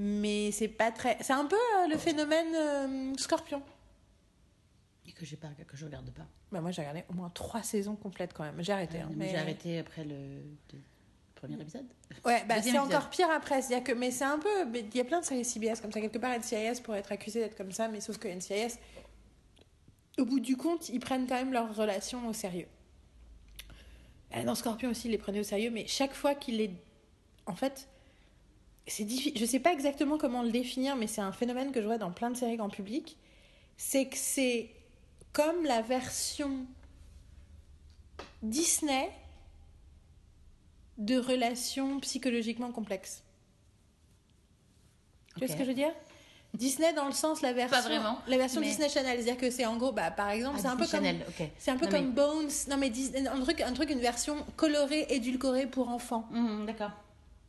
mais 0.00 0.52
c'est 0.52 0.68
pas 0.68 0.92
très. 0.92 1.18
C'est 1.22 1.32
un 1.32 1.44
peu 1.44 1.56
euh, 1.56 1.88
le 1.88 1.98
phénomène 1.98 2.54
euh, 2.54 3.16
scorpion. 3.16 3.60
Et 5.04 5.10
que, 5.10 5.24
j'ai 5.24 5.36
pas, 5.36 5.48
que 5.66 5.76
je 5.76 5.84
regarde 5.84 6.08
pas. 6.12 6.26
Bah, 6.52 6.60
moi 6.60 6.70
j'ai 6.70 6.82
regardé 6.82 7.02
au 7.10 7.14
moins 7.14 7.30
trois 7.30 7.64
saisons 7.64 7.96
complètes 7.96 8.32
quand 8.32 8.44
même. 8.44 8.62
J'ai 8.62 8.72
arrêté. 8.72 8.98
Euh, 8.98 9.02
hein, 9.02 9.10
mais 9.16 9.30
J'ai 9.30 9.38
arrêté 9.38 9.78
après 9.80 10.04
le 10.04 10.40
premier 11.34 11.60
épisode. 11.60 11.86
Ouais, 12.24 12.44
bah, 12.48 12.62
c'est 12.62 12.78
encore 12.78 13.10
pire 13.10 13.28
après. 13.28 13.60
C'est-à-dire 13.60 13.82
que, 13.82 13.98
mais 13.98 14.12
c'est 14.12 14.24
un 14.24 14.38
peu, 14.38 14.48
il 14.72 14.96
y 14.96 15.00
a 15.00 15.04
plein 15.04 15.18
de 15.18 15.24
séries 15.24 15.44
CBS 15.44 15.80
comme 15.80 15.90
ça. 15.90 16.00
Quelque 16.00 16.18
part, 16.18 16.38
NCIS 16.38 16.80
pourrait 16.80 17.00
être 17.00 17.10
accusé 17.10 17.40
d'être 17.40 17.56
comme 17.56 17.72
ça, 17.72 17.88
mais 17.88 18.00
sauf 18.00 18.18
que 18.18 18.28
NCIS, 18.28 18.78
au 20.16 20.24
bout 20.24 20.38
du 20.38 20.56
compte, 20.56 20.90
ils 20.90 21.00
prennent 21.00 21.26
quand 21.26 21.34
même 21.34 21.52
leur 21.52 21.74
relation 21.74 22.28
au 22.28 22.32
sérieux. 22.32 22.68
Euh, 24.36 24.44
Dans 24.44 24.54
Scorpion 24.54 24.90
aussi, 24.90 25.08
ils 25.08 25.10
les 25.10 25.18
prenaient 25.18 25.40
au 25.40 25.44
sérieux, 25.44 25.70
mais 25.70 25.88
chaque 25.88 26.14
fois 26.14 26.36
qu'ils 26.36 26.58
les, 26.58 26.70
en 27.46 27.56
fait, 27.56 27.88
c'est 28.88 29.04
difficile. 29.04 29.38
Je 29.38 29.44
sais 29.44 29.60
pas 29.60 29.72
exactement 29.72 30.18
comment 30.18 30.42
le 30.42 30.50
définir, 30.50 30.96
mais 30.96 31.06
c'est 31.06 31.20
un 31.20 31.32
phénomène 31.32 31.72
que 31.72 31.80
je 31.80 31.86
vois 31.86 31.98
dans 31.98 32.10
plein 32.10 32.30
de 32.30 32.36
séries 32.36 32.56
grand 32.56 32.68
public. 32.70 33.16
C'est 33.76 34.06
que 34.06 34.16
c'est 34.16 34.70
comme 35.32 35.64
la 35.64 35.82
version 35.82 36.66
Disney 38.42 39.10
de 40.96 41.18
relations 41.18 42.00
psychologiquement 42.00 42.72
complexes. 42.72 43.22
Tu 45.36 45.40
vois 45.44 45.48
ce 45.48 45.56
que 45.56 45.62
je 45.64 45.68
veux 45.68 45.74
dire? 45.74 45.92
Disney 46.54 46.92
dans 46.94 47.04
le 47.06 47.12
sens 47.12 47.42
la 47.42 47.52
version 47.52 47.80
vraiment, 47.82 48.18
la 48.26 48.38
version 48.38 48.60
mais- 48.60 48.68
Disney 48.68 48.88
Channel, 48.88 49.16
c'est-à-dire 49.22 49.36
que 49.36 49.50
c'est 49.50 49.66
en 49.66 49.76
gros 49.76 49.92
bah 49.92 50.10
par 50.10 50.30
exemple, 50.30 50.56
Ah, 50.58 50.62
c'est 50.62 50.68
un 50.68 50.76
peu 50.76 50.86
comme 50.86 51.04
Channel, 51.04 51.24
ok. 51.28 51.46
c'est 51.58 51.70
un 51.70 51.76
peu 51.76 51.84
Non, 51.84 51.90
comme 51.92 52.06
mais- 52.06 52.12
Bones, 52.12 52.50
non 52.70 52.76
mais 52.78 52.88
Disney- 52.90 53.28
un 53.28 53.40
truc 53.40 53.60
un 53.60 53.72
truc 53.74 53.90
une 53.90 54.00
version 54.00 54.44
colorée 54.56 55.06
édulcorée 55.10 55.66
pour 55.66 55.90
enfants 55.90 56.26
Hum, 56.32 56.64
D'accord. 56.66 56.90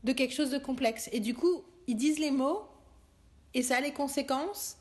De 0.03 0.13
quelque 0.13 0.33
chose 0.33 0.49
de 0.49 0.57
complexe 0.57 1.09
et 1.11 1.19
du 1.19 1.33
coup, 1.33 1.63
ils 1.87 1.95
disent 1.95 2.19
les 2.19 2.31
mots 2.31 2.63
et 3.53 3.61
ça 3.63 3.77
a 3.77 3.81
les 3.81 3.91
conséquences, 3.91 4.77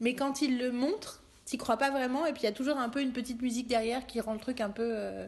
mais 0.00 0.14
quand 0.14 0.42
ils 0.42 0.58
le 0.58 0.70
montrent, 0.72 1.22
t'y 1.44 1.56
crois 1.58 1.76
pas 1.76 1.90
vraiment 1.90 2.26
et 2.26 2.32
puis 2.32 2.42
il 2.42 2.44
y 2.46 2.48
a 2.48 2.52
toujours 2.52 2.76
un 2.78 2.88
peu 2.88 3.00
une 3.00 3.12
petite 3.12 3.40
musique 3.42 3.66
derrière 3.68 4.06
qui 4.06 4.20
rend 4.20 4.34
le 4.34 4.40
truc 4.40 4.60
un 4.60 4.70
peu 4.70 4.84
euh, 4.86 5.26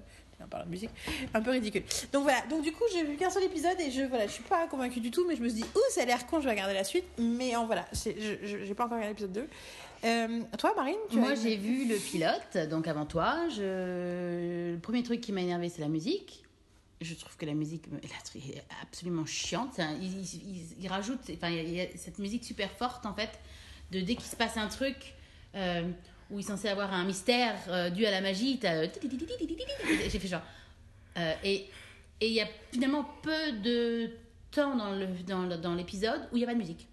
parlant 0.51 0.67
de 0.67 0.71
musique, 0.71 0.91
un 1.35 1.41
peu 1.41 1.51
ridicule. 1.53 1.85
Donc 2.13 2.25
voilà, 2.25 2.41
donc 2.51 2.63
du 2.63 2.73
coup, 2.73 2.83
j'ai 2.93 3.05
vu 3.05 3.17
qu'un 3.17 3.31
seul 3.31 3.45
épisode 3.45 3.81
et 3.81 3.91
je 3.91 4.03
voilà, 4.03 4.27
je 4.27 4.33
suis 4.33 4.43
pas 4.43 4.67
convaincue 4.67 5.01
du 5.01 5.11
tout, 5.13 5.25
mais 5.27 5.37
je 5.37 5.43
me 5.43 5.49
suis 5.49 5.59
dit, 5.63 5.65
ouh, 5.77 5.81
ça 5.93 6.03
a 6.03 6.05
l'air 6.05 6.27
con, 6.27 6.41
je 6.41 6.45
vais 6.47 6.51
regarder 6.51 6.75
la 6.75 6.85
suite, 6.85 7.05
mais 7.19 7.55
en 7.57 7.67
voilà, 7.67 7.87
c'est- 7.93 8.17
je 8.21 8.45
je- 8.47 8.65
j'ai 8.65 8.75
pas 8.75 8.85
encore 8.87 8.99
regardé 8.99 9.11
l'épisode 9.23 9.33
2. 9.33 9.49
Euh, 10.05 10.41
toi, 10.59 10.73
Marine, 10.75 10.97
tu 11.09 11.17
Moi, 11.19 11.37
j'ai 11.37 11.57
vu 11.57 11.85
le 11.87 11.95
pilote, 11.95 12.69
donc 12.69 12.89
avant 12.89 13.07
toi. 13.07 13.37
Je... 13.51 14.73
Le 14.73 14.79
premier 14.81 15.05
truc 15.05 15.21
qui 15.21 15.31
m'a 15.31 15.43
énervé, 15.43 15.69
c'est 15.69 15.81
la 15.81 15.87
musique. 15.89 16.43
Je 17.03 17.15
trouve 17.15 17.37
que 17.37 17.47
la 17.47 17.55
musique 17.55 17.89
tr- 17.89 18.37
est 18.37 18.65
absolument 18.83 19.27
chiante. 19.27 19.79
Un- 19.81 19.97
Il, 20.01 20.89
rajoute, 20.89 21.21
enfin, 21.35 21.51
cette 21.97 22.19
musique 22.19 22.45
super 22.45 22.71
forte 22.71 23.07
en 23.07 23.15
fait, 23.15 23.31
de 23.91 24.01
dès 24.01 24.15
qu'il 24.15 24.25
se 24.25 24.37
passe 24.37 24.57
un 24.57 24.69
truc 24.69 25.15
euh, 25.55 25.91
où 26.31 26.39
il 26.39 26.45
est 26.45 26.49
censé 26.49 26.69
avoir 26.69 26.93
un 26.93 27.05
mystère 27.05 27.57
euh, 27.69 27.91
dû 27.91 28.07
à 28.07 28.11
la 28.11 28.21
magie, 28.21 28.59
t'as. 28.59 28.85
J'ai 30.11 30.19
fait 30.19 30.29
genre. 30.29 30.43
Euh, 31.19 31.35
et 31.45 31.67
il 32.21 32.33
y 32.33 32.41
a 32.41 32.47
finalement 32.73 33.05
peu 33.23 33.53
de 33.53 34.11
temps 34.51 34.77
dans 34.77 34.95
le 34.95 35.07
dans, 35.27 35.47
dans 35.59 35.75
l'épisode 35.75 36.29
où 36.33 36.37
il 36.37 36.39
n'y 36.39 36.45
a 36.45 36.47
pas 36.47 36.55
de 36.55 36.59
musique 36.59 36.87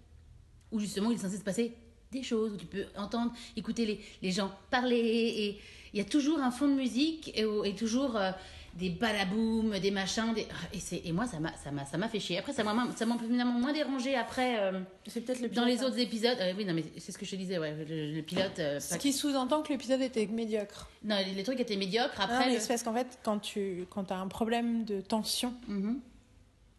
où 0.72 0.78
justement 0.78 1.10
il 1.10 1.16
est 1.16 1.20
censé 1.20 1.36
se 1.36 1.42
passer 1.44 1.72
des 2.12 2.22
choses, 2.22 2.52
où 2.52 2.56
tu 2.56 2.66
peux 2.66 2.86
entendre, 2.96 3.32
écouter 3.56 3.86
les, 3.86 4.00
les 4.22 4.32
gens 4.32 4.52
parler, 4.70 4.96
et 4.98 5.60
il 5.92 5.98
y 5.98 6.00
a 6.00 6.04
toujours 6.04 6.40
un 6.40 6.50
fond 6.50 6.66
de 6.68 6.74
musique, 6.74 7.30
et, 7.36 7.74
toujours 7.74 8.16
euh, 8.16 8.32
des 8.74 8.90
balaboum, 8.90 9.78
des 9.78 9.90
machins, 9.90 10.32
des... 10.34 10.46
et, 10.72 10.78
c'est- 10.78 11.02
et 11.04 11.12
moi 11.12 11.26
ça 11.26 11.38
m'a 11.40 11.52
ça 11.62 11.70
m'a 11.70 11.84
ça 11.84 11.98
m'a 11.98 12.08
fait 12.08 12.20
chier. 12.20 12.38
Après 12.38 12.52
ça 12.52 12.62
m'a 12.64 12.72
moins- 12.72 12.90
ça 12.96 13.04
m'a 13.04 13.16
moins 13.44 13.72
dérangé 13.72 14.14
après 14.14 14.58
euh, 14.60 14.80
c'est 15.06 15.20
peut-être 15.22 15.40
le 15.40 15.48
dans 15.48 15.64
les 15.64 15.80
hein. 15.82 15.86
autres 15.86 15.98
épisodes. 15.98 16.36
Euh, 16.40 16.52
oui 16.56 16.64
non 16.64 16.72
mais 16.74 16.84
c'est 16.98 17.12
ce 17.12 17.18
que 17.18 17.26
je 17.26 17.32
te 17.32 17.36
disais, 17.36 17.58
ouais, 17.58 17.74
le, 17.88 18.12
le 18.14 18.22
pilote. 18.22 18.58
euh, 18.58 18.78
Ce 18.80 18.90
pas- 18.90 18.98
qui 18.98 19.12
sous-entend 19.12 19.62
que 19.62 19.70
l'épisode 19.70 20.00
était 20.00 20.26
médiocre. 20.26 20.88
Non 21.04 21.16
les, 21.26 21.32
les 21.34 21.42
trucs 21.42 21.60
étaient 21.60 21.76
médiocres. 21.76 22.14
Non, 22.18 22.24
Après 22.24 22.46
mais 22.46 22.54
le- 22.54 22.60
c'est 22.60 22.68
parce 22.68 22.82
qu'en 22.82 22.94
fait, 22.94 23.18
quand 23.22 23.38
tu 23.40 23.86
quand 23.90 24.10
as 24.12 24.16
un 24.16 24.28
problème 24.28 24.84
de 24.84 25.00
tension, 25.00 25.52
Mhm. 25.66 25.98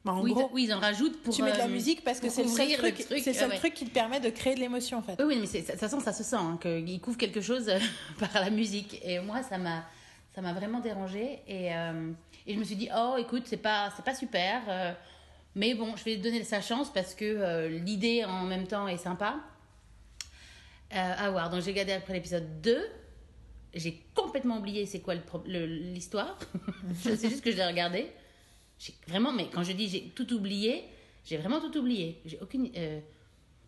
bah, 0.06 0.14
en 0.14 0.24
oui, 0.24 0.32
gros, 0.34 0.50
oui, 0.54 0.64
ils 0.64 0.74
en 0.74 0.80
rajoutent 0.80 1.22
pour. 1.22 1.36
tu 1.36 1.44
mets 1.44 1.52
de 1.54 1.58
la 1.58 1.68
musique 1.68 2.04
parce 2.04 2.20
que 2.22 2.30
c'est 2.30 2.44
le 2.44 2.48
seul 2.50 2.62
ouvrir 2.62 2.82
le 2.82 2.92
truc, 2.94 3.06
truc, 3.06 3.20
c'est 3.22 3.34
le 3.34 3.38
seul 3.38 3.50
ouais. 3.50 3.58
truc 3.58 3.74
qui 3.74 3.86
te 3.86 3.92
permet 3.94 4.20
de 4.20 4.30
créer 4.30 4.56
de 4.56 4.60
l'émotion 4.62 4.98
en 4.98 5.02
fait. 5.04 5.16
Oui, 5.20 5.26
oui, 5.28 5.38
mais 5.42 5.46
c'est- 5.46 5.64
toute 5.70 5.76
façon, 5.80 6.00
ça 6.00 6.14
se 6.14 6.24
sent, 6.24 6.38
hein, 6.38 6.58
qu'il 6.62 7.00
couvre 7.02 7.18
quelque 7.18 7.42
chose 7.42 7.70
par 8.20 8.34
la 8.36 8.50
musique. 8.50 9.00
Et 9.04 9.20
moi, 9.20 9.44
ça 9.44 9.58
m'a, 9.58 9.84
ça 10.34 10.42
m'a 10.42 10.54
vraiment 10.54 10.80
dérangé. 10.80 11.40
Et, 11.48 11.76
euh, 11.76 12.12
et 12.48 12.54
je 12.54 12.60
me 12.60 12.64
suis 12.64 12.76
dit, 12.76 12.90
oh, 12.96 13.16
écoute, 13.20 13.44
c'est 13.46 13.58
pas, 13.58 13.92
c'est 13.96 14.06
pas 14.06 14.16
super. 14.16 14.62
euh, 14.70 14.94
mais 15.56 15.74
bon, 15.74 15.96
je 15.98 16.04
vais 16.06 16.18
donner 16.18 16.44
sa 16.44 16.62
chance 16.62 16.92
parce 16.92 17.14
que 17.14 17.26
euh, 17.26 17.68
l'idée 17.68 18.24
en 18.24 18.44
même 18.44 18.68
temps 18.68 18.88
est 18.88 18.98
sympa. 18.98 19.40
À 20.94 21.32
voir. 21.32 21.50
Donc, 21.50 21.62
j'ai 21.62 21.72
regardé 21.72 21.94
après 21.94 22.14
l'épisode 22.14 22.62
2. 22.62 22.78
J'ai 23.74 24.04
complètement 24.14 24.58
oublié 24.58 24.86
c'est 24.86 25.00
quoi 25.00 25.14
l'histoire. 25.46 26.38
Sais 26.96 27.30
juste 27.30 27.42
que 27.42 27.50
je 27.50 27.56
l'ai 27.56 27.66
regardé. 27.66 28.12
J'ai 28.78 28.94
vraiment, 29.08 29.32
mais 29.32 29.48
quand 29.50 29.64
je 29.64 29.72
dis 29.72 29.88
j'ai 29.88 30.10
tout 30.10 30.34
oublié, 30.34 30.84
j'ai 31.24 31.38
vraiment 31.38 31.62
tout 31.62 31.78
oublié. 31.78 32.22
J'ai 32.26 32.38
aucune. 32.42 32.70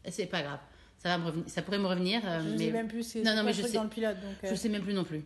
c'est 0.09 0.25
pas 0.25 0.41
grave. 0.41 0.59
Ça, 0.97 1.09
va 1.09 1.17
me 1.17 1.25
revenir, 1.27 1.49
ça 1.49 1.61
pourrait 1.61 1.79
me 1.79 1.87
revenir. 1.87 2.21
Je 2.21 2.49
mais... 2.49 2.57
sais 2.57 2.71
même 2.71 2.89
plus 2.89 3.03
c'est 3.03 3.19
Non, 3.19 3.31
c'est 3.31 3.35
non, 3.37 3.43
mais 3.43 3.53
je 3.53 3.61
sais. 3.61 3.71
dans 3.71 3.83
le 3.83 3.89
pilote 3.89 4.17
donc. 4.19 4.51
Je 4.51 4.55
sais 4.55 4.67
même 4.67 4.83
plus 4.83 4.93
non 4.93 5.05
plus. 5.05 5.23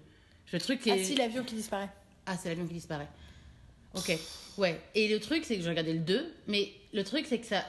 Le 0.54 0.60
truc 0.60 0.86
est. 0.88 0.92
Ah 0.92 1.04
si 1.04 1.16
l'avion 1.16 1.44
qui 1.44 1.56
disparaît. 1.56 1.90
Ah, 2.26 2.38
c'est 2.38 2.50
l'avion 2.50 2.68
qui 2.68 2.74
disparaît. 2.74 3.08
Ok, 3.94 4.12
ouais. 4.58 4.80
Et 4.96 5.08
le 5.08 5.20
truc, 5.20 5.44
c'est 5.46 5.56
que 5.58 5.64
j'ai 5.64 5.70
regardé 5.70 5.94
le 5.94 6.00
2, 6.00 6.34
mais 6.48 6.72
le 6.94 7.04
truc, 7.04 7.26
c'est 7.28 7.40
que 7.40 7.46
ça. 7.48 7.66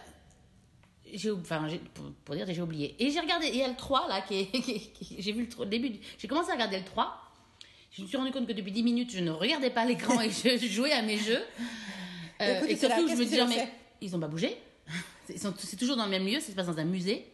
J'ai, 1.12 1.30
enfin, 1.30 1.66
pour, 1.94 2.04
pour 2.24 2.34
dire, 2.34 2.46
j'ai 2.52 2.60
oublié. 2.60 2.94
Et 2.98 3.10
j'ai 3.10 3.20
regardé, 3.20 3.48
il 3.48 3.56
y 3.56 3.62
a 3.62 3.68
le 3.68 3.76
3 3.76 4.08
là, 4.08 4.20
qui 4.20 4.40
est. 4.40 4.46
qui- 4.62 4.90
qui- 4.90 5.16
j'ai 5.22 5.32
vu 5.32 5.48
le, 5.58 5.66
début. 5.66 5.90
du- 5.90 6.00
J'ai 6.18 6.28
commencé 6.28 6.50
à 6.50 6.54
regarder 6.54 6.78
le 6.78 6.84
3. 6.84 7.16
Je 7.92 8.02
me 8.02 8.06
suis 8.06 8.16
rendu 8.16 8.30
compte 8.30 8.46
que 8.46 8.52
depuis 8.52 8.72
10 8.72 8.82
minutes, 8.82 9.10
je 9.12 9.20
ne 9.20 9.30
regardais 9.30 9.70
pas 9.70 9.84
l'écran 9.84 10.20
et 10.20 10.30
je 10.30 10.56
jouais 10.66 10.92
à 10.92 11.02
mes 11.02 11.16
jeux. 11.18 11.42
Euh, 12.40 12.64
et 12.66 12.74
là, 12.74 12.78
surtout, 12.78 13.08
je 13.08 13.14
me 13.16 13.24
disais, 13.24 13.44
mais 13.48 13.68
ils 14.00 14.14
ont 14.14 14.20
pas 14.20 14.28
bougé. 14.28 14.56
C'est 15.28 15.76
toujours 15.76 15.96
dans 15.96 16.04
le 16.04 16.10
même 16.12 16.24
lieu, 16.24 16.38
ça 16.38 16.46
se 16.46 16.52
passe 16.52 16.68
dans 16.68 16.78
un 16.78 16.84
musée. 16.84 17.26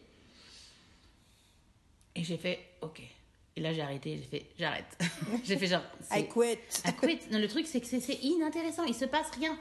Et 2.15 2.23
j'ai 2.23 2.37
fait, 2.37 2.57
ok. 2.81 3.01
Et 3.57 3.61
là, 3.61 3.71
j'ai 3.71 3.81
arrêté, 3.81 4.17
j'ai 4.17 4.23
fait, 4.39 4.45
j'arrête. 4.59 4.85
j'ai 5.45 5.55
fait 5.57 5.67
genre. 5.67 5.81
I 6.11 6.27
quit. 6.27 6.57
à 6.83 6.91
quit. 6.91 7.19
Non, 7.31 7.39
le 7.39 7.47
truc, 7.47 7.65
c'est 7.67 7.79
que 7.79 7.87
c'est- 7.87 8.19
inintéressant. 8.21 8.83
Il 8.83 8.93
se 8.95 9.05
passe 9.05 9.31
rien. 9.39 9.57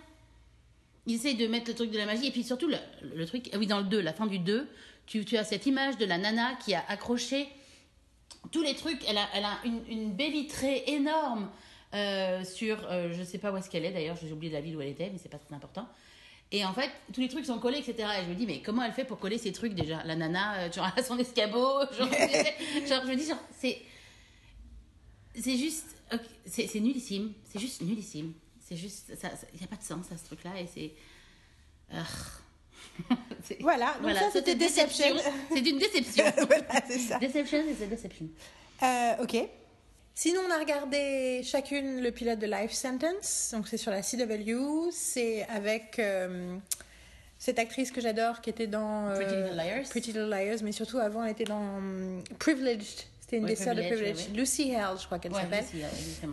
Ils 1.06 1.14
essayent 1.14 1.36
de 1.36 1.46
mettre 1.46 1.68
le 1.68 1.74
truc 1.74 1.90
de 1.90 1.98
la 1.98 2.06
magie. 2.06 2.26
Et 2.26 2.30
puis 2.32 2.42
surtout, 2.42 2.66
le, 2.68 2.76
le 3.14 3.24
truc. 3.26 3.48
ah 3.52 3.58
Oui, 3.58 3.66
dans 3.66 3.78
le 3.78 3.84
2, 3.84 4.00
la 4.00 4.12
fin 4.12 4.26
du 4.26 4.38
2, 4.40 4.68
tu, 5.06 5.24
tu 5.24 5.36
as 5.36 5.44
cette 5.44 5.66
image 5.66 5.96
de 5.98 6.06
la 6.06 6.18
nana 6.18 6.54
qui 6.64 6.74
a 6.74 6.82
accroché 6.88 7.46
tous 8.50 8.62
les 8.62 8.74
trucs. 8.74 9.00
Elle 9.08 9.18
a, 9.18 9.28
elle 9.34 9.44
a 9.44 9.58
une, 9.64 9.82
une 9.88 10.12
baie 10.12 10.30
vitrée 10.30 10.82
énorme 10.88 11.50
euh, 11.94 12.42
sur. 12.42 12.78
euh, 12.90 13.12
je 13.12 13.22
sais 13.22 13.38
pas 13.38 13.52
où 13.52 13.56
est-ce 13.58 13.70
qu'elle 13.70 13.84
est 13.84 13.92
d'ailleurs. 13.92 14.16
J'ai 14.20 14.32
oublié 14.32 14.52
la 14.52 14.60
ville 14.60 14.76
où 14.76 14.80
elle 14.80 14.88
était, 14.88 15.10
mais 15.10 15.18
c'est 15.22 15.28
pas 15.28 15.38
très 15.38 15.54
important. 15.54 15.86
Et 16.52 16.64
en 16.64 16.72
fait, 16.72 16.90
tous 17.12 17.20
les 17.20 17.28
trucs 17.28 17.44
sont 17.46 17.58
collés, 17.58 17.78
etc. 17.78 18.08
Et 18.20 18.24
je 18.24 18.30
me 18.30 18.34
dis, 18.34 18.46
mais 18.46 18.62
comment 18.62 18.82
elle 18.82 18.92
fait 18.92 19.04
pour 19.04 19.18
coller 19.18 19.38
ces 19.38 19.52
trucs 19.52 19.74
déjà? 19.74 20.02
La 20.04 20.14
nana, 20.14 20.60
euh, 20.60 20.72
genre, 20.72 20.88
a 20.96 21.02
son 21.02 21.18
escabeau. 21.18 21.80
Genre, 21.98 22.08
genre, 22.88 23.02
je 23.04 23.10
me 23.10 23.16
dis, 23.16 23.26
genre, 23.26 23.42
c'est. 23.58 23.80
C'est 25.36 25.56
juste. 25.56 25.96
ok, 26.12 26.20
c'est 26.46 26.80
nullissime. 26.80 27.32
C'est 27.44 27.58
juste 27.58 27.82
nullissime. 27.82 28.34
C'est 28.60 28.76
juste. 28.76 29.12
Il 29.52 29.58
n'y 29.58 29.64
a 29.64 29.68
pas 29.68 29.76
de 29.76 29.82
sens 29.82 30.06
à 30.12 30.16
ce 30.16 30.24
truc-là. 30.26 30.60
Et 30.60 30.68
c'est. 30.72 30.92
Voilà, 33.60 33.94
donc 34.00 34.12
ça, 34.12 34.30
c'était 34.30 34.54
Deception. 34.54 35.16
C'est 35.52 35.66
une 35.66 35.78
déception. 35.78 36.24
voilà, 36.46 36.82
c'est 36.86 36.98
ça. 36.98 37.18
Deception, 37.18 37.62
c'est 37.76 37.88
Deception. 37.88 38.28
Euh, 38.82 39.22
ok. 39.22 39.48
Sinon, 40.14 40.42
on 40.46 40.50
a 40.52 40.58
regardé 40.58 41.42
chacune 41.42 42.00
le 42.00 42.10
pilote 42.12 42.38
de 42.38 42.46
Life 42.46 42.72
Sentence. 42.72 43.50
Donc, 43.52 43.66
c'est 43.66 43.76
sur 43.76 43.90
la 43.90 44.02
CW. 44.02 44.90
C'est 44.92 45.44
avec 45.48 45.98
euh, 45.98 46.56
cette 47.38 47.58
actrice 47.58 47.90
que 47.90 48.00
j'adore 48.00 48.40
qui 48.40 48.50
était 48.50 48.68
dans 48.68 49.08
euh, 49.08 49.16
Pretty 49.16 49.34
Little 49.34 49.56
Liars. 49.56 49.88
Pretty 49.90 50.12
Little 50.12 50.30
Liars, 50.30 50.58
mais 50.62 50.72
surtout 50.72 50.98
avant, 50.98 51.24
elle 51.24 51.32
était 51.32 51.44
dans 51.44 51.76
hum, 51.78 52.22
Privileged. 52.38 53.06
C'était 53.20 53.38
une 53.38 53.46
des 53.46 53.56
sœurs 53.56 53.74
de 53.74 53.82
Privileged, 53.82 54.36
Lucy 54.36 54.74
Hale, 54.74 54.98
je 55.00 55.06
crois 55.06 55.18
qu'elle 55.18 55.32
Ouais, 55.32 55.40
s'appelle. 55.40 55.64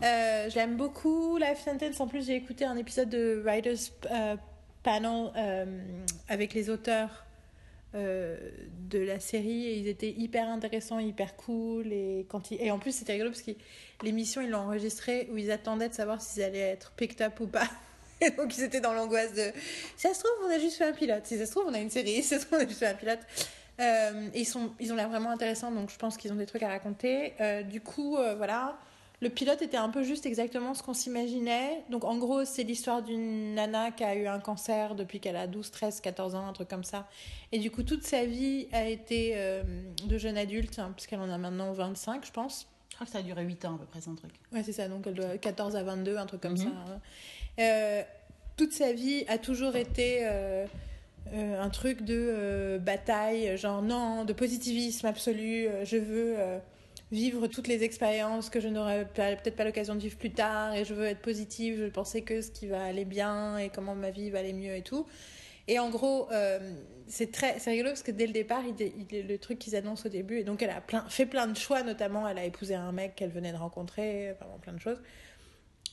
Euh, 0.04 0.50
je 0.50 0.56
l'aime 0.56 0.76
beaucoup, 0.76 1.38
Life 1.38 1.64
Sentence. 1.64 2.00
En 2.02 2.08
plus, 2.08 2.28
j'ai 2.28 2.36
écouté 2.36 2.66
un 2.66 2.76
épisode 2.76 3.10
de 3.10 3.42
Writers 3.46 3.78
euh, 4.12 4.36
Panel 4.84 5.32
euh, 5.38 5.66
avec 6.28 6.54
les 6.54 6.70
auteurs 6.70 7.26
euh, 7.94 8.38
de 8.89 9.00
la 9.00 9.20
série 9.20 9.66
et 9.66 9.76
ils 9.76 9.88
étaient 9.88 10.12
hyper 10.12 10.48
intéressants, 10.48 11.00
hyper 11.00 11.36
cool. 11.36 11.92
Et, 11.92 12.26
quand 12.30 12.52
ils... 12.52 12.62
et 12.62 12.72
en 12.72 12.80
plus, 12.80 12.94
c'était 12.94 13.14
rigolo 13.14 13.32
parce 13.32 13.42
que 13.42 13.52
l'émission, 14.04 14.42
ils 14.42 14.50
l'ont 14.50 14.60
enregistrée 14.60 15.28
où 15.32 15.38
ils 15.38 15.52
attendaient 15.52 15.89
de 15.89 15.94
savoir 15.94 16.22
s'ils 16.22 16.44
allaient 16.44 16.60
être 16.60 16.92
picked 16.92 17.22
up 17.22 17.39
ou 17.42 17.48
pas. 17.48 17.68
Et 18.22 18.30
donc, 18.30 18.56
ils 18.58 18.64
étaient 18.64 18.82
dans 18.82 18.94
l'angoisse 18.94 19.34
de 19.34 19.52
si 19.98 20.08
ça 20.08 20.14
se 20.14 20.20
trouve, 20.20 20.32
on 20.46 20.52
a 20.52 20.60
juste 20.60 20.78
fait 20.78 20.86
un 20.86 20.94
pilote. 20.94 21.26
Si 21.26 21.38
ça 21.38 21.46
se 21.46 21.52
trouve, 21.52 21.66
on 21.68 21.74
a 21.74 21.80
une 21.80 21.89
série. 21.89 22.14
Si 22.22 22.30
ça 22.30 22.39
se 22.39 22.46
trouve, 22.46 22.60
on 22.60 22.64
a 22.64 22.68
juste 22.68 22.80
fait 22.80 22.88
un 22.88 22.94
pilote. 22.94 23.20
Euh, 23.80 24.30
et 24.34 24.42
ils, 24.42 24.46
sont, 24.46 24.72
ils 24.80 24.94
ont 24.94 24.96
l'air 24.96 25.10
vraiment 25.10 25.32
intéressants, 25.32 25.72
donc 25.72 25.89
je 25.89 25.98
pense 25.98 26.16
qu'ils 26.16 26.32
ont 26.32 26.36
des 26.36 26.46
trucs 26.46 26.64
à 26.64 26.68
raconter. 26.68 27.34
Euh, 27.42 27.64
du 27.64 27.82
coup, 27.82 28.18
voilà. 28.38 28.78
Le 29.22 29.30
pilote 29.30 29.62
était 29.62 29.78
un 29.78 29.90
peu 29.90 30.02
juste 30.02 30.26
exactement 30.26 30.74
ce 30.74 30.82
qu'on 30.82 30.96
s'imaginait. 30.96 31.84
Donc 31.92 32.04
en 32.06 32.18
gros, 32.18 32.44
c'est 32.44 32.64
l'histoire 32.64 33.04
d'une 33.04 33.54
nana 33.54 33.92
qui 33.92 34.04
a 34.04 34.16
eu 34.16 34.26
un 34.26 34.40
cancer 34.40 34.96
depuis 34.96 35.20
qu'elle 35.20 35.36
a 35.36 35.46
12, 35.46 35.70
13, 35.70 36.02
14 36.02 36.34
ans, 36.36 36.48
un 36.48 36.54
truc 36.54 36.68
comme 36.68 36.84
ça. 36.84 37.08
Et 37.52 37.60
du 37.60 37.70
coup, 37.70 37.84
toute 37.84 38.04
sa 38.04 38.26
vie 38.26 38.68
a 38.72 38.86
été 38.88 39.34
euh, 39.36 39.62
de 40.08 40.18
jeune 40.18 40.38
adulte, 40.40 40.80
hein, 40.80 40.92
puisqu'elle 40.96 41.20
en 41.20 41.30
a 41.30 41.38
maintenant 41.38 41.72
25, 41.72 42.26
je 42.26 42.32
pense. 42.32 42.68
Je 42.90 42.96
crois 42.96 43.06
que 43.06 43.12
ça 43.14 43.20
a 43.20 43.22
duré 43.22 43.44
8 43.44 43.64
ans 43.66 43.76
à 43.76 43.78
peu 43.78 43.86
près, 43.86 44.02
son 44.02 44.16
truc. 44.16 44.32
Ouais, 44.52 44.64
c'est 44.64 44.74
ça, 44.74 44.88
donc 44.88 45.06
elle 45.06 45.14
doit 45.14 45.38
14 45.38 45.76
à 45.76 45.84
22, 45.84 46.18
un 46.18 46.26
truc 46.26 46.42
comme 46.42 46.54
Mhm. 46.54 46.58
ça. 46.58 46.66
hein. 46.70 47.00
Euh, 47.60 48.02
toute 48.58 48.74
sa 48.74 48.92
vie 48.92 49.24
a 49.28 49.38
toujours 49.38 49.76
été 49.76 50.22
euh, 50.24 50.66
euh, 51.34 51.62
un 51.62 51.70
truc 51.70 52.02
de 52.04 52.16
euh, 52.18 52.80
bataille, 52.80 53.56
genre 53.58 53.82
non, 53.84 54.26
de 54.26 54.34
positivisme 54.34 55.06
absolu. 55.06 55.68
euh, 55.68 55.86
je 55.86 55.98
veux 55.98 56.36
vivre 57.12 57.47
toutes 57.47 57.68
les 57.68 57.84
expériences 57.84 58.49
que 58.49 58.59
je 58.59 58.68
n'aurais 58.70 59.05
peut-être 59.05 59.55
pas 59.55 59.66
l'occasion 59.66 59.95
de 59.95 59.99
vivre 59.99 60.18
plus 60.18 60.32
tard 60.32 60.74
et 60.74 60.86
je 60.86 60.93
veux 60.93 61.05
être 61.05 61.22
positive, 61.22 61.78
je 61.78 61.86
penser 61.88 62.22
que 62.22 62.41
ce 62.41 62.51
qui 62.51 62.68
va 62.68 62.84
aller 62.84 63.05
bien 63.05 63.57
et 63.57 63.70
comment 63.70 63.95
ma 63.95 64.12
vie 64.12 64.30
va 64.30 64.39
aller 64.39 64.53
mieux 64.53 64.76
et 64.76 64.82
tout. 64.82 65.05
Et 65.68 65.78
en 65.78 65.89
gros, 65.89 66.32
euh, 66.32 66.74
c'est 67.07 67.32
très, 67.32 67.59
c'est 67.59 67.72
rigolo 67.72 67.89
parce 67.89 68.03
que 68.03 68.12
dès 68.12 68.26
le 68.26 68.34
départ, 68.34 68.64
il, 68.66 69.28
le 69.28 69.38
truc 69.38 69.59
qu'ils 69.59 69.76
annoncent 69.76 70.05
au 70.05 70.09
début, 70.09 70.39
et 70.39 70.43
donc 70.43 70.64
elle 70.64 70.70
a 70.70 70.82
plein, 70.82 71.07
fait 71.07 71.26
plein 71.26 71.47
de 71.47 71.57
choix, 71.57 71.84
notamment 71.84 72.28
elle 72.28 72.38
a 72.38 72.45
épousé 72.45 72.76
un 72.76 72.91
mec 72.91 73.16
qu'elle 73.16 73.30
venait 73.30 73.51
de 73.51 73.57
rencontrer, 73.57 74.34
vraiment 74.39 74.57
plein 74.59 74.74
de 74.74 74.80
choses. 74.80 75.01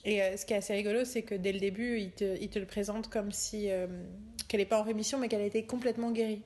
Et 0.04 0.22
euh, 0.22 0.36
ce 0.36 0.46
qui 0.46 0.54
est 0.54 0.56
assez 0.56 0.72
rigolo, 0.72 1.04
c'est 1.04 1.22
que 1.22 1.34
dès 1.34 1.52
le 1.52 1.58
début, 1.58 1.98
il 1.98 2.12
te, 2.12 2.46
te 2.46 2.58
le 2.58 2.66
présente 2.66 3.08
comme 3.08 3.32
si 3.32 3.70
euh, 3.70 3.86
qu'elle 4.46 4.60
n'est 4.60 4.66
pas 4.66 4.80
en 4.80 4.84
rémission, 4.84 5.18
mais 5.18 5.28
qu'elle 5.28 5.42
a 5.42 5.46
été 5.46 5.64
complètement 5.64 6.12
guérie. 6.12 6.42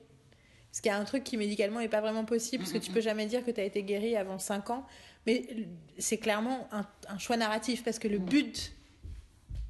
Ce 0.73 0.81
qui 0.81 0.89
est 0.89 0.91
un 0.91 1.05
truc 1.05 1.23
qui 1.23 1.37
médicalement 1.37 1.79
est 1.79 1.87
pas 1.87 2.01
vraiment 2.01 2.25
possible, 2.25 2.63
parce 2.63 2.73
que 2.73 2.79
tu 2.79 2.91
peux 2.91 2.99
jamais 2.99 3.25
dire 3.27 3.45
que 3.45 3.51
tu 3.51 3.61
as 3.61 3.63
été 3.63 3.83
guéri 3.83 4.17
avant 4.17 4.39
5 4.39 4.71
ans. 4.71 4.85
Mais 5.25 5.45
c'est 5.99 6.17
clairement 6.17 6.67
un, 6.73 6.85
un 7.07 7.17
choix 7.19 7.37
narratif, 7.37 7.83
parce 7.83 7.99
que 7.99 8.07
le 8.09 8.17
but 8.17 8.73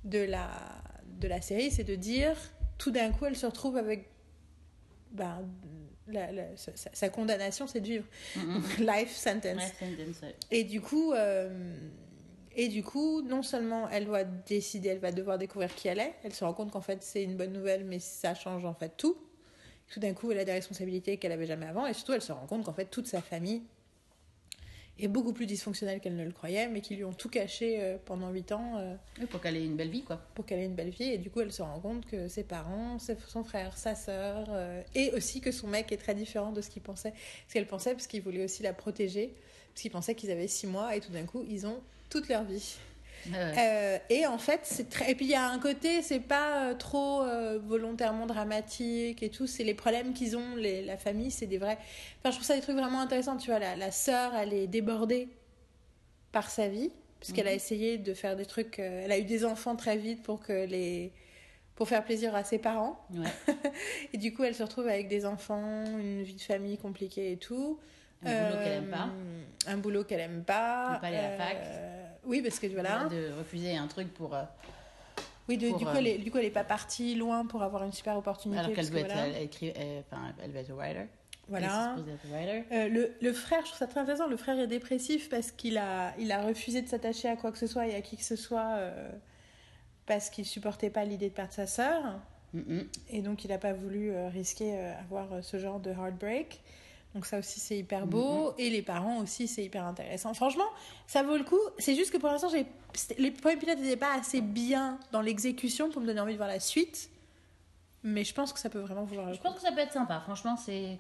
de 0.06 0.20
la, 0.20 0.50
de 1.20 1.28
la 1.28 1.42
série, 1.42 1.70
c'est 1.72 1.84
de 1.84 1.96
dire, 1.96 2.36
tout 2.78 2.90
d'un 2.90 3.12
coup, 3.12 3.26
elle 3.26 3.36
se 3.36 3.46
retrouve 3.46 3.78
avec 3.78 4.10
ben, 5.12 5.46
la- 6.08 6.32
la- 6.32 6.56
sa, 6.56 7.10
condamnation, 7.10 7.68
c'est 7.68 7.82
de 7.82 7.88
vivre. 7.88 8.06
Life 8.80 9.12
sentence. 9.16 9.44
Ouais, 9.58 9.88
sentence, 9.88 10.22
ouais. 10.24 10.36
Et 10.52 10.64
du 10.64 10.82
coup, 10.82 11.12
euh, 11.14 11.76
et 12.56 12.68
du 12.70 12.82
coup, 12.84 13.22
non 13.22 13.44
seulement 13.44 13.90
elle 13.90 14.06
doit 14.06 14.24
décider, 14.24 14.90
elle 14.90 15.00
va 15.00 15.12
devoir 15.12 15.38
découvrir 15.38 15.74
qui 15.76 15.88
elle 15.90 16.00
est. 16.00 16.14
Elle 16.24 16.34
se 16.34 16.44
rend 16.44 16.54
compte 16.54 16.72
qu'en 16.72 16.82
fait 16.82 17.04
c'est 17.04 17.24
une 17.24 17.36
bonne 17.36 17.52
nouvelle, 17.54 17.84
mais 17.84 18.00
ça 18.00 18.34
change 18.36 18.64
en 18.66 18.74
fait 18.74 18.94
tout. 18.98 19.18
Tout 19.94 20.00
d'un 20.00 20.16
coup, 20.16 20.32
elle 20.32 20.40
a 20.40 20.46
des 20.46 20.54
responsabilités 20.54 21.18
qu'elle 21.18 21.32
avait 21.32 21.46
jamais 21.46 21.68
avant, 21.68 21.86
et 21.86 21.94
surtout, 21.94 22.14
elle 22.14 22.22
se 22.24 22.32
rend 22.32 22.48
compte 22.48 22.66
qu'en 22.66 22.74
fait 22.74 22.86
toute 22.86 23.06
sa 23.06 23.22
famille 23.22 23.62
est 24.98 25.08
beaucoup 25.08 25.34
plus 25.34 25.46
dysfonctionnelle 25.46 26.00
qu'elle 26.00 26.16
ne 26.16 26.26
le 26.26 26.32
croyait, 26.32 26.68
mais 26.68 26.82
qui 26.82 26.96
lui 26.96 27.04
ont 27.04 27.14
tout 27.14 27.30
caché 27.30 27.78
euh, 27.80 27.98
pendant 28.04 28.32
8 28.32 28.52
ans 28.54 28.78
euh, 28.78 28.96
Oui, 29.20 29.28
pour 29.28 29.40
qu'elle 29.40 29.56
ait 29.56 29.64
une 29.64 29.76
belle 29.76 29.92
vie, 29.92 30.02
quoi. 30.02 30.20
pour 30.34 30.48
qu'elle 30.48 30.60
ait 30.60 30.66
une 30.66 30.74
belle 30.74 30.90
vie. 30.90 31.12
Et 31.12 31.20
du 31.20 31.30
coup, 31.30 31.42
elle 31.42 31.52
se 31.52 31.62
rend 31.62 31.80
compte 31.80 32.08
que 32.08 32.28
ses 32.28 32.44
parents, 32.44 32.98
son 33.28 33.44
frère, 33.44 33.78
sa 33.78 33.94
sœur, 33.94 34.48
euh, 34.50 34.82
et 34.96 35.12
aussi 35.12 35.42
que 35.42 35.52
son 35.52 35.68
mec 35.68 35.92
est 35.92 35.98
très 35.98 36.16
différent 36.16 36.52
de 36.52 36.62
ce 36.62 36.72
qu'il 36.72 36.82
pensait. 36.82 37.14
Ce 37.48 37.54
qu'elle 37.54 37.68
pensait, 37.68 37.92
parce 37.92 38.08
qu'il 38.08 38.24
voulait 38.24 38.46
aussi 38.46 38.64
la 38.64 38.74
protéger, 38.74 39.36
parce 39.74 39.84
qu'il 39.84 39.92
pensait 39.92 40.16
qu'ils 40.16 40.32
avaient 40.32 40.48
6 40.48 40.66
mois, 40.66 40.96
et 40.96 41.02
tout 41.02 41.12
d'un 41.12 41.26
coup, 41.26 41.46
ils 41.48 41.68
ont 41.68 41.82
toute 42.10 42.30
leur 42.30 42.44
vie. 42.44 42.78
Euh, 43.34 43.98
et 44.10 44.26
en 44.28 44.38
fait, 44.38 44.62
c'est 44.64 44.90
très. 44.90 45.12
Et 45.12 45.16
puis 45.16 45.26
il 45.26 45.32
y 45.32 45.36
a 45.36 45.48
un 45.48 45.60
côté, 45.60 46.02
c'est 46.02 46.20
pas 46.20 46.66
euh, 46.66 46.74
trop 46.74 47.24
euh, 47.24 47.60
volontairement 47.64 48.26
dramatique 48.26 49.24
et 49.24 49.30
tout. 49.30 49.48
C'est 49.48 49.64
les 49.64 49.74
problèmes 49.74 50.14
qu'ils 50.14 50.36
ont, 50.36 50.56
les, 50.56 50.84
la 50.84 50.98
famille, 50.98 51.32
c'est 51.32 51.46
des 51.48 51.58
vrais. 51.58 51.78
Enfin, 52.20 52.32
je 52.32 52.36
trouve 52.36 52.46
ça 52.46 52.56
des 52.56 52.62
trucs 52.62 52.78
vraiment 52.78 53.00
intéressants. 53.02 53.38
Tu 53.38 53.50
vois, 53.50 53.60
la, 53.60 53.76
la 53.76 53.92
sœur, 53.92 54.34
elle 54.36 54.54
est 54.54 54.68
débordée 54.68 55.30
par 56.32 56.50
sa 56.50 56.68
vie, 56.68 56.92
puisqu'elle 57.20 57.48
a 57.48 57.54
essayé 57.54 57.98
de 57.98 58.14
faire 58.14 58.36
des 58.36 58.46
trucs. 58.46 58.80
euh, 58.80 59.04
elle 59.06 59.12
a 59.12 59.20
eu 59.20 59.24
des 59.24 59.46
enfants 59.46 59.76
très 59.76 59.98
vite 59.98 60.22
pour 60.24 60.40
que 60.42 60.66
les. 60.66 61.12
Pour 61.76 61.88
faire 61.90 62.04
plaisir 62.04 62.36
à 62.36 62.44
ses 62.44 62.60
parents. 62.60 63.00
Ouais. 63.16 63.26
Et 64.14 64.18
du 64.18 64.32
coup, 64.32 64.44
elle 64.44 64.54
se 64.54 64.62
retrouve 64.62 64.88
avec 64.88 65.08
des 65.08 65.26
enfants, 65.26 65.84
une 66.00 66.22
vie 66.22 66.36
de 66.36 66.42
famille 66.42 66.78
compliquée 66.78 67.32
et 67.32 67.38
tout. 67.38 67.80
Un 68.26 68.50
boulot 68.50 68.64
qu'elle 68.64 68.72
aime 68.74 68.90
pas. 68.90 69.10
Un 69.68 69.78
boulot 69.78 70.04
qu'elle 70.04 70.20
aime 70.20 70.44
pas. 70.44 70.98
Pas 71.02 71.08
aller 71.08 71.18
à 71.18 71.30
la 71.32 71.38
fac. 71.38 71.58
Euh, 71.64 72.06
Oui, 72.26 72.42
parce 72.42 72.60
que 72.60 72.68
voilà. 72.68 73.06
De 73.06 73.32
refuser 73.38 73.76
un 73.78 73.88
truc 73.88 74.14
pour. 74.14 74.34
euh, 74.36 74.44
Oui, 75.50 75.58
de- 75.58 75.68
du, 75.68 75.74
coup, 75.74 75.88
euh, 75.88 75.94
elle 75.98 76.08
est, 76.08 76.18
du 76.18 76.32
coup, 76.32 76.38
elle 76.38 76.46
est 76.46 76.50
pas 76.50 76.64
partie 76.64 77.16
loin 77.16 77.46
pour 77.46 77.64
avoir 77.64 77.84
une 77.84 77.92
super 77.92 78.18
opportunité. 78.18 78.60
alors 78.62 78.74
qu'elle 78.74 78.86
veut 78.86 78.92
que 78.92 78.98
être. 79.06 79.08
voilà. 79.14 79.28
Elle, 79.28 79.36
elle 79.36 79.44
écrit, 79.44 79.74
elle- 79.76 80.04
enfin, 80.12 80.34
elle 80.44 80.56
être 80.56 80.72
writer. 80.74 81.06
Voilà. 81.50 81.96
Euh, 82.72 82.88
le, 82.88 83.12
le 83.22 83.34
frère, 83.34 83.60
je 83.62 83.68
trouve 83.68 83.78
ça 83.80 83.88
très 83.88 84.00
intéressant. 84.00 84.28
Le 84.28 84.38
frère 84.38 84.58
est 84.60 84.68
dépressif 84.68 85.28
parce 85.30 85.52
qu'il 85.52 85.78
a, 85.78 86.14
il 86.18 86.32
a 86.32 86.42
refusé 86.42 86.82
de 86.82 86.88
s'attacher 86.88 87.28
à 87.28 87.36
quoi 87.36 87.52
que 87.52 87.58
ce 87.58 87.68
soit 87.68 87.86
et 87.88 87.96
à 87.96 88.02
qui 88.02 88.16
que 88.16 88.24
ce 88.24 88.38
soit 88.38 88.76
euh, 88.78 89.10
parce 90.06 90.30
qu'il 90.30 90.46
supportait 90.46 90.90
pas 90.90 91.04
l'idée 91.04 91.28
de 91.30 91.34
perdre 91.34 91.52
sa 91.54 91.68
sœur. 91.68 92.02
Et 93.10 93.22
donc, 93.24 93.44
il 93.44 93.48
n'a 93.50 93.58
pas 93.58 93.74
voulu 93.74 94.12
euh, 94.12 94.30
risquer 94.30 94.78
euh, 94.78 94.94
avoir 95.02 95.34
euh, 95.34 95.42
ce 95.42 95.58
genre 95.58 95.80
de 95.80 95.90
heartbreak. 95.92 96.62
Donc, 97.14 97.26
ça 97.28 97.38
aussi, 97.40 97.60
c'est 97.60 97.78
hyper 97.78 98.08
beau. 98.08 98.54
Et 98.58 98.70
les 98.70 98.82
parents 98.82 99.20
aussi, 99.20 99.48
c'est 99.48 99.64
hyper 99.64 99.86
intéressant. 99.86 100.34
Franchement, 100.34 100.66
ça 101.06 101.22
vaut 101.24 101.38
le 101.38 101.44
coup. 101.44 101.60
C'est 101.78 101.96
juste 101.96 102.12
que 102.12 102.18
pour 102.18 102.30
l'instant, 102.30 102.50
j'ai... 102.50 102.66
les 103.20 103.30
premiers 103.32 103.58
pilotes 103.58 103.78
n'étaient 103.80 103.98
pas 103.98 104.14
assez 104.16 104.42
bien 104.42 105.00
dans 105.12 105.22
l'exécution 105.22 105.90
pour 105.92 106.02
me 106.02 106.08
donner 106.08 106.20
envie 106.22 106.34
de 106.34 106.38
voir 106.38 106.50
la 106.50 106.60
suite. 106.60 107.10
Mais 108.04 108.24
je 108.24 108.34
pense 108.34 108.52
que 108.52 108.60
ça 108.60 108.70
peut 108.70 108.80
vraiment 108.80 109.04
vouloir 109.04 109.28
le 109.28 109.34
Je 109.34 109.38
coup. 109.38 109.44
pense 109.44 109.56
que 109.56 109.62
ça 109.62 109.72
peut 109.72 109.80
être 109.80 109.94
sympa. 109.94 110.20
Franchement, 110.22 110.58
c'est. 110.58 110.98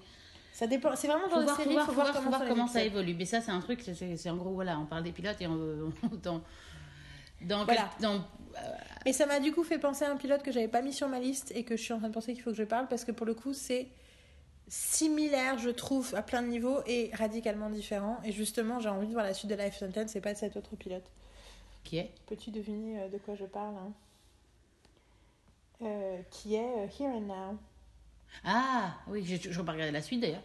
Ça 0.53 0.67
dépend. 0.67 0.95
C'est 0.95 1.07
vraiment 1.07 1.27
dans 1.27 1.39
la 1.39 1.47
faut 1.47 1.63
série, 1.63 1.73
voir, 1.73 1.85
faut 1.87 1.93
voir, 1.93 2.45
comment 2.47 2.67
ça 2.67 2.83
évolue. 2.83 3.15
Mais 3.15 3.25
ça, 3.25 3.41
c'est 3.41 3.49
un 3.51 3.59
truc, 3.59 3.81
c'est- 3.81 4.29
en 4.29 4.35
gros, 4.37 4.51
voilà, 4.51 4.77
on 4.79 4.85
parle 4.85 5.01
des 5.03 5.11
pilotes 5.11 5.41
et 5.41 5.47
on, 5.47 5.91
dans. 6.23 6.41
Dans, 7.41 7.65
Voilà. 7.65 7.89
dans, 7.99 8.23
Et 9.05 9.11
ça 9.11 9.25
m'a 9.25 9.39
du 9.41 9.51
coup 9.51 9.63
fait 9.63 9.79
penser 9.79 10.05
à 10.05 10.11
un 10.11 10.15
pilote 10.15 10.43
que 10.43 10.51
j'avais 10.51 10.69
pas 10.69 10.81
mis 10.81 10.93
sur 10.93 11.09
ma 11.09 11.19
liste 11.19 11.51
et 11.55 11.63
que 11.65 11.75
je 11.75 11.81
suis 11.81 11.91
en 11.93 11.97
train 11.99 12.07
de 12.07 12.13
penser 12.13 12.33
qu'il 12.33 12.41
faut 12.43 12.51
que 12.51 12.55
je 12.55 12.63
parle 12.63 12.87
parce 12.87 13.03
que 13.03 13.11
pour 13.11 13.25
le 13.25 13.33
coup 13.33 13.51
c'est 13.53 13.87
similaire 14.67 15.57
je 15.59 15.69
trouve 15.69 16.15
à 16.15 16.21
plein 16.21 16.41
de 16.41 16.47
niveaux 16.47 16.79
et 16.87 17.11
radicalement 17.13 17.69
différent 17.69 18.19
et 18.23 18.31
justement 18.31 18.79
j'ai 18.79 18.89
envie 18.89 19.07
de 19.07 19.13
voir 19.13 19.23
la 19.25 19.33
suite 19.33 19.49
de 19.51 19.55
Life 19.55 19.77
Sentence 19.77 20.09
c'est 20.11 20.21
pas 20.21 20.33
de 20.33 20.37
cet 20.39 20.55
autre 20.57 20.75
pilote. 20.75 21.03
qui 21.83 21.97
est? 21.97 22.11
Peux-tu 22.27 22.51
deviner 22.51 23.01
euh, 23.01 23.09
de 23.09 23.17
quoi 23.17 23.35
je 23.35 23.45
parle 23.45 23.75
hein? 23.75 23.91
Euh, 25.81 26.21
Qui 26.31 26.55
est 26.55 26.59
euh, 26.77 26.87
Here 26.99 27.09
and 27.13 27.21
Now. 27.21 27.57
Ah, 28.45 28.95
oui, 29.07 29.23
je 29.25 29.49
ne 29.49 29.53
vais 29.53 29.63
pas 29.63 29.73
regarder 29.73 29.91
la 29.91 30.01
suite 30.01 30.21
d'ailleurs. 30.21 30.43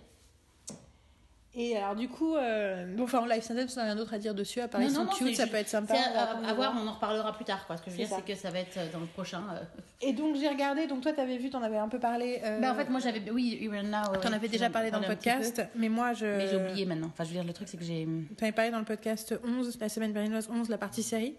Et 1.60 1.76
alors 1.76 1.96
du 1.96 2.08
coup, 2.08 2.36
euh, 2.36 2.86
bon 2.96 3.02
enfin 3.02 3.26
Life 3.28 3.42
Sentence 3.42 3.74
on 3.76 3.80
n'a 3.80 3.86
rien 3.86 3.96
d'autre 3.96 4.14
à 4.14 4.18
dire 4.18 4.32
dessus 4.32 4.60
à 4.60 4.68
part 4.68 4.80
ils 4.80 4.92
sont 4.92 5.06
cute, 5.06 5.34
ça 5.34 5.42
juste- 5.42 5.50
peut 5.50 5.56
être 5.58 5.68
sympa. 5.68 5.92
à, 5.94 6.48
à 6.48 6.54
voir, 6.54 6.72
on 6.80 6.86
en 6.86 6.92
reparlera 6.92 7.32
plus 7.32 7.44
tard. 7.44 7.66
Quoi. 7.66 7.76
Ce 7.76 7.82
que 7.82 7.90
je 7.90 7.96
veux 7.96 8.02
dire, 8.04 8.08
ça. 8.08 8.16
c'est 8.24 8.32
que 8.32 8.38
ça 8.38 8.50
va 8.50 8.60
être 8.60 8.76
euh, 8.78 8.86
dans 8.92 9.00
le 9.00 9.06
prochain. 9.06 9.42
euh. 9.52 9.64
Et 10.00 10.12
donc 10.12 10.36
j'ai 10.36 10.48
regardé, 10.48 10.86
donc 10.86 11.00
toi 11.00 11.12
t'avais 11.12 11.36
vu, 11.36 11.50
t'en 11.50 11.60
avais 11.62 11.78
un 11.78 11.88
peu 11.88 11.98
parlé. 11.98 12.40
euh, 12.44 12.60
Bah, 12.60 12.70
en 12.72 12.76
fait, 12.76 12.88
moi 12.88 13.00
j'avais. 13.00 13.28
Oui, 13.32 13.68
and 13.74 13.88
Now. 13.88 14.16
T'en 14.20 14.32
avais 14.32 14.46
déjà 14.46 14.70
parlé 14.70 14.92
dans 14.92 15.00
le 15.00 15.06
podcast, 15.08 15.60
mais 15.74 15.88
moi 15.88 16.12
je. 16.12 16.26
Mais 16.26 16.46
j'ai 16.48 16.56
oublié 16.56 16.86
maintenant. 16.86 17.08
Enfin, 17.12 17.24
je 17.24 17.30
veux 17.30 17.34
dire, 17.34 17.44
le 17.44 17.52
truc, 17.52 17.66
c'est 17.68 17.76
que 17.76 17.84
j'ai. 17.84 18.06
Tu 18.36 18.44
avais 18.44 18.52
parlé 18.52 18.70
dans 18.70 18.78
le 18.78 18.84
podcast 18.84 19.34
11, 19.44 19.78
la 19.80 19.88
semaine 19.88 20.12
berlinoise 20.12 20.48
11, 20.48 20.68
la 20.68 20.78
partie 20.78 21.02
série. 21.02 21.34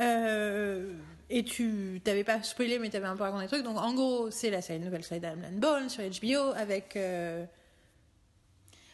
Euh, 0.00 0.92
et 1.30 1.42
tu 1.44 2.00
t'avais 2.04 2.24
pas 2.24 2.42
spoilé, 2.42 2.78
mais 2.78 2.90
tu 2.90 2.96
avais 2.98 3.06
un 3.06 3.16
peu 3.16 3.22
raconté 3.22 3.44
des 3.44 3.48
trucs. 3.48 3.62
Donc 3.64 3.78
en 3.78 3.94
gros, 3.94 4.30
c'est 4.30 4.50
la 4.50 4.60
série 4.60 4.80
nouvelle 4.80 5.02
série 5.02 5.20
d'Alan 5.20 5.36
Ball 5.52 5.88
sur 5.88 6.02
HBO 6.02 6.52
avec. 6.56 6.96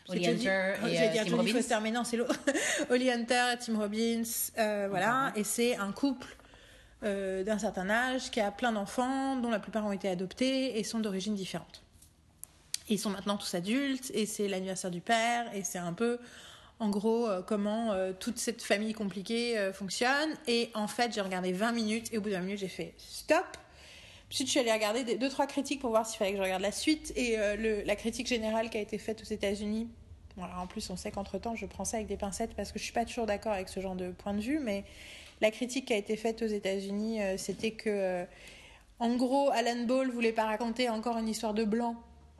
Holly 0.08 0.20
dit- 0.20 0.28
Hunter 0.48 0.74
et, 0.88 0.98
euh, 1.00 1.24
Tim 1.24 1.36
Robbins. 1.36 1.52
Foster, 1.52 1.78
mais 1.82 1.90
non, 1.90 2.04
c'est 2.04 2.16
l'autre. 2.16 2.38
Holly 2.90 3.10
Hunter, 3.10 3.54
Tim 3.64 3.78
Robbins, 3.78 4.22
euh, 4.58 4.86
voilà. 4.90 5.32
Et 5.36 5.44
c'est 5.44 5.76
un 5.76 5.92
couple 5.92 6.26
euh, 7.04 7.42
d'un 7.44 7.58
certain 7.58 7.88
âge 7.90 8.30
qui 8.30 8.40
a 8.40 8.50
plein 8.50 8.72
d'enfants, 8.72 9.36
dont 9.36 9.50
la 9.50 9.58
plupart 9.58 9.84
ont 9.86 9.92
été 9.92 10.08
adoptés 10.08 10.78
et 10.78 10.84
sont 10.84 11.00
d'origines 11.00 11.34
différentes. 11.34 11.82
Ils 12.88 12.98
sont 12.98 13.10
maintenant 13.10 13.36
tous 13.36 13.54
adultes 13.54 14.10
et 14.14 14.26
c'est 14.26 14.48
l'anniversaire 14.48 14.90
du 14.90 15.00
père 15.00 15.46
et 15.54 15.62
c'est 15.62 15.78
un 15.78 15.92
peu 15.92 16.18
en 16.78 16.90
gros 16.90 17.28
euh, 17.28 17.40
comment 17.42 17.92
euh, 17.92 18.12
toute 18.18 18.38
cette 18.38 18.60
famille 18.62 18.92
compliquée 18.92 19.56
euh, 19.56 19.72
fonctionne 19.72 20.30
et 20.48 20.70
en 20.74 20.88
fait 20.88 21.14
j'ai 21.14 21.20
regardé 21.20 21.52
20 21.52 21.72
minutes 21.72 22.12
et 22.12 22.18
au 22.18 22.20
bout 22.20 22.28
de 22.30 22.34
20 22.34 22.40
minutes 22.40 22.58
j'ai 22.58 22.68
fait 22.68 22.92
stop 22.98 23.46
Ensuite, 24.32 24.46
je 24.46 24.52
suis 24.52 24.60
allée 24.60 24.72
regarder 24.72 25.04
des- 25.04 25.16
deux, 25.16 25.28
trois 25.28 25.46
critiques 25.46 25.80
pour 25.82 25.90
voir 25.90 26.06
s'il 26.06 26.16
fallait 26.16 26.30
que 26.30 26.38
je 26.38 26.42
regarde 26.42 26.62
la 26.62 26.72
suite. 26.72 27.12
Et 27.16 27.38
euh, 27.38 27.54
le- 27.54 27.82
la 27.82 27.96
critique 27.96 28.26
générale 28.26 28.70
qui 28.70 28.78
a 28.78 28.80
été 28.80 28.96
faite 28.96 29.20
aux 29.20 29.30
États-Unis, 29.30 29.88
bon, 30.38 30.44
alors 30.44 30.60
en 30.60 30.66
plus, 30.66 30.88
on 30.88 30.96
sait 30.96 31.10
qu'entre-temps, 31.10 31.54
je 31.54 31.66
prends 31.66 31.84
ça 31.84 31.98
avec 31.98 32.06
des 32.06 32.16
pincettes 32.16 32.54
parce 32.54 32.72
que 32.72 32.78
je 32.78 32.84
suis 32.84 32.94
pas 32.94 33.04
toujours 33.04 33.26
d'accord 33.26 33.52
avec 33.52 33.68
ce 33.68 33.80
genre 33.80 33.94
de 33.94 34.10
point 34.10 34.32
de 34.32 34.40
vue, 34.40 34.58
mais 34.58 34.84
la 35.42 35.50
critique 35.50 35.84
qui 35.84 35.92
a 35.92 35.98
été 35.98 36.16
faite 36.16 36.40
aux 36.40 36.46
États-Unis, 36.46 37.20
euh, 37.22 37.36
c'était 37.36 37.72
que, 37.72 37.90
euh, 37.90 38.24
en 39.00 39.16
gros, 39.16 39.50
Alan 39.50 39.84
Ball 39.84 40.10
voulait 40.10 40.32
pas 40.32 40.46
raconter 40.46 40.88
encore 40.88 41.18
une 41.18 41.28
histoire 41.28 41.52
de 41.52 41.64
blanc. 41.64 41.94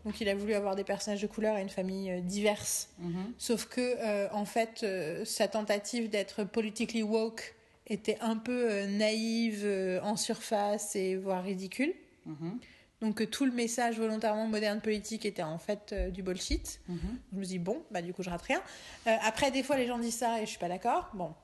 Donc, 0.06 0.18
il 0.22 0.30
a 0.30 0.34
voulu 0.34 0.54
avoir 0.54 0.74
des 0.76 0.84
personnages 0.84 1.20
de 1.20 1.26
couleur 1.26 1.58
et 1.58 1.60
une 1.62 1.68
famille 1.68 2.22
diverse. 2.22 2.88
Mhm. 3.00 3.34
Sauf 3.36 3.66
que, 3.66 4.32
en 4.32 4.44
fait, 4.46 4.84
sa 5.24 5.46
tentative 5.46 6.08
d'être 6.08 6.42
politically 6.42 7.02
woke 7.02 7.54
était 7.86 8.18
un 8.20 8.36
peu 8.36 8.70
euh, 8.70 8.86
naïve, 8.86 9.62
euh, 9.64 10.00
en 10.02 10.16
surface 10.16 10.96
et 10.96 11.16
voire 11.16 11.42
ridicule. 11.42 11.94
Mhm. 12.26 12.58
Donc 13.02 13.16
que 13.16 13.24
tout 13.24 13.44
le 13.44 13.50
message 13.50 13.98
volontairement 13.98 14.46
moderne 14.46 14.80
politique 14.80 15.26
était 15.26 15.42
en 15.42 15.58
fait 15.58 15.92
euh, 15.92 16.10
du 16.10 16.22
bullshit. 16.22 16.80
Mhm. 16.88 17.18
Je 17.32 17.38
me 17.38 17.44
dis 17.44 17.58
bon, 17.58 17.82
bah 17.90 18.00
du 18.00 18.14
coup 18.14 18.22
je 18.22 18.30
rate 18.30 18.42
rien. 18.42 18.62
Euh, 19.08 19.16
après 19.22 19.50
des 19.50 19.64
fois 19.64 19.76
les 19.76 19.88
gens 19.88 19.98
disent 19.98 20.16
ça 20.16 20.38
et 20.40 20.42
je 20.42 20.50
suis 20.50 20.58
pas 20.58 20.68
d'accord. 20.68 21.10
Bon, 21.12 21.34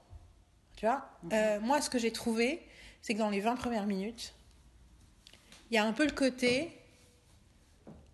tu 0.77 0.87
vois. 0.87 1.11
Euh, 1.33 1.59
moi 1.61 1.81
ce 1.81 1.91
que 1.91 1.99
j'ai 1.99 2.13
trouvé, 2.13 2.63
c'est 3.03 3.13
que 3.13 3.19
dans 3.19 3.29
les 3.29 3.41
20 3.41 3.57
premières 3.57 3.87
minutes, 3.87 4.35
il 5.71 5.75
y 5.75 5.79
a 5.79 5.85
un 5.85 5.93
peu 5.93 6.05
le 6.05 6.13
côté 6.13 6.78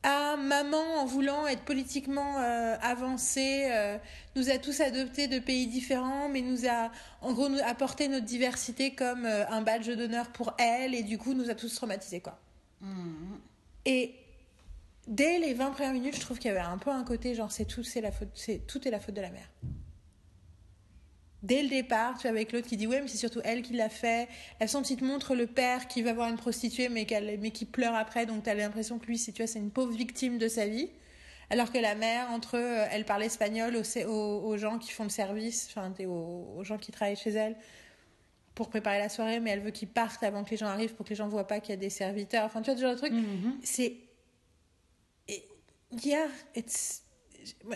ah 0.06 0.36
maman 0.36 1.00
en 1.00 1.06
voulant 1.06 1.46
être 1.46 1.62
politiquement 1.62 2.38
euh, 2.38 2.76
avancée 2.82 3.68
euh, 3.70 3.96
nous 4.36 4.50
a 4.50 4.58
tous 4.58 4.82
adoptés 4.82 5.28
de 5.28 5.38
pays 5.38 5.66
différents 5.66 6.28
mais 6.28 6.42
nous 6.42 6.66
a 6.68 6.90
en 7.22 7.32
gros 7.32 7.48
nous 7.48 7.60
apporté 7.64 8.08
notre 8.08 8.26
diversité 8.26 8.94
comme 8.94 9.24
euh, 9.24 9.48
un 9.48 9.62
badge 9.62 9.88
d'honneur 9.88 10.28
pour 10.28 10.52
elle 10.58 10.94
et 10.94 11.02
du 11.02 11.16
coup 11.16 11.32
nous 11.32 11.48
a 11.48 11.54
tous 11.54 11.74
traumatisés 11.74 12.20
quoi. 12.20 12.38
Mhm. 12.82 13.40
Et 13.86 14.14
dès 15.06 15.38
les 15.38 15.54
20 15.54 15.70
premières 15.70 15.92
minutes, 15.92 16.16
je 16.16 16.20
trouve 16.20 16.38
qu'il 16.38 16.50
y 16.50 16.54
avait 16.54 16.60
un 16.60 16.78
peu 16.78 16.90
un 16.90 17.04
côté 17.04 17.34
genre 17.34 17.50
c'est 17.50 17.64
tout, 17.64 17.82
c'est 17.82 18.02
la 18.02 18.12
faute, 18.12 18.28
c'est 18.34 18.66
tout 18.66 18.86
est 18.86 18.90
la 18.90 19.00
faute 19.00 19.14
de 19.14 19.22
la 19.22 19.30
mère. 19.30 19.48
Dès 21.44 21.62
le 21.62 21.68
départ, 21.68 22.14
tu 22.14 22.22
vois, 22.22 22.30
avec 22.30 22.52
l'autre 22.52 22.66
qui 22.66 22.78
dit 22.78 22.86
ouais, 22.86 23.02
mais 23.02 23.06
c'est 23.06 23.18
surtout 23.18 23.40
elle 23.44 23.60
qui 23.60 23.74
l'a 23.74 23.90
fait. 23.90 24.28
La 24.60 24.66
façon 24.66 24.80
dont 24.80 24.88
il 24.88 24.96
te 24.96 25.04
montre 25.04 25.34
le 25.34 25.46
père 25.46 25.88
qui 25.88 26.00
va 26.00 26.14
voir 26.14 26.30
une 26.30 26.36
prostituée 26.36 26.88
mais, 26.88 27.04
qui 27.04 27.64
pleure 27.66 27.94
après, 27.94 28.24
donc 28.24 28.44
t'as 28.44 28.54
l'impression 28.54 28.98
que 28.98 29.04
lui, 29.04 29.18
c'est 29.18 29.32
tu 29.32 29.42
vois, 29.42 29.46
c'est 29.46 29.58
une 29.58 29.70
pauvre 29.70 29.92
victime 29.92 30.38
de 30.38 30.48
sa 30.48 30.66
vie. 30.66 30.88
Alors 31.50 31.70
que 31.70 31.78
la 31.78 31.94
mère, 31.94 32.30
entre 32.30 32.56
eux, 32.56 32.78
elle 32.90 33.04
parle 33.04 33.22
espagnol 33.22 33.76
aux, 33.76 34.08
aux, 34.08 34.56
gens 34.56 34.78
qui 34.78 34.90
font 34.90 35.04
le 35.04 35.10
service, 35.10 35.68
enfin 35.70 35.92
aux, 36.06 36.56
aux 36.56 36.64
gens 36.64 36.78
qui 36.78 36.90
travaillent 36.90 37.16
chez 37.16 37.30
elle 37.30 37.56
pour 38.54 38.70
préparer 38.70 38.98
la 38.98 39.10
soirée, 39.10 39.40
mais 39.40 39.50
elle 39.50 39.60
veut 39.60 39.70
qu'ils 39.70 39.88
partent 39.88 40.22
avant 40.22 40.44
que 40.44 40.50
les 40.50 40.56
gens 40.56 40.68
arrivent 40.68 40.94
pour 40.94 41.04
que 41.04 41.10
les 41.10 41.16
gens 41.16 41.28
voient 41.28 41.46
pas 41.46 41.60
qu'il 41.60 41.70
y 41.70 41.74
a 41.74 41.76
des 41.76 41.90
serviteurs. 41.90 42.44
Enfin, 42.46 42.62
tu 42.62 42.70
vois, 42.70 42.76
ce 42.76 42.82
genre 42.82 42.94
de 42.94 42.98
truc 42.98 43.12
Mhm. 43.12 43.58
c'est 43.62 43.96
et 45.28 45.44
yeah, 46.02 46.28
it's. 46.54 47.03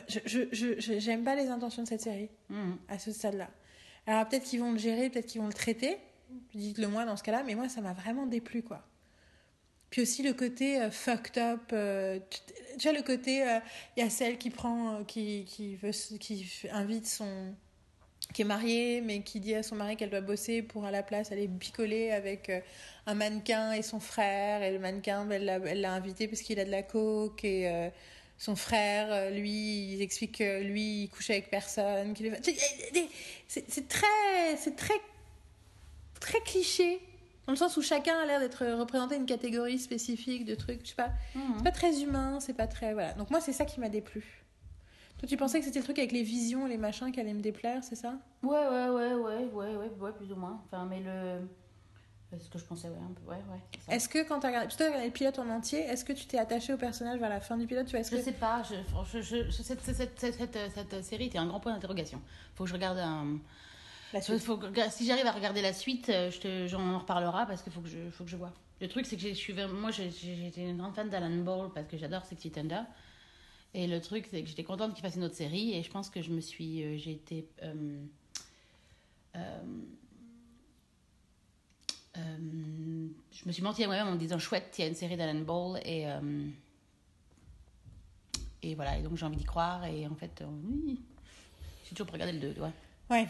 Je, 0.09 0.99
j'aime 0.99 1.25
pas 1.25 1.35
les 1.35 1.49
intentions 1.49 1.83
de 1.83 1.89
cette 1.89 2.01
série 2.01 2.29
Mhm. 2.49 2.77
à 2.89 2.99
ce 2.99 3.13
stade-là. 3.13 3.49
Alors 4.07 4.29
peut-être 4.29 4.45
qu'ils 4.45 4.61
vont 4.61 4.73
le 4.73 4.79
gérer, 4.79 5.11
peut-être 5.11 5.27
qu'ils 5.27 5.41
vont 5.41 5.47
le 5.49 5.53
traiter. 5.53 5.97
Dites-le 6.55 6.89
moi 6.89 7.05
dans 7.05 7.17
ce 7.17 7.23
cas-là, 7.23 7.43
mais 7.47 7.55
moi 7.55 7.69
ça 7.69 7.81
m'a 7.81 7.93
vraiment 7.93 8.27
déplu 8.27 8.63
quoi. 8.63 8.85
Puis 9.91 10.03
aussi 10.03 10.23
le 10.23 10.35
côté 10.35 10.81
euh, 10.81 10.91
fucked 10.91 11.39
up, 11.39 11.61
euh, 11.73 12.19
tu 12.79 12.89
vois 12.89 12.97
le 12.97 13.03
côté, 13.03 13.39
il 13.97 14.03
y 14.03 14.07
a 14.07 14.11
celle 14.11 14.37
qui 14.37 14.51
prend, 14.51 14.97
euh, 14.97 15.05
qui, 15.05 15.45
qui 15.47 15.77
veut, 15.77 15.93
qui 16.21 16.47
invite 16.71 17.07
son, 17.07 17.55
qui 18.35 18.43
est 18.43 18.45
mariée, 18.45 19.01
mais 19.01 19.23
qui 19.23 19.41
dit 19.41 19.55
à 19.55 19.63
son 19.63 19.77
mari 19.77 19.97
qu'elle 19.97 20.11
doit 20.11 20.21
bosser 20.21 20.61
pour 20.61 20.85
à 20.85 20.91
la 20.91 21.03
place 21.03 21.33
aller 21.33 21.49
picoler 21.49 22.11
avec 22.11 22.51
euh, 22.51 22.61
un 23.07 23.15
mannequin 23.15 23.73
et 23.73 23.81
son 23.81 24.01
frère. 24.01 24.63
Et 24.63 24.71
le 24.73 24.79
mannequin, 24.79 25.27
elle 25.31 25.47
l'a, 25.47 25.55
elle 25.55 25.81
l'a 25.81 25.93
invité 25.95 26.29
parce 26.29 26.43
qu'il 26.43 26.61
a 26.61 26.67
de 26.67 26.71
la 26.71 26.83
coke 26.83 27.43
et 27.45 27.67
euh, 27.71 27.89
son 28.39 28.55
frère, 28.55 29.09
euh, 29.11 29.31
lui, 29.31 29.95
il 29.95 30.01
explique 30.01 30.39
que 30.39 30.63
lui, 30.63 31.03
il 31.03 31.09
couche 31.09 31.31
avec 31.31 31.51
personne. 31.51 32.15
qu'il 32.15 32.33
C'est, 33.49 33.65
c'est 33.69 33.89
très, 33.89 34.57
c'est 34.57 34.77
très, 34.77 34.95
très 36.21 36.41
cliché. 36.41 37.01
Dans 37.47 37.53
le 37.53 37.59
sens 37.59 37.77
où 37.77 37.83
chacun 37.83 38.17
a 38.19 38.27
l'air 38.27 38.41
d'être 38.41 38.65
représenté 38.79 39.17
une 39.17 39.27
catégorie 39.27 39.79
spécifique 39.79 40.45
de 40.45 40.55
trucs, 40.55 40.83
je 40.85 40.91
sais 40.91 40.95
pas. 40.95 41.11
Mhm. 41.35 41.55
C'est 41.57 41.65
pas 41.65 41.73
très 41.73 42.03
humain, 42.03 42.39
c'est 42.41 42.55
pas 42.55 42.67
très. 42.67 42.93
Voilà. 42.93 43.15
Donc 43.15 43.31
moi, 43.31 43.41
c'est 43.41 43.53
ça 43.53 43.65
qui 43.65 43.81
m'a 43.81 43.89
déplu. 43.89 44.45
Toi, 45.19 45.27
tu 45.27 45.37
pensais 45.37 45.59
que 45.59 45.65
c'était 45.65 45.81
le 45.81 45.85
truc 45.85 45.99
avec 45.99 46.13
les 46.13 46.23
visions, 46.23 46.67
les 46.67 46.77
machins 46.77 47.11
qui 47.11 47.19
allaient 47.19 47.35
me 47.35 47.41
déplaire, 47.41 47.83
c'est 47.83 47.97
ça? 47.97 48.19
Ouais, 48.45 48.51
ouais, 48.51 48.89
ouais, 48.89 49.15
ouais, 49.15 49.45
ouais, 49.47 49.77
ouais, 49.77 49.89
ouais, 49.99 50.13
plus 50.13 50.31
ou 50.31 50.37
moins. 50.37 50.63
Enfin, 50.67 50.87
mais 50.89 51.01
le. 51.01 51.41
Ce 52.31 52.51
que 52.51 52.59
je 52.59 52.65
pensais, 52.65 52.89
ouais, 52.89 52.97
un 52.99 53.15
peu, 53.15 53.31
ouais, 53.31 53.37
ouais. 53.37 53.61
c'est 53.75 53.87
ça. 53.87 53.97
Est-ce 53.97 54.09
que 54.09 54.23
quand 54.29 54.39
t'as 54.41 54.49
regardé, 54.49 54.67
parce 54.67 54.75
que 54.77 54.83
t'as 54.83 54.89
regardé 54.89 55.07
le 55.07 55.13
pilote 55.13 55.39
en 55.39 55.49
entier, 55.49 55.79
est-ce 55.81 56.05
que 56.05 56.13
tu 56.13 56.27
t'es 56.27 56.39
attaché 56.39 56.75
au 56.75 56.77
personnage 56.77 57.19
vers 57.19 57.31
la 57.31 57.41
fin 57.41 57.57
du 57.57 57.67
pilote 57.67 57.87
tu 57.87 57.97
vois, 57.97 58.03
Je 58.03 58.11
que... 58.11 58.21
sais 58.23 58.33
pas, 58.33 58.63
je, 58.65 58.75
je, 59.13 59.23
je- 59.23 59.51
je- 59.51 59.63
cette, 59.63 59.81
cette, 59.81 59.97
cette, 59.97 60.35
cette, 60.37 60.59
cette 60.75 61.05
série 61.05 61.25
était 61.27 61.39
un 61.39 61.47
grand 61.47 61.59
point 61.61 61.73
d'interrogation. 61.73 62.21
Faut 62.55 62.65
que 62.65 62.69
je 62.69 62.75
regarde 62.75 62.99
un. 62.99 63.39
La 64.13 64.21
suite. 64.21 64.39
faut 64.41 64.61
si 64.91 65.07
j'arrive 65.07 65.27
à 65.27 65.33
regarder 65.33 65.63
la 65.63 65.73
suite, 65.73 66.11
euh, 66.11 66.31
j'en 66.67 66.81
en 66.95 66.99
reparlera 66.99 67.47
parce 67.47 67.63
qu'il 67.63 67.73
faut 67.73 67.81
que 67.81 67.89
je, 67.89 68.11
faut 68.11 68.25
que 68.25 68.31
je 68.31 68.37
vois. 68.37 68.53
Le 68.81 68.89
truc, 68.89 69.07
c'est 69.07 69.17
que 69.17 69.23
je 69.23 69.33
suis, 69.33 69.53
moi, 69.55 69.91
j'étais 69.91 70.61
une 70.69 70.77
grande 70.77 70.95
fan 70.95 71.09
d'Alan 71.09 71.35
Ball 71.43 71.71
parce 71.75 71.87
que 71.89 71.97
j'adore 71.97 72.25
Sexy 72.27 72.51
Thunder. 72.51 72.83
Et 73.75 73.87
le 73.87 74.01
truc, 74.03 74.27
c'est 74.31 74.43
que 74.43 74.49
j'étais 74.49 74.65
contente 74.65 74.93
qu'il 74.95 75.03
fasse 75.03 75.17
une 75.17 75.25
autre 75.25 75.35
série 75.35 75.75
et 75.75 75.83
je 75.83 75.91
pense 75.91 76.09
que 76.11 76.21
je 76.23 76.31
me 76.31 76.41
suis, 76.41 76.85
euh, 76.85 76.97
j'ai 76.99 77.13
été. 77.13 77.47
euh, 77.63 77.73
euh, 79.37 79.39
euh, 79.41 79.63
je 82.19 83.47
me 83.47 83.53
suis 83.53 83.63
menti 83.63 83.85
à 83.85 83.87
moi-même 83.87 84.09
en 84.09 84.13
me 84.13 84.19
disant 84.19 84.39
chouette, 84.39 84.75
il 84.79 84.83
y 84.83 84.85
a 84.85 84.89
une 84.89 84.95
série 84.95 85.17
d'Alan 85.17 85.41
Ball 85.41 85.81
et. 85.85 86.07
euh, 86.11 86.21
et 88.63 88.75
voilà, 88.75 88.99
et 88.99 89.03
donc 89.03 89.17
j'ai 89.17 89.25
envie 89.25 89.37
d'y 89.37 89.45
croire 89.45 89.85
et 89.85 90.07
en 90.07 90.15
fait, 90.17 90.41
euh, 90.43 90.47
oui. 90.65 91.01
J'ai 91.89 91.95
toujours 91.95 92.13
regardé 92.13 92.33
le 92.33 92.41
2, 92.53 92.61
ouais. 92.61 92.71
Ouais. 93.11 93.27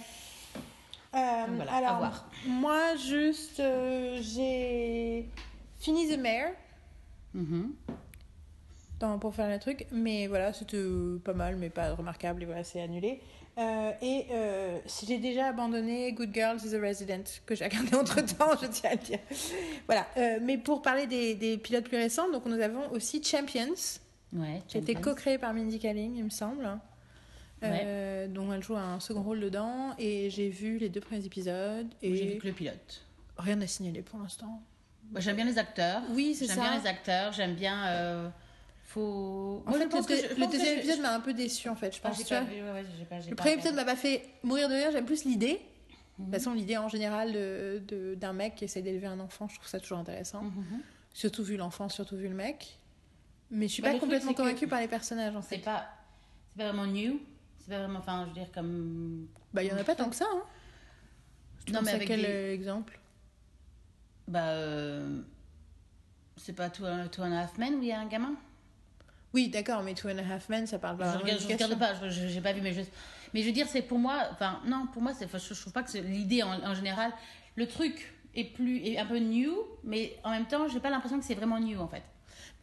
Euh, 1.14 1.46
Donc 1.46 1.56
voilà, 1.56 1.72
à 1.74 1.76
alors, 1.76 1.96
voir. 1.98 2.30
moi, 2.46 2.96
juste, 2.96 3.60
euh, 3.60 4.18
j'ai 4.22 5.28
fini 5.78 6.08
The 6.08 6.18
Mayor 6.18 6.50
Mhm. 7.34 7.74
dans- 9.00 9.18
pour 9.18 9.34
faire 9.34 9.48
le 9.50 9.58
truc, 9.58 9.86
mais 9.92 10.26
voilà, 10.26 10.52
c'était 10.52 10.76
euh, 10.78 11.20
pas 11.22 11.34
mal, 11.34 11.56
mais 11.56 11.68
pas 11.70 11.94
remarquable, 11.94 12.42
et 12.42 12.46
voilà, 12.46 12.64
c'est 12.64 12.80
annulé. 12.80 13.20
Euh, 13.58 13.90
et 14.02 14.26
euh, 14.30 14.78
si 14.86 15.04
j'ai 15.06 15.18
déjà 15.18 15.48
abandonné 15.48 16.12
Good 16.12 16.32
Girls 16.32 16.60
is 16.64 16.74
a 16.76 16.80
Resident, 16.80 17.24
que 17.44 17.54
j'ai 17.56 17.64
regardé 17.64 17.94
entre 17.96 18.20
temps, 18.20 18.50
je 18.62 18.66
tiens 18.68 18.90
à 18.90 18.94
le 18.94 19.00
dire. 19.00 19.18
Voilà, 19.86 20.06
euh, 20.16 20.38
mais 20.42 20.58
pour 20.58 20.80
parler 20.80 21.06
des, 21.08 21.34
des 21.34 21.58
pilotes 21.58 21.84
plus 21.88 21.96
récents, 21.96 22.30
donc 22.30 22.46
nous 22.46 22.60
avons 22.60 22.88
aussi 22.92 23.22
Champions, 23.22 23.74
Ouais, 24.34 24.62
qui 24.68 24.76
a 24.76 24.80
été 24.80 24.94
co-créé 24.94 25.38
par 25.38 25.54
Mindy 25.54 25.78
Kaling, 25.78 26.14
il 26.16 26.24
me 26.24 26.30
semble. 26.30 26.68
Euh, 27.64 28.28
dont 28.28 28.52
elle 28.52 28.62
joue 28.62 28.76
un 28.76 29.00
second 29.00 29.22
rôle 29.22 29.40
dedans 29.40 29.92
et 29.98 30.30
j'ai 30.30 30.48
vu 30.48 30.78
les 30.78 30.88
deux 30.88 31.00
premiers 31.00 31.24
épisodes 31.26 31.88
et 32.02 32.14
J'ai 32.14 32.26
vu 32.34 32.38
que 32.38 32.46
le 32.46 32.52
pilote. 32.52 33.02
rien 33.36 33.60
à 33.60 33.66
signaler 33.66 34.02
pour 34.02 34.20
l'instant. 34.20 34.62
Bah, 35.10 35.18
j'aime 35.18 35.34
bien 35.34 35.44
les 35.46 35.58
acteurs. 35.58 36.02
Oui, 36.10 36.36
c'est 36.36 36.46
J'aime 36.46 36.54
ça. 36.56 36.62
bien 36.62 36.78
les 36.80 36.86
acteurs, 36.86 37.32
j'aime 37.32 37.54
bien. 37.54 38.30
Faut. 38.88 39.62
En 39.66 39.70
Moi, 39.70 39.78
je 39.80 39.84
pense 39.88 40.06
que 40.06 40.16
je- 40.16 40.22
je 40.22 40.28
le 40.28 40.34
pense 40.36 40.46
que 40.52 40.52
deuxième 40.56 40.74
je- 40.74 40.78
épisode 40.80 41.00
m'a 41.00 41.14
un 41.14 41.20
peu 41.20 41.32
déçu 41.34 41.68
en 41.68 41.76
fait, 41.76 41.94
je 41.94 42.00
Ah, 42.02 42.08
pense. 42.08 42.22
pas 42.24 42.42
ouais, 42.42 42.62
ouais, 42.62 42.84
pas- 43.08 43.20
j'ai 43.20 43.30
Le 43.30 43.36
premier 43.36 43.54
épisode 43.54 43.74
m'a 43.74 43.84
pas 43.84 43.96
fait 43.96 44.22
mourir 44.42 44.68
de 44.68 44.74
rire, 44.74 44.90
j'aime 44.92 45.04
plus 45.06 45.24
l'idée. 45.24 45.60
Mhm. 46.18 46.26
De 46.26 46.30
toute 46.30 46.34
façon, 46.34 46.54
l'idée 46.54 46.76
en 46.76 46.88
général 46.88 47.32
de- 47.32 48.14
d'un 48.16 48.32
mec 48.32 48.54
qui 48.56 48.64
essaie 48.64 48.82
d'élever 48.82 49.06
un 49.06 49.20
enfant, 49.20 49.46
je 49.48 49.54
trouve 49.56 49.68
ça 49.68 49.78
toujours 49.80 49.98
intéressant. 49.98 50.42
Mhm. 50.42 50.80
Surtout 51.12 51.42
vu 51.44 51.56
l'enfant, 51.56 51.88
surtout 51.88 52.16
vu 52.16 52.28
le 52.28 52.34
mec. 52.34 52.78
Mais 53.50 53.66
je 53.68 53.72
suis 53.74 53.82
Bah, 53.82 53.92
pas 53.92 53.98
complètement 53.98 54.32
que- 54.32 54.38
convaincue 54.38 54.66
par 54.68 54.80
les 54.80 54.88
personnages 54.88 55.34
en 55.36 55.42
C'est 55.42 55.58
pas. 55.58 55.86
C'est 56.56 56.58
pas 56.64 56.72
vraiment 56.72 56.86
new. 56.86 57.20
C'est 57.60 57.70
pas 57.70 57.78
vraiment. 57.78 57.98
Enfin, 58.00 58.22
je 58.24 58.28
veux 58.28 58.34
dire, 58.34 58.52
comme. 58.52 59.26
Bah, 59.54 59.62
il 59.62 59.68
y 59.70 59.72
en 59.72 59.76
a 59.78 59.84
pas 59.84 59.94
tant 59.94 60.08
que 60.10 60.16
ça. 60.16 60.26
Hein. 60.30 60.42
Tu 61.66 61.72
Non, 61.72 61.80
mais 61.82 61.92
avec 61.92 62.08
quel 62.08 62.20
des- 62.20 62.26
euh, 62.26 62.52
exemple? 62.54 62.98
Bah. 64.26 64.48
euh, 64.48 65.20
C'est 66.36 66.52
pas 66.52 66.66
and 66.66 67.08
Two 67.10 67.22
and 67.24 67.32
a 67.32 67.40
Half 67.40 67.58
Men 67.58 67.74
où 67.76 67.82
il 67.82 67.88
y 67.88 67.92
a 67.92 67.98
un 68.00 68.06
gamin? 68.06 68.34
Oui, 69.34 69.48
d'accord, 69.48 69.82
mais 69.82 69.94
Two 69.94 70.08
and 70.08 70.18
a 70.18 70.34
Half 70.34 70.48
Men, 70.48 70.66
ça 70.66 70.78
parle 70.78 70.96
pas 70.96 71.12
je 71.12 71.18
regarde, 71.18 71.40
je 71.40 71.46
regarde 71.46 71.78
pas, 71.78 71.92
je- 72.08 72.28
j'ai 72.28 72.40
pas 72.40 72.52
vu, 72.52 72.60
mais 72.62 72.72
je, 72.72 72.80
mais 73.34 73.42
je 73.42 73.46
veux 73.46 73.52
dire, 73.52 73.66
c'est 73.68 73.82
pour 73.82 73.98
moi, 73.98 74.22
enfin, 74.32 74.60
non, 74.66 74.86
pour 74.92 75.02
moi, 75.02 75.12
c'est, 75.18 75.28
je, 75.30 75.54
je 75.54 75.60
trouve 75.60 75.72
pas 75.72 75.82
que 75.82 75.98
l'idée 75.98 76.42
en, 76.42 76.52
en 76.64 76.74
général. 76.74 77.12
Le 77.56 77.66
truc 77.66 78.12
est 78.34 78.44
plus, 78.44 78.78
est 78.86 78.98
un 78.98 79.04
peu 79.06 79.18
new, 79.18 79.54
mais 79.84 80.14
en 80.24 80.30
même 80.30 80.46
temps, 80.46 80.66
j'ai 80.68 80.80
pas 80.80 80.90
l'impression 80.90 81.18
que 81.18 81.24
c'est 81.26 81.34
vraiment 81.34 81.60
new 81.60 81.78
en 81.78 81.88
fait. 81.88 82.02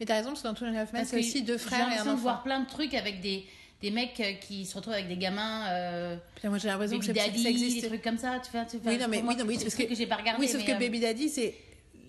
Mais 0.00 0.06
t'as 0.06 0.14
raison, 0.16 0.30
parce 0.30 0.42
que 0.42 0.48
dans 0.48 0.54
Two 0.54 0.66
and 0.66 0.74
a 0.74 0.80
Half 0.80 0.92
Men, 0.92 1.04
c'est 1.04 1.16
que 1.16 1.20
aussi 1.20 1.42
deux 1.42 1.56
J'ai 1.58 1.64
frères 1.64 1.78
et 1.80 1.82
un 1.82 1.86
l'impression 1.88 2.04
de 2.10 2.14
enfant. 2.14 2.22
voir 2.22 2.42
plein 2.42 2.60
de 2.60 2.66
trucs 2.68 2.94
avec 2.94 3.20
des, 3.20 3.46
des 3.80 3.90
mecs 3.92 4.18
euh, 4.20 4.32
qui 4.40 4.66
se 4.66 4.74
retrouvent 4.74 4.94
avec 4.94 5.06
des 5.08 5.16
gamins, 5.16 5.68
euh, 5.68 6.16
Putain, 6.34 6.48
moi 6.48 6.58
j'ai 6.58 6.68
l'impression 6.68 6.98
que 6.98 7.06
Baby 7.06 7.18
c'est- 7.20 7.26
Daddy, 7.26 7.42
ça 7.44 7.48
existe. 7.50 7.80
des 7.82 7.88
trucs 7.88 8.02
comme 8.02 8.18
ça. 8.18 8.40
Tu 8.44 8.50
fais, 8.50 8.66
tu 8.66 8.76
Oui, 8.84 8.98
non, 8.98 9.06
mais, 9.08 9.22
oui, 9.24 9.36
non, 9.36 9.44
oui, 9.46 9.56
c'est 9.56 9.64
parce 9.64 9.74
que, 9.76 9.82
que 9.84 9.94
j'ai 9.94 10.06
pas 10.06 10.16
regardé. 10.16 10.40
Oui, 10.40 10.48
sauf 10.48 10.60
mais, 10.62 10.66
que 10.66 10.72
euh, 10.72 10.78
Baby 10.78 10.98
Daddy, 11.00 11.28
c'est. 11.28 11.54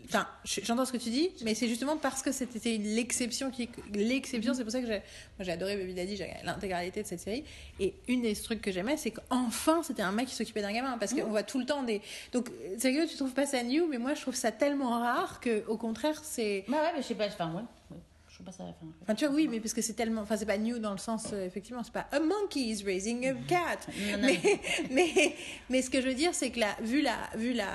Enfin, 0.07 0.27
je- 0.45 0.61
j'entends 0.63 0.85
ce 0.85 0.91
que 0.93 0.97
tu 0.97 1.09
dis, 1.09 1.29
mais 1.43 1.53
c'est 1.53 1.67
justement 1.67 1.97
parce 1.97 2.21
que 2.21 2.31
c'était 2.31 2.77
l'exception 2.77 3.51
qui. 3.51 3.69
L'exception, 3.93 4.53
c'est 4.53 4.63
pour 4.63 4.71
ça 4.71 4.79
que 4.79 4.87
j'ai. 4.87 4.93
Moi, 4.99 5.41
j'ai 5.41 5.51
adoré 5.51 5.75
Baby 5.75 5.93
Daddy, 5.93 6.15
j'ai 6.15 6.23
regardé 6.23 6.45
l'intégralité 6.45 7.03
de 7.03 7.07
cette 7.07 7.19
série. 7.19 7.43
Et 7.79 7.93
une 8.07 8.21
des 8.21 8.33
trucs 8.35 8.61
que 8.61 8.71
j'aimais, 8.71 8.95
c'est 8.97 9.11
qu'enfin, 9.11 9.83
c'était 9.83 10.03
un 10.03 10.11
mec 10.11 10.27
qui 10.27 10.35
s'occupait 10.35 10.61
d'un 10.61 10.71
gamin. 10.73 10.97
Parce 10.97 11.13
qu'on 11.13 11.25
voit 11.29 11.43
tout 11.43 11.59
le 11.59 11.65
temps 11.65 11.83
des. 11.83 12.01
Donc, 12.31 12.49
euh, 12.49 12.77
sérieux, 12.79 13.05
tu 13.07 13.15
trouves 13.17 13.33
pas 13.33 13.45
ça 13.45 13.61
new, 13.63 13.87
mais 13.87 13.97
moi, 13.97 14.13
je 14.13 14.21
trouve 14.21 14.35
ça 14.35 14.51
tellement 14.51 14.91
rare 14.99 15.39
que, 15.41 15.65
au 15.67 15.77
contraire, 15.77 16.19
c'est. 16.23 16.63
Bah 16.67 16.77
ouais, 16.77 16.91
mais 16.95 17.01
je 17.01 17.07
sais 17.07 17.15
pas, 17.15 17.27
enfin, 17.27 17.51
ouais, 17.53 17.61
ouais, 17.91 17.97
je 18.29 18.33
trouve 18.35 18.45
pas 18.45 18.51
ça. 18.53 18.63
Enfin, 18.63 18.85
Enfin, 19.03 19.15
tu 19.15 19.25
vois, 19.25 19.35
oui, 19.35 19.47
mais 19.49 19.59
parce 19.59 19.73
que 19.73 19.81
c'est 19.81 19.93
tellement. 19.93 20.21
Enfin, 20.21 20.37
c'est 20.37 20.45
pas 20.45 20.57
new 20.57 20.79
dans 20.79 20.91
le 20.93 20.97
sens, 20.99 21.27
euh, 21.33 21.45
effectivement, 21.45 21.83
c'est 21.83 21.91
pas 21.93 22.07
a 22.11 22.19
monkey 22.21 22.61
is 22.61 22.83
raising 22.85 23.27
a 23.27 23.33
cat. 23.47 23.79
Non, 24.11 24.17
non, 24.19 24.27
mais, 24.27 24.59
mais, 24.91 25.35
mais 25.69 25.81
ce 25.81 25.89
que 25.89 25.99
je 26.01 26.07
veux 26.07 26.13
dire, 26.15 26.33
c'est 26.33 26.51
que 26.51 26.59
la, 26.61 26.75
vu, 26.81 27.01
la, 27.01 27.17
vu 27.35 27.51
la 27.51 27.67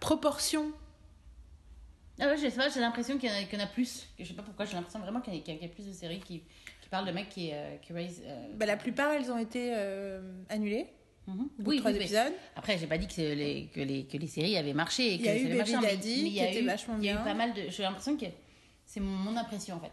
proportion. 0.00 0.70
Ah 2.20 2.26
ouais, 2.28 2.36
je 2.36 2.42
sais 2.48 2.56
pas, 2.56 2.68
j'ai 2.68 2.80
l'impression 2.80 3.18
qu'il 3.18 3.28
y, 3.30 3.32
en 3.32 3.36
a- 3.36 3.42
qu'il 3.44 3.58
y 3.58 3.62
en 3.62 3.64
a 3.64 3.68
plus. 3.68 4.06
Je 4.18 4.24
sais 4.24 4.34
pas 4.34 4.42
pourquoi, 4.42 4.64
j'ai 4.64 4.74
l'impression 4.74 5.00
vraiment 5.00 5.20
qu'il 5.20 5.34
y, 5.34 5.38
a- 5.38 5.40
qu'il 5.40 5.56
y 5.60 5.64
a 5.64 5.68
plus 5.68 5.86
de 5.86 5.92
séries 5.92 6.20
qui, 6.20 6.40
qui 6.82 6.88
parlent 6.90 7.06
de 7.06 7.12
mecs 7.12 7.28
qui, 7.30 7.50
euh, 7.52 7.76
qui 7.78 7.92
raise. 7.92 8.22
euh, 8.24 8.48
Bah, 8.54 8.66
la 8.66 8.76
plupart, 8.76 9.12
elles 9.12 9.30
ont 9.30 9.38
été 9.38 9.72
euh, 9.74 10.20
annulées. 10.48 10.86
Au 11.28 11.32
bout 11.32 11.44
de 11.72 11.78
trois 11.78 11.90
oui, 11.92 11.98
mais- 11.98 12.04
épisodes. 12.04 12.32
Après, 12.56 12.76
j'ai 12.78 12.86
pas 12.86 12.98
dit 12.98 13.06
que 13.06 13.20
les, 13.20 13.68
que, 13.72 13.80
les, 13.80 14.04
que 14.06 14.16
les 14.18 14.26
séries 14.26 14.56
avaient 14.56 14.74
marché. 14.74 15.06
Et 15.06 15.14
Il 15.14 15.22
y 15.24 15.28
a 15.28 15.34
que 15.34 15.38
eu 15.38 15.56
Baby 15.56 15.72
Daddy, 15.72 16.10
il 16.10 16.26
y 16.26 16.32
qui 16.32 16.40
a 16.40 16.50
était 16.50 16.62
eu- 16.62 16.66
vachement 16.66 16.96
Il 16.98 17.04
y 17.04 17.08
a 17.10 17.14
eu 17.14 17.24
pas 17.24 17.34
mal 17.34 17.54
de. 17.54 17.62
J'ai 17.70 17.84
l'impression 17.84 18.16
que 18.16 18.26
c'est 18.84 19.00
mon, 19.00 19.36
impression 19.36 19.76
en 19.76 19.80
fait. 19.80 19.92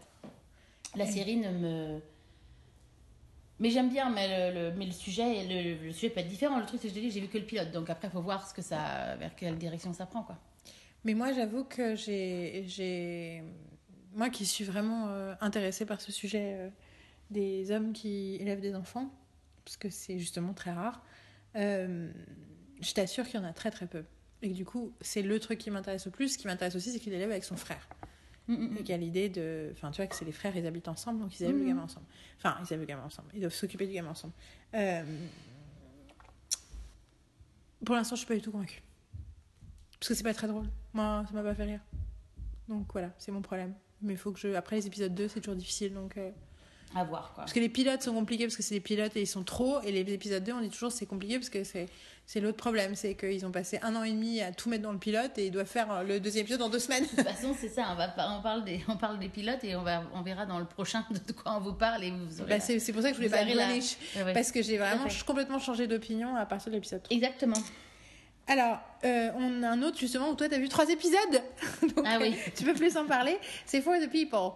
La 0.96 1.06
série 1.06 1.36
ne 1.36 1.50
me. 1.50 2.00
Mais 3.60 3.70
j'aime 3.70 3.90
bien, 3.90 4.10
mais 4.10 4.52
le, 4.52 4.70
le- 4.70 4.76
mais 4.76 4.86
le 4.86 4.92
sujet, 4.92 5.44
le, 5.46 5.86
le 5.86 5.92
sujet 5.92 6.10
peut 6.10 6.20
être 6.20 6.28
différent. 6.28 6.58
Le 6.58 6.66
truc, 6.66 6.80
c'est 6.82 6.88
que 6.88 6.94
j'ai 6.94 7.20
vu 7.20 7.28
que 7.28 7.38
le 7.38 7.44
pilote, 7.44 7.70
donc 7.70 7.90
après, 7.90 8.08
il 8.08 8.10
faut 8.10 8.22
voir 8.22 8.46
ce 8.48 8.52
que 8.54 8.62
ça, 8.62 9.14
vers 9.16 9.34
quelle 9.36 9.56
direction 9.56 9.92
ça 9.92 10.06
prend, 10.06 10.22
quoi. 10.22 10.36
Mais 11.04 11.14
moi, 11.14 11.32
j'avoue 11.32 11.64
que 11.64 11.94
j'ai. 11.96 12.64
j'ai- 12.66 13.42
Moi 14.12 14.28
qui 14.28 14.44
suis 14.44 14.64
vraiment 14.64 15.08
euh, 15.08 15.34
intéressée 15.40 15.86
par 15.86 16.00
ce 16.00 16.10
sujet 16.10 16.54
euh, 16.58 16.68
des 17.30 17.70
hommes 17.70 17.92
qui 17.92 18.34
élèvent 18.40 18.60
des 18.60 18.74
enfants, 18.74 19.08
parce 19.64 19.76
que 19.76 19.88
c'est 19.88 20.18
justement 20.18 20.52
très 20.52 20.72
rare, 20.72 21.04
euh, 21.56 22.10
je 22.80 22.92
t'assure 22.92 23.24
qu'il 23.26 23.38
y 23.40 23.42
en 23.42 23.46
a 23.46 23.52
très 23.52 23.70
très 23.70 23.86
peu. 23.86 24.04
Et 24.42 24.48
que 24.50 24.54
du 24.54 24.64
coup, 24.64 24.92
c'est 25.00 25.22
le 25.22 25.38
truc 25.38 25.58
qui 25.58 25.70
m'intéresse 25.70 26.06
le 26.06 26.10
plus. 26.10 26.32
Ce 26.32 26.38
qui 26.38 26.48
m'intéresse 26.48 26.74
aussi, 26.74 26.90
c'est 26.92 26.98
qu'il 26.98 27.12
élève 27.12 27.30
avec 27.30 27.44
son 27.44 27.56
frère. 27.56 27.88
Mm, 28.48 28.54
mm, 28.54 28.76
Et 28.78 28.80
qu'il 28.80 28.88
y 28.88 28.92
a 28.94 28.96
l'idée 28.96 29.28
de. 29.28 29.68
Enfin, 29.72 29.90
tu 29.92 29.98
vois, 29.98 30.06
que 30.08 30.16
c'est 30.16 30.24
les 30.24 30.32
frères, 30.32 30.56
ils 30.56 30.66
habitent 30.66 30.88
ensemble, 30.88 31.20
donc 31.20 31.38
ils 31.38 31.44
élèvent 31.44 31.56
le 31.56 31.62
Mhm. 31.62 31.68
gamin 31.68 31.82
ensemble. 31.82 32.06
Enfin, 32.38 32.56
ils 32.60 32.66
élèvent 32.66 32.80
le 32.80 32.86
gamin 32.86 33.04
ensemble. 33.04 33.28
Ils 33.34 33.40
doivent 33.40 33.54
s'occuper 33.54 33.86
du 33.86 33.92
gamin 33.92 34.10
ensemble. 34.10 34.32
Pour 37.84 37.94
l'instant, 37.94 38.16
je 38.16 38.20
suis 38.20 38.26
pas 38.28 38.34
du 38.34 38.42
tout 38.42 38.50
convaincue. 38.50 38.82
Parce 40.00 40.08
que 40.08 40.14
c'est 40.14 40.24
pas 40.24 40.34
très 40.34 40.48
drôle. 40.48 40.66
Moi, 40.94 41.24
ça 41.28 41.34
m'a 41.34 41.42
pas 41.42 41.54
fait 41.54 41.64
rire. 41.64 41.80
Donc 42.68 42.86
voilà, 42.92 43.10
c'est 43.18 43.32
mon 43.32 43.42
problème. 43.42 43.74
Mais 44.02 44.14
il 44.14 44.18
faut 44.18 44.32
que 44.32 44.38
je. 44.40 44.54
Après 44.54 44.76
les 44.76 44.86
épisodes 44.86 45.14
2, 45.14 45.28
c'est 45.28 45.40
toujours 45.40 45.56
difficile, 45.56 45.92
donc. 45.92 46.16
euh, 46.16 46.30
À 46.94 47.04
voir, 47.04 47.32
quoi. 47.34 47.42
Parce 47.44 47.52
que 47.52 47.60
les 47.60 47.68
pilotes 47.68 48.02
sont 48.02 48.14
compliqués 48.14 48.44
parce 48.44 48.56
que 48.56 48.62
c'est 48.62 48.74
des 48.74 48.80
pilotes 48.80 49.14
et 49.16 49.22
ils 49.22 49.26
sont 49.26 49.44
trop. 49.44 49.80
Et 49.82 49.92
les 49.92 50.00
épisodes 50.12 50.42
2, 50.42 50.52
on 50.52 50.60
dit 50.60 50.70
toujours 50.70 50.90
c'est 50.92 51.06
compliqué 51.06 51.38
parce 51.38 51.50
que 51.50 51.62
c'est, 51.64 51.86
c'est 52.26 52.40
l'autre 52.40 52.56
problème. 52.56 52.94
C'est 52.94 53.14
qu'ils 53.14 53.44
ont 53.44 53.50
passé 53.50 53.78
un 53.82 53.94
an 53.96 54.02
et 54.04 54.10
demi 54.12 54.40
à 54.40 54.52
tout 54.52 54.68
mettre 54.70 54.82
dans 54.84 54.92
le 54.92 54.98
pilote 54.98 55.36
et 55.36 55.46
ils 55.46 55.50
doivent 55.50 55.66
faire 55.66 55.92
euh, 55.92 56.02
le 56.04 56.18
deuxième 56.20 56.42
épisode 56.44 56.62
en 56.62 56.68
deux 56.70 56.78
semaines. 56.78 57.04
De 57.04 57.08
toute 57.08 57.20
façon, 57.22 57.54
c'est 57.58 57.68
ça. 57.68 57.88
On, 57.92 57.96
va, 57.96 58.08
on, 58.38 58.40
parle 58.42 58.64
des, 58.64 58.80
on 58.88 58.96
parle 58.96 59.18
des 59.18 59.28
pilotes 59.28 59.62
et 59.64 59.76
on, 59.76 59.82
va, 59.82 60.02
on 60.14 60.22
verra 60.22 60.46
dans 60.46 60.58
le 60.58 60.64
prochain 60.64 61.04
de 61.26 61.32
quoi 61.32 61.56
on 61.56 61.60
vous 61.60 61.74
parle. 61.74 62.02
Et 62.04 62.10
vous 62.12 62.40
aurez 62.40 62.48
Bah, 62.48 62.60
c'est, 62.60 62.78
c'est 62.78 62.92
pour 62.92 63.02
ça 63.02 63.08
que 63.08 63.14
je 63.14 63.18
voulais 63.18 63.30
pas 63.30 63.42
être 63.42 63.54
la- 63.54 63.66
Greenwich. 63.66 63.96
Ouais, 64.16 64.22
ouais. 64.22 64.32
Parce 64.32 64.50
que 64.52 64.62
j'ai 64.62 64.78
vraiment 64.78 65.04
complètement 65.26 65.58
changé 65.58 65.86
d'opinion 65.86 66.34
à 66.36 66.46
partir 66.46 66.70
de 66.70 66.76
l'épisode 66.76 67.02
3. 67.02 67.14
Exactement. 67.14 67.56
Alors, 68.50 68.78
euh, 69.04 69.30
on 69.36 69.62
a 69.62 69.68
un 69.68 69.80
autre 69.82 69.96
justement 69.96 70.30
où 70.30 70.34
toi 70.34 70.48
t'as 70.48 70.58
vu 70.58 70.68
trois 70.68 70.88
épisodes. 70.90 71.40
Donc, 71.82 72.04
Ah 72.04 72.18
oui. 72.20 72.34
tu 72.56 72.64
peux 72.64 72.74
plus 72.74 72.96
en 72.96 73.06
parler. 73.06 73.38
C'est 73.64 73.80
For 73.80 73.94
the 74.00 74.10
People. 74.10 74.50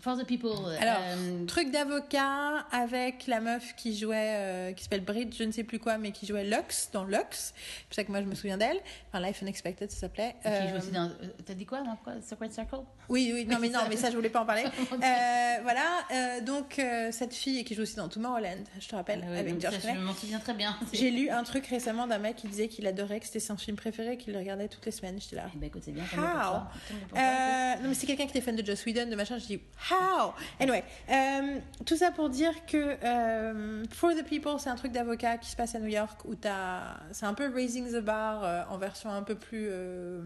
For 0.00 0.16
the 0.18 0.24
people. 0.26 0.50
Alors, 0.80 0.96
euh, 1.00 1.44
truc 1.46 1.70
d'avocat 1.70 2.66
avec 2.72 3.26
la 3.26 3.40
meuf 3.40 3.74
qui 3.76 3.96
jouait, 3.96 4.30
euh, 4.34 4.72
qui 4.72 4.82
s'appelle 4.82 5.02
Bridge, 5.04 5.36
je 5.38 5.44
ne 5.44 5.52
sais 5.52 5.62
plus 5.64 5.78
quoi, 5.78 5.98
mais 5.98 6.10
qui 6.10 6.26
jouait 6.26 6.44
Lux 6.44 6.88
dans 6.92 7.04
Lux. 7.04 7.52
C'est 7.54 7.86
pour 7.88 7.94
ça 7.94 8.04
que 8.04 8.10
moi 8.10 8.20
je 8.20 8.26
me 8.26 8.34
souviens 8.34 8.56
d'elle. 8.58 8.78
Enfin, 9.12 9.24
Life 9.24 9.40
Unexpected, 9.42 9.90
ça 9.90 10.00
s'appelait. 10.00 10.34
qui 10.42 10.48
Euh, 10.48 10.70
joue 10.70 10.76
aussi 10.78 10.90
dans. 10.90 11.04
euh, 11.06 11.28
T'as 11.44 11.54
dit 11.54 11.64
quoi 11.66 11.82
dans 11.82 11.96
quoi 11.96 12.14
Secret 12.26 12.50
Circle? 12.50 12.80
Oui, 13.08 13.30
oui, 13.34 13.46
non, 13.46 13.58
mais 13.60 13.68
non, 13.70 13.80
ça. 13.80 13.86
mais 13.88 13.96
ça 13.96 14.10
je 14.10 14.16
voulais 14.16 14.30
pas 14.30 14.40
en 14.42 14.46
parler. 14.46 14.64
Euh, 15.04 15.56
voilà, 15.62 16.00
euh, 16.12 16.40
donc 16.40 16.78
euh, 16.78 17.10
cette 17.12 17.34
fille 17.34 17.62
qui 17.64 17.74
joue 17.74 17.82
aussi 17.82 17.96
dans 17.96 18.08
Tomorrowland, 18.08 18.64
je 18.80 18.88
te 18.88 18.94
rappelle, 18.96 19.24
Ah 19.28 19.38
avec 19.38 19.60
George 19.60 19.78
ça. 19.78 19.94
Je 19.94 20.00
m'en 20.00 20.14
souviens 20.14 20.38
très 20.38 20.54
bien. 20.54 20.76
J'ai 20.92 21.10
lu 21.10 21.28
un 21.30 21.42
truc 21.42 21.66
récemment 21.66 22.06
d'un 22.06 22.18
mec 22.18 22.36
qui 22.36 22.48
disait 22.48 22.68
qu'il 22.68 22.86
adorait, 22.86 23.20
que 23.20 23.26
c'était 23.26 23.40
son 23.40 23.56
film 23.56 23.76
préféré, 23.76 24.16
qu'il 24.16 24.32
le 24.32 24.38
regardait 24.38 24.68
toutes 24.68 24.86
les 24.86 24.92
semaines. 24.92 25.20
J'étais 25.20 25.36
là. 25.36 25.46
Eh 25.54 25.58
ben, 25.58 25.66
écoute, 25.66 25.82
c'est 25.84 25.92
bien. 25.92 26.04
pour 26.04 26.16
toi. 26.18 26.68
Pour 26.88 27.08
toi, 27.10 27.18
Euh, 27.18 27.74
non 27.82 27.88
mais 27.88 27.94
c'est 27.94 28.06
quelqu'un 28.06 28.24
qui 28.24 28.30
était 28.30 28.40
fan 28.40 28.56
de 28.56 28.64
Joss 28.64 28.84
Whedon, 28.86 29.08
de 29.10 29.14
machin, 29.16 29.38
je 29.38 29.46
dis 29.46 29.60
how? 29.90 30.32
Anyway, 30.60 30.82
euh, 31.10 31.58
tout 31.84 31.96
ça 31.96 32.10
pour 32.10 32.30
dire 32.30 32.66
que 32.66 32.96
euh, 33.04 33.84
For 33.90 34.12
the 34.14 34.24
People, 34.24 34.54
c'est 34.58 34.70
un 34.70 34.76
truc 34.76 34.92
d'avocat 34.92 35.38
qui 35.38 35.50
se 35.50 35.56
passe 35.56 35.74
à 35.74 35.78
New 35.80 35.88
York 35.88 36.24
où 36.24 36.34
t'as, 36.34 36.96
c'est 37.12 37.26
un 37.26 37.34
peu 37.34 37.52
Raising 37.52 37.90
the 37.92 38.00
Bar 38.02 38.44
euh, 38.44 38.62
en 38.70 38.78
version 38.78 39.10
un 39.10 39.22
peu 39.22 39.34
plus 39.34 39.68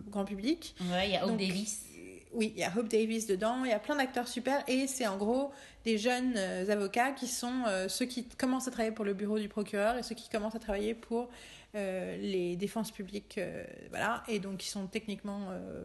grand 0.09 0.25
public. 0.25 0.75
Ouais, 0.93 1.09
il 1.09 1.12
y 1.12 1.16
a 1.16 1.25
Hope 1.25 1.31
Donc, 1.31 1.41
Davis. 1.41 1.85
Oui, 2.33 2.53
il 2.55 2.61
y 2.61 2.65
a 2.65 2.70
Hope 2.77 2.89
Davis 2.89 3.27
dedans, 3.27 3.65
il 3.65 3.70
y 3.70 3.75
a 3.75 3.79
plein 3.79 3.97
d'acteurs 3.97 4.29
super 4.29 4.62
et 4.69 4.87
c'est 4.87 5.07
en 5.07 5.16
gros 5.16 5.51
des 5.85 5.97
jeunes 5.97 6.37
avocats 6.37 7.12
qui 7.12 7.27
sont 7.27 7.65
ceux 7.89 8.05
qui 8.05 8.29
commencent 8.29 8.69
à 8.69 8.70
travailler 8.70 8.95
pour 8.95 9.07
le 9.07 9.15
bureau 9.15 9.39
du 9.39 9.49
procureur 9.49 9.97
et 9.97 10.03
ceux 10.03 10.15
qui 10.15 10.29
commencent 10.29 10.55
à 10.55 10.59
travailler 10.59 10.95
pour 10.95 11.31
euh, 11.75 12.16
les 12.16 12.57
défenses 12.57 12.91
publiques, 12.91 13.37
euh, 13.37 13.62
voilà, 13.91 14.23
et 14.27 14.39
donc 14.39 14.65
ils 14.65 14.70
sont 14.70 14.87
techniquement 14.87 15.49
euh, 15.51 15.85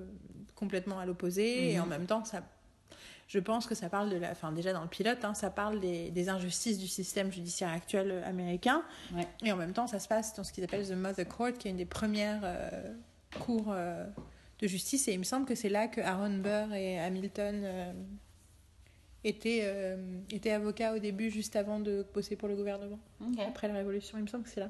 complètement 0.55 0.97
à 0.97 1.05
l'opposé 1.05 1.71
et 1.71 1.75
Mhm. 1.75 1.83
en 1.83 1.85
même 1.87 2.05
temps 2.05 2.23
ça, 2.23 2.41
je 3.27 3.39
pense 3.39 3.65
que 3.65 3.73
ça 3.75 3.89
parle 3.89 4.09
de 4.09 4.17
la, 4.17 4.31
enfin 4.31 4.51
déjà 4.51 4.73
dans 4.73 4.81
le 4.83 4.87
pilote, 4.89 5.23
hein, 5.25 5.33
ça 5.33 5.49
parle 5.49 5.79
des, 5.79 6.11
des 6.11 6.29
injustices 6.29 6.77
du 6.77 6.87
système 6.87 7.31
judiciaire 7.31 7.69
actuel 7.69 8.11
euh, 8.11 8.27
américain 8.29 8.83
Ouais. 9.15 9.27
et 9.43 9.51
en 9.51 9.55
même 9.55 9.73
temps 9.73 9.87
ça 9.87 9.99
se 9.99 10.07
passe 10.07 10.35
dans 10.35 10.43
ce 10.43 10.51
qu'ils 10.53 10.63
appellent 10.63 10.87
the 10.87 10.91
Mother 10.91 11.27
Court, 11.27 11.53
qui 11.57 11.67
est 11.67 11.71
une 11.71 11.77
des 11.77 11.85
premières 11.85 12.41
euh, 12.43 12.93
cours 13.39 13.67
euh, 13.71 14.05
de 14.59 14.67
justice. 14.67 15.07
Et 15.07 15.13
il 15.13 15.19
me 15.19 15.23
semble 15.23 15.45
que 15.45 15.55
c'est 15.55 15.69
là 15.69 15.87
que 15.87 16.01
Aaron 16.01 16.37
Burr 16.37 16.73
et 16.73 16.99
Hamilton 16.99 17.61
euh, 17.63 17.93
étaient, 19.23 19.97
étaient 20.31 20.51
avocats 20.51 20.93
au 20.93 20.99
début, 20.99 21.29
juste 21.31 21.55
avant 21.55 21.79
de 21.79 22.05
bosser 22.13 22.35
pour 22.35 22.47
le 22.49 22.55
gouvernement, 22.55 22.99
après 23.47 23.67
la 23.69 23.75
Révolution. 23.75 24.17
Il 24.17 24.23
me 24.23 24.27
semble 24.27 24.43
que 24.43 24.49
c'est 24.49 24.59
là. 24.59 24.69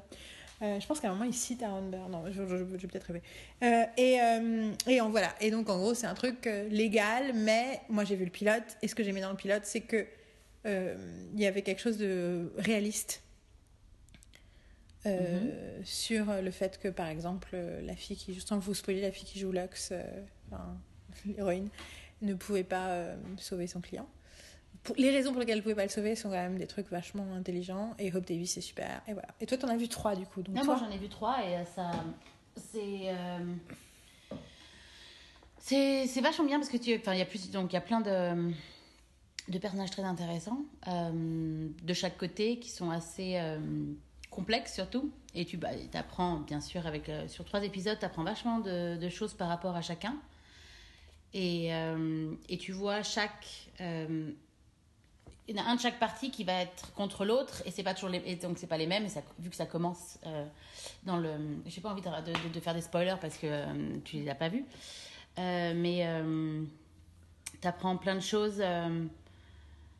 Euh, 0.64 0.80
je 0.80 0.86
pense 0.86 0.98
qu'à 0.98 1.08
un 1.10 1.12
moment, 1.12 1.24
il 1.24 1.34
cite 1.34 1.62
Aaron 1.62 1.88
Burr. 1.90 2.08
Non, 2.08 2.24
je, 2.32 2.42
je, 2.46 2.56
je- 2.56 2.78
j'ai 2.78 2.88
peut-être 2.88 3.04
rêvé. 3.04 3.22
Euh, 3.62 3.84
et, 3.96 4.20
euh, 4.20 4.72
et 4.88 5.00
en 5.00 5.10
voilà. 5.10 5.32
Et 5.40 5.50
donc, 5.52 5.68
en 5.68 5.76
gros, 5.78 5.94
c'est 5.94 6.06
un 6.06 6.14
truc 6.14 6.48
légal, 6.70 7.32
mais 7.34 7.80
moi, 7.88 8.04
j'ai 8.04 8.16
vu 8.16 8.24
le 8.24 8.30
pilote. 8.30 8.64
Et 8.82 8.88
ce 8.88 8.94
que 8.94 9.04
j'aimais 9.04 9.20
dans 9.20 9.30
le 9.30 9.36
pilote, 9.36 9.62
c'est 9.64 9.80
que 9.82 10.06
il 10.66 11.38
y 11.40 11.44
avait 11.46 11.60
quelque 11.60 11.80
chose 11.82 11.98
de 11.98 12.50
réaliste. 12.56 13.22
euh, 15.06 15.80
sur 15.84 16.24
le 16.40 16.50
fait 16.50 16.78
que 16.80 16.88
par 16.88 17.08
exemple 17.08 17.54
la 17.82 17.94
fille 17.94 18.16
qui 18.16 18.40
sans 18.40 18.58
vous 18.58 18.72
spoiler 18.72 19.02
la 19.02 19.10
fille 19.12 19.26
qui 19.26 19.38
joue 19.38 19.52
Lux 19.52 19.92
enfin, 20.50 20.78
l'héroïne 21.26 21.68
ne 22.22 22.32
pouvait 22.32 22.64
pas 22.64 23.08
sauver 23.36 23.66
son 23.66 23.82
client 23.82 24.08
pour, 24.84 24.94
les 24.96 25.10
raisons 25.10 25.32
pour 25.32 25.40
lesquelles 25.40 25.56
elle 25.56 25.62
pouvait 25.62 25.74
pas 25.74 25.82
le 25.84 25.88
sauver 25.88 26.14
sont 26.14 26.28
quand 26.28 26.36
même 26.36 26.58
des 26.58 26.66
trucs 26.66 26.88
vachement 26.90 27.26
intelligents 27.34 27.94
et 27.98 28.14
Hope 28.14 28.26
Davis 28.26 28.52
c'est 28.52 28.60
super 28.60 29.02
et 29.08 29.12
voilà 29.14 29.28
et 29.40 29.46
toi 29.46 29.58
t'en 29.58 29.68
as 29.68 29.76
vu 29.76 29.88
trois 29.88 30.14
du 30.14 30.26
coup 30.26 30.42
donc 30.42 30.54
Non, 30.54 30.62
toi 30.64 30.76
moi 30.76 30.84
j'en 30.88 30.94
ai 30.94 30.98
vu 30.98 31.08
trois 31.08 31.38
et 31.44 31.56
euh, 31.56 31.64
ça. 31.64 31.90
C'est. 32.56 33.08
euh, 33.08 33.38
C'est 35.58 36.06
c'est 36.06 36.20
vachement 36.20 36.44
bien 36.44 36.58
parce 36.58 36.68
que 36.70 36.76
tu. 36.76 36.94
Enfin, 36.96 37.14
il 37.14 37.18
y 37.18 37.22
a 37.22 37.26
plus. 37.26 37.50
Donc, 37.50 37.72
il 37.72 37.74
y 37.74 37.78
a 37.78 37.82
plein 37.82 38.00
de. 38.00 38.52
De 39.48 39.58
personnages 39.58 39.90
très 39.90 40.04
intéressants 40.04 40.62
euh, 40.88 41.68
de 41.82 41.92
chaque 41.92 42.16
côté 42.16 42.58
qui 42.58 42.70
sont 42.70 42.88
assez 42.90 43.36
euh, 43.36 43.58
complexes 44.30 44.72
surtout. 44.72 45.10
Et 45.34 45.44
tu 45.44 45.58
bah, 45.58 45.68
apprends, 45.92 46.38
bien 46.38 46.62
sûr, 46.62 46.86
avec, 46.86 47.10
sur 47.28 47.44
trois 47.44 47.62
épisodes, 47.62 47.98
tu 47.98 48.06
apprends 48.06 48.24
vachement 48.24 48.60
de, 48.60 48.96
de 48.96 49.08
choses 49.10 49.34
par 49.34 49.48
rapport 49.48 49.76
à 49.76 49.82
chacun. 49.82 50.16
Et, 51.34 51.74
euh, 51.74 52.32
et 52.48 52.56
tu 52.56 52.72
vois 52.72 53.02
chaque. 53.02 53.68
euh, 53.82 54.30
il 55.48 55.56
y 55.56 55.60
en 55.60 55.64
a 55.64 55.68
un 55.68 55.74
de 55.76 55.80
chaque 55.80 55.98
partie 55.98 56.30
qui 56.30 56.42
va 56.44 56.54
être 56.62 56.92
contre 56.94 57.24
l'autre 57.24 57.62
et 57.66 57.70
c'est 57.70 57.82
pas 57.82 57.92
toujours 57.94 58.08
les, 58.10 58.22
et 58.26 58.36
donc 58.36 58.56
c'est 58.58 58.66
pas 58.66 58.78
les 58.78 58.86
mêmes 58.86 59.04
et 59.04 59.08
ça, 59.10 59.20
vu 59.38 59.50
que 59.50 59.56
ça 59.56 59.66
commence 59.66 60.18
euh, 60.26 60.46
dans 61.04 61.16
le 61.18 61.32
j'ai 61.66 61.80
pas 61.82 61.90
envie 61.90 62.00
de, 62.02 62.08
de- 62.08 62.52
de 62.54 62.60
faire 62.60 62.74
des 62.74 62.80
spoilers 62.80 63.16
parce 63.20 63.36
que 63.36 63.46
euh, 63.46 63.64
tu 64.04 64.16
les 64.16 64.28
as 64.30 64.34
pas 64.34 64.48
vus 64.48 64.64
Euh, 65.38 65.72
mais 65.74 66.06
tu 67.60 67.66
apprends 67.68 67.96
plein 67.96 68.14
de 68.14 68.20
choses 68.20 68.58
euh, 68.60 69.04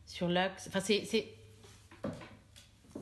sur 0.07 0.29
Lux 0.29 0.69
enfin 0.69 0.81
c'est 0.81 1.05
c'est 1.05 1.27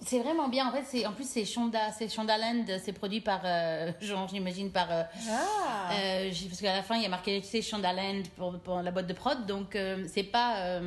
c'est 0.04 0.20
vraiment 0.20 0.48
bien 0.48 0.66
en 0.68 0.72
fait 0.72 0.84
c'est 0.84 1.04
en 1.06 1.12
plus 1.12 1.28
c'est 1.28 1.44
Shonda 1.44 1.92
c'est 1.92 2.08
Shondaland 2.08 2.64
c'est 2.82 2.92
produit 2.94 3.20
par 3.20 3.42
euh, 3.44 3.92
genre 4.00 4.26
j'imagine 4.28 4.70
par 4.70 4.90
euh, 4.90 5.02
ah 5.30 5.90
euh, 5.94 6.30
parce 6.48 6.60
qu'à 6.60 6.74
la 6.76 6.82
fin, 6.82 6.96
il 6.96 7.02
y 7.02 7.06
a 7.06 7.10
marqué 7.10 7.40
tu 7.42 7.46
sais, 7.48 7.60
Shondaland 7.62 8.22
pour, 8.36 8.58
pour 8.60 8.80
la 8.80 8.90
boîte 8.90 9.06
de 9.06 9.12
prod. 9.12 9.44
Donc, 9.46 9.76
euh, 9.76 10.06
c'est 10.08 10.22
pas. 10.22 10.80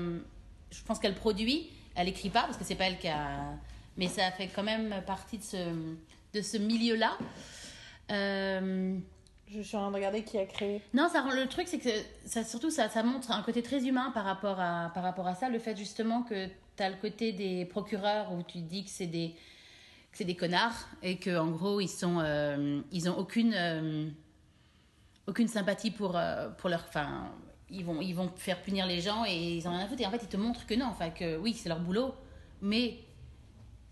Je 0.77 0.83
pense 0.83 0.99
qu'elle 0.99 1.15
produit, 1.15 1.69
elle 1.95 2.07
écrit 2.07 2.29
pas 2.29 2.43
parce 2.43 2.57
que 2.57 2.63
c'est 2.63 2.75
pas 2.75 2.85
elle 2.85 2.99
qui 2.99 3.07
a. 3.07 3.53
Mais 3.97 4.07
ça 4.07 4.29
fait 4.31 4.47
quand 4.47 4.63
même 4.63 4.93
partie 5.05 5.37
de 5.37 5.43
ce, 5.43 5.57
de 6.33 6.41
ce 6.41 6.57
milieu-là. 6.57 7.17
Euh, 8.11 8.97
je 9.47 9.61
suis 9.61 9.77
en 9.77 9.81
train 9.81 9.91
de 9.91 9.95
regarder 9.95 10.23
qui 10.23 10.37
a 10.37 10.45
créé 10.45 10.81
non, 10.93 11.07
ça 11.09 11.25
le 11.33 11.47
truc, 11.47 11.67
c'est 11.67 11.79
que 11.79 11.89
ça, 12.25 12.43
surtout, 12.43 12.69
ça, 12.69 12.89
ça 12.89 13.03
montre 13.03 13.31
un 13.31 13.41
côté 13.41 13.63
très 13.63 13.85
humain 13.85 14.11
par 14.13 14.25
rapport 14.25 14.59
à, 14.59 14.91
par 14.93 15.03
rapport 15.03 15.27
à 15.27 15.35
ça. 15.35 15.49
Le 15.49 15.59
fait 15.59 15.77
justement 15.77 16.23
que 16.23 16.47
tu 16.47 16.83
as 16.83 16.89
le 16.89 16.97
côté 16.97 17.31
des 17.31 17.65
procureurs 17.65 18.33
où 18.33 18.43
tu 18.43 18.59
dis 18.59 18.83
que 18.83 18.89
c'est 18.89 19.07
des, 19.07 19.29
que 20.11 20.17
c'est 20.17 20.25
des 20.25 20.35
connards 20.35 20.89
et 21.01 21.17
que 21.17 21.37
en 21.37 21.47
gros, 21.51 21.79
ils 21.79 21.87
sont, 21.87 22.19
euh, 22.19 22.81
ils 22.91 23.09
ont 23.09 23.17
aucune, 23.17 23.53
euh, 23.55 24.09
aucune 25.27 25.47
sympathie 25.47 25.91
pour, 25.91 26.19
pour 26.57 26.69
leur. 26.69 26.85
Ils 27.69 27.83
vont, 27.83 28.01
ils 28.01 28.13
vont 28.13 28.31
faire 28.35 28.61
punir 28.61 28.85
les 28.85 29.01
gens 29.01 29.25
et 29.25 29.57
ils 29.57 29.67
en 29.67 29.71
ont 29.71 29.77
rien 29.77 29.85
à 29.85 29.87
foutre. 29.87 30.01
Et 30.01 30.05
en 30.05 30.11
fait, 30.11 30.21
ils 30.21 30.29
te 30.29 30.37
montrent 30.37 30.65
que 30.65 30.75
non, 30.75 30.85
enfin, 30.85 31.09
que 31.09 31.37
oui, 31.37 31.53
c'est 31.53 31.69
leur 31.69 31.79
boulot, 31.79 32.13
mais. 32.61 32.99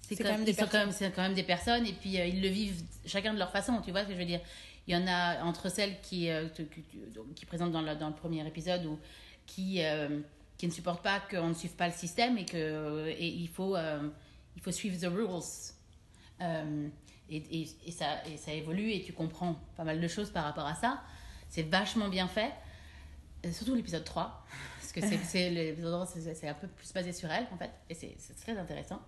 C'est 0.01 0.17
quand 0.17 0.25
même 0.25 0.43
des 0.43 0.53
sont 0.53 0.61
quand 0.61 0.67
personnes. 0.67 0.87
même, 0.87 0.91
c'est 0.91 1.11
quand 1.11 1.21
même 1.21 1.33
des 1.33 1.43
personnes 1.43 1.87
et 1.87 1.93
puis 1.93 2.19
euh, 2.19 2.25
ils 2.25 2.41
le 2.41 2.49
vivent 2.49 2.83
chacun 3.05 3.33
de 3.33 3.39
leur 3.39 3.51
façon, 3.51 3.81
tu 3.81 3.91
vois 3.91 4.03
ce 4.03 4.07
que 4.07 4.13
je 4.13 4.19
veux 4.19 4.25
dire. 4.25 4.41
Il 4.85 4.93
y 4.93 4.97
en 4.97 5.07
a 5.07 5.41
entre 5.43 5.69
celles 5.69 5.99
qui, 6.01 6.29
euh, 6.29 6.49
qui, 6.49 6.65
qui 7.33 7.45
présentent 7.45 7.71
dans 7.71 7.81
le, 7.81 7.95
dans 7.95 8.09
le 8.09 8.13
premier 8.15 8.45
épisode 8.45 8.85
ou 8.85 8.99
qui, 9.45 9.81
euh, 9.81 10.19
qui 10.57 10.67
ne 10.67 10.71
supportent 10.73 11.01
pas 11.01 11.21
qu'on 11.21 11.47
ne 11.47 11.53
suive 11.53 11.75
pas 11.75 11.87
le 11.87 11.93
système 11.93 12.37
et 12.37 12.45
que 12.45 13.07
et 13.07 13.27
il, 13.27 13.47
faut, 13.47 13.77
il 14.55 14.61
faut 14.61 14.71
suivre 14.71 14.99
the 14.99 15.11
rules. 15.11 15.41
Et, 17.29 17.37
et, 17.37 17.67
et 17.87 17.91
ça, 17.91 18.21
et 18.27 18.35
ça 18.35 18.51
évolue 18.51 18.91
et 18.91 19.01
tu 19.01 19.13
comprends 19.13 19.55
pas 19.77 19.85
mal 19.85 20.01
de 20.01 20.07
choses 20.09 20.29
par 20.29 20.43
rapport 20.43 20.65
à 20.67 20.75
ça. 20.75 21.01
C'est 21.49 21.63
vachement 21.63 22.09
bien 22.09 22.27
fait. 22.27 22.51
Euh, 23.45 23.51
Surtout 23.51 23.75
l'épisode 23.75 24.03
3, 24.03 24.45
parce 24.79 24.91
que 24.93 25.01
c'est, 25.01 25.17
c'est, 25.23 25.49
l'épisode 25.49 25.91
3, 25.91 26.05
c'est, 26.05 26.33
c'est 26.35 26.47
un 26.47 26.53
peu 26.53 26.67
plus 26.67 26.91
basé 26.93 27.11
sur 27.13 27.29
elle 27.31 27.47
en 27.51 27.57
fait, 27.57 27.71
et 27.89 27.93
c'est, 27.95 28.15
très 28.41 28.57
intéressant. 28.57 29.01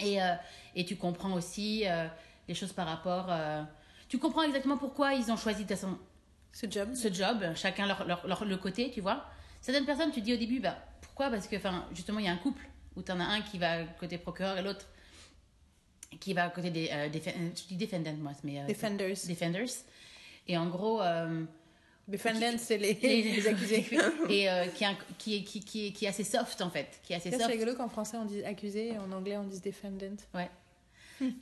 Et, 0.00 0.20
euh, 0.22 0.34
et 0.74 0.84
tu 0.84 0.96
comprends 0.96 1.32
aussi 1.32 1.82
euh, 1.86 2.06
les 2.46 2.54
choses 2.54 2.72
par 2.72 2.86
rapport. 2.86 3.26
euh, 3.30 3.62
tu 4.08 4.18
comprends 4.18 4.42
exactement 4.42 4.78
pourquoi 4.78 5.14
ils 5.14 5.30
ont 5.30 5.36
choisi 5.36 5.64
de 5.64 5.68
toute 5.68 5.76
façon 5.76 5.98
ce 6.52 6.66
job 6.70 6.94
ce 6.94 7.12
job, 7.12 7.44
chacun 7.54 7.86
leur, 7.86 8.06
leur, 8.06 8.26
leur- 8.26 8.44
le 8.44 8.56
côté, 8.56 8.90
tu 8.90 9.00
vois. 9.00 9.24
Certaines 9.60 9.84
personnes, 9.86 10.12
tu 10.12 10.20
dis 10.20 10.32
au 10.32 10.36
début, 10.36 10.60
bah, 10.60 10.78
pourquoi? 11.02 11.30
Parce 11.30 11.46
que, 11.48 11.56
justement, 11.92 12.20
il 12.20 12.24
y 12.26 12.28
a 12.28 12.32
un 12.32 12.36
couple 12.38 12.62
où 12.96 13.02
tu 13.02 13.10
en 13.12 13.18
as 13.20 13.24
un 13.24 13.42
qui 13.42 13.58
va 13.58 13.84
côté 13.84 14.16
procureur 14.18 14.56
et 14.56 14.62
l'autre 14.62 14.86
qui 16.20 16.32
va 16.32 16.48
côté 16.48 16.70
des. 16.70 16.86
je 16.86 17.66
dis 17.68 17.76
defendant, 17.76 18.14
moi, 18.14 18.32
mais. 18.44 18.64
Defenders 18.66 19.16
defenders. 19.28 19.68
Et 20.46 20.56
en 20.56 20.68
gros. 20.68 21.00
Defendants 22.08 22.56
c'est 22.58 22.78
les, 22.78 22.94
les, 22.94 23.22
les 23.22 23.46
accusés 23.46 23.84
et 24.30 24.48
euh, 24.50 24.64
qui, 24.68 24.84
qui, 25.18 25.36
est, 25.36 25.42
qui, 25.42 25.60
qui, 25.60 25.86
est, 25.88 25.92
qui 25.92 26.04
est 26.06 26.08
assez 26.08 26.24
soft, 26.24 26.60
en 26.62 26.70
fait. 26.70 27.00
Qui 27.02 27.12
est 27.12 27.16
assez 27.16 27.30
Ça, 27.30 27.36
c'est 27.36 27.42
soft. 27.44 27.52
rigolo 27.54 27.74
qu'en 27.74 27.88
français 27.90 28.16
on 28.16 28.24
dise 28.24 28.42
accusé 28.44 28.88
et 28.94 28.98
en 28.98 29.12
anglais 29.12 29.36
on 29.36 29.44
dise 29.44 29.60
defendant 29.60 30.16
Ouais. 30.34 30.48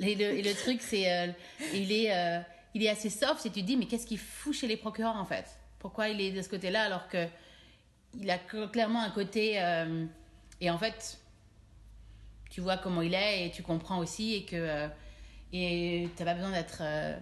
Et 0.00 0.14
le, 0.14 0.24
et 0.24 0.42
le 0.42 0.54
truc, 0.54 0.80
c'est. 0.82 1.10
euh, 1.12 1.28
il, 1.74 1.92
est, 1.92 2.12
euh, 2.16 2.40
il 2.74 2.82
est 2.82 2.88
assez 2.88 3.10
soft 3.10 3.44
et 3.46 3.50
tu 3.50 3.60
te 3.60 3.66
dis, 3.66 3.76
mais 3.76 3.86
qu'est-ce 3.86 4.06
qu'il 4.06 4.18
fout 4.18 4.54
chez 4.54 4.66
les 4.66 4.76
procureurs 4.76 5.16
en 5.16 5.24
fait? 5.24 5.44
Pourquoi 5.78 6.08
il 6.08 6.20
est 6.20 6.32
de 6.32 6.42
ce 6.42 6.48
côté-là 6.48 6.82
alors 6.82 7.06
que 7.08 7.26
il 8.18 8.28
a 8.30 8.38
cl- 8.38 8.70
clairement 8.70 9.02
un 9.02 9.10
côté. 9.10 9.60
euh, 9.62 10.04
et 10.60 10.70
en 10.70 10.78
fait, 10.78 11.18
tu 12.50 12.60
vois 12.60 12.76
comment 12.78 13.02
il 13.02 13.14
est 13.14 13.46
et 13.46 13.50
tu 13.50 13.62
comprends 13.62 13.98
aussi 13.98 14.34
et 14.34 14.44
que 14.44 14.56
euh, 14.56 14.88
et 15.52 16.08
t'as 16.16 16.24
pas 16.24 16.34
besoin 16.34 16.50
d'être 16.50 16.78
euh, 16.80 17.16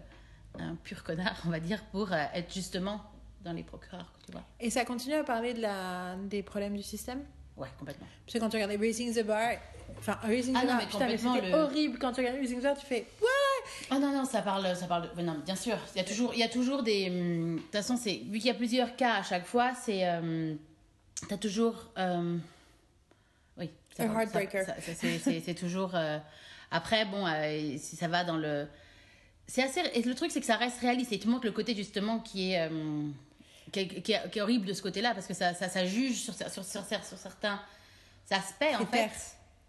un 0.59 0.77
pur 0.77 1.03
connard, 1.03 1.43
on 1.47 1.51
va 1.51 1.61
dire, 1.61 1.83
pour 1.91 2.13
être 2.15 2.53
justement 2.55 3.03
dans 3.45 3.53
les 3.53 3.63
procureurs, 3.63 4.11
tu 4.27 4.33
vois. 4.33 4.43
Et 4.61 4.71
ça 4.71 4.85
continue 4.85 5.15
à 5.15 5.25
parler 5.25 5.55
de 5.55 5.61
la... 5.61 6.17
des 6.17 6.43
problèmes 6.43 6.77
du 6.77 6.83
système? 6.83 7.23
Ouais, 7.57 7.69
complètement. 7.79 8.07
Parce 8.25 8.35
que 8.35 8.39
quand 8.39 8.49
tu 8.49 8.57
regardais 8.57 8.77
Raising 8.77 9.15
the 9.15 9.25
Bar, 9.25 9.53
enfin 9.99 10.19
Raising 10.23 10.55
Ah 10.57 10.63
the 10.63 10.65
non, 10.65 10.69
Bar, 10.71 10.79
mais 10.79 10.87
putain, 10.87 10.99
complètement, 10.99 11.37
le- 11.41 11.53
horrible 11.55 11.99
quand 11.99 12.13
tu 12.13 12.21
regardais 12.21 12.41
Raising 12.41 12.59
the 12.59 12.63
Bar, 12.63 12.77
tu 12.77 12.87
fais 12.87 13.07
ouais. 13.21 13.89
Oh 13.93 13.99
non, 13.99 14.13
non, 14.13 14.25
ça 14.25 14.43
parle, 14.43 14.75
ça 14.75 14.87
parle 14.87 15.15
de... 15.15 15.23
non, 15.23 15.37
bien 15.45 15.55
sûr, 15.57 15.77
il 15.95 15.99
y 15.99 16.01
a 16.01 16.05
toujours, 16.05 16.33
il 16.35 16.41
y 16.41 16.43
a 16.43 16.49
toujours 16.49 16.83
des... 16.83 17.09
hum, 17.11 17.57
De 17.57 17.61
toute 17.61 17.73
façon, 17.73 17.97
c'est... 17.97 18.15
vu 18.17 18.39
qu'il 18.39 18.47
y 18.47 18.51
a 18.51 18.55
plusieurs 18.55 18.97
cas 18.97 19.15
à 19.15 19.23
chaque 19.23 19.47
fois, 19.47 19.73
c'est... 19.75 20.01
Euh, 20.09 20.55
T'as 21.29 21.37
toujours... 21.39 21.91
euh, 21.97 22.37
Oui. 23.57 23.71
ça 23.97 24.03
A 24.03 24.07
heartbreaker. 24.07 24.65
ça- 24.67 24.75
ça- 24.81 24.95
c'est- 24.95 25.19
C'est 25.19 25.41
c'est 25.41 25.55
toujours... 25.55 25.95
euh, 25.95 26.19
Après, 26.71 27.05
bon, 27.05 27.25
euh, 27.27 27.77
si 27.79 27.95
ça 27.97 28.09
va 28.09 28.25
dans 28.25 28.37
le... 28.37 28.67
C'est 29.47 29.63
assez... 29.63 29.81
Et 29.95 30.03
le 30.03 30.15
truc, 30.15 30.31
c'est 30.33 30.41
que 30.41 30.47
ça 30.47 30.57
reste 30.57 30.81
réaliste. 30.81 31.13
Et 31.13 31.19
tu 31.19 31.29
montres 31.29 31.45
le 31.47 31.53
côté, 31.53 31.75
justement, 31.75 32.19
qui 32.19 32.53
est... 32.53 32.69
Qui 33.75 33.81
est, 33.81 34.03
qui 34.03 34.13
est- 34.13 34.31
qui 34.31 34.39
est 34.39 34.43
horrible 34.43 34.67
de 34.67 34.73
ce 34.73 34.83
côté-là, 34.83 35.13
parce 35.15 35.27
que 35.27 35.35
ça, 35.35 35.53
ça, 35.53 35.69
ça 35.69 35.85
juge 35.85 36.21
sur, 36.23 36.33
sur, 36.35 36.49
sur, 36.65 36.65
certains 36.85 37.61
aspects, 38.31 38.65
en 38.81 38.87
fait 38.87 39.11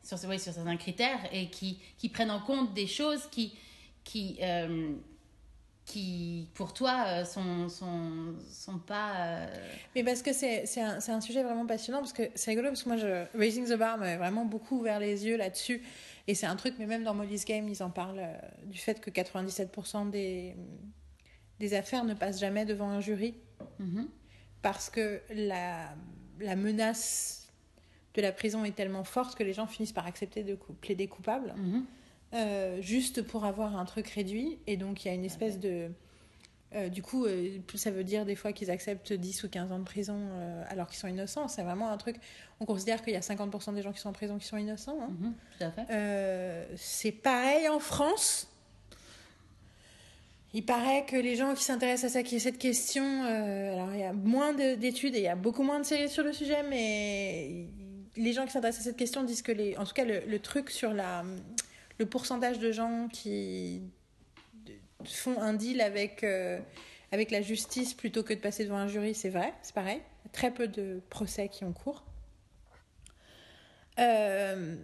sur, 0.04 0.18
oui, 0.30 0.40
sur 0.40 0.54
certains 0.54 0.78
critères 0.78 1.20
et 1.32 1.50
qui, 1.50 1.80
qui 1.98 2.10
prennent 2.10 2.30
en 2.30 2.40
compte 2.40 2.74
des 2.76 2.86
choses 2.86 3.28
qui, 3.32 3.58
qui, 4.04 4.38
euh, 4.44 4.94
qui 5.86 6.48
pour 6.54 6.74
toi, 6.74 7.06
euh, 7.08 7.26
sont, 7.26 7.70
sont, 7.70 8.36
sont 8.52 8.78
pas. 8.80 9.14
euh, 9.18 9.48
Mais 9.96 10.04
parce 10.04 10.22
que 10.22 10.34
c'est 10.34 10.66
un, 10.80 11.00
un 11.08 11.22
sujet 11.22 11.44
vraiment 11.44 11.66
passionnant, 11.66 12.00
parce 12.00 12.14
que 12.14 12.24
c'est 12.36 12.52
rigolo, 12.52 12.70
parce 12.70 12.84
que 12.84 12.90
moi, 12.90 12.98
je, 12.98 13.26
Raising 13.38 13.68
the 13.68 13.78
Bar 13.78 13.98
m'a 13.98 14.18
vraiment 14.18 14.46
beaucoup 14.46 14.80
ouvert 14.80 15.00
les 15.00 15.26
yeux 15.26 15.38
là-dessus. 15.38 15.82
Et 16.28 16.34
c'est 16.36 16.48
un 16.48 16.56
truc, 16.56 16.76
mais 16.80 16.86
même 16.88 17.04
dans 17.04 17.14
Molly's 17.14 17.46
Game, 17.46 17.68
ils 17.70 17.82
en 17.84 17.90
parlent 17.92 18.20
euh, 18.20 18.38
du 18.66 18.78
fait 18.80 19.00
que 19.00 19.10
97% 19.12 20.10
des, 20.10 20.56
des 21.60 21.74
affaires 21.74 22.04
ne 22.04 22.14
passent 22.14 22.40
jamais 22.40 22.66
devant 22.66 22.90
un 22.90 23.00
jury, 23.02 23.36
mhm. 23.80 24.08
parce 24.62 24.90
que 24.90 25.22
la, 25.34 25.90
la 26.40 26.56
menace 26.56 27.48
de 28.14 28.22
la 28.22 28.32
prison 28.32 28.64
est 28.66 28.76
tellement 28.76 29.04
forte 29.04 29.36
que 29.38 29.44
les 29.44 29.54
gens 29.54 29.68
finissent 29.68 29.92
par 29.94 30.06
accepter 30.08 30.44
de 30.44 30.56
plaider 30.82 31.08
coupable. 31.08 31.54
Mhm. 31.58 31.86
euh, 32.34 32.82
juste 32.82 33.22
pour 33.22 33.46
avoir 33.46 33.78
un 33.78 33.86
truc 33.86 34.08
réduit. 34.10 34.58
Et 34.68 34.76
donc, 34.78 35.06
il 35.06 35.08
y 35.08 35.12
a 35.12 35.14
une 35.14 35.24
espèce 35.26 35.60
de. 35.60 35.90
euh, 36.74 36.90
du 36.90 37.02
coup, 37.02 37.26
euh, 37.26 37.60
ça 37.76 37.92
veut 37.92 38.04
dire 38.04 38.26
des 38.26 38.36
fois 38.36 38.52
qu'ils 38.52 38.70
acceptent 38.72 39.14
10 39.14 39.44
ou 39.44 39.50
15 39.50 39.72
ans 39.72 39.80
de 39.80 39.86
prison 39.86 40.18
euh, 40.18 40.64
alors 40.70 40.88
qu'ils 40.88 40.98
sont 40.98 41.08
innocents. 41.08 41.48
C'est 41.48 41.64
vraiment 41.64 41.90
un 41.90 41.98
truc. 41.98 42.18
On 42.60 42.66
considère 42.66 43.02
qu'il 43.04 43.14
y 43.14 43.16
a 43.16 43.22
50% 43.22 43.74
des 43.76 43.82
gens 43.82 43.94
qui 43.94 44.00
sont 44.00 44.10
en 44.10 44.14
prison 44.14 44.38
qui 44.38 44.46
sont 44.48 44.58
innocents. 44.58 44.98
hein. 45.02 45.10
Mhm, 45.20 45.34
c'est 46.76 47.12
pareil 47.14 47.70
en 47.70 47.80
France. 47.80 48.50
Il 50.56 50.66
paraît 50.66 51.06
que 51.06 51.18
les 51.18 51.36
gens 51.36 51.54
qui 51.54 51.66
s'intéressent 51.66 52.16
à 52.16 52.24
ça, 52.24 52.40
cette 52.40 52.58
question, 52.58 53.04
euh, 53.26 53.74
alors 53.74 53.94
il 53.94 54.00
y 54.00 54.04
a 54.04 54.14
moins 54.14 54.54
de- 54.54 54.76
d'études 54.76 55.14
et 55.14 55.18
il 55.18 55.24
y 55.26 55.28
a 55.28 55.36
beaucoup 55.36 55.64
moins 55.64 55.82
de 55.82 55.86
séries 55.86 56.08
sur 56.08 56.24
le 56.24 56.32
sujet, 56.32 56.64
mais 56.64 57.66
les 58.16 58.32
gens 58.32 58.46
qui 58.46 58.54
s'intéressent 58.54 58.88
à 58.88 58.90
cette 58.90 58.96
question 58.96 59.26
disent 59.26 59.42
que 59.42 59.52
les, 59.52 59.76
en 59.76 59.84
tout 59.84 59.92
cas 59.92 60.06
le, 60.06 60.40
truc 60.40 60.70
sur 60.70 60.94
la, 60.94 61.26
le 62.00 62.06
pourcentage 62.06 62.58
de 62.60 62.72
gens 62.72 63.10
qui 63.12 63.82
font 65.04 65.42
un 65.42 65.52
deal 65.52 65.82
avec 65.82 66.24
euh, 66.24 66.58
avec 67.12 67.32
la 67.32 67.42
justice 67.42 67.94
plutôt 67.94 68.24
que 68.24 68.34
de 68.34 68.40
passer 68.40 68.64
devant 68.64 68.78
un 68.78 68.88
jury, 68.88 69.14
c'est 69.14 69.30
vrai, 69.30 69.54
c'est 69.62 69.76
pareil. 69.76 70.02
Très 70.32 70.52
peu 70.52 70.70
de 70.70 71.02
procès 71.10 71.50
qui 71.50 71.66
ont 71.66 71.74
cours. 71.74 72.06
Euh, 74.00 74.78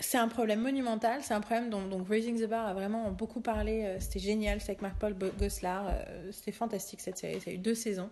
c'est 0.00 0.18
un 0.18 0.28
problème 0.28 0.60
monumental, 0.60 1.22
c'est 1.22 1.34
un 1.34 1.40
problème 1.40 1.70
dont 1.70 1.86
donc 1.86 2.08
Raising 2.08 2.40
the 2.40 2.48
Bar 2.48 2.66
a 2.66 2.74
vraiment 2.74 3.10
beaucoup 3.10 3.40
parlé. 3.40 3.84
euh, 3.84 4.00
C'était 4.00 4.18
génial, 4.18 4.60
c'était 4.60 4.72
avec 4.72 4.82
Marc-Paul 4.82 5.14
Gosselaar, 5.38 5.86
euh, 5.88 6.32
c'était 6.32 6.52
fantastique 6.52 7.00
cette 7.00 7.18
série. 7.18 7.40
Ça 7.40 7.50
a 7.50 7.52
eu 7.54 7.58
deux 7.58 7.74
saisons. 7.74 8.10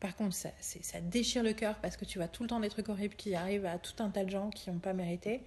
Par 0.00 0.16
contre, 0.16 0.34
ça, 0.34 0.50
c'est- 0.60 0.84
ça 0.84 1.00
déchire 1.00 1.42
le 1.42 1.52
cœur 1.52 1.76
parce 1.76 1.96
que 1.96 2.04
tu 2.04 2.18
vois 2.18 2.28
tout 2.28 2.42
le 2.42 2.48
temps 2.48 2.60
des 2.60 2.68
trucs 2.68 2.88
horribles 2.88 3.14
qui 3.14 3.34
arrivent 3.34 3.66
à 3.66 3.78
tout 3.78 4.02
un 4.02 4.10
tas 4.10 4.24
de 4.24 4.30
gens 4.30 4.50
qui 4.50 4.70
n'ont 4.70 4.78
pas 4.78 4.92
mérité. 4.92 5.42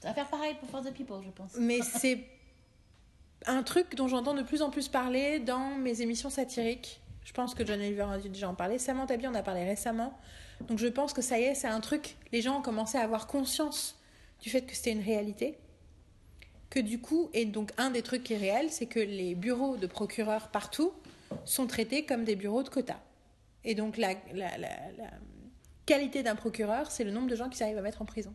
Ça 0.00 0.08
va 0.08 0.14
faire 0.14 0.28
pareil 0.28 0.54
pour 0.60 0.68
For 0.70 0.82
the 0.82 0.92
People, 0.94 1.18
je 1.24 1.30
pense. 1.30 1.54
Mais 1.58 1.80
c'est 1.82 2.24
un 3.46 3.62
truc 3.62 3.94
dont 3.96 4.08
j'entends 4.08 4.34
de 4.34 4.42
plus 4.42 4.62
en 4.62 4.70
plus 4.70 4.88
parler 4.88 5.38
dans 5.40 5.74
mes 5.76 6.00
émissions 6.02 6.30
satiriques. 6.30 7.00
Je 7.24 7.32
pense 7.32 7.54
que 7.54 7.64
John 7.66 7.78
Oliver 7.80 8.06
a 8.10 8.18
dû 8.18 8.28
déjà 8.28 8.48
en 8.48 8.54
parler. 8.54 8.78
Samantha 8.78 9.16
Bee 9.16 9.26
en 9.26 9.34
a 9.34 9.42
parlé 9.42 9.64
récemment. 9.64 10.18
Donc 10.68 10.78
je 10.78 10.86
pense 10.88 11.12
que 11.12 11.22
ça 11.22 11.38
y 11.38 11.42
est, 11.44 11.54
c'est 11.54 11.68
un 11.68 11.80
truc. 11.80 12.16
Les 12.32 12.42
gens 12.42 12.58
ont 12.58 12.62
commencé 12.62 12.98
à 12.98 13.02
avoir 13.02 13.26
conscience 13.26 13.96
du 14.40 14.50
fait 14.50 14.62
que 14.62 14.74
c'était 14.74 14.92
une 14.92 15.02
réalité. 15.02 15.58
Que 16.70 16.80
du 16.80 17.00
coup, 17.00 17.30
et 17.34 17.44
donc 17.46 17.72
un 17.78 17.90
des 17.90 18.02
trucs 18.02 18.22
qui 18.24 18.34
est 18.34 18.38
réel, 18.38 18.70
c'est 18.70 18.86
que 18.86 19.00
les 19.00 19.34
bureaux 19.34 19.76
de 19.76 19.86
procureurs 19.86 20.48
partout 20.48 20.92
sont 21.44 21.66
traités 21.66 22.04
comme 22.04 22.24
des 22.24 22.36
bureaux 22.36 22.62
de 22.62 22.68
quotas. 22.68 23.00
Et 23.64 23.74
donc 23.74 23.96
la, 23.96 24.14
la, 24.32 24.56
la, 24.56 24.68
la 24.96 25.10
qualité 25.84 26.22
d'un 26.22 26.36
procureur, 26.36 26.90
c'est 26.90 27.02
le 27.04 27.10
nombre 27.10 27.28
de 27.28 27.34
gens 27.36 27.48
qui 27.48 27.58
s'arrivent 27.58 27.78
à 27.78 27.82
mettre 27.82 28.02
en 28.02 28.04
prison. 28.04 28.32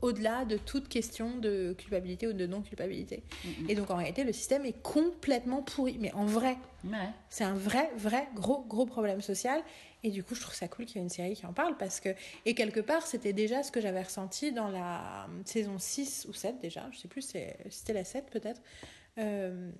Au-delà 0.00 0.44
de 0.44 0.56
toute 0.56 0.88
question 0.88 1.36
de 1.38 1.74
culpabilité 1.76 2.28
ou 2.28 2.32
de 2.32 2.46
non-culpabilité. 2.46 3.24
Et 3.68 3.74
donc 3.74 3.90
en 3.90 3.96
réalité, 3.96 4.22
le 4.24 4.32
système 4.32 4.64
est 4.64 4.80
complètement 4.80 5.60
pourri. 5.62 5.98
Mais 6.00 6.12
en 6.14 6.24
vrai, 6.24 6.56
Ouais. 6.84 7.10
c'est 7.28 7.42
un 7.44 7.54
vrai, 7.54 7.90
vrai, 7.96 8.28
gros, 8.36 8.62
gros 8.68 8.86
problème 8.86 9.20
social. 9.20 9.60
Et 10.04 10.10
du 10.10 10.22
coup, 10.22 10.34
je 10.36 10.40
trouve 10.40 10.54
ça 10.54 10.68
cool 10.68 10.84
qu'il 10.86 10.96
y 10.96 10.98
ait 11.00 11.02
une 11.02 11.08
série 11.08 11.34
qui 11.34 11.44
en 11.44 11.52
parle 11.52 11.76
parce 11.76 11.98
que, 11.98 12.10
et 12.46 12.54
quelque 12.54 12.78
part, 12.80 13.04
c'était 13.06 13.32
déjà 13.32 13.62
ce 13.64 13.72
que 13.72 13.80
j'avais 13.80 14.02
ressenti 14.02 14.52
dans 14.52 14.68
la 14.68 15.24
euh, 15.24 15.42
saison 15.44 15.78
6 15.78 16.26
ou 16.28 16.32
7 16.32 16.60
déjà, 16.60 16.88
je 16.92 16.98
sais 16.98 17.08
plus, 17.08 17.22
c'était 17.22 17.92
la 17.92 18.04
7 18.04 18.26
peut-être, 18.30 18.60
euh, 19.18 19.70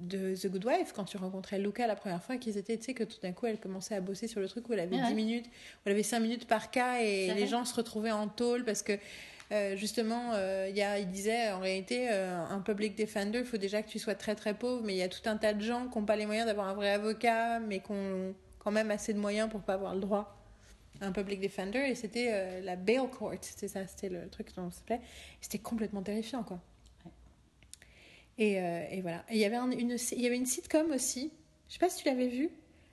de 0.00 0.34
The 0.36 0.48
Good 0.48 0.66
Wife, 0.66 0.92
quand 0.92 1.04
tu 1.04 1.16
rencontrais 1.16 1.58
Luca 1.58 1.86
la 1.86 1.96
première 1.96 2.22
fois, 2.22 2.36
qu'ils 2.36 2.58
étaient, 2.58 2.76
tu 2.76 2.84
sais, 2.84 2.94
que 2.94 3.04
tout 3.04 3.18
d'un 3.22 3.32
coup, 3.32 3.46
elle 3.46 3.58
commençait 3.58 3.94
à 3.94 4.00
bosser 4.02 4.28
sur 4.28 4.40
le 4.40 4.48
truc 4.48 4.68
où 4.68 4.72
elle 4.74 4.80
avait 4.80 4.96
Ouais. 4.96 5.06
10 5.08 5.14
minutes, 5.14 5.46
où 5.46 5.80
elle 5.86 5.92
avait 5.92 6.02
5 6.02 6.20
minutes 6.20 6.46
par 6.46 6.70
cas 6.70 7.00
et 7.00 7.28
les 7.28 7.32
vrai. 7.32 7.46
gens 7.46 7.64
se 7.64 7.74
retrouvaient 7.74 8.10
en 8.10 8.28
tôle 8.28 8.64
parce 8.64 8.82
que. 8.82 8.92
euh, 9.52 9.76
justement, 9.76 10.32
euh, 10.34 10.66
il 10.68 10.76
y 10.76 10.82
a, 10.82 10.98
il 10.98 11.08
disait 11.08 11.50
en 11.52 11.60
réalité, 11.60 12.08
euh, 12.10 12.36
un 12.50 12.60
public 12.60 12.96
defender, 12.96 13.38
il 13.40 13.44
faut 13.44 13.56
déjà 13.56 13.82
que 13.82 13.88
tu 13.88 13.98
sois 13.98 14.14
très 14.14 14.34
très 14.34 14.52
pauvre, 14.54 14.82
mais 14.84 14.94
il 14.94 14.98
y 14.98 15.02
a 15.02 15.08
tout 15.08 15.26
un 15.26 15.36
tas 15.36 15.52
de 15.54 15.60
gens 15.62 15.86
qui 15.88 15.96
n'ont 15.98 16.04
pas 16.04 16.16
les 16.16 16.26
moyens 16.26 16.46
d'avoir 16.46 16.66
un 16.68 16.74
vrai 16.74 16.90
avocat, 16.90 17.60
mais 17.60 17.80
qui 17.80 17.92
ont 17.92 18.34
quand 18.64 18.72
même 18.72 18.90
assez 18.90 19.12
de 19.12 19.18
moyens 19.18 19.48
pour 19.50 19.60
pas 19.60 19.74
avoir 19.74 19.94
le 19.94 20.00
droit 20.00 20.36
à 21.00 21.06
un 21.06 21.12
public 21.12 21.38
defender. 21.40 21.80
Et 21.80 21.94
c'était 21.94 22.28
euh, 22.32 22.60
la 22.62 22.76
bail 22.76 23.08
court, 23.10 23.32
c'était 23.42 23.68
ça, 23.68 23.86
c'était 23.86 24.08
le 24.08 24.28
truc 24.30 24.54
dont 24.56 24.62
on 24.64 24.70
s'appelait. 24.70 25.00
C'était 25.40 25.58
complètement 25.58 26.02
terrifiant, 26.02 26.42
quoi. 26.42 26.60
Ouais. 27.04 27.10
Et, 28.38 28.60
euh, 28.60 28.84
et 28.90 29.00
voilà. 29.02 29.24
Et 29.28 29.34
il 29.34 29.38
y 29.40 29.44
avait 29.44 29.56
un- 29.56 29.70
une, 29.70 29.96
il 30.12 30.20
y 30.20 30.26
avait 30.26 30.36
une 30.36 30.46
sitcom 30.46 30.90
aussi. 30.92 31.30
Je 31.68 31.74
sais 31.74 31.78
pas 31.78 31.88
si 31.90 32.02
tu 32.02 32.08
l'avais 32.08 32.28
vue 32.28 32.50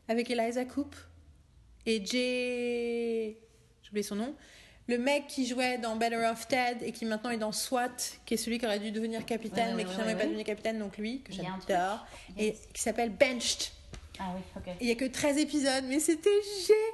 avec 0.08 0.30
Eliza 0.30 0.66
Coupe 0.66 0.96
et 1.86 2.06
Jay. 2.06 3.38
J'ai 3.84 3.90
oublié 3.90 4.04
son 4.04 4.16
nom. 4.16 4.36
Le 4.88 4.98
mec 4.98 5.28
qui 5.28 5.46
jouait 5.46 5.78
dans 5.78 5.96
Better 5.96 6.18
Off 6.32 6.48
Ted 6.48 6.86
et 6.86 6.92
qui 6.92 7.06
maintenant 7.06 7.30
est 7.30 7.38
dans 7.38 7.52
SWAT, 7.52 7.96
qui 8.26 8.34
est 8.34 8.38
celui 8.38 8.58
qui 8.58 8.66
aurait 8.66 8.80
dû 8.80 8.92
devenir 8.92 9.26
capitaine, 9.26 9.76
Ouais, 9.76 9.84
mais 9.84 9.86
qui 9.86 9.92
ouais, 9.98 10.06
n'est 10.06 10.14
ouais, 10.14 10.20
pas 10.20 10.26
devenu 10.26 10.44
capitaine, 10.44 10.80
donc 10.80 10.98
lui, 10.98 11.22
que 11.22 11.32
j'adore, 11.32 12.06
et 12.38 12.56
qui 12.74 12.82
s'appelle 12.82 13.12
Benched. 13.12 13.72
Ah 14.24 14.34
oui, 14.36 14.42
ok. 14.56 14.76
Il 14.82 14.88
y 14.88 14.92
a 14.92 14.96
que 14.96 15.06
13 15.06 15.38
épisodes, 15.40 15.84
mais 15.88 16.00
c'était 16.00 16.30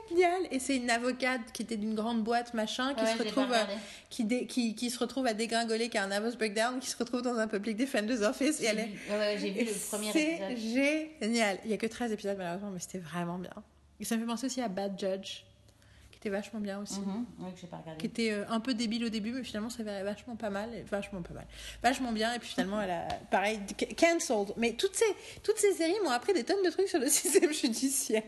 génial. 0.10 0.42
Et 0.52 0.60
c'est 0.60 0.78
une 0.78 0.90
avocate 0.90 1.42
qui 1.52 1.64
était 1.64 1.76
d'une 1.76 1.94
grande 1.94 2.24
boîte, 2.24 2.54
machin, 2.54 2.94
qui, 2.94 3.04
Ouais, 3.04 3.14
se 3.14 3.18
retrouve, 3.24 3.52
euh, 3.52 3.64
qui, 4.10 4.24
dé- 4.24 4.46
qui, 4.48 4.76
qui 4.76 4.90
se 4.90 4.98
retrouve 5.00 5.28
à 5.28 5.34
dégringoler, 5.34 5.90
qui 5.90 5.98
a 5.98 6.04
un 6.04 6.08
nervous 6.08 6.38
breakdown, 6.38 6.80
qui 6.80 6.90
se 6.90 6.96
retrouve 6.98 7.22
dans 7.22 7.38
un 7.38 7.48
public 7.48 7.76
defender's 7.76 8.22
office. 8.22 8.62
Et 8.62 8.64
J'ai 8.64 8.70
elle 8.70 8.80
est... 8.80 8.92
ouais, 9.10 9.38
j'ai 9.40 9.52
vu 9.52 9.66
le 9.66 9.88
premier 9.90 10.12
C'est 10.14 10.52
épisode. 10.52 10.58
génial. 11.22 11.60
Il 11.66 11.72
y 11.72 11.74
a 11.74 11.78
que 11.78 11.88
13 11.88 12.12
épisodes, 12.14 12.38
malheureusement, 12.38 12.72
mais 12.72 12.80
c'était 12.80 13.00
vraiment 13.00 13.38
bien. 13.38 13.52
Et 14.00 14.06
ça 14.06 14.16
me 14.16 14.22
fait 14.22 14.28
penser 14.28 14.46
aussi 14.46 14.62
à 14.62 14.70
Bad 14.70 14.98
Judge, 14.98 15.44
qui 16.28 16.30
était 16.30 16.36
vachement 16.36 16.60
bien 16.60 16.80
aussi. 16.80 17.00
Mhm, 17.00 17.26
ouais, 17.40 17.52
que 17.52 17.60
j'ai 17.62 17.68
pas 17.68 17.82
Qui 17.98 18.06
était 18.06 18.32
euh, 18.32 18.46
un 18.50 18.60
peu 18.60 18.74
débile 18.74 19.06
au 19.06 19.10
début, 19.10 19.32
mais 19.32 19.44
finalement 19.44 19.70
ça 19.70 19.78
s'avérait 19.78 20.04
vachement 20.04 20.36
pas 20.36 20.50
mal, 20.50 20.74
et 20.74 20.82
vachement 20.84 21.22
pas 21.22 21.34
mal, 21.34 21.46
vachement 21.82 22.12
bien. 22.12 22.34
Et 22.34 22.40
puis 22.40 22.50
finalement, 22.50 22.82
elle 22.82 22.92
a 22.92 23.08
pareil, 23.32 23.60
ca- 23.80 23.88
cancelled. 23.96 24.54
Mais 24.58 24.74
toutes 24.74 24.96
ces, 24.96 25.06
toutes 25.44 25.58
ces 25.58 25.74
séries 25.74 25.96
m'ont 26.04 26.10
appris 26.12 26.34
des 26.34 26.44
tonnes 26.44 26.64
de 26.66 26.70
trucs 26.70 26.88
sur 26.90 27.00
le 27.00 27.08
système 27.10 27.54
judiciaire. 27.54 28.24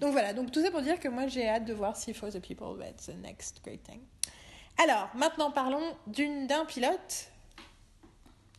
Donc 0.00 0.12
voilà, 0.12 0.32
donc 0.32 0.50
tout 0.52 0.62
ça 0.62 0.70
pour 0.70 0.82
dire 0.82 0.98
que 1.00 1.08
moi 1.08 1.26
j'ai 1.26 1.48
hâte 1.48 1.64
de 1.64 1.72
voir 1.74 1.96
si 1.96 2.12
For 2.14 2.30
the 2.30 2.40
People 2.40 2.82
être 2.82 3.06
the 3.06 3.16
next 3.22 3.62
great 3.64 3.82
thing. 3.82 4.00
Alors, 4.82 5.08
maintenant 5.14 5.50
parlons 5.50 5.96
d'une 6.06 6.46
d'un 6.46 6.64
pilote 6.66 7.30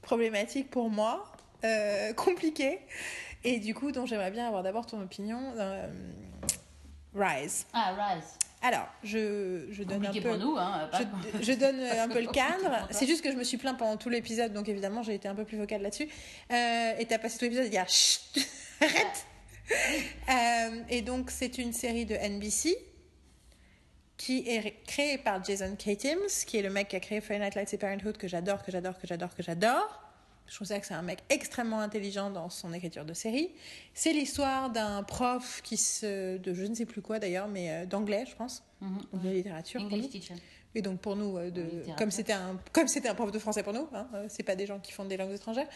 problématique 0.01 0.69
pour 0.69 0.89
moi, 0.89 1.31
euh, 1.63 2.13
compliqué, 2.15 2.79
et 3.43 3.59
du 3.59 3.73
coup 3.75 3.91
dont 3.91 4.05
j'aimerais 4.05 4.31
bien 4.31 4.47
avoir 4.47 4.63
d'abord 4.63 4.85
ton 4.85 5.01
opinion. 5.01 5.53
euh, 5.57 5.87
Rise. 7.17 7.65
Ah, 7.73 7.93
Rise. 7.97 8.23
Alors, 8.61 8.87
je, 9.03 9.67
je 9.71 9.83
donne 9.83 10.01
Compliqué 10.03 10.19
un 10.27 10.31
peu. 10.33 10.39
pour 10.39 10.47
nous, 10.47 10.57
hein. 10.57 10.89
Pas... 10.91 10.99
Je, 11.39 11.43
je 11.43 11.53
donne 11.53 11.79
un 11.79 12.07
peu 12.09 12.21
le 12.21 12.27
cadre. 12.31 12.87
C'est 12.91 13.05
juste 13.05 13.23
que 13.23 13.31
je 13.31 13.35
me 13.37 13.43
suis 13.43 13.57
plaint 13.57 13.77
pendant 13.77 13.97
tout 13.97 14.09
l'épisode, 14.09 14.51
donc 14.53 14.67
évidemment 14.67 15.03
j'ai 15.03 15.13
été 15.13 15.27
un 15.27 15.35
peu 15.35 15.45
plus 15.45 15.57
vocale 15.57 15.81
là-dessus. 15.83 16.09
Euh, 16.51 16.93
et 16.97 17.05
t'as 17.05 17.19
passé 17.19 17.37
tout 17.37 17.45
l'épisode 17.45 17.65
à 17.65 17.69
dire 17.69 17.87
chut, 17.87 18.21
arrête. 18.81 19.25
Euh, 20.29 20.81
et 20.89 21.01
donc 21.01 21.29
c'est 21.29 21.57
une 21.57 21.73
série 21.73 22.05
de 22.05 22.15
NBC 22.15 22.77
qui 24.15 24.49
est 24.49 24.59
ré- 24.59 24.79
créé 24.87 25.17
par 25.17 25.43
Jason 25.43 25.75
Katims, 25.75 26.45
qui 26.45 26.57
est 26.57 26.61
le 26.61 26.69
mec 26.69 26.87
qui 26.87 26.95
a 26.95 27.01
créé 27.01 27.19
Friday 27.19 27.43
Night 27.43 27.55
Lights 27.55 27.73
et 27.73 27.77
Parenthood, 27.77 28.17
que 28.17 28.29
j'adore, 28.29 28.63
que 28.63 28.71
j'adore, 28.71 28.97
que 28.97 29.05
j'adore, 29.05 29.35
que 29.35 29.43
j'adore. 29.43 30.01
Je 30.47 30.55
trouve 30.55 30.67
ça 30.67 30.79
que 30.79 30.85
c'est 30.85 30.93
un 30.93 31.01
mec 31.01 31.19
extrêmement 31.29 31.79
intelligent 31.81 32.29
dans 32.29 32.49
son 32.49 32.71
écriture 32.73 33.03
de 33.05 33.13
série. 33.13 33.49
C'est 33.93 34.13
l'histoire 34.13 34.69
d'un 34.69 35.03
prof 35.03 35.61
qui 35.63 35.75
se, 35.77 36.37
de 36.37 36.53
je 36.53 36.63
ne 36.63 36.73
sais 36.73 36.85
plus 36.85 37.01
quoi 37.01 37.19
d'ailleurs, 37.19 37.47
mais 37.49 37.69
euh, 37.71 37.85
d'anglais, 37.85 38.23
je 38.29 38.35
pense, 38.35 38.63
Mhm. 38.81 38.97
donc 39.11 39.21
de 39.23 39.29
littérature. 39.29 39.81
English 39.81 40.09
teacher. 40.09 40.35
Et 40.75 40.81
donc 40.81 40.99
pour 41.01 41.15
nous, 41.15 41.37
euh, 41.37 41.49
de, 41.51 41.65
comme 41.97 42.11
c'était 42.11 42.33
un 42.33 42.59
comme 42.71 42.87
c'était 42.87 43.09
un 43.09 43.15
prof 43.15 43.31
de 43.31 43.39
français 43.39 43.63
pour 43.63 43.73
nous, 43.73 43.87
hein, 43.93 44.07
euh, 44.13 44.25
c'est 44.29 44.43
pas 44.43 44.55
des 44.55 44.65
gens 44.67 44.79
qui 44.79 44.91
font 44.91 45.05
des 45.05 45.17
langues 45.17 45.33
étrangères, 45.33 45.67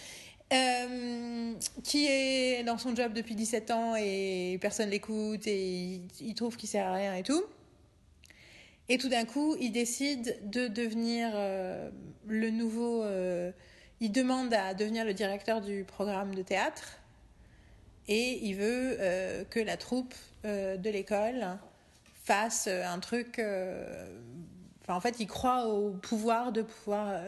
euh, 0.53 1.53
qui 1.84 2.06
est 2.07 2.64
dans 2.64 2.77
son 2.77 2.95
job 2.95 3.11
depuis 3.14 3.35
17 3.35 3.72
ans 3.72 3.95
et 3.98 4.57
personne 4.61 4.89
l'écoute 4.89 5.48
et 5.48 5.65
il, 5.95 6.02
il 6.22 6.34
trouve 6.35 6.56
qu'il 6.57 6.69
sert 6.69 6.88
à 6.88 6.93
rien 6.93 7.15
et 7.15 7.23
tout. 7.23 7.43
Et 8.89 8.98
tout 8.98 9.10
d'un 9.10 9.26
coup, 9.26 9.56
il 9.60 9.72
décide 9.72 10.38
de 10.49 10.68
devenir 10.68 11.31
euh, 11.34 11.89
le 12.27 12.49
nouveau. 12.52 13.02
euh, 13.03 13.52
il 14.01 14.11
demande 14.11 14.53
à 14.53 14.73
devenir 14.73 15.05
le 15.05 15.13
directeur 15.13 15.61
du 15.61 15.83
programme 15.83 16.33
de 16.35 16.41
théâtre 16.41 16.97
et 18.07 18.39
il 18.43 18.55
veut 18.55 18.97
euh, 18.99 19.43
que 19.45 19.59
la 19.59 19.77
troupe 19.77 20.13
euh, 20.43 20.75
de 20.75 20.89
l'école 20.89 21.57
fasse 22.25 22.65
euh, 22.67 22.83
un 22.83 22.99
truc. 22.99 23.39
Enfin, 24.81 24.95
en 24.95 24.99
fait, 24.99 25.17
il 25.19 25.27
croit 25.27 25.67
au 25.67 25.91
pouvoir 25.91 26.51
de 26.51 26.63
pouvoir 26.63 27.21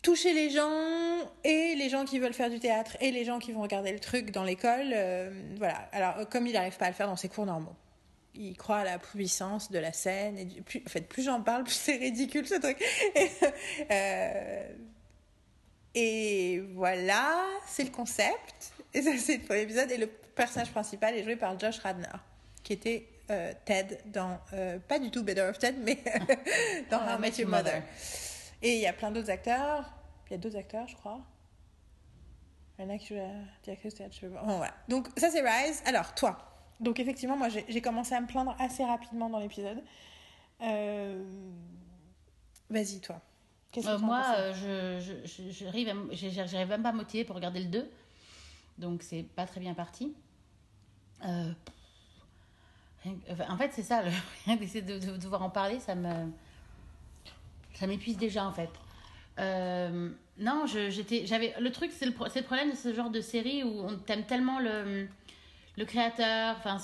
toucher 0.00 0.32
les 0.32 0.48
gens 0.48 0.70
et 1.44 1.74
les 1.76 1.90
gens 1.90 2.06
qui 2.06 2.18
veulent 2.18 2.32
faire 2.32 2.48
du 2.48 2.58
théâtre 2.58 2.96
et 3.00 3.10
les 3.10 3.26
gens 3.26 3.38
qui 3.38 3.52
vont 3.52 3.60
regarder 3.60 3.92
le 3.92 4.00
truc 4.00 4.30
dans 4.30 4.44
l'école. 4.44 4.94
voilà. 5.58 5.88
Alors, 5.92 6.26
comme 6.30 6.46
il 6.46 6.54
n'arrive 6.54 6.78
pas 6.78 6.86
à 6.86 6.88
le 6.88 6.94
faire 6.94 7.06
dans 7.06 7.16
ses 7.16 7.28
cours 7.28 7.44
normaux. 7.44 7.76
Il 8.34 8.56
croit 8.56 8.78
à 8.78 8.84
la 8.84 8.98
puissance 8.98 9.70
de 9.70 9.78
la 9.78 9.92
scène. 9.92 10.38
Et 10.38 10.44
du- 10.46 10.62
plus, 10.62 10.82
en 10.86 10.88
fait, 10.88 11.00
plus 11.02 11.24
j'en 11.24 11.42
parle, 11.42 11.64
plus 11.64 11.74
c'est 11.74 11.96
ridicule 11.96 12.46
ce 12.46 12.54
truc. 12.54 12.82
et 16.00 16.60
voilà, 16.74 17.44
c'est 17.66 17.82
le 17.82 17.90
concept. 17.90 18.72
Et 18.94 19.02
ça, 19.02 19.10
c'est 19.18 19.38
le 19.38 19.42
premier 19.42 19.62
épisode. 19.62 19.90
Et 19.90 19.96
le 19.96 20.06
personnage 20.06 20.70
principal 20.70 21.16
est 21.16 21.24
joué 21.24 21.34
par 21.34 21.58
Josh 21.58 21.80
Radner, 21.80 22.06
qui 22.62 22.74
était 22.74 23.08
euh, 23.30 23.52
Ted 23.64 23.98
dans, 24.06 24.38
euh, 24.52 24.78
pas 24.78 25.00
du 25.00 25.10
tout 25.10 25.24
Better 25.24 25.42
of 25.42 25.58
Ted, 25.58 25.76
mais 25.80 25.96
dans 26.90 27.00
Ah, 27.00 27.16
How 27.16 27.18
I 27.18 27.20
Met 27.20 27.38
Your 27.38 27.50
Mother. 27.50 27.82
Et 28.62 28.74
il 28.76 28.80
y 28.80 28.86
a 28.86 28.92
plein 28.92 29.10
d'autres 29.10 29.30
acteurs. 29.30 29.92
Il 30.28 30.32
y 30.32 30.34
a 30.34 30.38
d'autres 30.38 30.58
acteurs, 30.58 30.86
je 30.86 30.94
crois. 30.94 31.20
Il 32.78 32.84
y 32.84 32.88
en 32.88 32.94
a 32.94 32.98
qui 32.98 33.08
jouent 33.08 33.14
la 33.16 34.08
je 34.10 34.26
voilà. 34.26 34.74
Donc, 34.86 35.08
ça, 35.16 35.30
c'est 35.30 35.40
Rise. 35.40 35.82
Alors, 35.84 36.14
toi. 36.14 36.38
Donc, 36.78 37.00
effectivement, 37.00 37.36
moi, 37.36 37.48
j'ai 37.48 37.64
j'ai 37.68 37.80
commencé 37.80 38.14
à 38.14 38.20
me 38.20 38.28
plaindre 38.28 38.54
assez 38.60 38.84
rapidement 38.84 39.28
dans 39.28 39.40
l'épisode. 39.40 39.82
Euh, 40.62 41.24
Vas-y, 42.70 43.00
toi. 43.00 43.20
Euh, 43.76 43.98
moi, 43.98 44.22
euh, 44.38 45.00
je, 45.00 45.22
je, 45.26 45.50
je- 45.50 45.64
j'arrive 46.46 46.68
même 46.68 46.82
pas 46.82 46.88
à 46.88 46.92
motiver 46.92 47.24
pour 47.24 47.36
regarder 47.36 47.60
le 47.60 47.66
2. 47.66 47.88
Donc, 48.78 49.02
c'est 49.02 49.22
pas 49.22 49.46
très 49.46 49.60
bien 49.60 49.74
parti. 49.74 50.14
Euh, 51.24 51.52
en 53.48 53.56
fait, 53.56 53.70
c'est 53.72 53.82
ça, 53.82 54.02
le, 54.02 54.10
rien 54.46 54.56
d'essayer 54.56 54.82
de, 54.82 54.98
de 54.98 55.16
devoir 55.16 55.42
en 55.42 55.50
parler, 55.50 55.80
ça 55.80 55.94
me. 55.94 56.30
Ça 57.74 57.86
m'épuise 57.86 58.16
déjà, 58.16 58.44
en 58.44 58.52
fait. 58.52 58.70
Non, 60.38 60.66
j'étais, 60.66 61.26
j'avais. 61.26 61.54
Le 61.60 61.70
truc, 61.70 61.90
c'est 61.92 62.06
le, 62.06 62.12
problème 62.12 62.70
de 62.70 62.76
ce 62.76 62.94
genre 62.94 63.10
de 63.10 63.20
série 63.20 63.62
où 63.64 63.80
on 63.84 63.96
t'aime 63.96 64.24
tellement 64.24 64.58
le, 64.60 65.08
le 65.76 65.84
créateur, 65.84 66.56
enfin, 66.58 66.78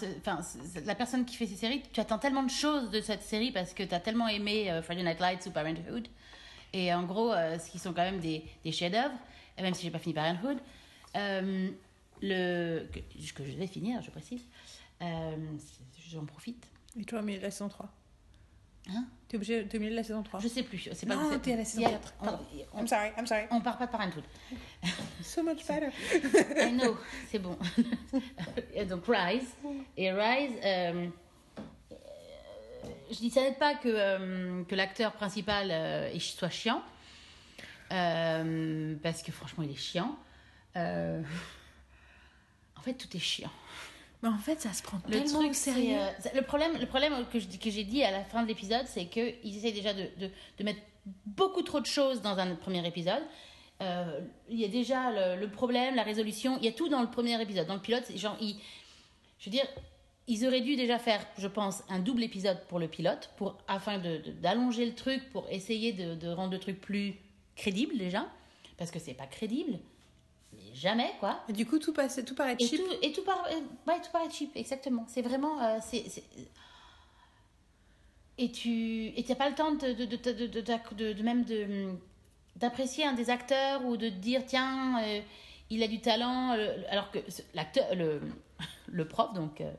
la 0.84 0.94
personne 0.94 1.24
qui 1.24 1.36
fait 1.36 1.46
ces 1.46 1.56
séries, 1.56 1.82
tu 1.92 2.00
attends 2.00 2.18
tellement 2.18 2.42
de 2.42 2.50
choses 2.50 2.90
de 2.90 3.00
cette 3.00 3.22
série 3.22 3.52
parce 3.52 3.72
que 3.74 3.82
tu 3.82 3.94
as 3.94 4.00
tellement 4.00 4.28
aimé 4.28 4.80
Friday 4.82 5.02
Night 5.02 5.20
Lights 5.20 5.46
ou 5.46 5.50
Parenthood. 5.50 6.08
Et 6.76 6.92
en 6.92 7.04
gros, 7.04 7.32
euh, 7.32 7.56
ce 7.58 7.70
qui 7.70 7.78
sont 7.78 7.92
quand 7.94 8.02
même 8.02 8.18
des, 8.18 8.44
des 8.64 8.72
chefs-d'œuvre, 8.72 9.14
même 9.60 9.72
si 9.74 9.84
j'ai 9.84 9.90
pas 9.92 10.00
fini 10.00 10.12
Parenthood, 10.12 10.58
euh, 11.16 11.70
le, 12.20 12.86
que, 12.92 12.98
que 12.98 13.44
je 13.44 13.56
vais 13.56 13.68
finir, 13.68 14.02
je 14.02 14.10
précise, 14.10 14.42
euh, 15.00 15.36
j'en 16.10 16.24
profite. 16.26 16.66
Et 16.98 17.04
toi, 17.04 17.20
au 17.20 17.22
milieu 17.22 17.38
de 17.38 17.44
la 17.44 17.50
saison 17.52 17.68
3 17.68 17.88
Hein? 18.90 19.06
T'es 19.28 19.36
obligé, 19.38 19.62
au 19.62 19.78
milieu 19.78 19.92
de 19.92 19.96
la 19.96 20.02
saison 20.04 20.22
3 20.22 20.40
Je 20.40 20.48
sais 20.48 20.62
plus. 20.62 20.90
C'est 20.92 21.06
pas 21.06 21.14
Non, 21.16 21.30
c'est- 21.30 21.38
t'es 21.38 21.54
à 21.54 21.56
la 21.56 21.64
saison 21.64 21.80
il 21.80 21.90
y 21.90 21.94
a- 21.94 21.98
4. 21.98 22.14
On, 22.20 22.28
on, 22.74 22.80
I'm 22.82 22.86
sorry, 22.86 23.08
I'm 23.16 23.26
sorry. 23.26 23.44
on 23.50 23.60
part 23.62 23.78
pas 23.78 23.86
de 23.86 23.92
Parenthood. 23.92 24.24
So 25.22 25.42
much 25.42 25.66
better. 25.66 25.90
I 26.60 26.70
know, 26.72 26.96
c'est 27.30 27.38
bon. 27.38 27.56
Donc 28.88 29.04
Rise. 29.08 29.48
Et 29.96 30.12
Rise, 30.12 30.52
euh, 30.62 31.06
je 33.14 33.18
dis 33.20 33.30
ça 33.30 33.40
n'aide 33.42 33.58
pas 33.58 33.74
que, 33.74 33.88
euh, 33.88 34.64
que 34.64 34.74
l'acteur 34.74 35.12
principal 35.12 35.70
euh, 35.70 36.18
soit 36.18 36.50
chiant. 36.50 36.82
Euh, 37.92 38.94
parce 39.02 39.22
que 39.22 39.30
franchement, 39.32 39.62
il 39.64 39.70
est 39.70 39.76
chiant. 39.76 40.16
En 40.76 41.22
fait, 42.82 42.94
tout 42.94 43.08
est 43.16 43.20
chiant. 43.20 43.50
Mais 44.22 44.28
en 44.28 44.38
fait, 44.38 44.60
ça 44.60 44.72
se 44.72 44.82
prend 44.82 44.98
Le 45.06 45.12
tellement 45.22 45.40
truc, 45.40 45.54
sérieux. 45.54 45.98
le 46.34 46.40
problème, 46.42 46.78
le 46.78 46.86
problème 46.86 47.12
que 47.32 47.38
je 47.38 47.46
dis- 47.46 47.58
que 47.58 47.70
j'ai 47.70 47.84
dit 47.84 48.02
à 48.02 48.10
la 48.10 48.24
fin 48.24 48.42
de 48.42 48.48
l'épisode, 48.48 48.86
c'est 48.86 49.06
que 49.06 49.34
ils 49.44 49.56
essayent 49.58 49.72
déjà 49.72 49.92
de, 49.94 50.08
de, 50.18 50.30
de 50.58 50.64
mettre 50.64 50.80
beaucoup 51.26 51.62
trop 51.62 51.80
de 51.80 51.86
choses 51.86 52.22
dans 52.22 52.38
un 52.38 52.54
premier 52.56 52.86
épisode. 52.86 53.22
Il 53.80 54.58
y 54.58 54.64
a 54.64 54.68
déjà 54.68 55.10
le, 55.10 55.40
le 55.40 55.50
problème, 55.50 55.94
la 55.94 56.02
résolution, 56.04 56.56
il 56.58 56.64
y 56.64 56.68
a 56.68 56.72
tout 56.72 56.88
dans 56.88 57.02
le 57.02 57.10
premier 57.10 57.40
épisode. 57.40 57.66
Dans 57.66 57.74
le 57.74 57.80
pilote, 57.82 58.04
genre, 58.16 58.36
ils- 58.40 58.56
je 59.38 59.44
veux 59.46 59.50
dire, 59.50 59.66
ils 60.26 60.46
auraient 60.46 60.60
dû 60.62 60.76
déjà 60.76 60.98
faire, 60.98 61.24
je 61.38 61.48
pense, 61.48 61.82
un 61.88 61.98
double 61.98 62.22
épisode 62.22 62.60
pour 62.68 62.78
le 62.78 62.88
pilote, 62.88 63.30
pour 63.36 63.58
afin 63.68 63.98
de, 63.98 64.18
de- 64.18 64.32
d'allonger 64.32 64.86
le 64.86 64.94
truc, 64.94 65.28
pour 65.30 65.48
essayer 65.50 65.92
de, 65.92 66.14
de 66.14 66.28
rendre 66.28 66.52
le 66.52 66.58
truc 66.60 66.80
plus 66.80 67.14
crédible 67.56 67.96
déjà, 67.98 68.26
parce 68.78 68.90
que 68.90 68.98
c'est 68.98 69.14
pas 69.14 69.26
crédible, 69.26 69.78
mais 70.54 70.74
jamais 70.74 71.12
quoi. 71.20 71.40
Et 71.48 71.52
du 71.52 71.66
coup, 71.66 71.78
tout, 71.78 71.92
passe, 71.92 72.20
tout 72.26 72.34
paraît 72.34 72.56
Et 72.58 72.66
cheap. 72.66 72.80
tout, 72.80 72.90
et 73.02 73.12
tout, 73.12 73.22
par, 73.22 73.44
euh, 73.50 73.60
ouais, 73.90 74.00
tout 74.00 74.10
paraît 74.12 74.30
cheap, 74.30 74.50
exactement. 74.56 75.04
C'est 75.08 75.22
vraiment. 75.22 75.60
euh, 75.62 75.78
c'est, 75.82 76.08
c'est- 76.08 76.24
Et 78.38 78.50
tu 78.50 79.06
et 79.16 79.24
t'as 79.24 79.36
pas 79.36 79.48
le 79.48 79.54
temps 79.54 79.72
de, 79.72 79.92
de, 79.92 80.04
de, 80.06 80.16
de, 80.16 80.46
de, 80.46 80.60
de- 80.96 81.12
de- 81.12 81.22
même 81.22 81.44
de, 81.44 81.92
d'apprécier 82.56 83.04
un 83.04 83.12
des 83.12 83.30
acteurs 83.30 83.84
ou 83.84 83.96
de 83.96 84.08
te 84.08 84.14
dire 84.14 84.42
tiens, 84.46 85.00
euh, 85.04 85.20
il 85.70 85.82
a 85.84 85.86
du 85.88 86.00
talent. 86.00 86.52
euh, 86.52 86.76
alors 86.88 87.10
que 87.12 87.18
l'acteur, 87.54 87.94
le, 87.94 88.20
le 88.88 89.06
prof, 89.06 89.32
donc, 89.34 89.60
euh, 89.60 89.70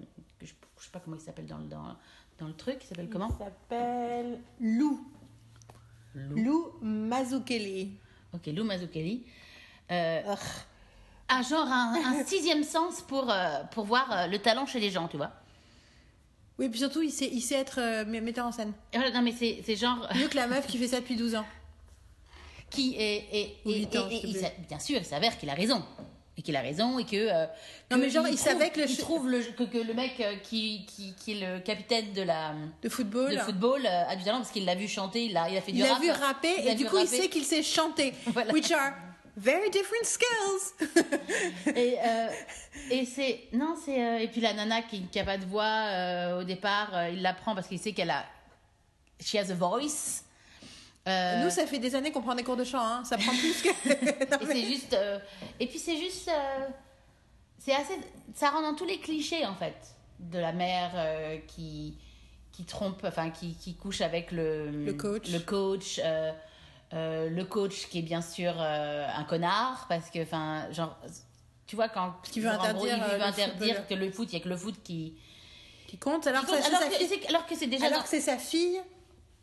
je, 0.86 0.92
sais 0.92 0.92
pas 0.92 1.00
comment 1.00 1.16
il 1.18 1.22
s'appelle 1.22 1.48
dans, 1.48 1.58
le- 1.58 1.66
dans, 1.68 1.96
dans 2.38 2.48
le 2.48 2.54
truc, 2.54 2.78
il 2.82 2.88
s'appelle 2.88 3.10
comment 3.10 3.30
Il 3.40 3.44
s'appelle 3.44 4.40
Lou. 4.60 5.04
Lou 6.14 6.74
Mazzucchelli. 6.82 7.92
Ok, 8.34 8.46
Lou 8.48 8.64
Mazzucchelli. 8.64 9.26
Euh, 9.92 10.36
a 11.28 11.42
genre 11.42 11.68
un, 11.68 11.96
un 11.96 12.24
sixième 12.26 12.64
sens 12.64 13.02
pour, 13.02 13.32
euh, 13.32 13.64
pour 13.72 13.86
voir 13.86 14.12
euh, 14.12 14.28
le 14.28 14.38
talent 14.40 14.66
chez 14.66 14.80
les 14.80 14.92
gens, 14.92 15.08
tu 15.08 15.18
vois. 15.18 15.32
Oui, 16.60 16.70
puis 16.70 16.80
surtout, 16.80 17.02
il 17.02 17.12
sait, 17.12 17.30
il 17.32 17.42
sait 17.42 17.56
être 17.56 18.06
metteur 18.06 18.46
en 18.46 18.52
scène. 18.52 18.72
Non, 18.94 19.22
mais 19.22 19.34
c'est, 19.34 19.76
genre. 19.76 20.08
Mieux 20.16 20.28
que 20.28 20.36
la 20.38 20.48
meuf 20.48 20.68
qui 20.68 20.78
fait 20.78 20.88
ça 20.88 21.00
depuis 21.02 21.16
12 21.18 21.36
ans. 21.36 21.46
qui 22.70 22.96
est. 22.98 23.58
Ans, 23.98 24.08
bien 24.70 24.80
sûr, 24.80 24.98
il 25.00 25.06
s'avère 25.06 25.38
qu'il 25.38 25.50
a 25.50 25.54
raison. 25.54 25.84
Et 26.38 26.42
qu'il 26.42 26.56
a 26.58 26.62
raison 26.62 27.00
et 27.00 27.06
que. 27.06 27.16
euh, 27.16 27.46
Non, 27.90 27.96
que 27.98 28.02
mais 28.02 28.10
genre, 28.10 28.28
il 28.28 28.36
trouve- 28.36 28.48
savait 28.48 28.70
que 28.70 28.82
le 28.82 28.90
Il 28.90 28.98
trouve 28.98 29.30
le, 29.30 29.40
que, 29.42 29.64
que 29.64 29.78
le 29.78 29.94
mec 29.94 30.20
euh, 30.20 30.36
qui, 30.44 30.86
qui, 30.86 31.14
qui 31.16 31.32
est 31.42 31.48
le 31.48 31.60
capitaine 31.62 32.12
de 32.12 32.22
la. 32.24 32.54
De 32.82 32.90
football. 32.90 33.32
De 33.34 33.38
football 33.40 33.86
euh, 33.86 34.04
a 34.10 34.16
du 34.18 34.24
talent 34.26 34.40
parce 34.40 34.52
qu'il 34.52 34.66
l'a 34.66 34.76
vu 34.76 34.88
chanter, 34.90 35.26
il 35.28 35.38
a, 35.38 35.50
il 35.50 35.56
a 35.58 35.62
fait 35.62 35.72
du 35.72 35.78
Il 35.80 35.84
l'a 35.86 35.94
rap. 35.94 36.02
vu 36.04 36.12
rapper 36.12 36.56
Il 36.62 36.68
a 36.68 36.72
et 36.74 36.76
du 36.76 36.86
coup, 36.86 36.98
il 36.98 37.06
rapper. 37.06 37.18
sait 37.22 37.30
qu'il 37.30 37.46
sait 37.46 37.64
chanter. 37.64 38.14
Voilà. 38.28 38.52
Which 38.52 38.70
are 38.72 38.92
very 39.38 39.70
different 39.70 40.04
skills. 40.04 40.90
Et, 41.76 41.98
euh, 42.06 42.28
et 42.92 43.06
c'est. 43.06 43.44
Non, 43.54 43.76
c'est. 43.86 44.04
euh, 44.04 44.18
et 44.20 44.28
puis 44.28 44.42
la 44.42 44.52
nana 44.54 44.82
qui 44.82 45.06
n'a 45.16 45.24
pas 45.24 45.38
de 45.38 45.46
voix 45.46 45.64
euh, 45.64 46.42
au 46.42 46.44
départ, 46.44 47.08
il 47.14 47.22
l'apprend 47.22 47.56
parce 47.56 47.68
qu'il 47.68 47.80
sait 47.80 47.94
qu'elle 47.94 48.10
a. 48.12 48.26
She 49.24 49.36
has 49.36 49.50
a 49.52 49.54
voice. 49.56 50.25
Euh, 51.08 51.44
Nous, 51.44 51.50
ça 51.52 51.68
fait 51.68 51.78
des 51.80 51.94
années 51.96 52.12
qu'on 52.12 52.22
prend 52.22 52.34
des 52.36 52.44
cours 52.44 52.58
de 52.58 52.64
chant. 52.64 52.84
Hein. 52.84 53.04
Ça 53.06 53.18
prend 53.18 53.32
plus 53.32 53.62
que. 53.62 53.70
Non, 54.32 54.40
Et 54.42 54.46
mais- 54.54 54.66
juste. 54.66 54.94
euh, 54.94 55.20
et 55.60 55.68
puis 55.68 55.78
c'est 55.80 55.98
juste. 55.98 56.28
euh, 56.30 56.66
c'est 57.60 57.74
assez. 57.74 57.94
Ça 58.34 58.50
rentre 58.50 58.64
dans 58.64 58.76
tous 58.76 58.86
les 58.86 59.00
clichés 59.00 59.46
en 59.46 59.56
fait. 59.56 59.76
De 60.20 60.40
la 60.40 60.52
mère 60.54 60.92
qui, 61.48 61.98
qui 62.52 62.64
trompe, 62.66 63.04
enfin 63.06 63.30
qui, 63.30 63.56
qui 63.56 63.76
couche 63.76 64.02
avec 64.02 64.32
le. 64.32 64.72
Le 64.72 64.94
coach. 64.94 65.30
Le 65.30 65.40
coach. 65.40 66.00
le 66.92 67.44
coach 67.44 67.88
qui 67.90 68.00
est 68.00 68.04
bien 68.04 68.22
sûr 68.22 68.60
un 68.60 69.24
connard 69.26 69.86
parce 69.90 70.10
que, 70.10 70.22
enfin, 70.24 70.72
genre. 70.72 70.98
Tu 71.68 71.76
vois, 71.76 71.90
quand. 71.90 72.14
qu'il 72.24 72.42
veut 72.44 72.50
gros, 72.50 72.60
interdire, 72.62 72.98
il 72.98 73.04
veut 73.18 73.22
interdire 73.24 73.76
football. 73.78 73.86
que 73.90 73.94
le 74.06 74.12
foot, 74.12 74.30
il 74.32 74.38
y 74.38 74.42
a 74.42 74.44
que 74.44 74.50
le 74.50 74.58
foot 74.58 74.76
qui. 74.84 75.16
qui 75.88 75.98
compte 75.98 76.26
alors, 76.28 76.42
qui 76.42 76.48
que, 76.48 76.52
compte, 76.52 76.66
alors, 76.66 76.80
que, 76.90 77.06
c'est- 77.06 77.28
alors 77.28 77.46
que 77.48 77.56
c'est 77.56 77.68
déjà. 77.68 77.86
alors 77.88 77.98
dans- 78.00 78.04
que 78.04 78.10
c'est 78.10 78.22
sa 78.22 78.38
fille 78.38 78.80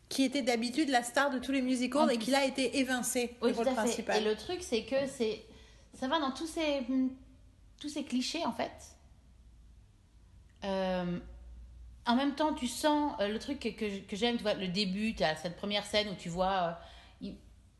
qui 0.09 0.23
était 0.23 0.41
d'habitude 0.43 0.89
la 0.89 1.03
star 1.03 1.31
de 1.31 1.39
tous 1.39 1.51
les 1.51 1.61
musicals 1.61 2.11
et 2.11 2.15
plus. 2.15 2.25
qu'il 2.25 2.35
a 2.35 2.45
été 2.45 2.77
évincé 2.77 3.35
Oui, 3.41 3.53
fait. 3.53 3.63
principal. 3.73 4.21
Et 4.21 4.25
le 4.25 4.35
truc, 4.35 4.59
c'est 4.61 4.83
que 4.83 5.07
c'est, 5.07 5.43
ça 5.93 6.07
va 6.07 6.19
dans 6.19 6.31
tous 6.31 6.47
ces, 6.47 6.85
tous 7.79 7.89
ces 7.89 8.03
clichés, 8.03 8.45
en 8.45 8.51
fait. 8.53 8.71
Euh, 10.63 11.19
en 12.05 12.15
même 12.15 12.35
temps, 12.35 12.53
tu 12.53 12.67
sens 12.67 13.13
euh, 13.19 13.27
le 13.27 13.39
truc 13.39 13.59
que, 13.59 13.69
que, 13.69 13.99
que 13.99 14.15
j'aime, 14.15 14.37
tu 14.37 14.43
vois, 14.43 14.53
le 14.53 14.67
début, 14.67 15.15
tu 15.15 15.23
as 15.23 15.35
cette 15.35 15.55
première 15.55 15.85
scène 15.85 16.09
où 16.09 16.15
tu 16.15 16.29
vois, 16.29 16.77
euh, 17.23 17.31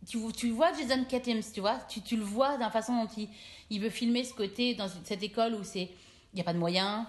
tu, 0.07 0.17
tu 0.35 0.49
vois 0.49 0.73
Jason 0.73 1.03
Katims, 1.05 1.43
tu 1.53 1.59
vois, 1.61 1.79
tu, 1.87 2.01
tu 2.01 2.17
le 2.17 2.23
vois 2.23 2.57
la 2.57 2.69
façon 2.69 3.03
dont 3.03 3.09
il, 3.17 3.29
il 3.69 3.79
veut 3.79 3.89
filmer 3.89 4.23
ce 4.23 4.33
côté 4.33 4.75
dans 4.75 4.87
cette 5.03 5.23
école 5.23 5.53
où 5.55 5.63
c'est, 5.63 5.91
il 6.33 6.35
n'y 6.35 6.41
a 6.41 6.43
pas 6.43 6.53
de 6.53 6.59
moyens, 6.59 7.05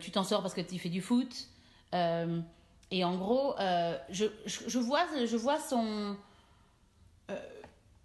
tu 0.00 0.10
t'en 0.10 0.24
sors 0.24 0.40
parce 0.42 0.54
que 0.54 0.60
tu 0.62 0.78
fais 0.78 0.88
du 0.88 1.02
foot. 1.02 1.48
Et 2.92 3.04
en 3.04 3.16
gros, 3.16 3.58
euh, 3.58 3.96
je, 4.10 4.26
je, 4.44 4.78
vois, 4.78 5.06
je 5.24 5.36
vois 5.38 5.58
son. 5.58 6.14
euh, 7.30 7.36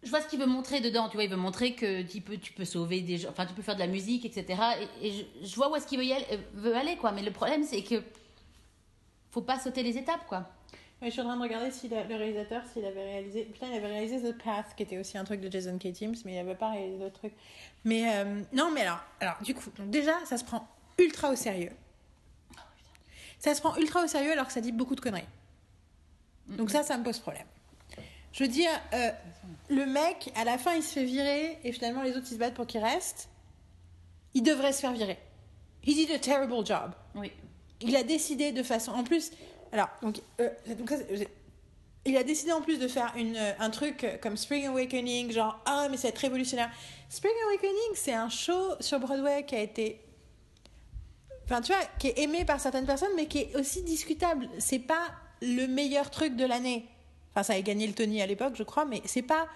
je 0.02 0.10
vois 0.10 0.22
ce 0.22 0.30
qu'il 0.30 0.40
veut 0.40 0.46
montrer 0.46 0.80
dedans, 0.80 1.10
tu 1.10 1.18
vois, 1.18 1.26
il 1.26 1.30
veut 1.30 1.36
montrer 1.36 1.76
que 1.76 2.04
tu 2.04 2.22
peux, 2.22 2.38
tu 2.38 2.54
peux 2.54 2.64
sauver 2.64 3.02
des 3.02 3.18
gens, 3.18 3.30
enfin, 3.30 3.46
tu 3.46 3.54
peux 3.54 3.62
faire 3.62 3.76
de 3.76 3.82
la 3.82 3.88
musique, 3.88 4.24
etc. 4.24 4.58
Et, 5.02 5.28
je, 5.44 5.56
vois 5.58 5.70
où 5.70 5.76
est-ce 5.76 5.88
qu'il 5.88 6.00
veut, 6.00 6.06
y 6.06 6.14
aller, 6.14 6.26
euh, 6.32 6.38
veut 6.54 6.74
aller, 6.74 6.96
quoi. 6.96 7.12
Mais 7.12 7.22
le 7.22 7.32
problème, 7.32 7.66
c'est 7.66 7.84
que 7.84 8.02
faut 9.30 9.42
pas 9.42 9.60
sauter 9.60 9.84
les 9.84 9.98
étapes, 9.98 10.26
quoi. 10.26 10.50
Je 11.02 11.10
suis 11.10 11.20
en 11.20 11.26
train 11.26 11.36
de 11.36 11.44
regarder 11.44 11.70
si 11.70 11.90
le 11.90 11.98
réalisateur, 12.16 12.64
s'il 12.72 12.86
avait 12.86 13.04
réalisé. 13.04 13.44
Putain, 13.44 13.68
il 13.68 13.76
avait 13.76 13.88
réalisé 13.88 14.22
The 14.22 14.42
Path, 14.42 14.74
qui 14.78 14.84
était 14.84 14.98
aussi 14.98 15.18
un 15.18 15.26
truc 15.26 15.42
de 15.42 15.52
Jason 15.52 15.78
K. 15.78 15.92
Timms, 15.92 16.16
mais 16.24 16.32
il 16.32 16.36
n'avait 16.36 16.56
pas 16.56 16.72
réalisé 16.72 16.98
d'autres 16.98 17.20
trucs. 17.20 17.36
Mais 17.84 18.26
non, 18.52 18.72
mais 18.74 18.82
alors, 18.82 19.02
alors, 19.20 19.36
du 19.44 19.54
coup, 19.54 19.70
déjà, 19.86 20.14
ça 20.26 20.38
se 20.38 20.46
prend 20.46 20.66
ultra 20.98 21.30
au 21.30 21.36
sérieux. 21.36 21.72
Ça 23.40 23.54
se 23.54 23.62
prend 23.62 23.76
ultra 23.78 24.04
au 24.04 24.08
sérieux 24.08 24.32
alors 24.32 24.48
que 24.48 24.54
ça 24.54 24.62
dit 24.62 24.72
beaucoup 24.72 24.96
de 24.96 25.02
conneries. 25.02 25.28
Donc 26.48 26.72
ça, 26.72 26.84
ça 26.84 26.98
me 26.98 27.04
pose 27.04 27.20
problème. 27.20 27.46
Je 28.32 28.44
veux 28.44 28.50
dire, 28.50 28.70
euh, 28.94 29.12
le 29.70 29.86
mec, 29.86 30.32
à 30.36 30.44
la 30.44 30.58
fin, 30.58 30.76
il 30.76 30.84
se 30.84 30.94
fait 30.94 31.04
virer 31.04 31.60
et 31.64 31.72
finalement, 31.72 32.04
les 32.04 32.12
autres, 32.12 32.28
ils 32.30 32.36
se 32.36 32.40
battent 32.40 32.54
pour 32.54 32.68
qu'il 32.68 32.84
reste. 32.84 33.30
Il 34.34 34.44
devrait 34.44 34.74
se 34.74 34.82
faire 34.82 34.94
virer. 34.94 35.18
He 35.84 35.94
did 35.96 36.12
a 36.12 36.20
terrible 36.20 36.66
job 36.66 36.92
Oui. 37.16 37.32
il 37.82 37.96
a 37.96 38.04
décidé 38.04 38.52
de 38.52 38.62
façon 38.64 38.92
en 38.92 39.04
plus 39.04 39.32
alors 39.72 39.88
donc, 40.02 40.22
euh, 40.42 40.50
donc 40.78 40.90
ça, 40.90 40.98
il 42.06 42.18
a 42.18 42.24
décidé 42.24 42.52
en 42.52 42.62
plus 42.62 42.78
de 42.80 42.88
faire 42.88 43.14
une, 43.16 43.36
euh, 43.38 43.54
un 43.60 43.70
truc 43.70 44.06
comme 44.22 44.36
Spring 44.38 44.66
Awakening 44.68 45.32
genre 45.32 45.60
ah 45.66 45.88
mais 45.90 45.98
c'est 45.98 46.18
révolutionnaire 46.18 46.70
Spring 47.10 47.34
Awakening 47.48 47.96
c'est 47.96 48.14
un 48.14 48.30
show 48.30 48.76
sur 48.82 49.00
Broadway 49.00 49.46
qui 49.46 49.56
a 49.56 49.62
été 49.62 50.02
enfin 51.48 51.62
tu 51.62 51.72
vois 51.72 51.82
qui 52.00 52.08
est 52.08 52.20
aimé 52.20 52.46
par 52.46 52.60
certaines 52.60 52.86
personnes 52.86 53.12
mais 53.16 53.28
qui 53.28 53.40
est 53.40 53.56
aussi 53.56 53.84
discutable 53.84 54.48
c'est 54.60 54.80
pas 54.80 55.12
le 55.42 55.68
meilleur 55.68 56.10
truc 56.10 56.36
de 56.36 56.46
l'année 56.46 56.86
enfin 57.34 57.44
ça 57.44 57.54
a 57.54 57.62
gagné 57.62 57.88
le 57.88 57.94
Tony 57.94 58.22
à 58.22 58.26
l'époque 58.28 58.54
je 58.56 58.64
crois 58.64 58.86
mais 58.86 59.02
c'est 59.06 59.22
pas 59.22 59.48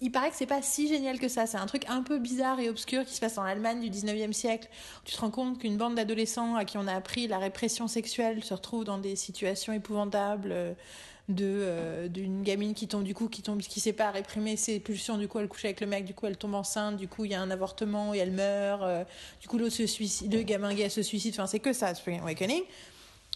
il 0.00 0.10
paraît 0.10 0.30
que 0.30 0.36
c'est 0.36 0.46
pas 0.46 0.62
si 0.62 0.88
génial 0.88 1.18
que 1.18 1.28
ça. 1.28 1.46
C'est 1.46 1.58
un 1.58 1.66
truc 1.66 1.84
un 1.88 2.02
peu 2.02 2.18
bizarre 2.18 2.60
et 2.60 2.70
obscur 2.70 3.04
qui 3.04 3.14
se 3.14 3.20
passe 3.20 3.36
en 3.36 3.42
Allemagne 3.42 3.80
du 3.80 3.90
19e 3.90 4.32
siècle. 4.32 4.68
Tu 5.04 5.14
te 5.14 5.20
rends 5.20 5.30
compte 5.30 5.58
qu'une 5.58 5.76
bande 5.76 5.94
d'adolescents 5.94 6.56
à 6.56 6.64
qui 6.64 6.78
on 6.78 6.86
a 6.86 6.94
appris 6.94 7.28
la 7.28 7.38
répression 7.38 7.86
sexuelle 7.86 8.42
se 8.42 8.54
retrouve 8.54 8.84
dans 8.84 8.98
des 8.98 9.16
situations 9.16 9.72
épouvantables 9.72 10.52
euh, 10.52 10.72
de 11.28 11.44
euh, 11.44 12.08
d'une 12.08 12.42
gamine 12.42 12.74
qui 12.74 12.86
tombe 12.86 13.02
du 13.02 13.12
coup 13.12 13.28
qui 13.28 13.42
tombe 13.42 13.60
qui 13.60 13.80
sait 13.80 13.92
pas 13.92 14.10
réprimer 14.10 14.56
ses 14.56 14.78
pulsions 14.78 15.18
du 15.18 15.26
coup 15.26 15.40
elle 15.40 15.48
couche 15.48 15.64
avec 15.64 15.80
le 15.80 15.88
mec 15.88 16.04
du 16.04 16.14
coup 16.14 16.26
elle 16.26 16.36
tombe 16.36 16.54
enceinte 16.54 16.96
du 16.96 17.08
coup 17.08 17.24
il 17.24 17.32
y 17.32 17.34
a 17.34 17.40
un 17.40 17.50
avortement 17.50 18.14
et 18.14 18.18
elle 18.18 18.30
meurt 18.30 18.82
euh, 18.82 19.04
du 19.40 19.48
coup 19.48 19.58
l'autre 19.58 19.74
se 19.74 19.86
suicide 19.86 20.32
le 20.32 20.42
gamin 20.42 20.72
gay 20.72 20.88
se 20.88 21.02
suicide. 21.02 21.34
Enfin 21.34 21.46
c'est 21.46 21.58
que 21.58 21.72
ça 21.72 21.94
Spring 21.94 22.20
Awakening 22.20 22.62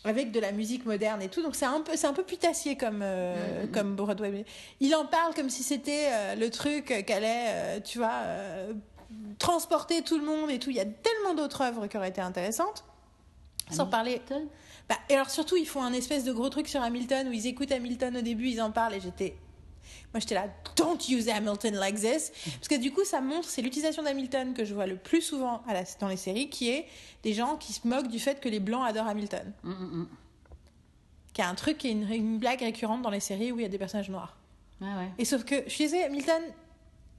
avec 0.05 0.31
de 0.31 0.41
la 0.41 0.53
musique 0.53 0.87
moderne 0.87 1.21
et 1.21 1.29
tout. 1.29 1.43
Donc 1.43 1.55
c'est 1.55 1.67
un 1.67 1.81
peu 1.81 1.97
c'est 1.97 2.07
un 2.07 2.15
peu 2.15 2.23
putassier 2.23 2.77
comme 2.77 3.01
euh, 3.03 3.67
comme 3.73 3.97
Broadway. 3.97 4.45
Il 4.79 4.95
en 4.95 5.05
parle 5.05 5.35
comme 5.35 5.51
si 5.51 5.63
c'était 5.63 6.37
le 6.37 6.49
truc 6.49 6.87
qu'allait 7.07 7.81
tu 7.85 7.99
vois 7.99 8.23
transporter 9.39 10.03
tout 10.03 10.19
le 10.19 10.25
monde 10.25 10.51
et 10.51 10.59
tout. 10.59 10.71
Il 10.71 10.77
y 10.77 10.81
a 10.81 10.87
tellement 10.87 11.35
d'autres 11.35 11.63
œuvres 11.63 11.87
qui 11.89 11.97
auraient 11.97 12.09
été 12.09 12.21
intéressantes. 12.21 12.85
Sans 13.71 13.87
parler 13.87 14.21
bah, 14.91 14.97
et 15.09 15.15
alors 15.15 15.31
surtout 15.31 15.57
ils 15.57 15.69
font 15.69 15.85
un 15.85 15.93
espèce 15.93 16.25
de 16.25 16.33
gros 16.33 16.49
truc 16.49 16.67
sur 16.67 16.83
Hamilton 16.83 17.29
où 17.29 17.33
ils 17.33 17.47
écoutent 17.47 17.71
Hamilton 17.71 18.17
au 18.17 18.23
début 18.23 18.49
ils 18.49 18.61
en 18.61 18.73
parlent 18.73 18.95
et 18.95 19.01
j'étais 19.01 19.37
moi 20.13 20.19
j'étais 20.19 20.35
là 20.35 20.49
don't 20.75 20.99
use 21.09 21.29
Hamilton 21.29 21.77
like 21.77 21.95
this 21.95 22.33
parce 22.45 22.67
que 22.67 22.75
du 22.75 22.91
coup 22.91 23.05
ça 23.05 23.21
montre 23.21 23.49
c'est 23.49 23.63
l'utilisation 23.63 24.03
d'Hamilton 24.03 24.53
que 24.53 24.65
je 24.65 24.75
vois 24.75 24.89
le 24.89 24.97
plus 24.97 25.23
souvent 25.23 25.63
à 25.69 25.75
la, 25.75 25.85
dans 26.01 26.09
les 26.09 26.17
séries 26.17 26.51
qui 26.51 26.71
est 26.71 26.87
des 27.23 27.35
gens 27.35 27.57
qui 27.57 27.73
se 27.73 27.87
moquent 27.87 28.09
du 28.09 28.19
fait 28.19 28.41
que 28.41 28.49
les 28.49 28.59
blancs 28.59 28.85
adorent 28.85 29.07
Hamilton 29.07 29.53
hum, 29.63 29.71
hum. 29.71 30.09
qui 31.35 31.41
est 31.41 31.45
un 31.45 31.55
truc 31.55 31.79
qui 31.79 31.87
est 31.87 31.93
une, 31.93 32.11
une 32.11 32.39
blague 32.41 32.61
récurrente 32.61 33.03
dans 33.03 33.11
les 33.11 33.21
séries 33.21 33.53
où 33.53 33.61
il 33.61 33.63
y 33.63 33.67
a 33.67 33.69
des 33.69 33.79
personnages 33.79 34.11
noirs 34.11 34.37
ouais. 34.81 34.89
et 35.19 35.25
sauf 35.25 35.45
que 35.45 35.63
je 35.67 35.71
suis 35.71 35.85
désolée, 35.85 36.03
Hamilton 36.03 36.43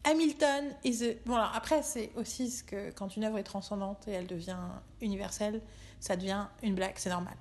Hamilton 0.03 0.75
is 0.83 1.05
a... 1.05 1.13
bon 1.25 1.35
alors 1.35 1.53
après 1.55 1.83
c'est 1.83 2.11
aussi 2.17 2.51
ce 2.51 2.65
que 2.65 2.91
quand 2.91 3.15
une 3.15 3.23
œuvre 3.23 3.37
est 3.37 3.43
transcendante 3.43 4.09
et 4.09 4.11
elle 4.11 4.27
devient 4.27 4.59
universelle 4.99 5.61
ça 6.01 6.17
devient 6.17 6.47
une 6.63 6.75
blague 6.75 6.95
c'est 6.97 7.11
normal 7.11 7.35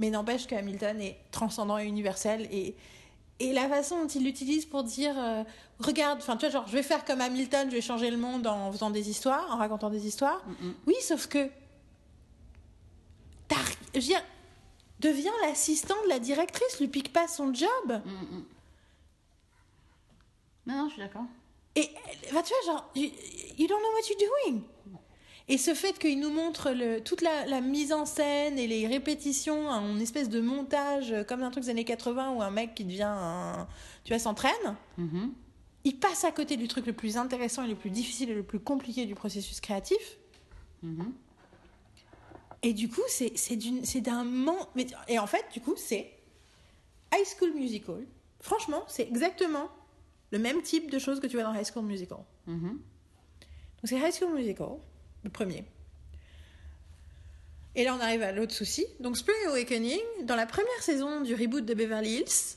mais 0.00 0.10
n'empêche 0.10 0.46
que 0.48 0.54
Hamilton 0.56 1.00
est 1.00 1.18
transcendant 1.30 1.78
et 1.78 1.84
universel 1.84 2.48
et 2.50 2.74
et 3.38 3.52
la 3.54 3.68
façon 3.68 4.02
dont 4.02 4.08
il 4.08 4.24
l'utilise 4.24 4.66
pour 4.66 4.82
dire 4.82 5.14
euh, 5.18 5.44
regarde 5.78 6.18
enfin 6.18 6.36
tu 6.36 6.46
vois 6.46 6.50
genre 6.50 6.66
je 6.66 6.72
vais 6.72 6.82
faire 6.82 7.04
comme 7.04 7.20
Hamilton 7.20 7.70
je 7.70 7.76
vais 7.76 7.80
changer 7.80 8.10
le 8.10 8.16
monde 8.16 8.46
en 8.46 8.72
faisant 8.72 8.90
des 8.90 9.08
histoires 9.08 9.46
en 9.52 9.56
racontant 9.56 9.90
des 9.90 10.06
histoires 10.06 10.42
Mm, 10.46 10.72
oui 10.88 10.94
sauf 11.00 11.26
que 11.28 11.48
dire 13.94 14.22
deviens 15.00 15.32
l'assistant 15.46 15.96
de 16.04 16.08
la 16.08 16.18
directrice 16.18 16.80
lui 16.80 16.88
pique 16.88 17.12
pas 17.12 17.28
son 17.28 17.54
job 17.54 17.68
hum. 17.88 18.44
Non, 20.66 20.76
non, 20.76 20.88
je 20.88 20.94
suis 20.94 21.02
d'accord. 21.02 21.24
Et 21.74 21.90
bah, 22.32 22.42
tu 22.42 22.52
vois, 22.52 22.72
genre, 22.72 22.90
you, 22.94 23.10
you 23.58 23.66
don't 23.66 23.80
know 23.80 23.90
what 23.92 24.06
you're 24.08 24.18
doing. 24.18 24.62
Et 25.48 25.58
ce 25.58 25.74
fait 25.74 25.98
qu'il 25.98 26.20
nous 26.20 26.30
montre 26.30 26.70
le, 26.70 27.00
toute 27.00 27.22
la, 27.22 27.46
la 27.46 27.60
mise 27.60 27.92
en 27.92 28.06
scène 28.06 28.58
et 28.58 28.66
les 28.68 28.86
répétitions 28.86 29.68
en 29.68 29.98
espèce 29.98 30.28
de 30.28 30.40
montage, 30.40 31.12
euh, 31.12 31.24
comme 31.24 31.42
un 31.42 31.50
truc 31.50 31.64
des 31.64 31.70
années 31.70 31.84
80 31.84 32.32
où 32.34 32.42
un 32.42 32.50
mec 32.50 32.74
qui 32.74 32.84
devient 32.84 33.02
un. 33.08 33.66
Tu 34.04 34.12
vois, 34.12 34.18
s'entraîne, 34.20 34.76
Mhm. 34.98 35.32
il 35.84 35.96
passe 35.98 36.24
à 36.24 36.30
côté 36.30 36.56
du 36.56 36.68
truc 36.68 36.86
le 36.86 36.92
plus 36.92 37.16
intéressant 37.16 37.64
et 37.64 37.68
le 37.68 37.74
plus 37.74 37.90
difficile 37.90 38.30
et 38.30 38.34
le 38.34 38.42
plus 38.44 38.60
compliqué 38.60 39.06
du 39.06 39.14
processus 39.14 39.60
créatif. 39.60 40.18
Mhm. 40.82 41.12
Et 42.62 42.72
du 42.74 42.88
coup, 42.88 43.00
c'est 43.08 44.00
d'un 44.00 44.24
man... 44.24 44.54
Et 45.08 45.18
en 45.18 45.26
fait, 45.26 45.44
du 45.52 45.60
coup, 45.60 45.74
c'est 45.76 46.12
High 47.12 47.26
School 47.38 47.54
Musical. 47.54 48.06
Franchement, 48.40 48.84
c'est 48.86 49.02
exactement 49.08 49.68
le 50.30 50.38
même 50.38 50.62
type 50.62 50.90
de 50.90 50.98
choses 50.98 51.20
que 51.20 51.26
tu 51.26 51.36
vois 51.36 51.44
dans 51.44 51.54
High 51.54 51.66
School 51.66 51.84
Musical. 51.86 52.18
Mhm. 52.46 52.68
Donc 52.72 52.80
c'est 53.84 53.96
High 53.96 54.12
School 54.12 54.34
Musical, 54.34 54.68
le 55.24 55.30
premier. 55.30 55.64
Et 57.74 57.84
là, 57.84 57.94
on 57.94 58.00
arrive 58.00 58.22
à 58.22 58.32
l'autre 58.32 58.52
souci. 58.52 58.86
Donc 58.98 59.16
Spring 59.16 59.36
Awakening, 59.48 60.00
dans 60.24 60.36
la 60.36 60.46
première 60.46 60.82
saison 60.82 61.20
du 61.20 61.34
reboot 61.34 61.64
de 61.64 61.74
Beverly 61.74 62.16
Hills, 62.16 62.56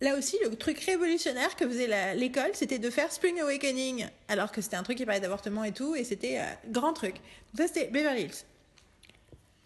là 0.00 0.16
aussi, 0.16 0.38
le 0.42 0.54
truc 0.56 0.78
révolutionnaire 0.80 1.56
que 1.56 1.68
faisait 1.68 2.14
l'école, 2.14 2.50
c'était 2.54 2.78
de 2.78 2.88
faire 2.90 3.12
Spring 3.12 3.38
Awakening, 3.40 4.08
alors 4.28 4.50
que 4.50 4.62
c'était 4.62 4.76
un 4.76 4.82
truc 4.82 4.96
qui 4.96 5.04
parlait 5.04 5.20
d'avortement 5.20 5.64
et 5.64 5.72
tout, 5.72 5.94
et 5.94 6.04
c'était 6.04 6.38
euh, 6.38 6.44
grand 6.68 6.94
truc. 6.94 7.16
Donc 7.52 7.58
ça, 7.58 7.68
c'était 7.68 7.88
Beverly 7.88 8.22
Hills. 8.22 8.44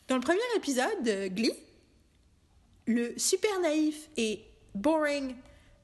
Dans 0.09 0.17
le 0.17 0.21
premier 0.21 0.41
épisode 0.57 1.03
de 1.03 1.29
Glee, 1.29 1.55
le 2.87 3.15
super 3.17 3.61
naïf 3.61 4.09
et 4.17 4.43
boring 4.75 5.35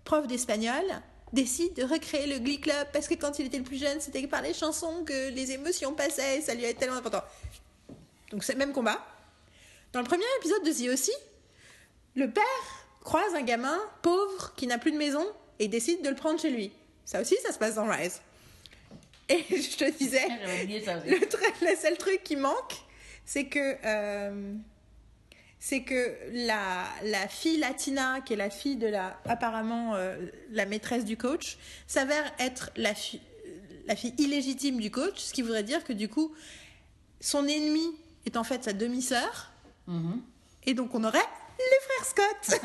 prof 0.04 0.26
d'espagnol 0.26 0.84
décide 1.32 1.74
de 1.74 1.84
recréer 1.84 2.26
le 2.26 2.38
Glee 2.38 2.60
Club 2.60 2.88
parce 2.92 3.06
que 3.08 3.14
quand 3.14 3.38
il 3.38 3.46
était 3.46 3.58
le 3.58 3.64
plus 3.64 3.78
jeune, 3.78 4.00
c'était 4.00 4.26
par 4.26 4.42
les 4.42 4.54
chansons 4.54 5.04
que 5.04 5.30
les 5.30 5.52
émotions 5.52 5.94
passaient 5.94 6.38
et 6.38 6.40
ça 6.40 6.54
lui 6.54 6.64
est 6.64 6.74
tellement 6.74 6.96
important. 6.96 7.22
Donc 8.30 8.44
c'est 8.44 8.52
le 8.52 8.58
même 8.58 8.72
combat. 8.72 9.04
Dans 9.92 10.00
le 10.00 10.06
premier 10.06 10.24
épisode 10.38 10.64
de 10.64 10.70
The 10.70 10.92
aussi, 10.92 11.12
le 12.14 12.30
père 12.30 12.44
croise 13.02 13.34
un 13.34 13.42
gamin 13.42 13.78
pauvre 14.02 14.54
qui 14.56 14.66
n'a 14.66 14.78
plus 14.78 14.92
de 14.92 14.96
maison 14.96 15.24
et 15.58 15.68
décide 15.68 16.02
de 16.02 16.08
le 16.08 16.16
prendre 16.16 16.40
chez 16.40 16.50
lui. 16.50 16.72
Ça 17.04 17.20
aussi, 17.20 17.36
ça 17.44 17.52
se 17.52 17.58
passe 17.58 17.74
dans 17.74 17.88
Rise. 17.88 18.20
Et 19.28 19.44
je 19.50 19.76
te 19.76 19.90
disais, 19.90 20.26
le 21.06 21.76
seul 21.76 21.96
truc 21.96 22.22
qui 22.22 22.36
manque, 22.36 22.74
c'est 23.24 23.46
que 23.46 23.76
euh, 23.84 24.54
c'est 25.62 25.82
que 25.82 26.16
la, 26.32 26.84
la 27.04 27.28
fille 27.28 27.58
latina, 27.58 28.20
qui 28.22 28.32
est 28.32 28.36
la 28.36 28.50
fille 28.50 28.76
de 28.76 28.86
la 28.86 29.20
apparemment 29.26 29.94
euh, 29.94 30.16
la 30.50 30.64
maîtresse 30.66 31.04
du 31.04 31.16
coach, 31.16 31.58
s'avère 31.86 32.24
être 32.38 32.70
la 32.76 32.94
fille 32.94 33.20
la 33.86 33.96
fille 33.96 34.14
illégitime 34.18 34.78
du 34.80 34.90
coach, 34.90 35.18
ce 35.18 35.32
qui 35.32 35.42
voudrait 35.42 35.62
dire 35.64 35.82
que 35.84 35.92
du 35.92 36.08
coup 36.08 36.34
son 37.20 37.46
ennemi 37.48 37.94
est 38.26 38.36
en 38.36 38.44
fait 38.44 38.64
sa 38.64 38.72
demi-sœur, 38.72 39.50
Mhm. 39.86 40.22
et 40.66 40.74
donc 40.74 40.94
on 40.94 41.02
aurait 41.04 41.18
les 41.58 41.80
frères 41.86 42.06
Scott. 42.06 42.60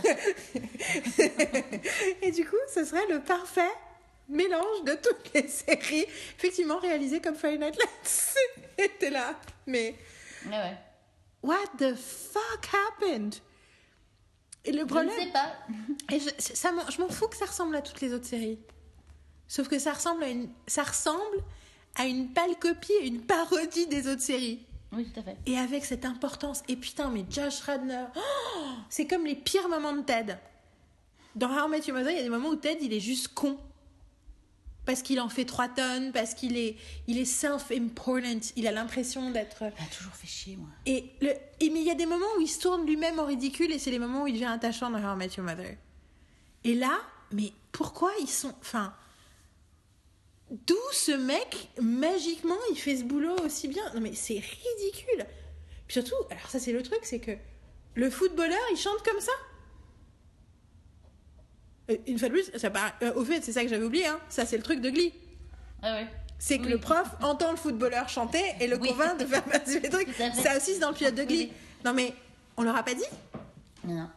et 2.21 2.31
du 2.31 2.45
coup, 2.45 2.55
ce 2.73 2.85
serait 2.85 3.05
le 3.09 3.19
parfait 3.21 3.61
mélange 4.29 4.83
de 4.85 4.93
toutes 4.93 5.33
les 5.33 5.47
séries, 5.47 6.05
effectivement 6.37 6.77
réalisées 6.79 7.19
comme 7.21 7.35
Friday 7.35 7.57
Night 7.57 7.77
Lights. 7.77 8.91
T'es 8.99 9.09
là, 9.09 9.35
mais 9.67 9.95
Ouais, 10.45 10.51
ouais. 10.51 10.77
What 11.45 11.77
the 11.77 11.95
fuck 11.95 12.67
happened? 12.73 13.35
Et 14.63 14.71
le 14.71 14.79
Je 14.79 14.83
ne 14.83 14.87
problème, 14.89 15.11
sais 15.19 15.31
pas. 15.31 15.53
et 16.13 16.19
je, 16.19 16.29
ça, 16.39 16.71
m'en- 16.71 16.89
je 16.89 16.99
m'en 16.99 17.09
fous 17.09 17.27
que 17.27 17.37
ça 17.37 17.45
ressemble 17.45 17.75
à 17.75 17.81
toutes 17.81 18.01
les 18.01 18.13
autres 18.13 18.25
séries. 18.25 18.57
Sauf 19.47 19.67
que 19.67 19.77
ça 19.77 19.93
ressemble 19.93 20.23
à 20.23 20.29
une, 20.29 20.49
ça 20.65 20.83
ressemble 20.83 21.37
à 21.95 22.05
une 22.07 22.33
pâle 22.33 22.57
copie 22.59 22.93
et 22.93 23.07
une 23.07 23.21
parodie 23.21 23.85
des 23.87 24.07
autres 24.07 24.21
séries. 24.23 24.65
Oui, 24.91 25.05
tout 25.13 25.19
à 25.19 25.23
fait. 25.23 25.37
et 25.45 25.57
avec 25.57 25.83
cette 25.85 26.05
importance. 26.05 26.63
Et 26.67 26.75
putain, 26.77 27.09
mais 27.09 27.25
Josh 27.29 27.59
Radner, 27.61 28.05
oh, 28.15 28.19
c'est 28.89 29.05
comme 29.07 29.25
les 29.25 29.35
pires 29.35 29.67
moments 29.69 29.93
de 29.93 30.01
Ted. 30.01 30.37
Dans 31.35 31.49
How 31.49 31.67
I 31.67 31.69
Met 31.69 31.79
Your 31.87 31.97
Mother, 31.97 32.11
il 32.11 32.17
y 32.17 32.19
a 32.21 32.23
des 32.23 32.29
moments 32.29 32.49
où 32.49 32.55
Ted, 32.55 32.79
il 32.81 32.93
est 32.93 32.99
juste 32.99 33.33
con. 33.35 33.57
Parce 34.85 35.01
qu'il 35.01 35.19
en 35.19 35.29
fait 35.29 35.45
3 35.45 35.69
tonnes, 35.69 36.11
parce 36.11 36.35
qu'il 36.35 36.57
est, 36.57 36.75
il 37.07 37.17
est 37.17 37.25
self-important, 37.25 38.39
il 38.55 38.67
a 38.67 38.71
l'impression 38.71 39.31
d'être... 39.31 39.63
Il 39.63 39.83
m'a 39.83 39.89
toujours 39.89 40.13
fait 40.13 40.27
chier, 40.27 40.57
moi. 40.57 40.69
Et, 40.85 41.05
le, 41.21 41.31
et 41.59 41.71
mais 41.71 41.79
il 41.79 41.87
y 41.87 41.89
a 41.89 41.95
des 41.95 42.05
moments 42.05 42.25
où 42.37 42.41
il 42.41 42.47
se 42.47 42.59
tourne 42.59 42.85
lui-même 42.85 43.19
en 43.19 43.25
ridicule 43.25 43.71
et 43.71 43.79
c'est 43.79 43.89
les 43.89 43.97
moments 43.97 44.23
où 44.23 44.27
il 44.27 44.33
devient 44.33 44.45
attachant 44.45 44.91
dans 44.91 44.99
How 44.99 45.15
I 45.15 45.17
Met 45.17 45.29
Your 45.37 45.45
Mother. 45.45 45.75
Et 46.63 46.75
là, 46.75 47.01
mais 47.31 47.51
pourquoi 47.71 48.11
ils 48.21 48.29
sont... 48.29 48.53
Enfin, 48.61 48.93
d'où 50.51 50.77
ce 50.91 51.13
mec, 51.13 51.69
magiquement, 51.81 52.57
il 52.71 52.77
fait 52.77 52.97
ce 52.97 53.03
boulot 53.03 53.35
aussi 53.43 53.67
bien? 53.67 53.83
Non 53.95 54.01
mais 54.01 54.13
c'est 54.13 54.35
ridicule. 54.35 55.25
Puis 55.87 55.93
surtout, 55.93 56.15
alors 56.29 56.47
ça 56.47 56.59
c'est 56.59 56.71
le 56.71 56.83
truc, 56.83 56.99
c'est 57.03 57.19
que 57.19 57.31
le 57.95 58.09
footballeur, 58.11 58.59
il 58.71 58.77
chante 58.77 59.01
comme 59.03 59.19
ça. 59.19 59.31
Euh, 61.89 61.97
Une 62.07 62.17
fois 62.19 62.29
de 62.29 62.33
plus, 62.33 62.51
ça 62.57 62.69
euh, 63.03 63.13
au 63.13 63.23
fait, 63.25 63.41
c'est 63.41 63.51
ça 63.51 63.61
que 63.63 63.67
j'avais 63.69 63.85
oublié, 63.85 64.07
hein. 64.07 64.19
ça 64.29 64.45
c'est 64.45 64.57
le 64.57 64.63
truc 64.63 64.81
de 64.81 64.89
Glee. 64.89 65.13
Ah 65.81 65.93
ouais. 65.95 66.07
C'est 66.39 66.57
que 66.57 66.63
Oui. 66.65 66.71
le 66.71 66.79
prof 66.79 67.07
entend 67.21 67.51
le 67.51 67.57
footballeur 67.57 68.09
chanter 68.09 68.43
et 68.59 68.67
le 68.67 68.77
Oui. 68.77 68.89
convainc 68.89 69.19
de 69.19 69.25
faire 69.25 69.43
passer 69.43 69.79
les 69.79 69.89
trucs. 69.89 70.09
Ça 70.33 70.57
aussi, 70.57 70.73
c'est 70.73 70.79
dans 70.79 70.89
le 70.89 70.95
pilote 70.95 71.15
de 71.15 71.23
Glee. 71.23 71.51
Non, 71.85 71.93
mais 71.93 72.13
on 72.57 72.63
leur 72.63 72.75
a 72.75 72.83
pas 72.83 72.93
dit? 72.93 73.05
Non, 73.85 73.95
non. 73.95 74.09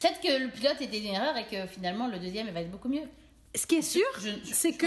Peut-être 0.00 0.20
que 0.20 0.42
le 0.44 0.50
pilote 0.50 0.80
était 0.80 0.98
une 1.00 1.06
erreur 1.14 1.36
et 1.36 1.46
que 1.46 1.66
finalement 1.66 2.06
le 2.08 2.18
deuxième 2.18 2.46
il 2.46 2.52
va 2.52 2.60
être 2.60 2.70
beaucoup 2.70 2.88
mieux. 2.88 3.02
Ce 3.54 3.66
qui 3.66 3.76
est 3.76 3.82
sûr, 3.82 4.06
c'est 4.52 4.72
que. 4.72 4.86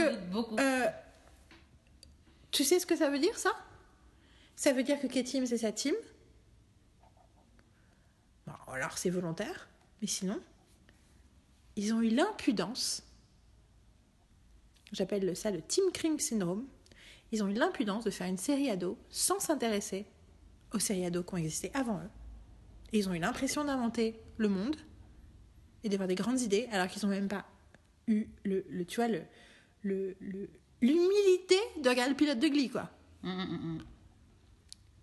euh, 0.59 0.85
tu 2.51 2.63
sais 2.63 2.79
ce 2.79 2.85
que 2.85 2.95
ça 2.95 3.09
veut 3.09 3.19
dire, 3.19 3.37
ça? 3.37 3.51
Ça 4.55 4.71
veut 4.73 4.83
dire 4.83 4.99
que 4.99 5.07
K-Team, 5.07 5.45
c'est 5.45 5.57
sa 5.59 5.71
team. 5.71 5.93
Bon, 8.47 8.53
alors, 8.73 8.97
c'est 8.97 9.09
volontaire. 9.09 9.67
Mais 10.01 10.07
sinon, 10.07 10.39
ils 11.79 11.93
ont 11.93 12.01
eu 12.01 12.09
l'impudence. 12.09 13.03
J'appelle 14.91 15.35
ça 15.35 15.51
le 15.51 15.61
Team 15.61 15.85
Kring 15.93 16.19
Syndrome. 16.19 16.65
Ils 17.31 17.43
ont 17.43 17.47
eu 17.47 17.53
l'impudence 17.53 18.03
de 18.03 18.09
faire 18.09 18.27
une 18.27 18.37
série 18.37 18.69
ado 18.69 18.97
sans 19.09 19.39
s'intéresser 19.39 20.05
aux 20.73 20.79
séries 20.79 21.05
ados 21.05 21.23
qui 21.27 21.33
ont 21.33 21.37
existé 21.37 21.71
avant 21.73 21.99
eux. 21.99 22.09
Et 22.91 22.99
ils 22.99 23.07
ont 23.09 23.13
eu 23.13 23.19
l'impression 23.19 23.63
d'inventer 23.63 24.19
le 24.37 24.49
monde 24.49 24.75
et 25.83 25.89
d'avoir 25.89 26.07
des 26.07 26.15
grandes 26.15 26.41
idées 26.41 26.67
alors 26.71 26.87
qu'ils 26.87 27.03
n'ont 27.03 27.09
même 27.13 27.27
pas 27.27 27.45
eu 28.07 28.27
le, 28.43 28.65
le 28.69 28.85
tu 28.85 28.95
vois 28.97 29.07
le 29.07 29.21
le- 29.83 30.15
le- 30.19 30.49
l'humilité 30.81 31.55
de 31.81 31.87
regarder 31.87 32.09
le 32.11 32.17
pilote 32.17 32.39
de 32.39 32.47
Glee 32.47 32.69
quoi. 32.69 32.89
Hum, 33.23 33.31
hum, 33.31 33.59
hum. 33.63 33.83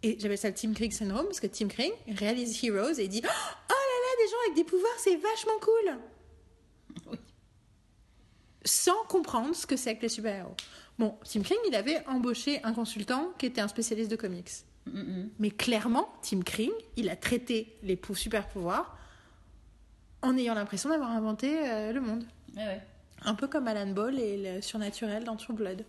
Et 0.03 0.19
j'appelle 0.19 0.37
ça 0.39 0.49
le 0.49 0.55
Team 0.55 0.75
Kring 0.75 0.91
syndrome 0.91 1.27
parce 1.27 1.41
que 1.41 1.47
Team 1.47 1.69
Kring 1.69 1.93
réalise 2.09 2.63
Heroes 2.63 2.99
et 2.99 3.09
dit 3.09 3.23
oh 3.25 3.27
là 3.29 3.31
là 3.71 4.25
des 4.25 4.31
gens 4.31 4.37
avec 4.47 4.57
des 4.57 4.65
pouvoirs 4.65 4.99
c'est 4.99 5.17
vachement 5.17 5.59
cool. 5.63 5.99
Sans 8.67 9.03
comprendre 9.09 9.55
ce 9.55 9.67
que 9.67 9.77
c'est 9.77 9.97
que 9.97 10.03
les 10.03 10.09
super-héros. 10.09 10.55
Bon, 10.99 11.17
Tim 11.25 11.43
Kring, 11.43 11.59
il 11.69 11.75
avait 11.75 12.07
embauché 12.07 12.63
un 12.65 12.73
consultant 12.73 13.31
qui 13.39 13.47
était 13.47 13.61
un 13.61 13.69
spécialiste 13.69 14.11
de 14.11 14.17
comics. 14.17 14.51
Mais 15.39 15.51
clairement, 15.51 16.09
Tim 16.23 16.43
Kring, 16.43 16.71
il 16.97 17.09
a 17.11 17.17
traité 17.17 17.77
les 17.83 17.97
pou- 17.97 18.15
super-pouvoirs 18.15 18.97
en 20.23 20.37
ayant 20.37 20.55
l'impression 20.55 20.91
d'avoir 20.91 21.11
inventé 21.11 21.59
euh, 21.69 21.93
le 21.93 22.01
monde. 22.01 22.25
Ouais. 22.57 22.81
Un 23.23 23.35
peu 23.35 23.49
comme 23.49 23.67
Alan 23.69 23.89
Ball 23.93 24.19
et 24.19 24.55
le 24.57 24.63
surnaturel 24.63 25.25
dans 25.25 25.37
True 25.37 25.55
Blood. 25.55 25.85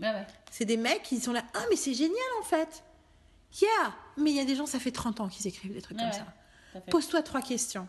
Ouais. 0.00 0.26
C'est 0.50 0.64
des 0.64 0.76
mecs 0.78 1.02
qui 1.02 1.20
sont 1.20 1.32
là, 1.32 1.44
ah 1.54 1.62
mais 1.70 1.76
c'est 1.76 1.94
génial 1.94 2.16
en 2.40 2.44
fait. 2.44 2.82
Yeah, 3.60 3.94
mais 4.16 4.30
il 4.30 4.36
y 4.36 4.40
a 4.40 4.44
des 4.44 4.56
gens, 4.56 4.66
ça 4.66 4.78
fait 4.80 4.90
30 4.90 5.20
ans 5.20 5.28
qu'ils 5.28 5.46
écrivent 5.46 5.72
des 5.74 5.82
trucs 5.82 5.96
Ouais, 5.98 6.04
comme 6.04 6.12
ouais. 6.12 6.26
ça. 6.74 6.80
Pose-toi 6.90 7.22
trois 7.22 7.42
questions. 7.42 7.86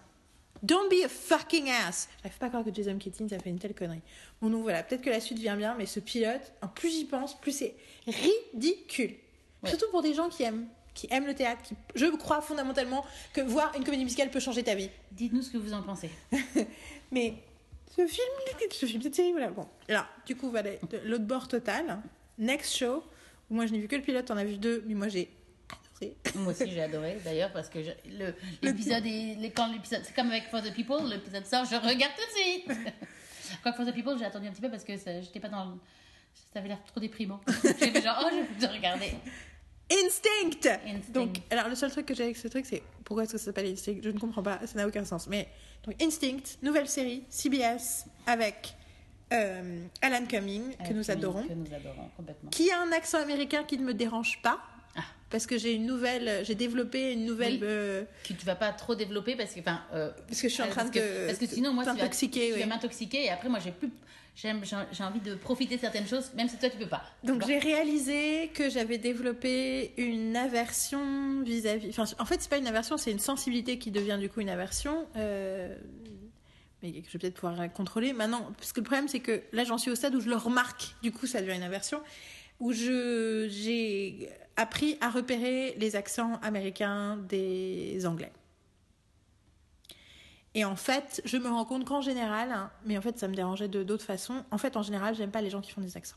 Don't 0.65 0.89
be 0.89 1.05
a 1.05 1.07
fucking 1.07 1.69
ass. 1.69 2.09
J'arrive 2.23 2.39
pas 2.39 2.47
à 2.47 2.49
croire 2.49 2.63
que 2.63 2.73
Jason 2.73 2.97
Keating 2.97 3.29
ça 3.29 3.37
fait 3.37 3.51
une 3.51 3.59
telle 3.59 3.75
connerie. 3.75 4.01
Bon 4.41 4.49
donc 4.49 4.63
voilà, 4.63 4.81
peut-être 4.81 5.03
que 5.03 5.11
la 5.11 5.19
suite 5.19 5.37
vient 5.37 5.55
bien, 5.55 5.75
mais 5.77 5.85
ce 5.85 5.99
pilote, 5.99 6.53
en 6.63 6.67
plus 6.67 6.89
j'y 6.89 7.05
pense, 7.05 7.39
plus 7.39 7.51
c'est 7.51 7.75
ridicule. 8.07 9.13
Ouais. 9.61 9.69
Surtout 9.69 9.85
pour 9.91 10.01
des 10.01 10.15
gens 10.15 10.27
qui 10.27 10.41
aiment, 10.41 10.65
qui 10.95 11.07
aiment 11.11 11.27
le 11.27 11.35
théâtre, 11.35 11.61
qui, 11.61 11.75
je 11.93 12.07
crois 12.07 12.41
fondamentalement 12.41 13.05
que 13.33 13.41
voir 13.41 13.73
une 13.77 13.83
comédie 13.83 14.05
musicale 14.05 14.31
peut 14.31 14.39
changer 14.39 14.63
ta 14.63 14.73
vie. 14.73 14.89
Dites-nous 15.11 15.43
ce 15.43 15.51
que 15.51 15.57
vous 15.57 15.73
en 15.73 15.83
pensez. 15.83 16.09
Mais 17.11 17.35
ce 17.95 18.07
film, 18.07 18.27
ce 18.71 18.85
film, 18.87 19.13
série, 19.13 19.33
voilà. 19.33 19.49
Bon, 19.49 19.67
alors 19.87 20.07
du 20.25 20.35
coup 20.35 20.49
voilà, 20.49 20.71
l'autre 21.03 21.25
bord 21.25 21.47
total. 21.47 21.99
Next 22.39 22.75
show. 22.75 23.03
où 23.51 23.53
Moi 23.53 23.67
je 23.67 23.71
n'ai 23.71 23.79
vu 23.79 23.87
que 23.87 23.95
le 23.95 24.01
pilote, 24.01 24.31
on 24.31 24.37
a 24.37 24.43
vu 24.43 24.57
deux, 24.57 24.83
mais 24.87 24.95
moi 24.95 25.09
j'ai 25.09 25.29
adoré. 26.01 26.15
Moi 26.35 26.53
aussi 26.53 26.69
j'ai 26.71 26.81
adoré 26.81 27.17
d'ailleurs 27.23 27.51
parce 27.51 27.69
que 27.69 27.81
je- 27.83 27.91
le- 28.17 28.33
l'épisode 28.61 29.05
est 29.05 29.51
quand 29.55 29.71
l'épisode 29.71 30.01
c'est 30.03 30.13
comme 30.15 30.29
avec 30.31 30.43
For 30.49 30.61
the 30.61 30.73
People 30.73 31.07
l'épisode 31.09 31.45
sort 31.45 31.65
je 31.65 31.75
regarde 31.75 32.13
tout 32.15 32.25
de 32.25 32.41
suite. 32.41 32.67
Quoi 33.63 33.71
que 33.71 33.77
For 33.77 33.85
the 33.85 33.93
People 33.93 34.17
j'ai 34.19 34.25
attendu 34.25 34.47
un 34.47 34.51
petit 34.51 34.61
peu 34.61 34.69
parce 34.69 34.83
que 34.83 34.97
ça- 34.97 35.21
j'étais 35.21 35.39
pas 35.39 35.49
dans 35.49 35.65
le- 35.65 35.79
ça 36.53 36.59
avait 36.59 36.67
l'air 36.69 36.83
trop 36.85 36.99
déprimant. 36.99 37.39
J'ai 37.63 37.73
fait 37.91 38.01
genre 38.01 38.21
oh 38.25 38.29
je 38.59 38.65
vais 38.65 38.71
regarder. 38.73 39.11
Instinct. 39.91 40.79
Instinct. 40.87 41.11
Donc, 41.13 41.37
alors 41.51 41.69
le 41.69 41.75
seul 41.75 41.91
truc 41.91 42.07
que 42.07 42.15
j'ai 42.15 42.23
avec 42.23 42.37
ce 42.37 42.47
truc, 42.47 42.65
c'est 42.65 42.81
pourquoi 43.03 43.23
est-ce 43.23 43.33
que 43.33 43.37
ça 43.37 43.45
s'appelle 43.45 43.67
Instinct? 43.67 43.99
Je 44.03 44.09
ne 44.09 44.17
comprends 44.19 44.41
pas, 44.41 44.59
ça 44.65 44.75
n'a 44.79 44.87
aucun 44.87 45.05
sens. 45.05 45.27
Mais 45.27 45.47
donc 45.83 46.01
Instinct, 46.01 46.57
nouvelle 46.63 46.87
série 46.89 47.23
CBS 47.29 48.05
avec 48.25 48.73
euh, 49.31 49.85
Alan 50.01 50.25
Cumming 50.25 50.75
que 50.77 50.93
nous 50.93 51.09
adorons, 51.11 51.43
Que 51.47 51.53
nous 51.53 51.73
adorons 51.73 52.09
complètement. 52.17 52.49
qui 52.49 52.71
a 52.71 52.81
un 52.81 52.91
accent 52.93 53.19
américain 53.21 53.63
qui 53.63 53.77
ne 53.77 53.83
me 53.85 53.93
dérange 53.93 54.41
pas. 54.41 54.59
Parce 55.31 55.47
que 55.47 55.57
j'ai 55.57 55.73
une 55.73 55.85
nouvelle, 55.85 56.45
j'ai 56.45 56.55
développé 56.55 57.11
une 57.13 57.25
nouvelle. 57.25 57.53
Oui. 57.55 57.59
euh, 57.63 58.03
Que 58.27 58.33
tu 58.33 58.45
vas 58.45 58.55
pas 58.55 58.71
trop 58.71 58.93
développer 58.95 59.35
parce 59.35 59.53
que 59.53 59.59
enfin 59.59 59.81
euh, 59.93 60.11
parce 60.27 60.41
que 60.41 60.47
je 60.47 60.53
suis 60.53 60.63
en 60.63 60.69
train 60.69 60.87
que, 60.89 60.99
de. 60.99 61.25
parce 61.27 61.39
que 61.39 61.47
sinon 61.47 61.73
moi 61.73 61.83
tu 61.83 61.89
vas, 61.89 61.95
oui. 61.95 62.59
vas 62.59 62.65
m'intoxiquer 62.67 63.25
et 63.25 63.29
après 63.31 63.49
moi 63.49 63.59
j'ai 63.59 63.71
plus 63.71 63.89
j'aime 64.35 64.61
j'ai 64.91 65.03
envie 65.03 65.19
de 65.21 65.33
profiter 65.35 65.77
de 65.77 65.81
certaines 65.81 66.07
choses 66.07 66.29
même 66.35 66.47
si 66.47 66.57
toi 66.57 66.69
tu 66.69 66.77
peux 66.77 66.87
pas 66.87 67.03
Donc 67.23 67.39
Bon. 67.39 67.47
j'ai 67.47 67.57
réalisé 67.57 68.51
que 68.53 68.69
j'avais 68.69 68.97
développé 68.99 69.93
une 69.97 70.35
aversion 70.37 71.41
vis-à-vis. 71.43 71.89
Enfin, 71.89 72.03
en 72.19 72.25
fait, 72.25 72.41
c'est 72.41 72.49
pas 72.49 72.57
une 72.57 72.67
aversion, 72.67 72.95
c'est 72.97 73.11
une 73.11 73.19
sensibilité 73.19 73.79
qui 73.79 73.91
devient 73.91 74.17
du 74.19 74.29
coup 74.29 74.41
une 74.41 74.49
aversion. 74.49 75.07
euh, 75.15 75.75
Mais 76.83 76.91
que 76.91 77.07
je 77.07 77.13
vais 77.13 77.19
peut-être 77.19 77.35
pouvoir 77.35 77.71
contrôler 77.73 78.13
maintenant. 78.13 78.51
Parce 78.57 78.73
que 78.73 78.79
le 78.79 78.85
problème, 78.85 79.07
c'est 79.07 79.21
que 79.21 79.41
là, 79.53 79.63
j'en 79.63 79.77
suis 79.79 79.89
au 79.89 79.95
stade 79.95 80.13
où 80.15 80.19
je 80.21 80.29
le 80.29 80.35
remarque. 80.35 80.95
Du 81.01 81.11
coup, 81.11 81.25
ça 81.27 81.41
devient 81.41 81.55
une 81.55 81.63
aversion. 81.63 81.99
Où 82.59 82.71
je 82.73 83.47
j'ai 83.49 84.29
appris 84.57 84.97
à 85.01 85.09
repérer 85.09 85.75
les 85.77 85.95
accents 85.95 86.39
américains 86.41 87.17
des 87.17 88.05
Anglais. 88.05 88.31
Et 90.53 90.63
en 90.63 90.77
fait, 90.77 91.21
je 91.25 91.37
me 91.37 91.49
rends 91.49 91.65
compte 91.65 91.85
qu'en 91.85 92.01
général, 92.01 92.51
hein, 92.51 92.71
mais 92.85 92.97
en 92.97 93.01
fait, 93.01 93.17
ça 93.19 93.27
me 93.27 93.35
dérangeait 93.35 93.67
de 93.67 93.83
d'autres 93.83 94.05
façons. 94.05 94.45
En 94.51 94.57
fait, 94.57 94.77
en 94.77 94.83
général, 94.83 95.13
j'aime 95.15 95.31
pas 95.31 95.41
les 95.41 95.49
gens 95.49 95.59
qui 95.59 95.71
font 95.71 95.81
des 95.81 95.97
accents. 95.97 96.15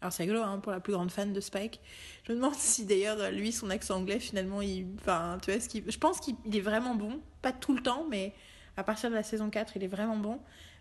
Alors 0.00 0.12
c'est 0.12 0.24
rigolo 0.24 0.42
hein, 0.42 0.58
pour 0.58 0.72
la 0.72 0.80
plus 0.80 0.92
grande 0.92 1.10
fan 1.12 1.32
de 1.32 1.40
Spike. 1.40 1.80
Je 2.24 2.32
me 2.32 2.36
demande 2.36 2.54
si 2.56 2.84
d'ailleurs 2.84 3.30
lui 3.30 3.52
son 3.52 3.70
accent 3.70 3.96
anglais 3.96 4.18
finalement 4.18 4.60
il 4.60 4.88
enfin 5.00 5.38
tu 5.40 5.52
vois 5.52 5.60
ce 5.60 5.68
qu'il 5.68 5.88
je 5.88 5.96
pense 5.96 6.18
qu'il 6.18 6.34
il 6.44 6.56
est 6.56 6.60
vraiment 6.60 6.96
bon, 6.96 7.20
pas 7.40 7.52
tout 7.52 7.72
le 7.72 7.80
temps 7.80 8.04
mais 8.10 8.34
à 8.76 8.84
partir 8.84 9.10
de 9.10 9.14
la 9.14 9.22
saison 9.22 9.50
4, 9.50 9.76
il 9.76 9.84
est 9.84 9.88
vraiment 9.88 10.16
bon. 10.16 10.40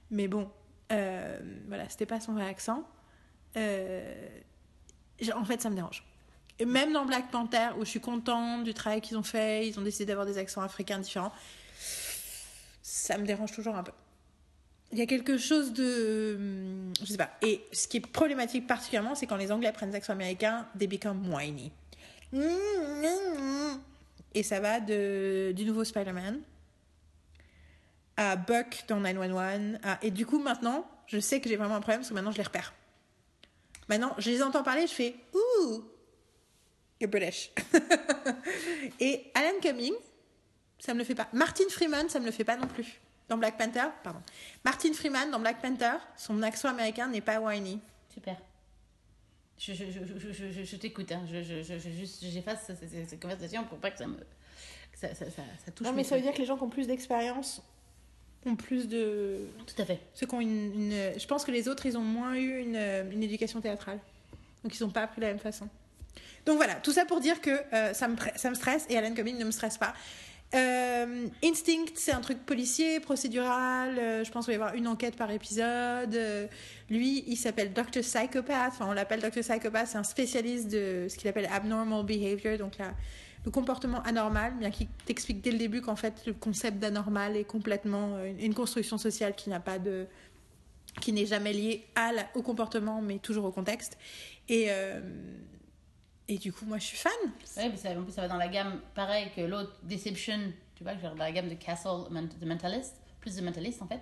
Mais 0.09 0.27
bon, 0.27 0.49
euh, 0.91 1.39
voilà, 1.67 1.87
c'était 1.89 2.05
pas 2.05 2.19
son 2.19 2.33
vrai 2.33 2.45
accent. 2.45 2.87
Euh, 3.57 4.39
en 5.35 5.45
fait, 5.45 5.61
ça 5.61 5.69
me 5.69 5.75
dérange. 5.75 6.03
Même 6.65 6.93
dans 6.93 7.05
Black 7.05 7.31
Panther 7.31 7.69
où 7.77 7.85
je 7.85 7.89
suis 7.89 7.99
contente 8.01 8.63
du 8.63 8.73
travail 8.73 9.01
qu'ils 9.01 9.17
ont 9.17 9.23
fait, 9.23 9.67
ils 9.67 9.79
ont 9.79 9.83
décidé 9.83 10.05
d'avoir 10.05 10.25
des 10.25 10.38
accents 10.38 10.61
africains 10.61 10.99
différents. 10.99 11.31
Ça 12.81 13.17
me 13.17 13.25
dérange 13.25 13.51
toujours 13.51 13.75
un 13.75 13.83
peu. 13.83 13.91
Il 14.91 14.97
y 14.97 15.01
a 15.01 15.05
quelque 15.05 15.38
chose 15.38 15.71
de 15.73 16.38
je 17.01 17.05
sais 17.05 17.17
pas. 17.17 17.29
Et 17.41 17.61
ce 17.71 17.88
qui 17.88 17.97
est 17.97 18.01
problématique 18.05 18.67
particulièrement 18.67 19.15
c'est 19.15 19.25
quand 19.27 19.38
les 19.38 19.51
anglais 19.51 19.71
prennent 19.71 19.91
des 19.91 19.95
accents 19.95 20.13
américains 20.13 20.67
they 20.77 20.88
become 20.88 21.33
whiny. 21.33 21.71
Et 24.33 24.43
ça 24.43 24.59
va 24.59 24.79
de 24.79 25.51
du 25.55 25.65
nouveau 25.65 25.83
Spider-Man 25.83 26.39
à 28.17 28.35
Buck 28.35 28.83
dans 28.88 28.99
911 28.99 29.77
à- 29.83 29.97
et 30.01 30.11
du 30.11 30.25
coup 30.25 30.39
maintenant 30.39 30.85
je 31.07 31.19
sais 31.19 31.39
que 31.41 31.49
j'ai 31.49 31.55
vraiment 31.57 31.75
un 31.75 31.81
problème 31.81 31.99
parce 32.01 32.09
que 32.09 32.13
maintenant 32.13 32.31
je 32.31 32.38
les 32.38 32.43
repère. 32.43 32.73
Maintenant 33.89 34.13
je 34.17 34.29
les 34.29 34.43
entends 34.43 34.63
parler 34.63 34.88
je 34.88 34.93
fais 34.93 35.15
ouh 35.33 35.83
you're 37.01 37.09
British 37.09 37.51
et 38.99 39.31
Alan 39.33 39.59
Cumming 39.61 39.93
ça 40.79 40.93
me 40.95 40.99
le 40.99 41.05
fait 41.05 41.13
pas. 41.13 41.27
Martin 41.31 41.65
Freeman, 41.69 42.09
ça 42.09 42.19
me 42.19 42.25
le 42.25 42.31
fait 42.31 42.43
pas 42.43 42.57
non 42.57 42.65
plus. 42.65 42.99
Dans 43.29 43.37
Black 43.37 43.55
Panther, 43.55 43.85
pardon. 44.03 44.19
Martin 44.65 44.91
Freeman, 44.93 45.29
dans 45.29 45.39
Black 45.39 45.61
Panther, 45.61 45.97
son 46.17 46.41
accent 46.41 46.69
américain 46.69 47.07
n'est 47.07 47.21
pas 47.21 47.39
whiny. 47.39 47.79
super 48.13 48.35
je, 49.59 49.73
je, 49.73 49.85
je, 49.91 49.99
je, 50.17 50.31
je, 50.33 50.51
je- 50.51 50.63
je 50.63 50.75
t'écoute 50.75 51.11
hein. 51.11 51.21
je, 51.31 51.43
je, 51.43 51.61
je, 51.61 51.77
je- 51.77 51.89
juste 51.91 52.23
j'efface 52.25 52.65
cette, 52.65 53.19
conversation 53.21 53.63
pour 53.65 53.77
pas 53.77 53.91
que 53.91 53.99
ça 53.99 54.07
me 54.07 54.15
que 54.17 54.97
ça, 54.99 55.13
ça, 55.13 55.25
ça, 55.29 55.43
ça 55.63 55.71
touche 55.71 55.85
Non, 55.85 55.93
mais 55.93 56.03
ça 56.03 56.15
veut 56.15 56.21
dire 56.23 56.33
que 56.33 56.39
les 56.39 56.45
gens 56.47 56.57
qui 56.57 56.63
ont 56.63 56.69
plus 56.69 56.87
d'expérience 56.87 57.61
ont 58.47 58.55
plus 58.55 58.87
de. 58.87 59.41
tout 59.67 59.79
à 59.79 59.85
fait 59.85 59.99
Ceux 60.15 60.25
qui 60.25 60.33
ont 60.33 60.41
une, 60.41 60.73
une- 60.91 61.19
Je 61.19 61.27
pense 61.27 61.45
que 61.45 61.51
les 61.51 61.67
autres, 61.67 61.85
ils 61.85 61.95
ont 61.95 62.01
moins 62.01 62.33
eu 62.35 62.57
une, 62.57 62.75
une 63.11 63.21
éducation 63.21 63.61
théâtrale. 63.61 63.99
Donc 64.63 64.75
ils 64.75 64.81
n'ont 64.83 64.89
pas 64.89 65.03
appris 65.03 65.17
de 65.21 65.25
la 65.27 65.31
même 65.33 65.39
façon. 65.39 65.69
Donc 66.45 66.57
voilà, 66.57 66.76
tout 66.76 66.91
ça 66.91 67.05
pour 67.05 67.19
dire 67.19 67.41
que 67.41 67.51
euh, 67.73 67.93
ça, 67.93 68.07
me, 68.07 68.15
ça 68.35 68.49
me 68.49 68.55
stresse 68.55 68.85
et 68.89 68.97
Alan 68.97 69.13
Cumming 69.13 69.38
ne 69.38 69.45
me 69.45 69.51
stresse 69.51 69.77
pas. 69.77 69.93
Euh, 70.53 71.27
Instinct, 71.43 71.93
c'est 71.95 72.11
un 72.11 72.19
truc 72.19 72.45
policier, 72.45 72.99
procédural. 72.99 73.97
euh, 73.97 74.23
je 74.26 74.31
pense 74.31 74.45
qu'il 74.45 74.57
va 74.57 74.59
y 74.59 74.61
avoir 74.61 74.76
une 74.76 74.88
enquête 74.88 75.15
par 75.15 75.31
épisode. 75.31 76.19
Lui, 76.89 77.23
il 77.27 77.38
s'appelle 77.38 77.72
Dr. 77.72 78.01
Psychopath. 78.01 78.73
Enfin, 78.73 78.88
on 78.89 78.93
l'appelle 78.93 79.22
Dr. 79.22 79.41
Psychopath. 79.41 79.88
C'est 79.88 79.97
un 79.97 80.03
spécialiste 80.03 80.68
de 80.69 81.07
ce 81.09 81.15
qu'il 81.15 81.30
appelle 81.30 81.47
abnormal 81.51 82.03
behavior, 82.03 82.57
donc 82.57 82.73
le 83.45 83.49
comportement 83.49 84.01
anormal, 84.03 84.53
bien 84.59 84.72
qu'il 84.72 84.88
t'explique 85.05 85.41
dès 85.41 85.51
le 85.51 85.57
début 85.57 85.81
qu'en 85.81 85.95
fait, 85.95 86.26
le 86.26 86.34
concept 86.34 86.80
d'anormal 86.80 87.38
est 87.38 87.45
complètement 87.45 88.22
une, 88.23 88.53
construction 88.53 88.97
sociale 88.97 89.35
qui 89.35 89.49
n'a 89.49 89.59
pas 89.59 89.80
de 89.80 90.05
qui 90.99 91.13
n'est 91.13 91.26
jamais 91.26 91.53
liée 91.53 91.85
à 91.95 92.11
au 92.35 92.41
comportement, 92.41 93.01
mais 93.01 93.19
toujours 93.19 93.45
au 93.45 93.51
contexte. 93.51 93.97
Et, 94.49 94.69
et 96.33 96.37
du 96.37 96.53
coup, 96.53 96.65
moi, 96.65 96.77
je 96.77 96.85
suis 96.85 96.97
fan. 96.97 97.11
Ouais, 97.57 97.69
mais 97.69 97.77
ça, 97.77 97.89
en 97.89 98.03
plus, 98.03 98.13
ça 98.13 98.21
va 98.21 98.27
dans 98.27 98.37
la 98.37 98.47
gamme 98.47 98.79
pareil 98.95 99.27
que 99.35 99.41
l'autre, 99.41 99.77
Deception, 99.83 100.39
tu 100.75 100.83
vois, 100.83 100.97
genre 100.97 101.11
dans 101.15 101.23
la 101.23 101.31
gamme 101.31 101.49
de 101.49 101.55
Castle, 101.55 101.89
de 102.39 102.45
Mentalist, 102.45 102.95
plus 103.19 103.35
de 103.35 103.41
Mentalist 103.41 103.81
en 103.81 103.87
fait. 103.87 104.01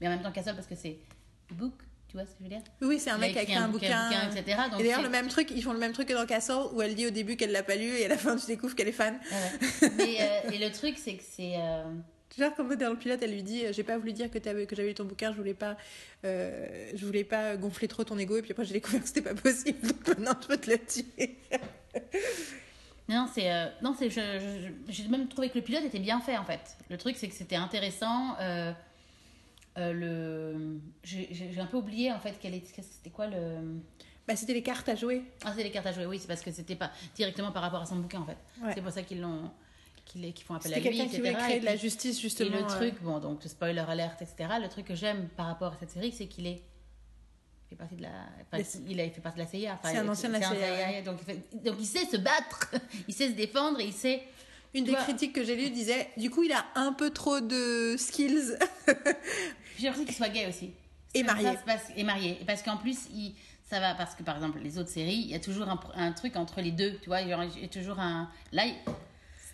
Mais 0.00 0.06
en 0.08 0.10
même 0.10 0.22
temps, 0.22 0.32
Castle 0.32 0.54
parce 0.54 0.66
que 0.66 0.74
c'est 0.74 0.98
book, 1.50 1.74
tu 2.08 2.16
vois 2.16 2.24
ce 2.26 2.30
que 2.32 2.36
je 2.40 2.44
veux 2.44 2.48
dire? 2.50 2.62
Oui, 2.82 2.98
c'est 2.98 3.10
un 3.10 3.18
mec 3.18 3.32
qui 3.32 3.38
a 3.38 3.42
écrit 3.42 3.54
un 3.56 3.68
bouquin. 3.68 4.10
etc. 4.30 4.58
Donc 4.70 4.80
Et 4.80 4.84
d'ailleurs, 4.84 5.02
le 5.02 5.08
même 5.10 5.28
truc, 5.28 5.50
ils 5.50 5.62
font 5.62 5.72
le 5.72 5.78
même 5.78 5.92
truc 5.92 6.08
que 6.08 6.14
dans 6.14 6.26
Castle, 6.26 6.68
où 6.72 6.80
elle 6.82 6.94
dit 6.94 7.06
au 7.06 7.10
début 7.10 7.36
qu'elle 7.36 7.52
l'a 7.52 7.62
pas 7.62 7.76
lu, 7.76 7.88
et 7.98 8.06
à 8.06 8.08
la 8.08 8.16
fin, 8.18 8.36
tu 8.36 8.46
découvres 8.46 8.74
qu'elle 8.74 8.88
est 8.88 8.92
fan. 8.92 9.18
Ouais. 9.30 9.90
Mais, 9.96 10.16
euh, 10.20 10.50
et 10.52 10.58
le 10.58 10.70
truc, 10.72 10.96
c'est 10.98 11.16
que 11.16 11.22
c'est. 11.22 11.54
euh, 11.56 11.84
Genre, 12.38 12.54
comme 12.54 12.74
dans 12.76 12.90
le 12.90 12.96
pilote, 12.96 13.20
elle 13.22 13.32
lui 13.32 13.42
dit 13.42 13.64
euh, 13.64 13.72
J'ai 13.72 13.82
pas 13.82 13.96
voulu 13.98 14.12
dire 14.12 14.30
que, 14.30 14.38
que 14.38 14.76
j'avais 14.76 14.88
lu 14.88 14.94
ton 14.94 15.04
bouquin, 15.04 15.32
je 15.32 15.36
voulais 15.38 15.54
pas, 15.54 15.76
euh, 16.24 16.90
je 16.94 17.06
voulais 17.06 17.24
pas 17.24 17.56
gonfler 17.56 17.88
trop 17.88 18.04
ton 18.04 18.18
ego, 18.18 18.36
et 18.36 18.42
puis 18.42 18.52
après, 18.52 18.64
j'ai 18.64 18.74
découvert 18.74 19.00
que 19.00 19.08
c'était 19.08 19.22
pas 19.22 19.34
possible, 19.34 19.80
donc 19.88 20.06
maintenant, 20.08 20.32
je 20.42 20.46
peux 20.48 20.56
te 20.58 20.70
le 20.70 20.78
tuer. 20.78 21.38
Non, 23.08 23.28
c'est. 23.32 23.52
euh, 23.52 23.66
Non, 23.82 23.94
c'est. 23.98 24.10
J'ai 24.10 25.08
même 25.08 25.28
trouvé 25.28 25.48
que 25.48 25.54
le 25.58 25.62
pilote 25.64 25.84
était 25.84 25.98
bien 26.00 26.20
fait 26.20 26.36
en 26.36 26.44
fait. 26.44 26.76
Le 26.90 26.98
truc, 26.98 27.16
c'est 27.16 27.28
que 27.28 27.34
c'était 27.34 27.56
intéressant. 27.56 28.36
euh, 28.40 28.72
le... 29.78 30.78
J'ai 31.04 31.60
un 31.60 31.66
peu 31.66 31.76
oublié 31.76 32.10
en 32.12 32.18
fait 32.18 32.34
quel 32.40 32.54
est... 32.54 32.64
c'était 32.66 33.10
quoi 33.10 33.26
le. 33.28 33.36
Bah, 34.26 34.34
c'était 34.34 34.54
les 34.54 34.62
cartes 34.62 34.88
à 34.88 34.96
jouer. 34.96 35.22
Ah, 35.44 35.52
c'est 35.56 35.62
les 35.62 35.70
cartes 35.70 35.86
à 35.86 35.92
jouer, 35.92 36.04
oui, 36.06 36.18
c'est 36.18 36.26
parce 36.26 36.40
que 36.42 36.50
c'était 36.50 36.74
pas 36.74 36.90
directement 37.14 37.52
par 37.52 37.62
rapport 37.62 37.80
à 37.82 37.86
son 37.86 37.96
bouquin 37.96 38.20
en 38.20 38.26
fait. 38.26 38.36
Ouais. 38.60 38.72
C'est 38.74 38.80
pour 38.82 38.90
ça 38.90 39.02
qu'ils 39.02 39.20
l'ont. 39.20 39.50
Qu'ils 40.06 40.32
qu'ils 40.32 40.46
font 40.46 40.54
appel 40.54 40.72
à 40.72 40.76
lui, 40.76 40.82
quelqu'un 40.84 41.04
qui 41.04 41.16
etc. 41.16 41.18
voulait 41.18 41.34
créer 41.34 41.56
Et 41.56 41.60
de 41.60 41.64
la 41.66 41.76
justice, 41.76 42.16
Et 42.18 42.20
justement. 42.22 42.56
le 42.56 42.64
euh, 42.64 42.66
truc, 42.68 42.94
bon, 43.02 43.18
donc 43.18 43.42
spoiler 43.44 43.84
alerte, 43.86 44.22
etc. 44.22 44.48
Le 44.62 44.68
truc 44.68 44.86
que 44.86 44.94
j'aime 44.94 45.28
par 45.36 45.46
rapport 45.46 45.72
à 45.74 45.76
cette 45.78 45.90
série, 45.90 46.12
c'est 46.12 46.26
qu'il 46.26 46.46
est. 46.46 46.62
il 47.66 47.70
fait 47.70 47.76
partie 47.76 47.96
de 47.96 48.02
la. 48.02 48.08
enfin, 48.52 48.56
Les- 48.58 48.90
il 48.92 49.00
a 49.00 49.10
fait 49.10 49.20
partie 49.20 49.38
de 49.40 49.44
la 49.44 49.50
CIA. 49.50 49.74
Enfin, 49.74 49.90
C'est 49.92 49.98
un 49.98 50.08
ancien 50.08 50.28
de 50.30 50.34
la 50.34 50.40
CIA, 50.40 51.02
donc, 51.02 51.18
il 51.20 51.24
fait- 51.34 51.64
donc 51.64 51.76
il 51.78 51.86
sait 51.86 52.06
se 52.06 52.16
battre, 52.16 52.70
il 53.08 53.12
sait 53.14 53.28
se 53.28 53.34
défendre, 53.34 53.80
et 53.80 53.84
il 53.86 53.92
sait. 53.92 54.22
Une 54.74 54.84
des 54.84 54.90
vois- 54.90 55.00
critiques 55.02 55.32
que 55.32 55.42
j'ai 55.44 55.56
lues 55.56 55.70
disait 55.70 56.08
Du 56.18 56.28
coup, 56.30 56.42
il 56.42 56.52
a 56.52 56.64
un 56.74 56.92
peu 56.92 57.10
trop 57.10 57.40
de 57.40 57.96
skills. 57.98 58.58
J'ai 59.78 59.84
l'impression 59.86 60.04
qu'il 60.04 60.14
soit 60.14 60.28
gay 60.28 60.46
aussi. 60.46 60.72
Et 61.14 61.22
marié. 61.22 61.44
ça, 61.44 61.54
c'est 61.56 61.64
parce- 61.64 61.90
et 61.96 62.04
marié. 62.04 62.38
Et 62.40 62.44
parce 62.44 62.62
qu'en 62.62 62.76
plus, 62.76 62.96
il, 63.14 63.34
ça 63.70 63.80
va, 63.80 63.94
parce 63.94 64.14
que 64.14 64.22
par 64.22 64.36
exemple, 64.36 64.58
les 64.62 64.76
autres 64.78 64.90
séries, 64.90 65.14
il 65.24 65.30
y 65.30 65.34
a 65.34 65.38
toujours 65.40 65.68
un, 65.68 65.80
un 65.94 66.12
truc 66.12 66.36
entre 66.36 66.60
les 66.60 66.72
deux, 66.72 66.98
tu 66.98 67.06
vois, 67.06 67.22
il 67.22 67.28
y 67.28 67.32
a 67.32 67.68
toujours 67.68 68.00
un. 68.00 68.30
Là, 68.52 68.64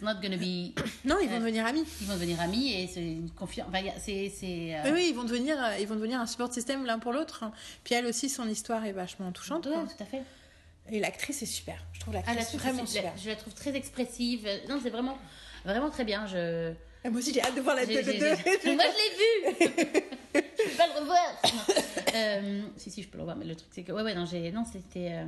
not 0.03 0.15
gonna 0.23 0.37
be. 0.37 0.73
non, 1.05 1.16
ils 1.23 1.29
vont 1.29 1.37
Euh, 1.37 1.41
devenir 1.41 1.65
amis. 1.66 1.85
Ils 2.01 2.07
vont 2.07 2.15
devenir 2.15 2.41
amis 2.41 2.73
et 2.73 2.87
c'est 2.87 3.03
une 3.03 3.31
confiance. 3.31 3.69
Enfin, 3.69 3.81
c'est. 3.99 4.31
c'est, 4.35 4.74
euh, 4.77 4.83
Oui, 4.87 4.91
oui, 4.95 5.07
ils 5.11 5.15
vont 5.15 5.24
devenir, 5.24 5.57
euh, 5.62 5.79
ils 5.81 5.87
vont 5.87 5.95
devenir 5.97 6.20
un 6.20 6.27
support 6.27 6.53
système 6.53 6.85
l'un 6.85 6.99
pour 6.99 7.12
l'autre. 7.12 7.43
hein. 7.45 7.53
Puis 7.85 7.95
elle 7.95 8.07
aussi, 8.07 8.29
son 8.29 8.49
histoire 8.49 8.85
est 8.85 8.93
vachement 8.93 9.31
touchante. 9.33 9.65
quoi. 9.69 9.85
tout 9.97 10.03
à 10.03 10.07
fait. 10.07 10.23
Et 10.91 10.99
l'actrice 11.01 11.43
est 11.43 11.47
super. 11.47 11.77
Je 11.93 12.01
trouve 12.01 12.15
Ah, 12.16 12.19
l'actrice 12.35 12.39
la 12.39 12.45
trouve- 12.45 12.61
vraiment 12.61 12.87
super. 12.87 13.12
la, 13.15 13.20
je 13.23 13.29
la 13.31 13.37
trouve 13.37 13.55
très 13.55 13.74
expressive. 13.77 14.49
Non, 14.69 14.81
c'est 14.83 14.91
vraiment, 14.91 15.16
vraiment 15.65 15.91
très 15.91 16.05
bien. 16.05 16.27
Je, 16.27 16.73
Et 17.05 17.09
moi 17.09 17.20
aussi, 17.20 17.33
j'ai 17.33 17.41
hâte 17.43 17.55
de 17.55 17.61
voir 17.61 17.77
la 17.77 17.85
j'ai- 17.87 17.95
tête 17.95 18.07
de 18.07 18.12
j'ai- 18.12 18.19
deux. 18.19 18.35
j'ai- 18.65 18.74
Moi, 18.74 18.85
je 18.85 18.99
l'ai 18.99 19.61
vu. 19.61 20.03
je 20.35 20.41
peux 20.70 20.77
pas 20.77 20.87
le 20.89 21.01
revoir. 21.01 21.43
Euh, 22.15 22.62
si, 22.77 22.91
si, 22.91 23.03
je 23.03 23.09
peux 23.09 23.16
le 23.16 23.23
revoir. 23.23 23.37
Mais 23.37 23.45
le 23.45 23.55
truc, 23.55 23.69
c'est 23.73 23.83
que. 23.83 23.93
Ouais, 23.93 24.03
ouais, 24.03 24.15
non, 24.15 24.27
j'ai- 24.27 24.51
non 24.51 24.65
c'était. 24.70 25.12
euh, 25.12 25.24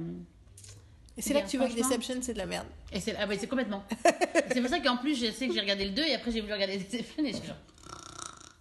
Et 1.16 1.22
c'est 1.22 1.32
là 1.32 1.40
Bien, 1.40 1.46
que 1.46 1.50
tu 1.50 1.58
vois 1.58 1.68
que. 1.68 1.74
Deception, 1.74 2.16
c'est 2.20 2.34
de 2.34 2.38
la 2.38 2.46
merde. 2.46 2.66
Et 2.92 3.00
c'est 3.00 3.14
ah 3.16 3.26
c'est 3.38 3.46
complètement. 3.46 3.84
c'est 4.52 4.60
pour 4.60 4.70
ça 4.70 4.80
qu'en 4.80 4.96
plus, 4.96 5.14
je 5.14 5.30
sais 5.30 5.46
que 5.46 5.54
j'ai 5.54 5.60
regardé 5.60 5.84
le 5.84 5.92
2 5.92 6.02
et 6.02 6.14
après 6.14 6.30
j'ai 6.32 6.40
voulu 6.40 6.52
regarder 6.52 6.76
Deception 6.78 7.24
et 7.24 7.32
je 7.32 7.36
suis 7.36 7.46
genre. 7.46 7.56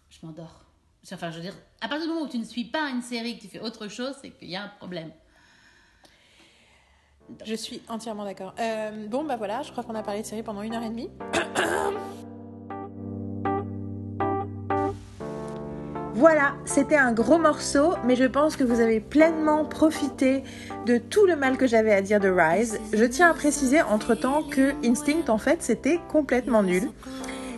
Je 0.10 0.26
m'endors. 0.26 0.64
Enfin, 1.12 1.32
je 1.32 1.38
veux 1.38 1.42
dire, 1.42 1.56
à 1.82 1.90
partir 1.90 2.08
du 2.08 2.14
moment 2.14 2.26
où 2.26 2.30
tu 2.30 2.38
ne 2.38 2.46
suis 2.46 2.66
pas 2.66 2.90
une 2.90 3.02
série, 3.02 3.38
que 3.38 3.42
tu 3.42 3.50
fais 3.50 3.60
autre 3.60 3.88
chose, 3.88 4.16
c'est 4.22 4.30
qu'il 4.30 4.50
y 4.50 4.56
a 4.56 4.64
un 4.64 4.70
problème. 4.70 5.12
Je 7.46 7.56
suis 7.56 7.82
entièrement 7.90 8.24
d'accord. 8.24 8.54
Euh, 8.60 9.08
bon, 9.08 9.24
bah 9.24 9.36
voilà, 9.36 9.64
je 9.64 9.72
crois 9.72 9.84
qu'on 9.84 9.96
a 9.96 10.04
parlé 10.04 10.22
de 10.22 10.26
série 10.26 10.44
pendant 10.44 10.62
une 10.62 10.74
heure 10.74 10.84
et 10.84 10.90
demie. 10.90 11.10
Voilà, 16.24 16.54
c'était 16.64 16.96
un 16.96 17.12
gros 17.12 17.38
morceau, 17.38 17.96
mais 18.06 18.16
je 18.16 18.24
pense 18.24 18.56
que 18.56 18.64
vous 18.64 18.80
avez 18.80 19.02
pleinement 19.02 19.66
profité 19.66 20.42
de 20.86 20.98
tout 20.98 21.26
le 21.26 21.36
mal 21.36 21.58
que 21.58 21.68
j'avais 21.68 21.92
à 21.92 22.02
dire 22.02 22.22
de 22.22 22.30
Rise. 22.30 22.80
Je 22.94 23.04
tiens 23.04 23.30
à 23.30 23.34
préciser 23.34 23.82
entre-temps 23.82 24.42
que 24.44 24.72
Instinct, 24.86 25.28
en 25.28 25.38
fait, 25.38 25.62
c'était 25.62 26.00
complètement 26.08 26.64
nul. 26.64 26.88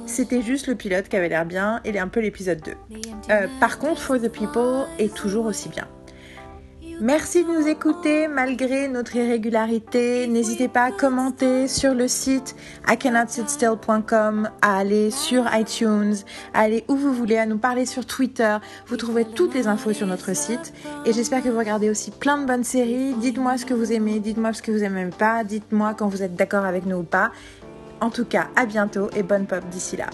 C'était 0.08 0.42
juste 0.42 0.66
le 0.66 0.74
pilote 0.74 1.10
qui 1.10 1.16
avait 1.16 1.30
l'air 1.30 1.46
bien 1.46 1.80
et 1.86 2.00
un 2.00 2.08
peu 2.08 2.22
l'épisode 2.22 2.60
2. 2.64 2.72
Euh, 3.30 3.48
par 3.60 3.78
contre, 3.78 4.02
For 4.02 4.20
the 4.20 4.30
People 4.30 4.88
est 4.98 5.14
toujours 5.14 5.46
aussi 5.46 5.70
bien. 5.70 5.88
Merci 7.02 7.44
de 7.44 7.50
nous 7.50 7.68
écouter 7.68 8.30
malgré 8.30 8.88
notre 8.88 9.18
irrégularité. 9.18 10.28
N'hésitez 10.28 10.70
pas 10.70 10.84
à 10.84 10.92
commenter 10.92 11.68
sur 11.68 11.94
le 11.94 12.08
site 12.08 12.56
icannotsitstill.com, 12.88 14.50
à 14.62 14.78
aller 14.78 15.12
sur 15.12 15.44
iTunes, 15.54 16.16
à 16.54 16.62
aller 16.62 16.86
où 16.88 16.96
vous 16.96 17.14
voulez, 17.14 17.38
à 17.38 17.46
nous 17.46 17.58
parler 17.58 17.86
sur 17.86 18.06
Twitter. 18.06 18.58
Vous 18.88 18.96
trouverez 18.96 19.26
toutes 19.26 19.54
les 19.54 19.68
infos 19.68 19.92
sur 19.92 20.08
notre 20.08 20.34
site. 20.34 20.74
Et 21.06 21.12
j'espère 21.12 21.44
que 21.44 21.50
vous 21.50 21.60
regardez 21.60 21.90
aussi 21.90 22.12
plein 22.12 22.38
de 22.38 22.46
bonnes 22.46 22.64
séries. 22.64 23.14
Dites-moi 23.16 23.58
ce 23.58 23.66
que 23.66 23.74
vous 23.74 23.92
aimez, 23.92 24.20
dites-moi 24.20 24.54
ce 24.54 24.62
que 24.62 24.72
vous 24.72 24.84
aimez 24.84 25.10
pas, 25.18 25.44
dites-moi 25.44 25.96
quand 25.96 26.08
vous 26.08 26.24
êtes 26.24 26.36
d'accord 26.36 26.64
avec 26.64 26.86
nous 26.86 26.98
ou 26.98 27.04
pas. 27.04 27.32
En 28.00 28.10
tout 28.10 28.26
cas, 28.26 28.48
à 28.56 28.66
bientôt 28.66 29.10
et 29.16 29.24
bonne 29.24 29.48
pop 29.48 29.68
d'ici 29.70 29.98
là. 29.98 30.08